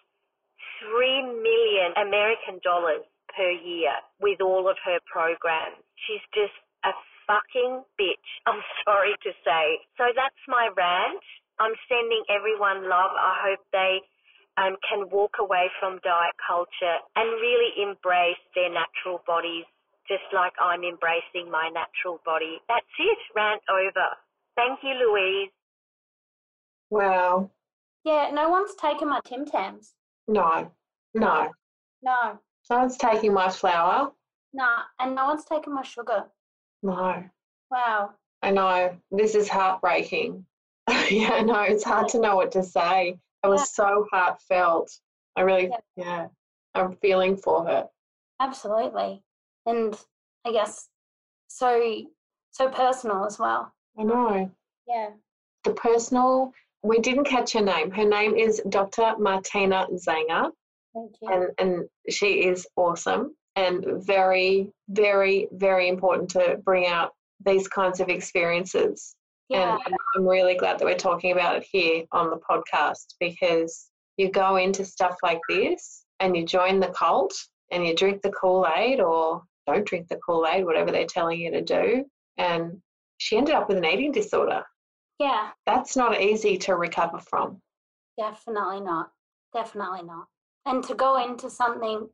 three 0.80 1.22
million 1.22 1.92
American 2.00 2.60
dollars 2.64 3.04
per 3.36 3.52
year 3.52 3.94
with 4.20 4.40
all 4.42 4.70
of 4.70 4.78
her 4.86 5.00
programs. 5.12 5.80
She's 6.08 6.24
just 6.34 6.56
a 6.88 6.92
fucking 7.28 7.84
bitch, 8.00 8.28
I'm 8.48 8.62
sorry 8.86 9.14
to 9.24 9.32
say. 9.46 9.66
So 9.98 10.06
that's 10.16 10.42
my 10.48 10.70
rant. 10.76 11.22
I'm 11.60 11.74
sending 11.90 12.24
everyone 12.30 12.90
love. 12.90 13.12
I 13.18 13.34
hope 13.50 13.60
they 13.72 14.00
um, 14.58 14.76
can 14.88 15.10
walk 15.12 15.36
away 15.40 15.70
from 15.80 16.00
diet 16.04 16.36
culture 16.48 16.98
and 17.16 17.28
really 17.42 17.82
embrace 17.82 18.42
their 18.56 18.70
natural 18.70 19.22
bodies, 19.26 19.66
just 20.08 20.26
like 20.34 20.54
I'm 20.62 20.84
embracing 20.84 21.50
my 21.52 21.70
natural 21.74 22.20
body. 22.26 22.58
That's 22.68 22.86
it. 23.00 23.18
Rant 23.36 23.62
over. 23.70 24.08
Thank 24.56 24.80
you, 24.84 24.94
Louise. 24.94 25.50
Wow. 26.90 27.50
Yeah, 28.04 28.30
no 28.34 28.50
one's 28.50 28.74
taken 28.76 29.10
my 29.10 29.20
Tim 29.26 29.46
Tams. 29.46 29.94
No, 30.28 30.72
no. 31.14 31.52
No, 32.04 32.40
No 32.70 32.78
one's 32.78 32.98
taking 32.98 33.34
my 33.34 33.50
flour. 33.50 34.12
nah, 34.54 34.84
and 35.00 35.16
no 35.16 35.26
one's 35.26 35.46
taken 35.46 35.74
my 35.74 35.84
sugar. 35.84 36.26
No. 36.84 37.24
Wow. 37.72 38.12
I 38.42 38.52
know. 38.52 38.96
This 39.12 39.36
is 39.36 39.50
heartbreaking. 39.50 40.46
yeah, 41.10 41.32
I 41.34 41.42
know. 41.42 41.62
It's 41.62 41.84
hard 41.84 42.08
to 42.10 42.20
know 42.20 42.36
what 42.36 42.52
to 42.54 42.64
say. 42.64 43.18
It 43.44 43.48
was 43.48 43.70
so 43.74 44.06
heartfelt. 44.12 44.92
I 45.36 45.42
really, 45.42 45.70
Yeah. 45.70 45.78
yeah, 45.96 46.28
I'm 46.76 46.96
feeling 46.98 47.38
for 47.38 47.66
her. 47.66 47.88
Absolutely. 48.40 49.22
And 49.66 50.00
I 50.46 50.52
guess 50.52 50.90
so 51.48 52.02
so 52.52 52.70
personal 52.70 53.26
as 53.26 53.38
well. 53.38 53.72
I 54.00 54.04
know. 54.04 54.52
Yeah. 54.88 55.10
The 55.64 55.74
personal, 55.74 56.54
we 56.84 57.00
didn't 57.00 57.26
catch 57.26 57.54
her 57.54 57.62
name. 57.62 57.92
Her 57.92 58.06
name 58.06 58.36
is 58.36 58.62
Dr. 58.70 59.16
Martina 59.20 59.86
Zanger, 59.94 60.52
Thank 60.96 61.12
you. 61.22 61.30
and, 61.30 61.50
and 61.60 61.90
she 62.10 62.46
is 62.46 62.66
awesome 62.76 63.36
and 63.58 63.84
very, 64.06 64.70
very, 64.90 65.48
very 65.52 65.90
important 65.90 66.30
to 66.30 66.58
bring 66.64 66.86
out 66.88 67.12
these 67.46 67.68
kinds 67.68 68.00
of 68.00 68.08
experiences. 68.08 69.16
yeah. 69.50 69.78
And 69.86 69.96
I'm 70.16 70.28
really 70.28 70.56
glad 70.56 70.80
that 70.80 70.86
we're 70.86 70.96
talking 70.96 71.32
about 71.34 71.58
it 71.58 71.66
here 71.70 72.04
on 72.12 72.30
the 72.30 72.38
podcast 72.50 73.16
because 73.20 73.90
you 74.18 74.30
go 74.32 74.56
into 74.58 74.86
stuff 74.86 75.16
like 75.24 75.42
this 75.50 76.06
and 76.20 76.36
you 76.38 76.46
join 76.46 76.80
the 76.80 76.90
cult 76.90 77.34
and 77.72 77.86
you 77.86 77.96
drink 77.96 78.22
the 78.22 78.32
Kool 78.32 78.66
Aid 78.76 79.00
or 79.00 79.44
don't 79.68 79.86
drink 79.86 80.08
the 80.08 80.20
Kool 80.26 80.48
Aid, 80.48 80.64
whatever 80.66 80.92
they're 80.92 81.06
telling 81.06 81.40
you 81.40 81.52
to 81.52 81.62
do. 81.62 82.06
And 82.38 82.80
she 83.18 83.38
ended 83.38 83.56
up 83.56 83.68
with 83.68 83.78
an 83.78 83.86
eating 83.86 84.12
disorder. 84.12 84.64
Yeah, 85.20 85.50
That's 85.66 85.96
not 85.98 86.22
easy 86.22 86.58
to 86.60 86.76
recover 86.76 87.18
from. 87.20 87.60
definitely 88.20 88.82
not. 88.82 89.10
Definitely 89.54 90.04
not. 90.04 90.26
And 90.68 90.84
to 90.84 90.94
go 90.96 91.24
into 91.24 91.50
something 91.50 92.08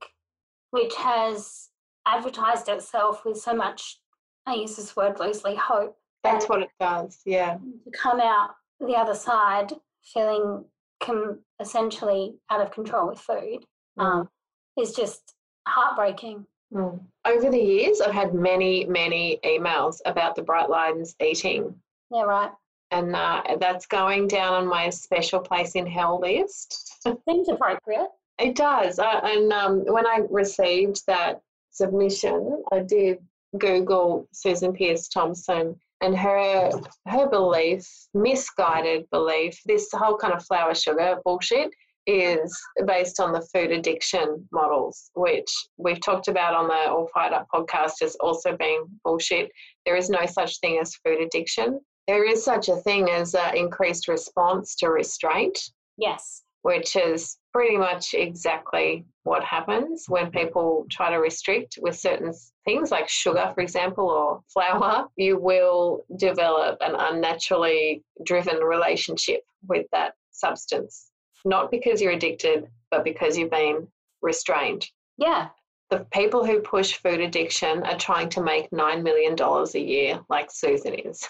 which 0.73 0.95
has 0.95 1.69
advertised 2.07 2.67
itself 2.67 3.23
with 3.25 3.37
so 3.39 3.53
much, 3.53 3.99
I 4.47 4.55
use 4.55 4.75
this 4.75 4.95
word 4.95 5.19
loosely, 5.19 5.53
hope, 5.55 5.95
That's 6.23 6.49
what 6.49 6.63
it 6.63 6.69
does. 6.79 7.21
Yeah. 7.25 7.57
to 7.57 7.91
come 7.91 8.19
out 8.19 8.55
the 8.79 8.95
other 8.95 9.13
side 9.13 9.71
feeling 10.03 10.65
com- 10.99 11.39
essentially 11.61 12.33
out 12.49 12.59
of 12.59 12.71
control 12.71 13.07
with 13.09 13.19
food 13.19 13.59
um, 13.99 14.27
is 14.75 14.93
just 14.95 15.35
heartbreaking. 15.67 16.43
Mm. 16.73 16.99
Over 17.23 17.51
the 17.51 17.61
years, 17.61 18.01
I've 18.01 18.11
had 18.15 18.33
many, 18.33 18.83
many 18.85 19.39
emails 19.45 19.97
about 20.05 20.35
the 20.35 20.41
Bright 20.41 20.71
Lines 20.71 21.15
eating, 21.21 21.75
Yeah, 22.09 22.23
right. 22.23 22.49
and 22.89 23.15
uh, 23.15 23.43
that's 23.59 23.85
going 23.85 24.27
down 24.27 24.55
on 24.55 24.65
my 24.67 24.89
special 24.89 25.39
place 25.39 25.73
in 25.75 25.85
hell 25.85 26.19
list. 26.19 26.97
Seems 27.29 27.47
appropriate. 27.47 28.07
It 28.43 28.55
does. 28.55 28.99
I, 28.99 29.19
and 29.19 29.53
um, 29.53 29.85
when 29.85 30.05
I 30.05 30.19
received 30.29 31.01
that 31.07 31.41
submission, 31.71 32.61
I 32.73 32.79
did 32.79 33.19
Google 33.57 34.27
Susan 34.33 34.73
Peirce 34.73 35.07
Thompson 35.07 35.79
and 36.01 36.17
her 36.17 36.69
her 37.07 37.29
belief, 37.29 37.87
misguided 38.13 39.09
belief, 39.11 39.57
this 39.65 39.87
whole 39.93 40.17
kind 40.17 40.33
of 40.33 40.45
flour 40.45 40.75
sugar 40.75 41.19
bullshit 41.23 41.69
is 42.05 42.53
based 42.85 43.21
on 43.21 43.31
the 43.31 43.47
food 43.53 43.71
addiction 43.71 44.45
models, 44.51 45.09
which 45.15 45.49
we've 45.77 46.01
talked 46.01 46.27
about 46.27 46.53
on 46.53 46.67
the 46.67 46.91
All 46.91 47.07
Fired 47.13 47.31
Up 47.31 47.47
podcast 47.53 48.01
as 48.01 48.15
also 48.15 48.57
being 48.57 48.83
bullshit. 49.05 49.49
There 49.85 49.95
is 49.95 50.09
no 50.09 50.25
such 50.25 50.59
thing 50.59 50.79
as 50.81 50.95
food 50.95 51.21
addiction. 51.21 51.79
There 52.09 52.25
is 52.29 52.43
such 52.43 52.67
a 52.67 52.75
thing 52.75 53.09
as 53.09 53.33
uh, 53.35 53.53
increased 53.55 54.09
response 54.09 54.75
to 54.77 54.89
restraint 54.89 55.57
Yes. 55.97 56.43
which 56.63 56.97
is 56.97 57.37
pretty 57.53 57.77
much 57.77 58.13
exactly 58.13 59.05
what 59.23 59.43
happens 59.43 60.05
when 60.07 60.31
people 60.31 60.85
try 60.89 61.09
to 61.09 61.17
restrict 61.17 61.77
with 61.81 61.97
certain 61.97 62.34
things 62.65 62.91
like 62.91 63.07
sugar, 63.07 63.51
for 63.53 63.61
example, 63.61 64.09
or 64.09 64.41
flour. 64.51 65.07
You 65.15 65.38
will 65.38 66.01
develop 66.17 66.77
an 66.81 66.95
unnaturally 66.97 68.03
driven 68.23 68.57
relationship 68.57 69.41
with 69.67 69.85
that 69.91 70.13
substance, 70.31 71.11
not 71.45 71.71
because 71.71 72.01
you're 72.01 72.13
addicted, 72.13 72.67
but 72.89 73.03
because 73.03 73.38
you've 73.38 73.51
been 73.51 73.88
restrained. 74.21 74.85
Yeah. 75.17 75.49
The 75.89 76.07
people 76.11 76.43
who 76.43 76.59
push 76.59 76.93
food 76.93 77.21
addiction 77.21 77.84
are 77.84 77.97
trying 77.97 78.30
to 78.30 78.41
make 78.41 78.71
$9 78.71 79.03
million 79.03 79.35
a 79.39 79.80
year, 79.80 80.19
like 80.30 80.49
Susan 80.49 80.95
is. 80.95 81.23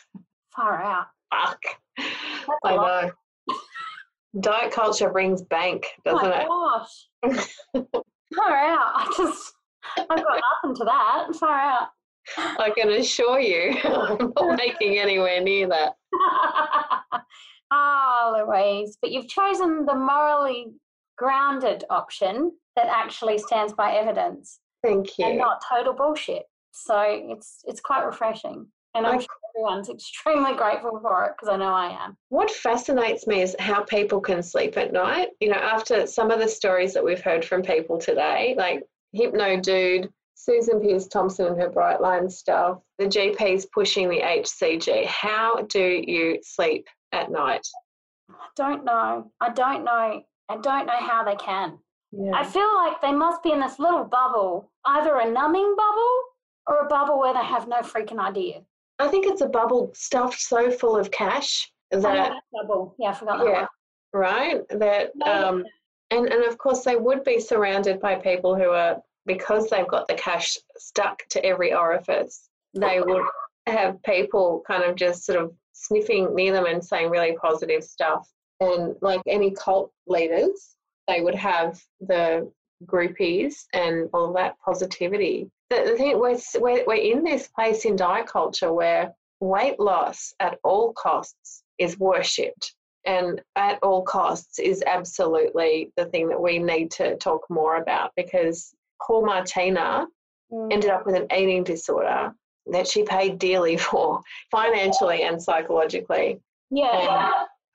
Far 0.56 0.82
out. 0.82 1.08
Fuck. 1.32 1.62
That's 1.98 2.60
I 2.64 2.76
know. 2.76 3.12
Diet 4.40 4.72
culture 4.72 5.10
brings 5.12 5.42
bank, 5.44 5.86
doesn't 6.06 6.26
oh 6.26 6.30
my 6.30 6.42
it? 6.42 6.48
gosh. 6.48 7.86
Far 8.36 8.58
out. 8.58 8.92
I 8.96 9.14
just, 9.16 9.54
I've 9.98 10.08
got 10.24 10.42
nothing 10.64 10.76
to 10.78 10.84
that. 10.86 11.28
Far 11.40 11.60
out. 11.60 11.88
I 12.38 12.72
can 12.76 12.90
assure 12.92 13.40
you, 13.40 13.78
I'm 13.84 14.34
not 14.36 14.58
making 14.58 14.98
anywhere 14.98 15.42
near 15.42 15.68
that. 15.68 15.94
oh, 17.72 18.46
Louise, 18.48 18.98
but 19.02 19.12
you've 19.12 19.28
chosen 19.28 19.86
the 19.86 19.96
morally 19.96 20.68
grounded 21.18 21.84
option 21.90 22.52
that 22.76 22.88
actually 22.88 23.38
stands 23.38 23.74
by 23.74 23.94
evidence 23.94 24.60
Thank 24.82 25.20
you. 25.20 25.26
and 25.26 25.38
not 25.38 25.62
total 25.70 25.94
bullshit. 25.94 26.44
So 26.72 27.00
it's 27.06 27.60
it's 27.66 27.82
quite 27.82 28.04
refreshing, 28.04 28.66
and 28.96 29.06
I'm 29.06 29.20
sure 29.20 29.28
everyone's 29.56 29.90
extremely 29.90 30.54
grateful 30.58 31.00
for 31.02 31.26
it 31.26 31.34
because 31.36 31.54
I 31.54 31.58
know 31.58 31.74
I 31.74 31.90
am. 32.06 32.18
What 32.30 32.52
fascinates 32.52 33.28
me 33.28 33.42
is 33.42 33.56
how 33.60 33.84
people 33.84 34.22
can 34.22 34.44
sleep 34.44 34.78
at 34.78 34.94
night. 34.94 35.30
You 35.40 35.50
know, 35.50 35.58
after 35.58 36.06
some 36.08 36.32
of 36.32 36.40
the 36.40 36.48
stories 36.48 36.94
that 36.94 37.04
we've 37.04 37.22
heard 37.22 37.44
from 37.44 37.62
people 37.62 37.98
today, 37.98 38.56
like 38.58 38.84
Hypno 39.14 39.60
Dude, 39.60 40.10
Susan 40.36 40.82
Peirce 40.82 41.08
Thompson 41.08 41.48
and 41.48 41.62
her 41.62 41.70
Brightline 41.70 42.32
stuff, 42.32 42.80
the 43.00 43.06
GPs 43.06 43.66
pushing 43.74 44.10
the 44.10 44.20
HCG. 44.20 45.06
How 45.06 45.62
do 45.70 46.04
you 46.06 46.40
sleep 46.44 46.88
at 47.12 47.32
night? 47.32 47.66
I 48.30 48.48
don't 48.56 48.84
know. 48.84 49.32
I 49.40 49.50
don't 49.50 49.84
know. 49.84 50.24
I 50.50 50.58
don't 50.58 50.86
know 50.86 51.00
how 51.00 51.24
they 51.24 51.36
can. 51.36 51.80
Yeah. 52.12 52.32
I 52.36 52.44
feel 52.44 52.76
like 52.76 53.02
they 53.02 53.12
must 53.12 53.42
be 53.42 53.52
in 53.52 53.60
this 53.60 53.80
little 53.80 54.04
bubble, 54.04 54.70
either 54.86 55.18
a 55.18 55.32
numbing 55.32 55.76
bubble 55.76 56.20
or 56.68 56.80
a 56.80 56.88
bubble 56.88 57.20
where 57.20 57.34
they 57.34 57.44
have 57.44 57.68
no 57.68 57.78
freaking 57.78 58.20
idea. 58.20 58.62
I 59.04 59.08
think 59.10 59.28
it's 59.28 59.42
a 59.42 59.48
bubble 59.48 59.92
stuffed 59.94 60.40
so 60.40 60.72
full 60.72 60.96
of 60.96 61.12
cash 61.12 61.72
that 62.02 62.34
bubble. 62.52 62.96
Yeah, 62.98 63.10
I 63.10 63.14
forgot 63.14 63.40
that 63.40 63.46
yeah, 63.46 63.60
one. 63.60 63.68
right. 64.14 64.62
That 64.70 65.12
um, 65.26 65.66
and 66.12 66.28
and 66.28 66.44
of 66.46 66.58
course 66.58 66.84
they 66.84 66.96
would 66.96 67.24
be 67.24 67.40
surrounded 67.40 68.00
by 68.00 68.16
people 68.16 68.56
who 68.56 68.70
are 68.70 69.02
because 69.26 69.70
they've 69.70 69.88
got 69.88 70.08
the 70.08 70.16
cash 70.16 70.58
stuck 70.78 71.20
to 71.30 71.46
every 71.46 71.74
orifice. 71.74 72.50
They 72.74 73.00
would 73.00 73.24
have 73.68 74.02
people 74.04 74.64
kind 74.68 74.84
of 74.84 74.96
just 74.96 75.26
sort 75.26 75.40
of 75.40 75.54
sniffing 75.74 76.34
near 76.36 76.54
them 76.54 76.66
and 76.66 76.84
saying 76.84 77.10
really 77.10 77.36
positive 77.42 77.84
stuff. 77.84 78.30
And 78.60 78.96
like 79.02 79.22
any 79.28 79.52
cult 79.52 79.92
leaders, 80.08 80.76
they 81.08 81.22
would 81.22 81.36
have 81.36 81.80
the 82.02 82.52
groupies 82.86 83.66
and 83.74 84.10
all 84.14 84.34
that 84.34 84.56
positivity. 84.64 85.50
The, 85.70 85.84
the 85.92 85.98
thing 85.98 86.20
we're, 86.20 86.38
we're 86.60 86.84
we're 86.86 86.96
in 86.96 87.24
this 87.24 87.48
place 87.48 87.86
in 87.86 87.96
diet 87.96 88.28
culture 88.28 88.72
where 88.74 89.14
weight 89.40 89.80
loss 89.80 90.34
at 90.40 90.60
all 90.64 90.94
costs 90.94 91.64
is 91.78 92.00
worshipped 92.00 92.76
and 93.06 93.42
at 93.56 93.80
all 93.84 94.04
costs 94.04 94.60
is 94.60 94.84
absolutely 94.88 95.92
the 95.98 96.06
thing 96.06 96.30
that 96.30 96.42
we 96.42 96.60
need 96.60 96.92
to 96.92 97.18
talk 97.18 97.42
more 97.50 97.78
about 97.78 98.12
because 98.16 98.74
Paul 99.02 99.26
Martina 99.26 100.08
Mm. 100.54 100.72
ended 100.72 100.92
up 100.92 101.06
with 101.06 101.16
an 101.16 101.28
eating 101.36 101.64
disorder 101.64 102.34
that 102.68 102.88
she 102.88 103.04
paid 103.04 103.40
dearly 103.40 103.78
for 103.90 104.22
financially 104.52 105.24
and 105.24 105.42
psychologically. 105.42 106.40
Yeah. 106.70 107.32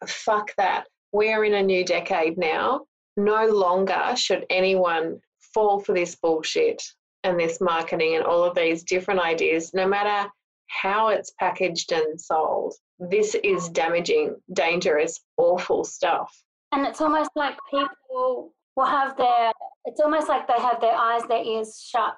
Fuck 0.07 0.53
that. 0.57 0.85
We're 1.13 1.45
in 1.45 1.55
a 1.55 1.63
new 1.63 1.85
decade 1.85 2.39
now. 2.39 2.83
No 3.19 3.47
longer 3.47 4.15
should 4.15 4.47
anyone 4.49 5.21
fall 5.53 5.81
for 5.81 5.93
this 5.93 6.15
bullshit 6.15 6.81
and 7.25 7.39
this 7.39 7.61
marketing 7.61 8.15
and 8.15 8.25
all 8.25 8.45
of 8.45 8.55
these 8.55 8.85
different 8.85 9.21
ideas, 9.21 9.75
no 9.75 9.89
matter 9.89 10.31
how 10.69 11.09
it's 11.09 11.33
packaged 11.33 11.91
and 11.91 12.21
sold. 12.21 12.75
This 13.01 13.35
is 13.43 13.69
damaging, 13.71 14.37
dangerous, 14.53 15.21
awful 15.37 15.83
stuff. 15.83 16.33
And 16.71 16.87
it's 16.87 17.01
almost 17.01 17.31
like 17.35 17.57
people 17.69 18.55
will 18.77 18.87
have 18.87 19.17
their, 19.17 19.51
it's 19.87 20.01
almost 20.01 20.29
like 20.29 20.47
they 20.47 20.61
have 20.61 20.81
their 20.81 20.95
eyes, 20.95 21.23
their 21.29 21.43
ears 21.43 21.85
shut 21.85 22.17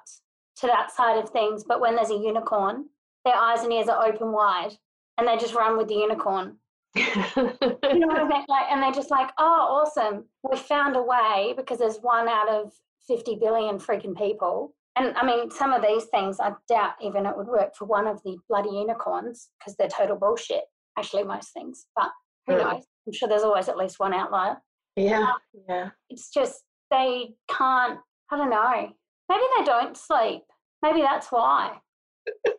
to 0.57 0.67
that 0.67 0.91
side 0.91 1.17
of 1.17 1.31
things. 1.31 1.63
But 1.67 1.81
when 1.81 1.95
there's 1.95 2.11
a 2.11 2.15
unicorn, 2.15 2.85
their 3.25 3.35
eyes 3.35 3.63
and 3.63 3.73
ears 3.73 3.89
are 3.89 4.05
open 4.05 4.31
wide 4.31 4.73
and 5.17 5.27
they 5.27 5.37
just 5.37 5.55
run 5.55 5.77
with 5.77 5.87
the 5.87 5.95
unicorn. 5.95 6.57
You 6.95 7.03
know 7.99 8.07
what 8.07 8.19
I 8.19 8.27
mean? 8.27 8.45
Like, 8.49 8.65
and 8.71 8.81
they're 8.81 8.91
just 8.91 9.11
like, 9.11 9.29
oh, 9.37 9.83
awesome. 9.85 10.25
We 10.49 10.57
found 10.57 10.95
a 10.95 11.01
way 11.01 11.53
because 11.55 11.79
there's 11.79 11.97
one 11.99 12.27
out 12.27 12.49
of 12.49 12.73
50 13.07 13.35
billion 13.41 13.77
freaking 13.77 14.17
people. 14.17 14.73
And 14.97 15.15
I 15.15 15.25
mean, 15.25 15.49
some 15.49 15.71
of 15.71 15.81
these 15.81 16.05
things, 16.05 16.39
I 16.39 16.51
doubt 16.67 16.93
even 17.01 17.25
it 17.25 17.35
would 17.37 17.47
work 17.47 17.75
for 17.75 17.85
one 17.85 18.07
of 18.07 18.21
the 18.23 18.37
bloody 18.49 18.69
unicorns 18.71 19.49
because 19.59 19.75
they're 19.77 19.87
total 19.87 20.17
bullshit. 20.17 20.63
Actually, 20.97 21.23
most 21.23 21.53
things. 21.53 21.87
But 21.95 22.09
who 22.47 22.53
Mm. 22.55 22.59
knows? 22.73 22.83
I'm 23.07 23.13
sure 23.13 23.29
there's 23.29 23.43
always 23.43 23.69
at 23.69 23.77
least 23.77 23.99
one 23.99 24.13
outlier. 24.13 24.61
yeah, 24.97 25.31
yeah. 25.69 25.89
It's 26.09 26.29
just 26.29 26.63
they 26.89 27.35
can't, 27.49 27.99
I 28.31 28.37
don't 28.37 28.49
know. 28.49 28.89
Maybe 29.29 29.43
they 29.57 29.63
don't 29.63 29.95
sleep. 29.95 30.43
Maybe 30.83 31.01
that's 31.01 31.31
why. 31.31 31.79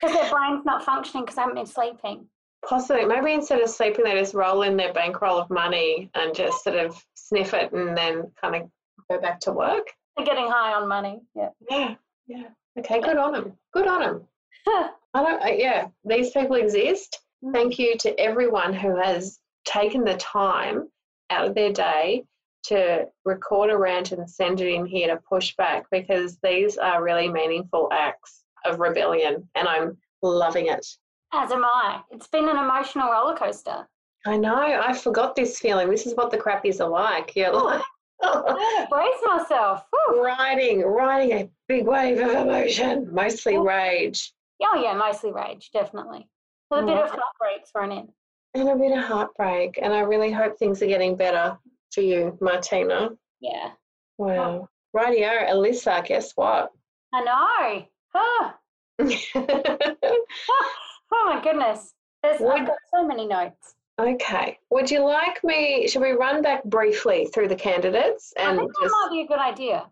Because 0.00 0.16
their 0.16 0.30
brain's 0.30 0.64
not 0.64 0.82
functioning 0.82 1.24
because 1.24 1.36
they 1.36 1.42
haven't 1.42 1.56
been 1.56 1.66
sleeping. 1.66 2.26
Possibly. 2.68 3.04
Maybe 3.04 3.32
instead 3.32 3.60
of 3.60 3.70
sleeping, 3.70 4.04
they 4.04 4.18
just 4.18 4.34
roll 4.34 4.62
in 4.62 4.76
their 4.76 4.92
bankroll 4.92 5.38
of 5.38 5.50
money 5.50 6.10
and 6.14 6.34
just 6.34 6.62
sort 6.62 6.76
of 6.76 7.02
sniff 7.14 7.54
it 7.54 7.72
and 7.72 7.96
then 7.96 8.30
kind 8.40 8.56
of 8.56 8.70
go 9.10 9.20
back 9.20 9.40
to 9.40 9.52
work. 9.52 9.88
They're 10.16 10.26
getting 10.26 10.48
high 10.48 10.74
on 10.74 10.88
money. 10.88 11.20
Yeah. 11.34 11.48
Yeah, 11.70 11.94
yeah. 12.26 12.48
Okay, 12.78 13.00
good 13.00 13.16
on 13.16 13.32
them. 13.32 13.52
Good 13.72 13.86
on 13.86 14.00
them. 14.00 14.22
I 15.14 15.22
don't. 15.22 15.42
I, 15.42 15.52
yeah, 15.52 15.88
these 16.04 16.30
people 16.30 16.56
exist. 16.56 17.20
Mm. 17.44 17.52
Thank 17.52 17.78
you 17.78 17.96
to 17.98 18.18
everyone 18.20 18.72
who 18.74 18.96
has 18.96 19.38
taken 19.64 20.04
the 20.04 20.16
time 20.16 20.88
out 21.30 21.46
of 21.46 21.54
their 21.54 21.72
day 21.72 22.24
to 22.64 23.06
record 23.24 23.70
a 23.70 23.78
rant 23.78 24.12
and 24.12 24.28
send 24.28 24.60
it 24.60 24.72
in 24.72 24.84
here 24.84 25.08
to 25.08 25.20
push 25.28 25.56
back 25.56 25.86
because 25.90 26.38
these 26.42 26.76
are 26.76 27.02
really 27.02 27.28
meaningful 27.28 27.88
acts 27.90 28.44
of 28.64 28.78
rebellion, 28.78 29.48
and 29.54 29.66
I'm 29.66 29.96
loving 30.22 30.66
it. 30.66 30.86
As 31.32 31.52
am 31.52 31.64
I. 31.64 32.00
It's 32.10 32.26
been 32.26 32.48
an 32.48 32.56
emotional 32.56 33.10
roller 33.10 33.36
coaster. 33.36 33.88
I 34.26 34.36
know. 34.36 34.54
I 34.56 34.92
forgot 34.92 35.34
this 35.34 35.58
feeling. 35.58 35.88
This 35.88 36.06
is 36.06 36.14
what 36.14 36.30
the 36.30 36.38
crappies 36.38 36.80
are 36.80 36.88
like. 36.88 37.34
You're 37.36 37.52
oh, 37.52 37.64
like 37.64 37.82
I 38.22 38.86
brace 38.90 39.22
myself. 39.24 39.84
Whew. 39.90 40.22
riding, 40.22 40.82
riding 40.82 41.32
a 41.32 41.48
big 41.68 41.86
wave 41.86 42.20
of 42.20 42.30
emotion, 42.30 43.08
mostly 43.12 43.56
rage. 43.56 44.32
Oh 44.62 44.80
yeah, 44.82 44.92
mostly 44.92 45.32
rage, 45.32 45.70
definitely. 45.72 46.28
With 46.70 46.84
a 46.84 46.86
bit 46.86 46.98
of 46.98 47.08
heartbreak 47.08 47.66
thrown 47.72 47.92
in. 47.92 48.08
And 48.54 48.68
a 48.68 48.76
bit 48.76 48.96
of 48.96 49.04
heartbreak. 49.04 49.78
And 49.80 49.92
I 49.92 50.00
really 50.00 50.30
hope 50.30 50.58
things 50.58 50.82
are 50.82 50.86
getting 50.86 51.16
better 51.16 51.58
for 51.92 52.02
you, 52.02 52.36
Martina. 52.40 53.10
Yeah. 53.40 53.70
Wow. 54.18 54.68
Rightio, 54.94 55.48
Alyssa, 55.48 56.04
guess 56.04 56.32
what? 56.34 56.70
I 57.14 57.22
know. 57.22 57.86
Oh, 58.14 58.52
oh 61.12 61.32
my 61.34 61.42
goodness. 61.42 61.94
There's, 62.22 62.40
I've 62.42 62.66
got 62.66 62.76
so 62.94 63.06
many 63.06 63.26
notes. 63.26 63.74
Okay. 63.98 64.58
Would 64.70 64.90
you 64.90 65.04
like 65.04 65.42
me? 65.44 65.88
Should 65.88 66.02
we 66.02 66.10
run 66.12 66.42
back 66.42 66.64
briefly 66.64 67.26
through 67.32 67.48
the 67.48 67.56
candidates 67.56 68.32
I 68.38 68.42
and 68.50 68.58
think 68.58 68.72
that 68.72 68.82
just? 68.82 68.92
might 68.92 69.08
be 69.10 69.20
a 69.22 69.26
good 69.26 69.38
idea. 69.38 69.86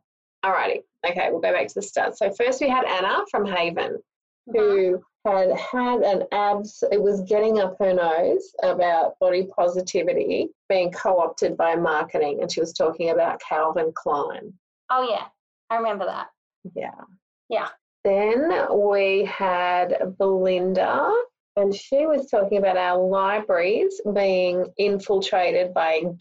Alrighty. 0.44 0.82
Okay, 1.08 1.28
we'll 1.30 1.40
go 1.40 1.52
back 1.52 1.68
to 1.68 1.74
the 1.74 1.82
start. 1.82 2.16
So 2.16 2.30
first 2.32 2.60
we 2.60 2.68
had 2.68 2.84
Anna 2.84 3.24
from 3.30 3.44
Haven, 3.46 3.98
Mm-hmm. 4.48 4.58
who 4.58 5.02
had 5.26 5.50
had 5.58 6.00
an 6.00 6.22
abs. 6.32 6.82
It 6.90 7.02
was 7.02 7.20
getting 7.22 7.58
up 7.60 7.76
her 7.80 7.92
nose 7.92 8.50
about 8.62 9.18
body 9.20 9.46
positivity 9.54 10.48
being 10.70 10.90
co-opted 10.90 11.54
by 11.54 11.74
marketing, 11.74 12.38
and 12.40 12.50
she 12.50 12.60
was 12.60 12.72
talking 12.72 13.10
about 13.10 13.38
Calvin 13.46 13.92
Klein. 13.94 14.54
Oh 14.90 15.06
yeah, 15.10 15.26
I 15.68 15.76
remember 15.76 16.06
that. 16.06 16.28
Yeah. 16.74 16.92
Yeah. 17.50 17.68
Then 18.04 18.50
we 18.72 19.24
had 19.24 20.14
Belinda, 20.18 21.12
and 21.56 21.74
she 21.74 22.06
was 22.06 22.30
talking 22.30 22.58
about 22.58 22.76
our 22.76 22.98
libraries 22.98 24.00
being 24.14 24.66
infiltrated 24.78 25.74
by 25.74 26.02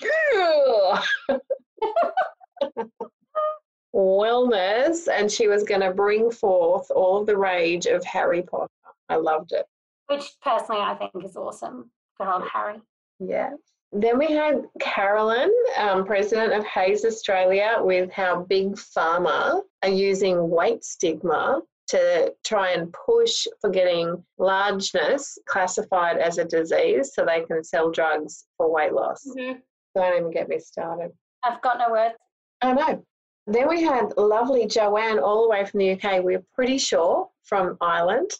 wellness, 3.95 5.07
and 5.11 5.31
she 5.31 5.47
was 5.47 5.63
going 5.63 5.81
to 5.81 5.91
bring 5.91 6.31
forth 6.31 6.89
all 6.91 7.23
the 7.23 7.37
rage 7.37 7.85
of 7.85 8.03
Harry 8.05 8.41
Potter. 8.41 8.67
I 9.09 9.15
loved 9.17 9.51
it. 9.51 9.65
Which 10.07 10.35
personally 10.41 10.81
I 10.81 10.95
think 10.95 11.11
is 11.23 11.35
awesome. 11.35 11.91
Good 12.17 12.27
old 12.27 12.47
Harry. 12.51 12.81
Yeah. 13.19 13.51
Then 13.91 14.17
we 14.17 14.27
had 14.27 14.65
Carolyn, 14.79 15.51
um, 15.77 16.05
president 16.05 16.53
of 16.53 16.65
HAES 16.65 17.05
Australia, 17.05 17.77
with 17.79 18.11
how 18.11 18.43
big 18.43 18.73
pharma 18.73 19.61
are 19.83 19.89
using 19.89 20.49
weight 20.49 20.83
stigma 20.83 21.61
to 21.87 22.33
try 22.43 22.71
and 22.71 22.93
push 22.93 23.47
for 23.61 23.69
getting 23.69 24.21
largeness 24.37 25.37
classified 25.47 26.17
as 26.17 26.37
a 26.37 26.45
disease 26.45 27.11
so 27.13 27.25
they 27.25 27.43
can 27.43 27.63
sell 27.63 27.89
drugs 27.89 28.45
for 28.57 28.71
weight 28.71 28.93
loss. 28.93 29.25
Mm-hmm. 29.27 29.59
Don't 29.95 30.17
even 30.17 30.31
get 30.31 30.49
me 30.49 30.59
started. 30.59 31.11
I've 31.43 31.61
got 31.61 31.77
no 31.79 31.91
words. 31.91 32.15
I 32.61 32.73
know. 32.73 33.03
Then 33.47 33.69
we 33.69 33.81
had 33.81 34.13
lovely 34.17 34.67
Joanne 34.67 35.19
all 35.19 35.43
the 35.43 35.49
way 35.49 35.65
from 35.65 35.79
the 35.79 35.91
UK. 35.91 36.21
We're 36.21 36.43
pretty 36.53 36.77
sure 36.77 37.29
from 37.43 37.77
Ireland. 37.79 38.31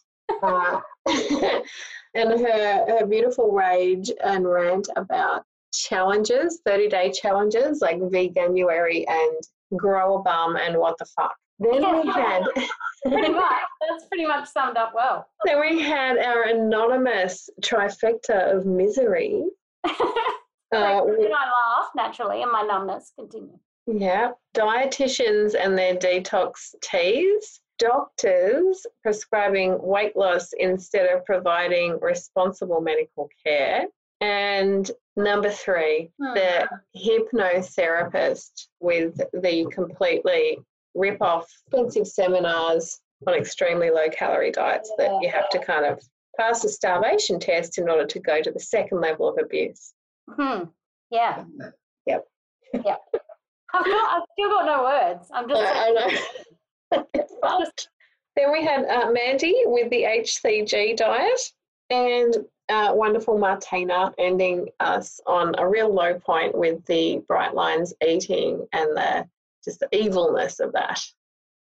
Uh, 0.44 0.82
and 2.14 2.42
her, 2.42 2.86
her 2.90 3.06
beautiful 3.06 3.52
rage 3.52 4.12
and 4.24 4.46
rant 4.46 4.90
about 4.98 5.46
challenges, 5.74 6.62
30 6.66 6.90
day 6.90 7.12
challenges 7.12 7.82
like 7.82 7.98
Veganuary 8.00 9.06
and 9.08 9.42
Grow 9.76 10.18
a 10.18 10.22
Bum 10.24 10.56
and 10.56 10.78
what 10.78 10.98
the 10.98 11.06
fuck. 11.06 11.36
Then 11.60 12.02
we 12.02 12.08
had 12.12 12.44
Pretty 13.04 13.34
much. 13.34 13.52
That's 13.90 14.06
pretty 14.08 14.26
much 14.26 14.48
summed 14.48 14.78
up 14.78 14.94
well. 14.94 15.28
then 15.46 15.60
we 15.60 15.82
had 15.82 16.18
our 16.18 16.44
anonymous 16.44 17.50
trifecta 17.62 18.56
of 18.56 18.66
misery. 18.66 19.44
Uh, 20.76 21.02
Then 21.06 21.32
I 21.34 21.46
laugh 21.80 21.90
naturally 21.96 22.42
and 22.44 22.52
my 22.52 22.62
numbness 22.62 23.14
continue. 23.18 23.58
Yeah, 23.86 24.32
dietitians 24.54 25.56
and 25.58 25.78
their 25.78 25.96
detox 25.96 26.76
teas, 26.84 27.62
doctors 27.80 28.86
prescribing 29.02 29.78
weight 29.82 30.18
loss 30.18 30.50
instead 30.60 31.06
of 31.10 31.24
providing 31.24 31.98
responsible 32.02 32.82
medical 32.82 33.30
care, 33.46 33.86
and 34.22 34.90
number 35.16 35.50
three, 35.50 36.12
the 36.20 36.68
hypnotherapist 36.96 38.68
with 38.80 39.20
the 39.34 39.68
completely 39.72 40.58
rip 40.96 41.22
off 41.22 41.48
expensive 41.68 42.08
seminars 42.08 43.00
on 43.28 43.34
extremely 43.36 43.90
low 43.90 44.10
calorie 44.10 44.52
diets 44.52 44.92
that 44.98 45.12
you 45.22 45.30
have 45.30 45.50
to 45.50 45.60
kind 45.60 45.86
of 45.86 46.02
pass 46.40 46.64
a 46.64 46.70
starvation 46.70 47.40
test 47.40 47.78
in 47.78 47.90
order 47.90 48.06
to 48.06 48.20
go 48.20 48.42
to 48.42 48.52
the 48.52 48.60
second 48.60 49.02
level 49.02 49.28
of 49.28 49.38
abuse. 49.44 49.94
Hmm. 50.30 50.66
Yeah. 51.10 51.44
Yep. 52.06 52.26
Yep. 52.74 53.02
I've 53.74 53.86
got. 53.86 54.18
I've 54.18 54.24
still 54.34 54.50
got 54.50 54.66
no 54.66 54.84
words. 54.84 55.30
I'm 55.34 55.48
just. 55.50 55.62
I 55.64 55.92
know. 56.92 57.06
Then 58.36 58.52
we 58.52 58.64
had 58.64 58.86
uh, 58.86 59.12
Mandy 59.12 59.64
with 59.66 59.90
the 59.90 60.04
HCG 60.04 60.96
diet 60.96 61.42
and 61.90 62.36
uh, 62.70 62.92
wonderful 62.94 63.38
Martina 63.38 64.14
ending 64.18 64.68
us 64.80 65.20
on 65.26 65.56
a 65.58 65.68
real 65.68 65.94
low 65.94 66.20
point 66.20 66.58
with 66.58 66.84
the 66.86 67.24
Bright 67.28 67.54
Lines 67.54 67.94
eating 68.06 68.68
and 68.74 68.96
the 68.98 69.28
just 69.64 69.80
the 69.80 69.90
evilness 69.96 70.60
of 70.60 70.72
that. 70.74 71.02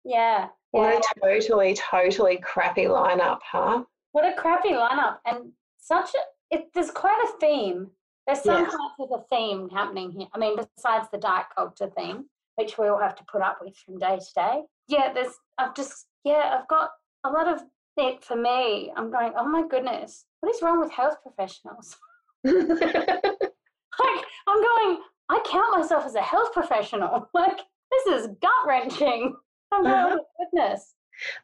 yeah. 0.03 0.47
What 0.71 0.91
Yeah. 0.93 0.99
a 0.99 1.19
totally, 1.39 1.73
totally 1.75 2.37
crappy 2.37 2.83
lineup, 2.85 3.39
huh? 3.49 3.83
What 4.11 4.25
a 4.25 4.33
crappy 4.33 4.69
lineup, 4.73 5.19
and 5.25 5.51
such 5.79 6.13
a. 6.15 6.19
It, 6.55 6.67
there's 6.73 6.91
quite 6.91 7.19
a 7.23 7.37
theme. 7.39 7.89
There's 8.27 8.41
some 8.43 8.63
Yes. 8.63 8.75
parts 8.75 8.95
of 8.99 9.19
a 9.19 9.23
theme 9.35 9.69
happening 9.69 10.11
here. 10.11 10.27
I 10.33 10.37
mean, 10.37 10.57
besides 10.57 11.07
the 11.11 11.17
diet 11.17 11.45
culture 11.55 11.89
theme, 11.97 12.25
which 12.55 12.77
we 12.77 12.87
all 12.87 12.99
have 12.99 13.15
to 13.15 13.23
put 13.31 13.41
up 13.41 13.59
with 13.61 13.75
from 13.77 13.97
day 13.99 14.17
to 14.19 14.33
day. 14.35 14.63
Yeah, 14.87 15.13
there's. 15.13 15.33
I've 15.57 15.73
just. 15.75 16.07
Yeah, 16.25 16.57
I've 16.59 16.67
got 16.67 16.89
a 17.23 17.29
lot 17.29 17.47
of 17.47 17.61
it 17.97 18.23
for 18.23 18.35
me. 18.35 18.91
I'm 18.97 19.09
going. 19.11 19.31
Oh 19.37 19.47
my 19.47 19.65
goodness, 19.67 20.25
what 20.45 20.55
is 20.55 20.61
wrong 20.61 20.79
with 20.79 20.91
health 20.91 21.17
professionals? 21.23 21.95
Like, 23.97 24.25
I'm 24.47 24.61
going. 24.61 24.99
I 25.29 25.41
count 25.49 25.77
myself 25.77 26.05
as 26.05 26.15
a 26.15 26.21
health 26.21 26.53
professional. 26.53 27.29
Like, 27.33 27.59
this 27.91 28.07
is 28.07 28.27
gut 28.41 28.51
wrenching. 28.67 29.35
I'm. 29.71 29.85
Uh-huh. 29.85 30.09
Oh 30.11 30.15
my 30.15 30.45
goodness. 30.45 30.95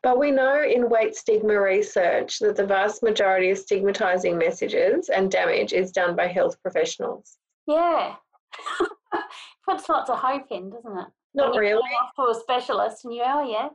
But 0.03 0.19
we 0.19 0.32
know 0.32 0.61
in 0.61 0.90
weight 0.90 1.15
stigma 1.15 1.60
research 1.60 2.40
that 2.40 2.57
the 2.57 2.65
vast 2.65 3.03
majority 3.03 3.52
of 3.52 3.57
stigmatizing 3.57 4.38
messages 4.38 5.07
and 5.07 5.32
damage 5.32 5.72
is 5.72 5.94
done 5.94 6.14
by 6.14 6.28
health 6.28 6.61
professionals. 6.61 7.38
Yeah. 7.68 8.15
Puts 9.65 9.88
lots 9.88 10.10
of 10.10 10.19
hope 10.19 10.48
in, 10.52 10.72
doesn't 10.72 10.98
it? 10.98 11.07
Not 11.34 11.56
really. 11.56 11.82
off 11.82 12.14
to 12.18 12.38
a 12.38 12.41
specialist 12.41 13.06
and 13.06 13.14
you, 13.14 13.23
oh 13.26 13.49
yeah, 13.49 13.69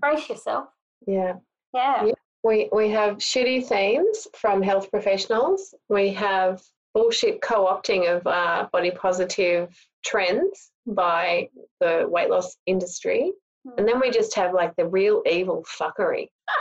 brace 0.00 0.30
yourself. 0.30 0.68
Yeah. 1.06 1.34
Yeah. 1.74 2.06
Yeah. 2.06 2.12
We, 2.44 2.68
we 2.72 2.88
have 2.90 3.16
shitty 3.18 3.66
themes 3.66 4.26
from 4.36 4.62
health 4.62 4.90
professionals. 4.90 5.74
We 5.88 6.10
have 6.14 6.62
bullshit 6.94 7.42
co 7.42 7.66
opting 7.66 8.08
of 8.14 8.26
uh, 8.26 8.68
body 8.72 8.90
positive 8.92 9.76
trends 10.04 10.70
by 10.86 11.48
the 11.80 12.06
weight 12.08 12.30
loss 12.30 12.56
industry. 12.66 13.32
And 13.76 13.86
then 13.86 14.00
we 14.00 14.10
just 14.10 14.34
have 14.36 14.54
like 14.54 14.74
the 14.76 14.86
real 14.86 15.22
evil 15.30 15.64
fuckery. 15.78 16.28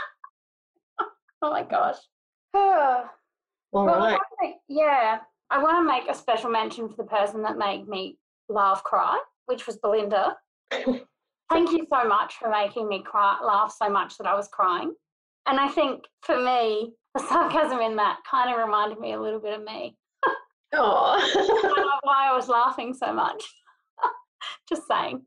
Oh 1.44 1.52
my 1.52 1.62
gosh. 1.62 1.98
All 2.56 3.06
Well, 3.72 3.90
I 3.90 4.14
right. 4.14 4.20
wanna- 4.42 4.56
yeah. 4.68 5.20
I 5.52 5.62
want 5.62 5.78
to 5.78 5.84
make 5.84 6.10
a 6.10 6.16
special 6.18 6.50
mention 6.50 6.90
for 6.90 6.96
the 6.96 7.04
person 7.04 7.44
that 7.44 7.60
made 7.60 7.88
me 7.88 8.18
laugh 8.50 8.84
cry, 8.84 9.20
which 9.46 9.68
was 9.68 9.78
Belinda. 9.78 10.36
Thank 10.72 11.72
you 11.72 11.86
so 11.94 12.06
much 12.08 12.38
for 12.38 12.50
making 12.50 12.88
me 12.88 13.04
cry, 13.04 13.38
laugh 13.46 13.72
so 13.80 13.88
much 13.88 14.18
that 14.18 14.26
I 14.26 14.34
was 14.34 14.48
crying. 14.48 14.96
And 15.48 15.60
I 15.60 15.70
think 15.70 16.04
for 16.22 16.38
me, 16.38 16.94
the 17.16 17.24
sarcasm 17.24 17.80
in 17.80 17.96
that 17.96 18.18
kind 18.30 18.54
of 18.54 18.60
reminded 18.60 19.00
me 19.00 19.14
a 19.14 19.22
little 19.22 19.40
bit 19.40 19.58
of 19.58 19.64
me. 19.64 19.96
Oh, 20.74 22.00
why 22.04 22.30
I 22.30 22.36
was 22.36 22.50
laughing 22.50 22.94
so 22.94 23.14
much. 23.14 23.44
Just 24.70 24.84
saying. 24.88 25.22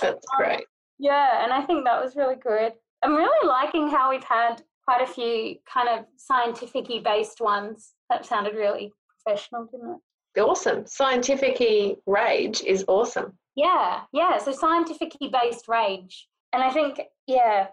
that's 0.00 0.26
um, 0.32 0.38
great. 0.38 0.64
Yeah, 0.98 1.42
and 1.44 1.52
I 1.52 1.62
think 1.62 1.84
that 1.84 2.02
was 2.02 2.16
really 2.16 2.36
good. 2.36 2.72
I'm 3.02 3.14
really 3.14 3.46
liking 3.46 3.88
how 3.88 4.10
we've 4.10 4.24
had 4.24 4.62
quite 4.84 5.02
a 5.02 5.06
few 5.06 5.56
kind 5.72 5.88
of 5.88 6.06
scientific 6.16 6.86
based 7.04 7.40
ones. 7.40 7.94
That 8.08 8.24
sounded 8.24 8.54
really 8.54 8.92
professional, 9.24 9.66
didn't 9.66 10.00
it? 10.36 10.40
Awesome. 10.40 10.86
Scientific 10.86 11.98
rage 12.06 12.62
is 12.62 12.84
awesome. 12.88 13.32
Yeah, 13.56 14.02
yeah. 14.12 14.38
So 14.38 14.52
scientifically 14.52 15.28
based 15.28 15.66
rage. 15.66 16.28
And 16.52 16.62
I 16.62 16.70
think, 16.70 17.00
yeah. 17.26 17.68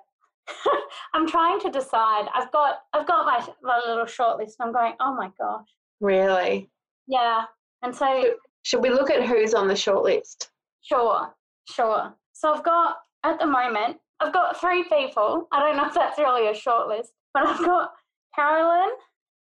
I'm 1.13 1.27
trying 1.27 1.59
to 1.61 1.69
decide. 1.69 2.27
I've 2.33 2.51
got 2.51 2.79
I've 2.93 3.07
got 3.07 3.25
my 3.25 3.45
my 3.61 3.79
little 3.87 4.05
short 4.05 4.37
list 4.37 4.57
and 4.59 4.67
I'm 4.67 4.73
going, 4.73 4.93
oh 4.99 5.15
my 5.15 5.29
gosh. 5.39 5.67
Really. 6.01 6.69
Yeah. 7.07 7.45
And 7.81 7.95
so 7.95 8.33
Should 8.63 8.81
we 8.81 8.89
look 8.89 9.09
at 9.09 9.23
who's 9.23 9.53
on 9.53 9.67
the 9.67 9.75
short 9.75 10.03
list? 10.03 10.49
Sure, 10.81 11.33
sure. 11.69 12.13
So 12.33 12.53
I've 12.53 12.63
got 12.63 12.97
at 13.23 13.39
the 13.39 13.45
moment, 13.45 13.97
I've 14.19 14.33
got 14.33 14.59
three 14.59 14.83
people. 14.83 15.47
I 15.51 15.59
don't 15.59 15.77
know 15.77 15.85
if 15.85 15.93
that's 15.93 16.17
really 16.17 16.49
a 16.49 16.53
short 16.55 16.87
list, 16.87 17.11
but 17.33 17.45
I've 17.47 17.59
got 17.65 17.91
Carolyn 18.35 18.89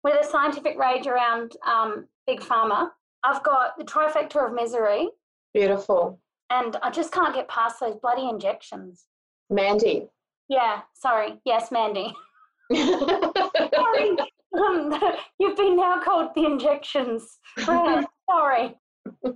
with 0.04 0.14
a 0.20 0.24
scientific 0.24 0.78
rage 0.78 1.06
around 1.06 1.52
um, 1.66 2.06
big 2.26 2.40
pharma. 2.40 2.90
I've 3.24 3.42
got 3.42 3.76
the 3.78 3.84
trifecta 3.84 4.46
of 4.46 4.54
misery, 4.54 5.08
Beautiful. 5.52 6.18
and 6.48 6.76
I 6.82 6.90
just 6.90 7.12
can't 7.12 7.34
get 7.34 7.48
past 7.48 7.80
those 7.80 7.96
bloody 7.96 8.26
injections. 8.28 9.06
Mandy. 9.50 10.08
Yeah, 10.50 10.80
sorry. 10.94 11.40
Yes, 11.44 11.70
Mandy. 11.70 12.12
Sorry. 12.74 14.16
Um, 14.52 14.92
you've 15.38 15.56
been 15.56 15.76
now 15.76 16.00
called 16.02 16.30
the 16.34 16.44
injections. 16.44 17.38
Right, 17.68 18.04
sorry. 18.28 18.76
oh, 19.24 19.32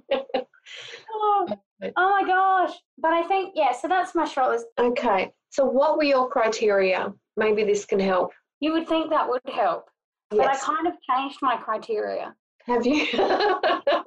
oh 1.48 1.48
my 1.96 2.24
gosh. 2.26 2.72
But 2.98 3.12
I 3.12 3.22
think, 3.28 3.52
yeah, 3.54 3.70
so 3.70 3.86
that's 3.86 4.16
my 4.16 4.24
shoulders. 4.24 4.64
okay. 4.76 5.30
So, 5.50 5.64
what 5.66 5.96
were 5.96 6.02
your 6.02 6.28
criteria? 6.28 7.14
Maybe 7.36 7.62
this 7.62 7.84
can 7.84 8.00
help. 8.00 8.32
You 8.58 8.72
would 8.72 8.88
think 8.88 9.08
that 9.10 9.28
would 9.28 9.40
help. 9.52 9.88
But 10.30 10.48
I 10.48 10.56
kind 10.56 10.88
of 10.88 10.94
changed 11.08 11.38
my 11.40 11.58
criteria. 11.58 12.34
Have 12.66 12.84
you? 12.84 13.06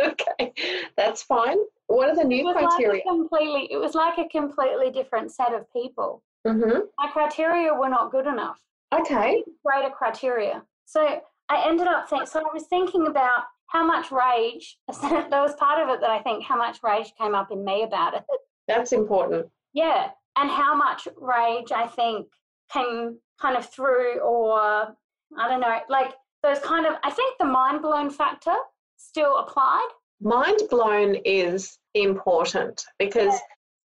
okay, 0.02 0.54
that's 0.98 1.24
fine. 1.24 1.58
What 1.88 2.10
are 2.10 2.18
the 2.18 2.26
new 2.26 2.52
criteria? 2.52 2.96
like 2.96 3.04
completely 3.08 3.70
it 3.72 3.78
was 3.78 3.96
like 3.96 4.18
a 4.18 4.28
completely 4.28 4.92
different 4.92 5.32
set 5.32 5.54
of 5.54 5.72
people. 5.72 6.22
Hmm 6.48 6.80
My 6.98 7.10
criteria 7.12 7.74
were 7.74 7.90
not 7.90 8.12
good 8.12 8.28
enough. 8.28 8.60
Okay. 8.94 9.44
Greater 9.66 9.90
criteria. 9.90 10.64
So 10.86 11.22
I 11.50 11.68
ended 11.68 11.88
up 11.88 12.10
think 12.10 12.28
so 12.28 12.40
I 12.40 12.54
was 12.54 12.66
thinking 12.68 13.08
about 13.08 13.44
how 13.68 13.86
much 13.86 14.12
rage 14.12 14.78
there 15.02 15.42
was 15.42 15.56
part 15.56 15.82
of 15.82 15.90
it 15.90 16.02
that 16.02 16.10
I 16.10 16.20
think 16.22 16.44
how 16.44 16.58
much 16.58 16.80
rage 16.84 17.12
came 17.20 17.36
up 17.36 17.52
in 17.52 17.64
me 17.64 17.84
about 17.84 18.14
it. 18.14 18.24
That's 18.68 18.92
important. 18.94 19.48
Yeah. 19.74 20.10
And 20.38 20.50
how 20.50 20.76
much 20.76 21.08
rage 21.20 21.72
I 21.72 21.88
think 21.88 22.28
came 22.72 23.18
kind 23.42 23.58
of 23.58 23.70
through 23.70 24.20
or 24.20 24.96
I 25.38 25.50
don't 25.50 25.60
know, 25.60 25.80
like 25.90 26.14
those 26.44 26.60
kind 26.60 26.86
of 26.86 26.96
I 27.04 27.12
think 27.12 27.38
the 27.40 27.46
mind 27.46 27.82
blown 27.82 28.10
factor 28.10 28.56
still 28.98 29.38
applied. 29.38 29.88
Mind 30.22 30.60
blown 30.70 31.16
is 31.26 31.78
important 31.94 32.84
because 33.00 33.34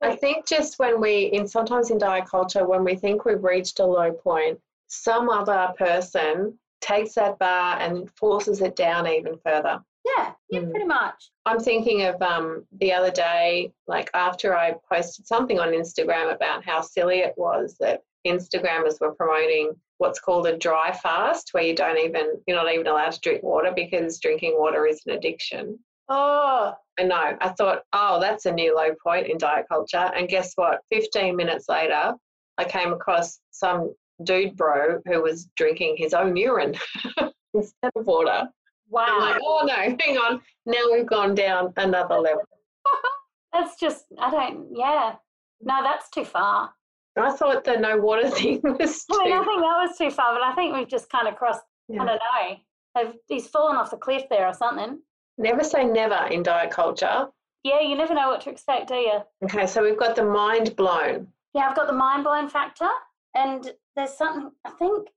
I 0.03 0.17
think 0.17 0.47
just 0.47 0.79
when 0.79 1.01
we, 1.01 1.25
in 1.27 1.47
sometimes 1.47 1.91
in 1.91 1.99
diet 1.99 2.27
culture, 2.27 2.67
when 2.67 2.85
we 2.85 2.95
think 2.95 3.25
we've 3.25 3.43
reached 3.45 3.81
a 3.81 3.85
low 3.85 4.13
point, 4.13 4.59
some 4.87 5.29
other 5.29 5.73
person 5.79 6.59
takes 6.81 7.15
that 7.15 7.39
bar 7.39 7.79
and 7.79 8.11
forces 8.17 8.63
it 8.63 8.77
down 8.77 9.07
even 9.07 9.39
further. 9.45 9.81
Yeah, 10.17 10.33
yeah, 10.49 10.61
Mm. 10.61 10.71
pretty 10.71 10.87
much. 10.87 11.31
I'm 11.45 11.61
thinking 11.61 12.03
of 12.07 12.21
um, 12.23 12.67
the 12.79 12.93
other 12.93 13.11
day, 13.11 13.73
like 13.87 14.11
after 14.15 14.57
I 14.57 14.75
posted 14.91 15.27
something 15.27 15.61
on 15.61 15.69
Instagram 15.69 16.35
about 16.35 16.65
how 16.65 16.81
silly 16.81 17.19
it 17.19 17.35
was 17.37 17.77
that 17.81 18.03
Instagrammers 18.27 19.01
were 19.01 19.15
promoting 19.15 19.73
what's 19.99 20.19
called 20.21 20.47
a 20.47 20.57
dry 20.57 20.93
fast, 20.93 21.51
where 21.53 21.63
you 21.63 21.75
don't 21.75 21.99
even, 21.99 22.41
you're 22.47 22.57
not 22.57 22.73
even 22.73 22.87
allowed 22.87 23.13
to 23.13 23.21
drink 23.21 23.43
water 23.43 23.73
because 23.77 24.19
drinking 24.19 24.55
water 24.59 24.87
is 24.87 25.03
an 25.07 25.13
addiction. 25.13 25.79
Oh, 26.11 26.75
I 26.99 27.03
know. 27.05 27.37
I 27.41 27.49
thought, 27.51 27.83
oh, 27.93 28.21
that's 28.21 28.47
a 28.47 28.53
new 28.53 28.77
low 28.77 28.91
point 29.03 29.29
in 29.29 29.39
diet 29.39 29.67
culture. 29.71 30.11
And 30.17 30.29
guess 30.29 30.53
what? 30.57 30.81
15 30.93 31.37
minutes 31.37 31.69
later, 31.69 32.15
I 32.59 32.65
came 32.65 32.93
across 32.93 33.39
some 33.53 33.95
dude 34.25 34.57
bro 34.57 35.01
who 35.07 35.23
was 35.23 35.49
drinking 35.57 35.95
his 35.97 36.13
own 36.13 36.37
urine 36.37 36.75
instead 37.55 37.93
of 37.97 38.05
water. 38.07 38.49
wow. 38.89 39.07
I'm 39.09 39.21
like, 39.21 39.41
oh 39.43 39.63
no, 39.65 39.75
hang 39.75 40.19
on. 40.19 40.41
Now 40.67 40.83
we've 40.93 41.07
gone 41.07 41.35
down 41.35 41.73
another 41.77 42.17
level. 42.17 42.43
That's 43.53 43.79
just, 43.79 44.05
I 44.19 44.31
don't, 44.31 44.69
yeah. 44.77 45.15
No, 45.61 45.83
that's 45.83 46.09
too 46.09 46.25
far. 46.25 46.71
I 47.19 47.33
thought 47.33 47.65
the 47.65 47.77
no 47.77 47.99
water 47.99 48.31
thing 48.31 48.61
was 48.63 49.05
I 49.11 49.25
mean, 49.25 49.33
I 49.33 49.45
think 49.45 49.61
that 49.61 49.87
was 49.89 49.99
too 49.99 50.11
far, 50.11 50.33
but 50.33 50.43
I 50.43 50.55
think 50.55 50.75
we've 50.75 50.89
just 50.89 51.11
kind 51.11 51.27
of 51.29 51.35
crossed, 51.37 51.63
Yeah. 51.89 52.03
I 52.03 52.07
don't 52.07 52.17
know. 52.19 52.57
They've, 52.95 53.15
he's 53.29 53.49
fallen 53.49 53.77
off 53.77 53.91
the 53.91 53.97
cliff 53.97 54.23
there 54.31 54.47
or 54.47 54.55
something. 54.55 55.01
Never 55.41 55.65
say 55.65 55.85
never 55.87 56.27
in 56.31 56.43
diet 56.43 56.71
culture. 56.71 57.27
Yeah, 57.65 57.81
you 57.81 57.97
never 57.97 58.13
know 58.13 58.29
what 58.29 58.43
to 58.43 58.51
expect, 58.51 58.89
do 58.89 58.95
you? 58.95 59.21
Okay, 59.43 59.67
so 59.67 59.83
we've 59.83 59.99
got 59.99 60.15
the 60.15 60.25
mind 60.25 60.77
blown. 60.77 61.29
Yeah, 61.55 61.67
I've 61.67 61.75
got 61.75 61.87
the 61.87 61.95
mind 61.95 62.25
blown 62.25 62.47
factor, 62.51 62.89
and 63.35 63.73
there's 63.97 64.13
something, 64.13 64.51
I 64.67 64.71
think, 64.73 65.09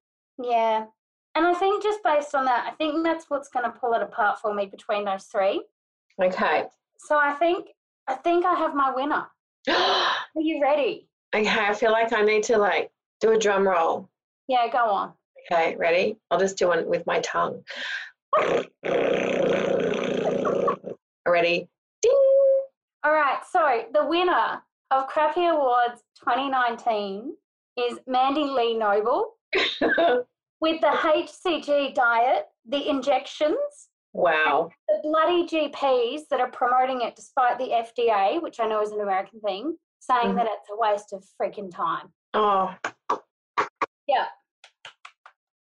yeah. 0.42 0.86
And 1.36 1.46
I 1.46 1.54
think 1.54 1.84
just 1.84 2.02
based 2.06 2.34
on 2.36 2.46
that, 2.46 2.66
I 2.66 2.72
think 2.76 3.04
that's 3.04 3.26
what's 3.30 3.50
going 3.50 3.66
to 3.66 3.78
pull 3.78 3.94
it 3.96 4.02
apart 4.02 4.40
for 4.40 4.54
me 4.54 4.66
between 4.66 5.04
those 5.04 5.26
three. 5.26 5.62
Okay. 6.22 6.66
So 7.00 7.20
I 7.20 7.34
think, 7.34 7.68
I 8.08 8.16
think 8.16 8.46
I 8.46 8.54
have 8.54 8.74
my 8.74 8.94
winner. 8.96 9.28
Are 9.70 10.42
you 10.42 10.62
ready? 10.62 11.10
Okay, 11.36 11.50
I 11.50 11.74
feel 11.74 11.92
like 11.92 12.14
I 12.14 12.22
need 12.22 12.44
to 12.44 12.58
like 12.58 12.92
do 13.20 13.32
a 13.32 13.38
drum 13.38 13.68
roll. 13.68 14.10
Yeah, 14.48 14.70
go 14.72 14.86
on. 14.86 15.14
Okay, 15.52 15.76
ready? 15.76 16.16
I'll 16.32 16.40
just 16.40 16.58
do 16.58 16.70
one 16.70 16.88
with 16.88 17.06
my 17.06 17.20
tongue. 17.20 17.62
ready? 21.32 21.70
Ding! 22.02 22.12
All 23.04 23.14
right, 23.14 23.40
so 23.50 23.84
the 23.94 24.06
winner 24.06 24.62
of 24.92 25.08
Crappy 25.08 25.46
Awards 25.48 26.02
2019 26.20 27.34
is 27.78 28.00
Mandy 28.08 28.44
Lee 28.44 28.78
Noble 28.78 29.36
with 29.54 30.82
the 30.82 30.88
HCG 30.88 31.94
diet, 31.94 32.46
the 32.68 32.88
injections, 32.90 33.58
wow. 34.14 34.70
the 34.88 35.00
bloody 35.04 35.46
GPs 35.48 36.22
that 36.30 36.40
are 36.40 36.52
promoting 36.52 37.02
it 37.02 37.16
despite 37.16 37.58
the 37.58 37.70
FDA, 37.70 38.42
which 38.42 38.60
I 38.60 38.68
know 38.68 38.82
is 38.82 38.92
an 38.92 39.02
American 39.02 39.40
thing, 39.42 39.76
saying 40.00 40.30
Mhm. 40.34 40.36
that 40.36 40.48
it's 40.50 40.70
a 40.70 40.78
waste 40.78 41.14
of 41.14 41.26
freaking 41.42 41.74
time. 41.74 42.14
Oh. 42.34 42.74
Yeah. 44.08 44.28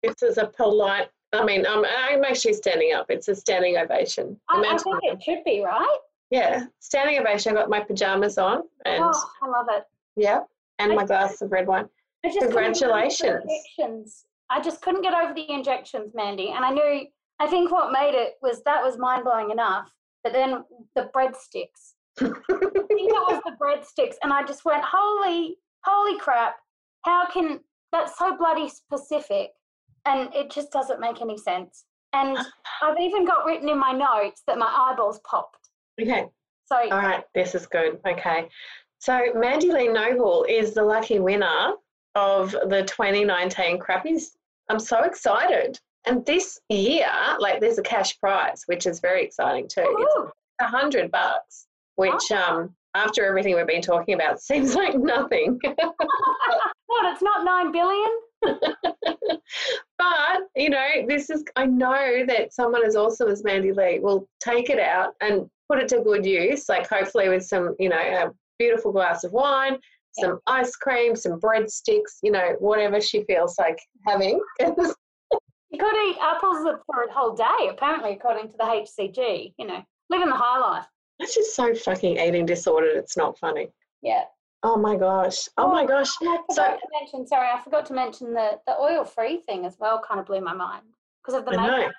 This 0.04 0.22
is 0.24 0.38
a 0.38 0.48
polite, 0.48 1.10
I 1.34 1.44
mean, 1.44 1.66
I'm, 1.68 1.84
I'm 1.86 2.24
actually 2.24 2.54
standing 2.54 2.94
up. 2.94 3.08
It's 3.10 3.28
a 3.28 3.36
standing 3.36 3.78
ovation. 3.78 4.40
I, 4.50 4.62
I 4.62 4.78
think 4.78 4.98
it 5.04 5.22
should 5.24 5.44
be, 5.44 5.62
right? 5.64 5.98
yeah, 6.30 6.66
standing 6.80 7.20
ovation. 7.20 7.52
I 7.54 7.62
got 7.62 7.70
my 7.70 7.80
pajamas 7.82 8.38
on 8.38 8.64
and, 8.86 9.04
Oh, 9.04 9.30
I 9.44 9.48
love 9.48 9.68
it. 9.70 9.84
yeah, 10.16 10.42
and 10.80 10.92
I- 10.94 10.96
my 10.96 11.06
glass 11.06 11.42
of 11.42 11.52
red 11.52 11.68
wine. 11.68 11.88
I 12.26 12.30
just 12.30 12.40
couldn't 12.40 12.54
over 12.58 12.64
the 12.74 12.80
Congratulations. 12.80 13.44
injections. 13.78 14.26
I 14.50 14.62
just 14.62 14.82
couldn't 14.82 15.02
get 15.04 15.14
over 15.14 15.34
the 15.34 15.50
injections, 15.52 16.14
Mandy. 16.16 16.50
And 16.50 16.66
I 16.66 16.72
knew, 16.72 17.06
I 17.40 17.48
think 17.48 17.72
what 17.72 17.92
made 17.92 18.16
it 18.16 18.34
was 18.42 18.64
that 18.64 18.84
was 18.84 18.98
mind 18.98 19.24
blowing 19.24 19.52
enough. 19.52 19.90
But 20.24 20.34
then 20.34 20.64
the 20.96 21.10
breadsticks. 21.16 21.94
I 22.20 22.26
think 22.26 22.40
it 22.50 23.28
was 23.30 23.42
the 23.46 23.56
breadsticks. 23.62 24.16
And 24.24 24.34
I 24.34 24.44
just 24.44 24.66
went, 24.66 24.84
holy, 24.84 25.58
holy 25.86 26.18
crap. 26.20 26.56
How 27.04 27.28
can, 27.32 27.60
that's 27.92 28.18
so 28.18 28.36
bloody 28.36 28.68
specific. 28.68 29.52
And 30.08 30.34
it 30.34 30.50
just 30.50 30.72
doesn't 30.72 31.00
make 31.00 31.22
any 31.22 31.38
sense. 31.38 31.86
And 32.14 32.38
I've 32.82 33.00
even 33.00 33.26
got 33.26 33.46
written 33.46 33.70
in 33.70 33.78
my 33.78 33.92
notes 33.92 34.42
that 34.48 34.58
my 34.58 34.66
eyeballs 34.66 35.20
popped. 35.30 35.70
Okay, 36.02 36.26
So, 36.66 36.78
all 36.78 37.00
right, 37.00 37.24
this 37.36 37.54
is 37.54 37.68
good. 37.68 38.00
Okay. 38.08 38.48
So 39.00 39.32
Mandy 39.36 39.72
Lee 39.72 39.88
Noble 39.90 40.46
is 40.48 40.74
the 40.74 40.84
lucky 40.84 41.20
winner 41.20 41.74
of 42.16 42.52
the 42.52 42.84
2019 42.88 43.80
Crappies. 43.80 44.38
I'm 44.70 44.80
so 44.80 45.04
excited. 45.04 45.80
And 46.06 46.26
this 46.26 46.60
year, 46.70 47.10
like 47.40 47.60
there's 47.60 47.78
a 47.78 47.84
cash 47.84 48.20
prize, 48.20 48.64
which 48.68 48.88
is 48.88 49.00
very 49.00 49.24
exciting 49.24 49.68
too. 49.68 49.96
It's 50.00 50.32
a 50.62 50.68
hundred 50.68 51.12
bucks, 51.12 51.68
which 51.96 52.32
um 52.32 52.74
after 52.96 53.26
everything 53.26 53.56
we've 53.56 53.68
been 53.68 53.82
talking 53.82 54.16
about 54.16 54.42
seems 54.50 54.74
like 54.74 54.96
nothing. 54.96 55.60
what, 55.66 57.14
it's 57.14 57.22
not 57.22 57.46
9 57.46 57.72
billion? 57.72 58.10
but 59.98 60.42
you 60.56 60.70
know, 60.70 60.88
this 61.08 61.30
is 61.30 61.44
I 61.56 61.66
know 61.66 62.26
that 62.28 62.54
someone 62.54 62.86
as 62.86 62.96
awesome 62.96 63.30
as 63.30 63.44
Mandy 63.44 63.72
Lee 63.72 64.00
will 64.00 64.28
take 64.42 64.70
it 64.70 64.80
out 64.80 65.14
and 65.22 65.50
put 65.70 65.80
it 65.80 65.88
to 65.90 66.02
good 66.02 66.26
use, 66.26 66.70
like 66.70 66.90
hopefully 66.90 67.30
with 67.30 67.46
some, 67.46 67.76
you 67.80 67.90
know, 67.90 67.98
a 67.98 68.32
beautiful 68.58 68.92
glass 68.92 69.24
of 69.24 69.32
wine, 69.34 69.78
some 70.20 70.40
ice 70.48 70.76
cream, 70.76 71.16
some 71.16 71.40
breadsticks, 71.40 72.20
you 72.24 72.32
know, 72.32 72.56
whatever 72.60 73.02
she 73.02 73.24
feels 73.24 73.58
like 73.58 73.80
having. 74.06 74.42
You 75.70 75.80
could 75.80 75.96
eat 76.08 76.18
apples 76.22 76.66
for 76.86 77.04
a 77.04 77.12
whole 77.12 77.36
day, 77.36 77.68
apparently, 77.70 78.14
according 78.14 78.50
to 78.52 78.58
the 78.58 78.64
HCG. 78.64 79.54
You 79.58 79.68
know, 79.68 79.84
living 80.10 80.30
the 80.30 80.36
high 80.36 80.60
life. 80.60 80.86
That's 81.20 81.36
just 81.36 81.56
so 81.56 81.76
fucking 81.76 82.18
eating 82.18 82.46
disordered. 82.46 82.96
It's 82.96 83.18
not 83.18 83.38
funny. 83.38 83.68
Yeah. 84.02 84.24
Oh 84.64 84.76
my 84.78 84.96
gosh. 84.96 85.48
Oh 85.58 85.72
my 85.72 85.86
gosh. 85.86 86.10
I 86.22 86.38
So- 86.52 86.78
mention. 87.00 87.28
Sorry, 87.28 87.50
I 87.50 87.60
forgot 87.62 87.86
to 87.88 87.94
mention 87.94 88.34
the 88.34 88.60
the 88.68 88.78
oil 88.80 89.06
free 89.06 89.38
thing 89.48 89.66
as 89.66 89.78
well. 89.80 90.02
Kind 90.02 90.20
of 90.20 90.26
blew 90.26 90.42
my 90.42 90.54
mind 90.54 90.84
because 91.24 91.40
of 91.40 91.46
the 91.46 91.52
I 91.52 91.68
know. 91.68 91.78
makeup. 91.78 91.94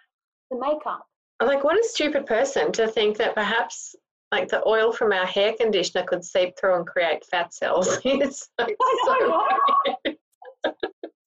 The 0.51 0.59
makeup. 0.59 1.07
I'm 1.41 1.47
like, 1.47 1.63
what 1.63 1.79
a 1.79 1.85
stupid 1.85 2.27
person 2.27 2.73
to 2.73 2.89
think 2.89 3.17
that 3.19 3.35
perhaps 3.35 3.95
like 4.33 4.49
the 4.49 4.67
oil 4.67 4.93
from 4.93 5.13
our 5.13 5.25
hair 5.25 5.55
conditioner 5.59 6.05
could 6.05 6.25
seep 6.25 6.59
through 6.59 6.75
and 6.77 6.87
create 6.87 7.25
fat 7.27 7.55
cells. 7.55 7.99
it's 8.05 8.49
I 8.59 8.75
know, 8.81 9.47
so? 10.05 10.15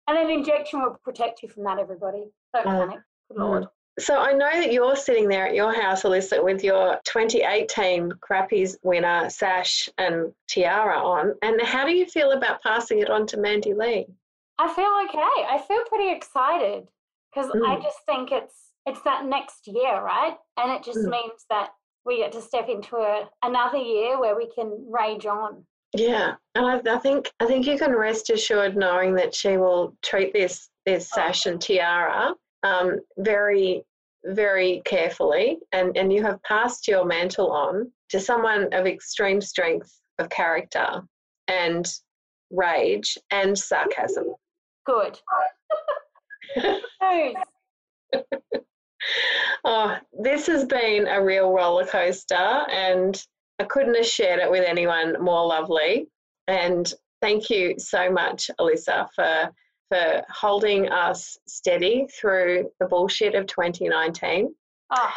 And 0.08 0.18
an 0.18 0.30
injection 0.30 0.82
will 0.82 0.98
protect 1.04 1.42
you 1.42 1.50
from 1.50 1.64
that. 1.64 1.80
Everybody, 1.80 2.26
don't 2.54 2.66
Mm. 2.66 2.80
panic. 2.90 3.00
Good 3.30 3.38
lord. 3.38 3.68
So 4.00 4.18
I 4.18 4.32
know 4.34 4.50
that 4.52 4.72
you're 4.72 4.96
sitting 4.96 5.28
there 5.28 5.48
at 5.48 5.54
your 5.56 5.74
house, 5.74 6.04
Alyssa, 6.04 6.44
with 6.44 6.64
your 6.64 7.00
2018 7.06 8.12
Crappies 8.14 8.78
winner 8.84 9.30
sash 9.30 9.90
and 9.98 10.32
tiara 10.48 10.98
on. 10.98 11.34
And 11.42 11.62
how 11.62 11.86
do 11.86 11.92
you 11.92 12.06
feel 12.06 12.32
about 12.32 12.64
passing 12.64 13.00
it 13.00 13.10
on 13.10 13.28
to 13.28 13.38
Mandy 13.38 13.74
Lee? 13.74 14.08
I 14.60 14.74
feel 14.74 14.86
okay. 15.10 15.46
I 15.50 15.62
feel 15.68 15.84
pretty 15.90 16.12
excited 16.12 16.88
because 17.34 17.52
I 17.52 17.76
Mm. 17.76 17.84
just 17.84 18.00
think 18.06 18.32
it's 18.32 18.70
it's 18.88 19.02
that 19.04 19.26
next 19.26 19.68
year, 19.68 20.02
right? 20.02 20.38
And 20.58 20.72
it 20.72 20.82
just 20.84 21.00
Mm. 21.00 21.12
means 21.12 21.46
that 21.50 21.74
we 22.04 22.18
get 22.18 22.32
to 22.32 22.42
step 22.42 22.68
into 22.68 22.96
a, 22.98 23.30
another 23.44 23.78
year 23.78 24.20
where 24.20 24.36
we 24.36 24.48
can 24.48 24.90
rage 24.90 25.28
on. 25.28 25.66
Yeah, 25.94 26.36
and 26.56 26.66
I, 26.66 26.96
I 26.96 26.98
think 26.98 27.32
I 27.40 27.46
think 27.46 27.68
you 27.68 27.78
can 27.78 27.94
rest 27.96 28.30
assured 28.30 28.76
knowing 28.78 29.14
that 29.16 29.36
she 29.36 29.58
will 29.58 29.96
treat 30.02 30.34
this 30.34 30.70
this 30.86 31.10
sash 31.10 31.46
and 31.46 31.62
tiara 31.62 32.34
um, 32.64 33.00
very, 33.18 33.84
very 34.26 34.82
carefully, 34.86 35.60
and, 35.72 35.96
and 35.98 36.12
you 36.14 36.24
have 36.24 36.42
passed 36.44 36.88
your 36.88 37.06
mantle 37.06 37.52
on 37.52 37.92
to 38.10 38.20
someone 38.20 38.72
of 38.74 38.86
extreme 38.86 39.42
strength 39.42 39.92
of 40.20 40.30
character 40.30 41.02
and 41.48 41.92
rage 42.52 43.18
and 43.32 43.58
sarcasm. 43.58 44.36
Good. 44.86 45.20
oh, 49.64 49.98
this 50.20 50.48
has 50.48 50.66
been 50.66 51.08
a 51.08 51.24
real 51.24 51.52
roller 51.52 51.86
coaster, 51.86 52.36
and 52.36 53.24
I 53.60 53.64
couldn't 53.64 53.96
have 53.96 54.06
shared 54.06 54.40
it 54.40 54.52
with 54.52 54.66
anyone 54.68 55.22
more 55.22 55.46
lovely. 55.46 56.08
And 56.48 56.92
thank 57.22 57.50
you 57.50 57.76
so 57.78 58.12
much, 58.12 58.50
Alyssa, 58.60 59.08
for 59.16 59.52
for 59.92 60.24
holding 60.30 60.90
us 60.90 61.38
steady 61.48 62.08
through 62.08 62.72
the 62.80 62.86
bullshit 62.86 63.36
of 63.36 63.46
2019. 63.48 64.56
Oh, 64.90 65.12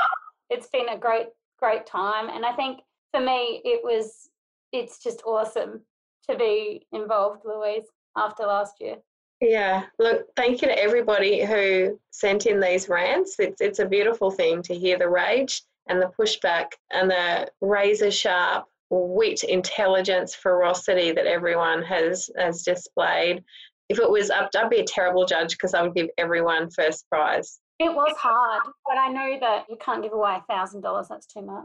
it's 0.51 0.67
been 0.67 0.89
a 0.89 0.99
great, 0.99 1.29
great 1.61 1.87
time. 1.87 2.29
And 2.29 2.45
I 2.45 2.53
think 2.55 2.81
for 3.13 3.21
me, 3.21 3.63
it 3.65 3.83
was, 3.85 4.31
it's 4.73 5.01
just 5.01 5.23
awesome 5.25 5.83
to 6.29 6.37
be 6.37 6.85
involved, 6.93 7.43
Louise, 7.45 7.85
after 8.17 8.43
last 8.43 8.75
year. 8.81 8.97
Yeah, 9.41 9.85
look, 10.01 10.27
thank 10.37 10.61
you 10.61 10.69
to 10.69 10.79
everybody 10.79 11.45
who 11.45 12.01
sent 12.11 12.47
in 12.47 12.59
these 12.59 12.89
rants. 12.89 13.37
It's, 13.39 13.61
it's 13.61 13.79
a 13.79 13.87
beautiful 13.87 14.33
thing 14.33 14.61
to 14.63 14.75
hear 14.75 14.99
the 14.99 15.09
rage 15.09 15.63
and 15.89 16.03
the 16.03 16.11
pushback 16.19 16.67
and 16.91 17.09
the 17.09 17.49
razor 17.61 18.11
sharp 18.11 18.65
wit, 18.91 19.45
intelligence, 19.45 20.35
ferocity 20.35 21.13
that 21.13 21.27
everyone 21.27 21.83
has 21.83 22.31
has 22.37 22.63
displayed 22.63 23.43
if 23.89 23.99
it 23.99 24.11
was 24.11 24.31
up, 24.31 24.51
I'd 24.57 24.71
be 24.71 24.81
a 24.81 24.85
terrible 24.85 25.27
judge 25.27 25.53
because 25.53 25.75
I 25.75 25.83
would 25.83 25.95
give 25.95 26.09
everyone 26.19 26.71
first 26.71 27.09
prize. 27.09 27.61
It 27.79 27.93
was 27.93 28.15
hard, 28.17 28.63
but 28.87 28.99
I 28.99 29.09
know 29.09 29.39
that 29.41 29.67
you 29.69 29.77
can't 29.81 30.03
give 30.03 30.13
away 30.13 30.37
a 30.37 30.53
thousand 30.53 30.83
dollars. 30.83 31.09
That's 31.09 31.27
too 31.27 31.43
much. 31.43 31.65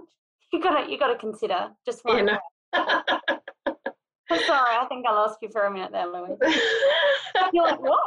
You 0.52 0.62
got 0.62 0.84
to 0.84 0.92
you 0.92 0.98
got 0.98 1.08
to 1.08 1.18
consider 1.18 1.70
just 1.86 2.04
one. 2.04 2.28
Yeah, 2.28 2.38
no. 2.74 3.04
I'm 4.32 4.40
sorry, 4.44 4.76
I 4.76 4.86
think 4.88 5.06
I 5.08 5.12
lost 5.12 5.40
you 5.42 5.50
for 5.50 5.64
a 5.64 5.72
minute 5.72 5.92
there, 5.92 6.06
Louis. 6.08 6.38
You're 7.54 7.64
like, 7.64 7.82
what? 7.82 8.00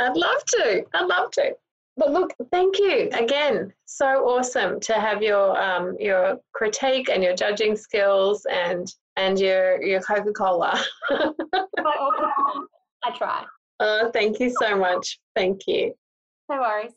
I'd 0.00 0.16
love 0.16 0.44
to. 0.46 0.84
I'd 0.94 1.06
love 1.06 1.30
to. 1.32 1.54
But 1.96 2.10
look, 2.10 2.34
thank 2.50 2.78
you 2.78 3.08
again. 3.12 3.72
So 3.86 4.06
awesome 4.06 4.80
to 4.80 4.94
have 4.94 5.22
your 5.22 5.60
um, 5.60 5.96
your 6.00 6.40
critique 6.52 7.08
and 7.08 7.22
your 7.22 7.36
judging 7.36 7.76
skills 7.76 8.46
and 8.50 8.92
and 9.16 9.38
your 9.38 9.80
your 9.82 10.00
Coca 10.00 10.32
Cola. 10.32 10.82
I 13.04 13.10
try. 13.10 13.44
Oh, 13.80 14.10
thank 14.12 14.40
you 14.40 14.54
so 14.60 14.76
much. 14.76 15.18
Thank 15.34 15.66
you. 15.66 15.94
No 16.48 16.60
worries. 16.60 16.92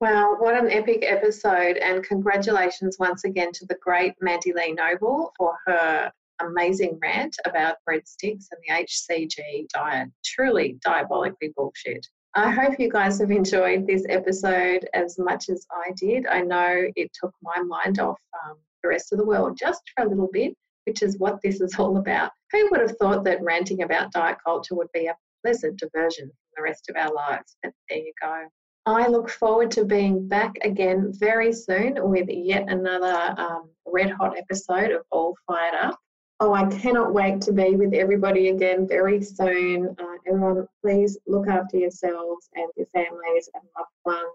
Wow, 0.00 0.36
what 0.38 0.54
an 0.54 0.70
epic 0.70 1.00
episode. 1.02 1.78
And 1.78 2.04
congratulations 2.04 2.96
once 2.98 3.24
again 3.24 3.50
to 3.52 3.66
the 3.66 3.78
great 3.82 4.12
Mandy 4.20 4.52
Lee 4.52 4.72
Noble 4.72 5.32
for 5.36 5.56
her 5.66 6.12
amazing 6.40 6.98
rant 7.02 7.34
about 7.46 7.76
breadsticks 7.88 8.46
and 8.52 8.60
the 8.68 8.84
HCG 8.84 9.68
diet. 9.72 10.10
Truly 10.24 10.78
diabolically 10.84 11.52
bullshit. 11.56 12.06
I 12.34 12.50
hope 12.50 12.78
you 12.78 12.90
guys 12.90 13.18
have 13.20 13.30
enjoyed 13.30 13.86
this 13.86 14.04
episode 14.10 14.86
as 14.92 15.18
much 15.18 15.48
as 15.48 15.66
I 15.72 15.92
did. 15.96 16.26
I 16.26 16.42
know 16.42 16.86
it 16.94 17.10
took 17.18 17.32
my 17.42 17.62
mind 17.62 17.98
off 17.98 18.18
um, 18.44 18.56
the 18.82 18.90
rest 18.90 19.12
of 19.12 19.18
the 19.18 19.24
world 19.24 19.56
just 19.58 19.80
for 19.96 20.04
a 20.04 20.08
little 20.08 20.28
bit 20.30 20.54
which 20.86 21.02
is 21.02 21.18
what 21.18 21.40
this 21.42 21.60
is 21.60 21.74
all 21.78 21.96
about. 21.98 22.30
Who 22.52 22.68
would 22.70 22.80
have 22.80 22.96
thought 22.98 23.24
that 23.24 23.42
ranting 23.42 23.82
about 23.82 24.12
diet 24.12 24.38
culture 24.44 24.74
would 24.74 24.90
be 24.92 25.06
a 25.06 25.16
pleasant 25.44 25.78
diversion 25.78 26.26
from 26.26 26.52
the 26.56 26.62
rest 26.62 26.88
of 26.88 26.96
our 26.96 27.12
lives? 27.12 27.56
But 27.62 27.72
there 27.90 27.98
you 27.98 28.12
go. 28.22 28.44
I 28.86 29.08
look 29.08 29.28
forward 29.28 29.72
to 29.72 29.84
being 29.84 30.28
back 30.28 30.54
again 30.62 31.12
very 31.18 31.52
soon 31.52 31.96
with 32.08 32.28
yet 32.28 32.68
another 32.68 33.34
um, 33.36 33.68
red 33.84 34.10
hot 34.10 34.38
episode 34.38 34.92
of 34.92 35.02
All 35.10 35.34
Fired 35.46 35.74
Up. 35.74 35.98
Oh, 36.38 36.52
I 36.52 36.66
cannot 36.66 37.12
wait 37.12 37.40
to 37.42 37.52
be 37.52 37.74
with 37.74 37.94
everybody 37.94 38.50
again 38.50 38.86
very 38.86 39.22
soon. 39.22 39.96
Uh, 39.98 40.16
everyone, 40.28 40.68
please 40.82 41.18
look 41.26 41.48
after 41.48 41.78
yourselves 41.78 42.48
and 42.54 42.68
your 42.76 42.86
families 42.88 43.48
and 43.54 43.64
loved 43.76 43.90
ones, 44.04 44.28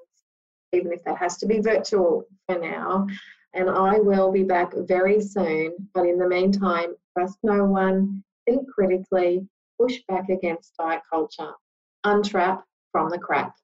even 0.73 0.91
if 0.91 1.01
that 1.05 1.17
has 1.17 1.37
to 1.37 1.45
be 1.45 1.59
virtual 1.59 2.25
for 2.47 2.59
now 2.59 3.07
and 3.53 3.69
I 3.69 3.99
will 3.99 4.31
be 4.31 4.43
back 4.43 4.73
very 4.75 5.21
soon. 5.21 5.73
But 5.93 6.05
in 6.05 6.17
the 6.17 6.27
meantime, 6.27 6.95
trust 7.17 7.37
no 7.43 7.65
one, 7.65 8.23
think 8.45 8.67
critically, 8.69 9.47
push 9.79 9.99
back 10.07 10.29
against 10.29 10.75
diet 10.77 11.01
culture, 11.11 11.53
untrap 12.05 12.63
from 12.91 13.09
the 13.09 13.17
crap. 13.17 13.55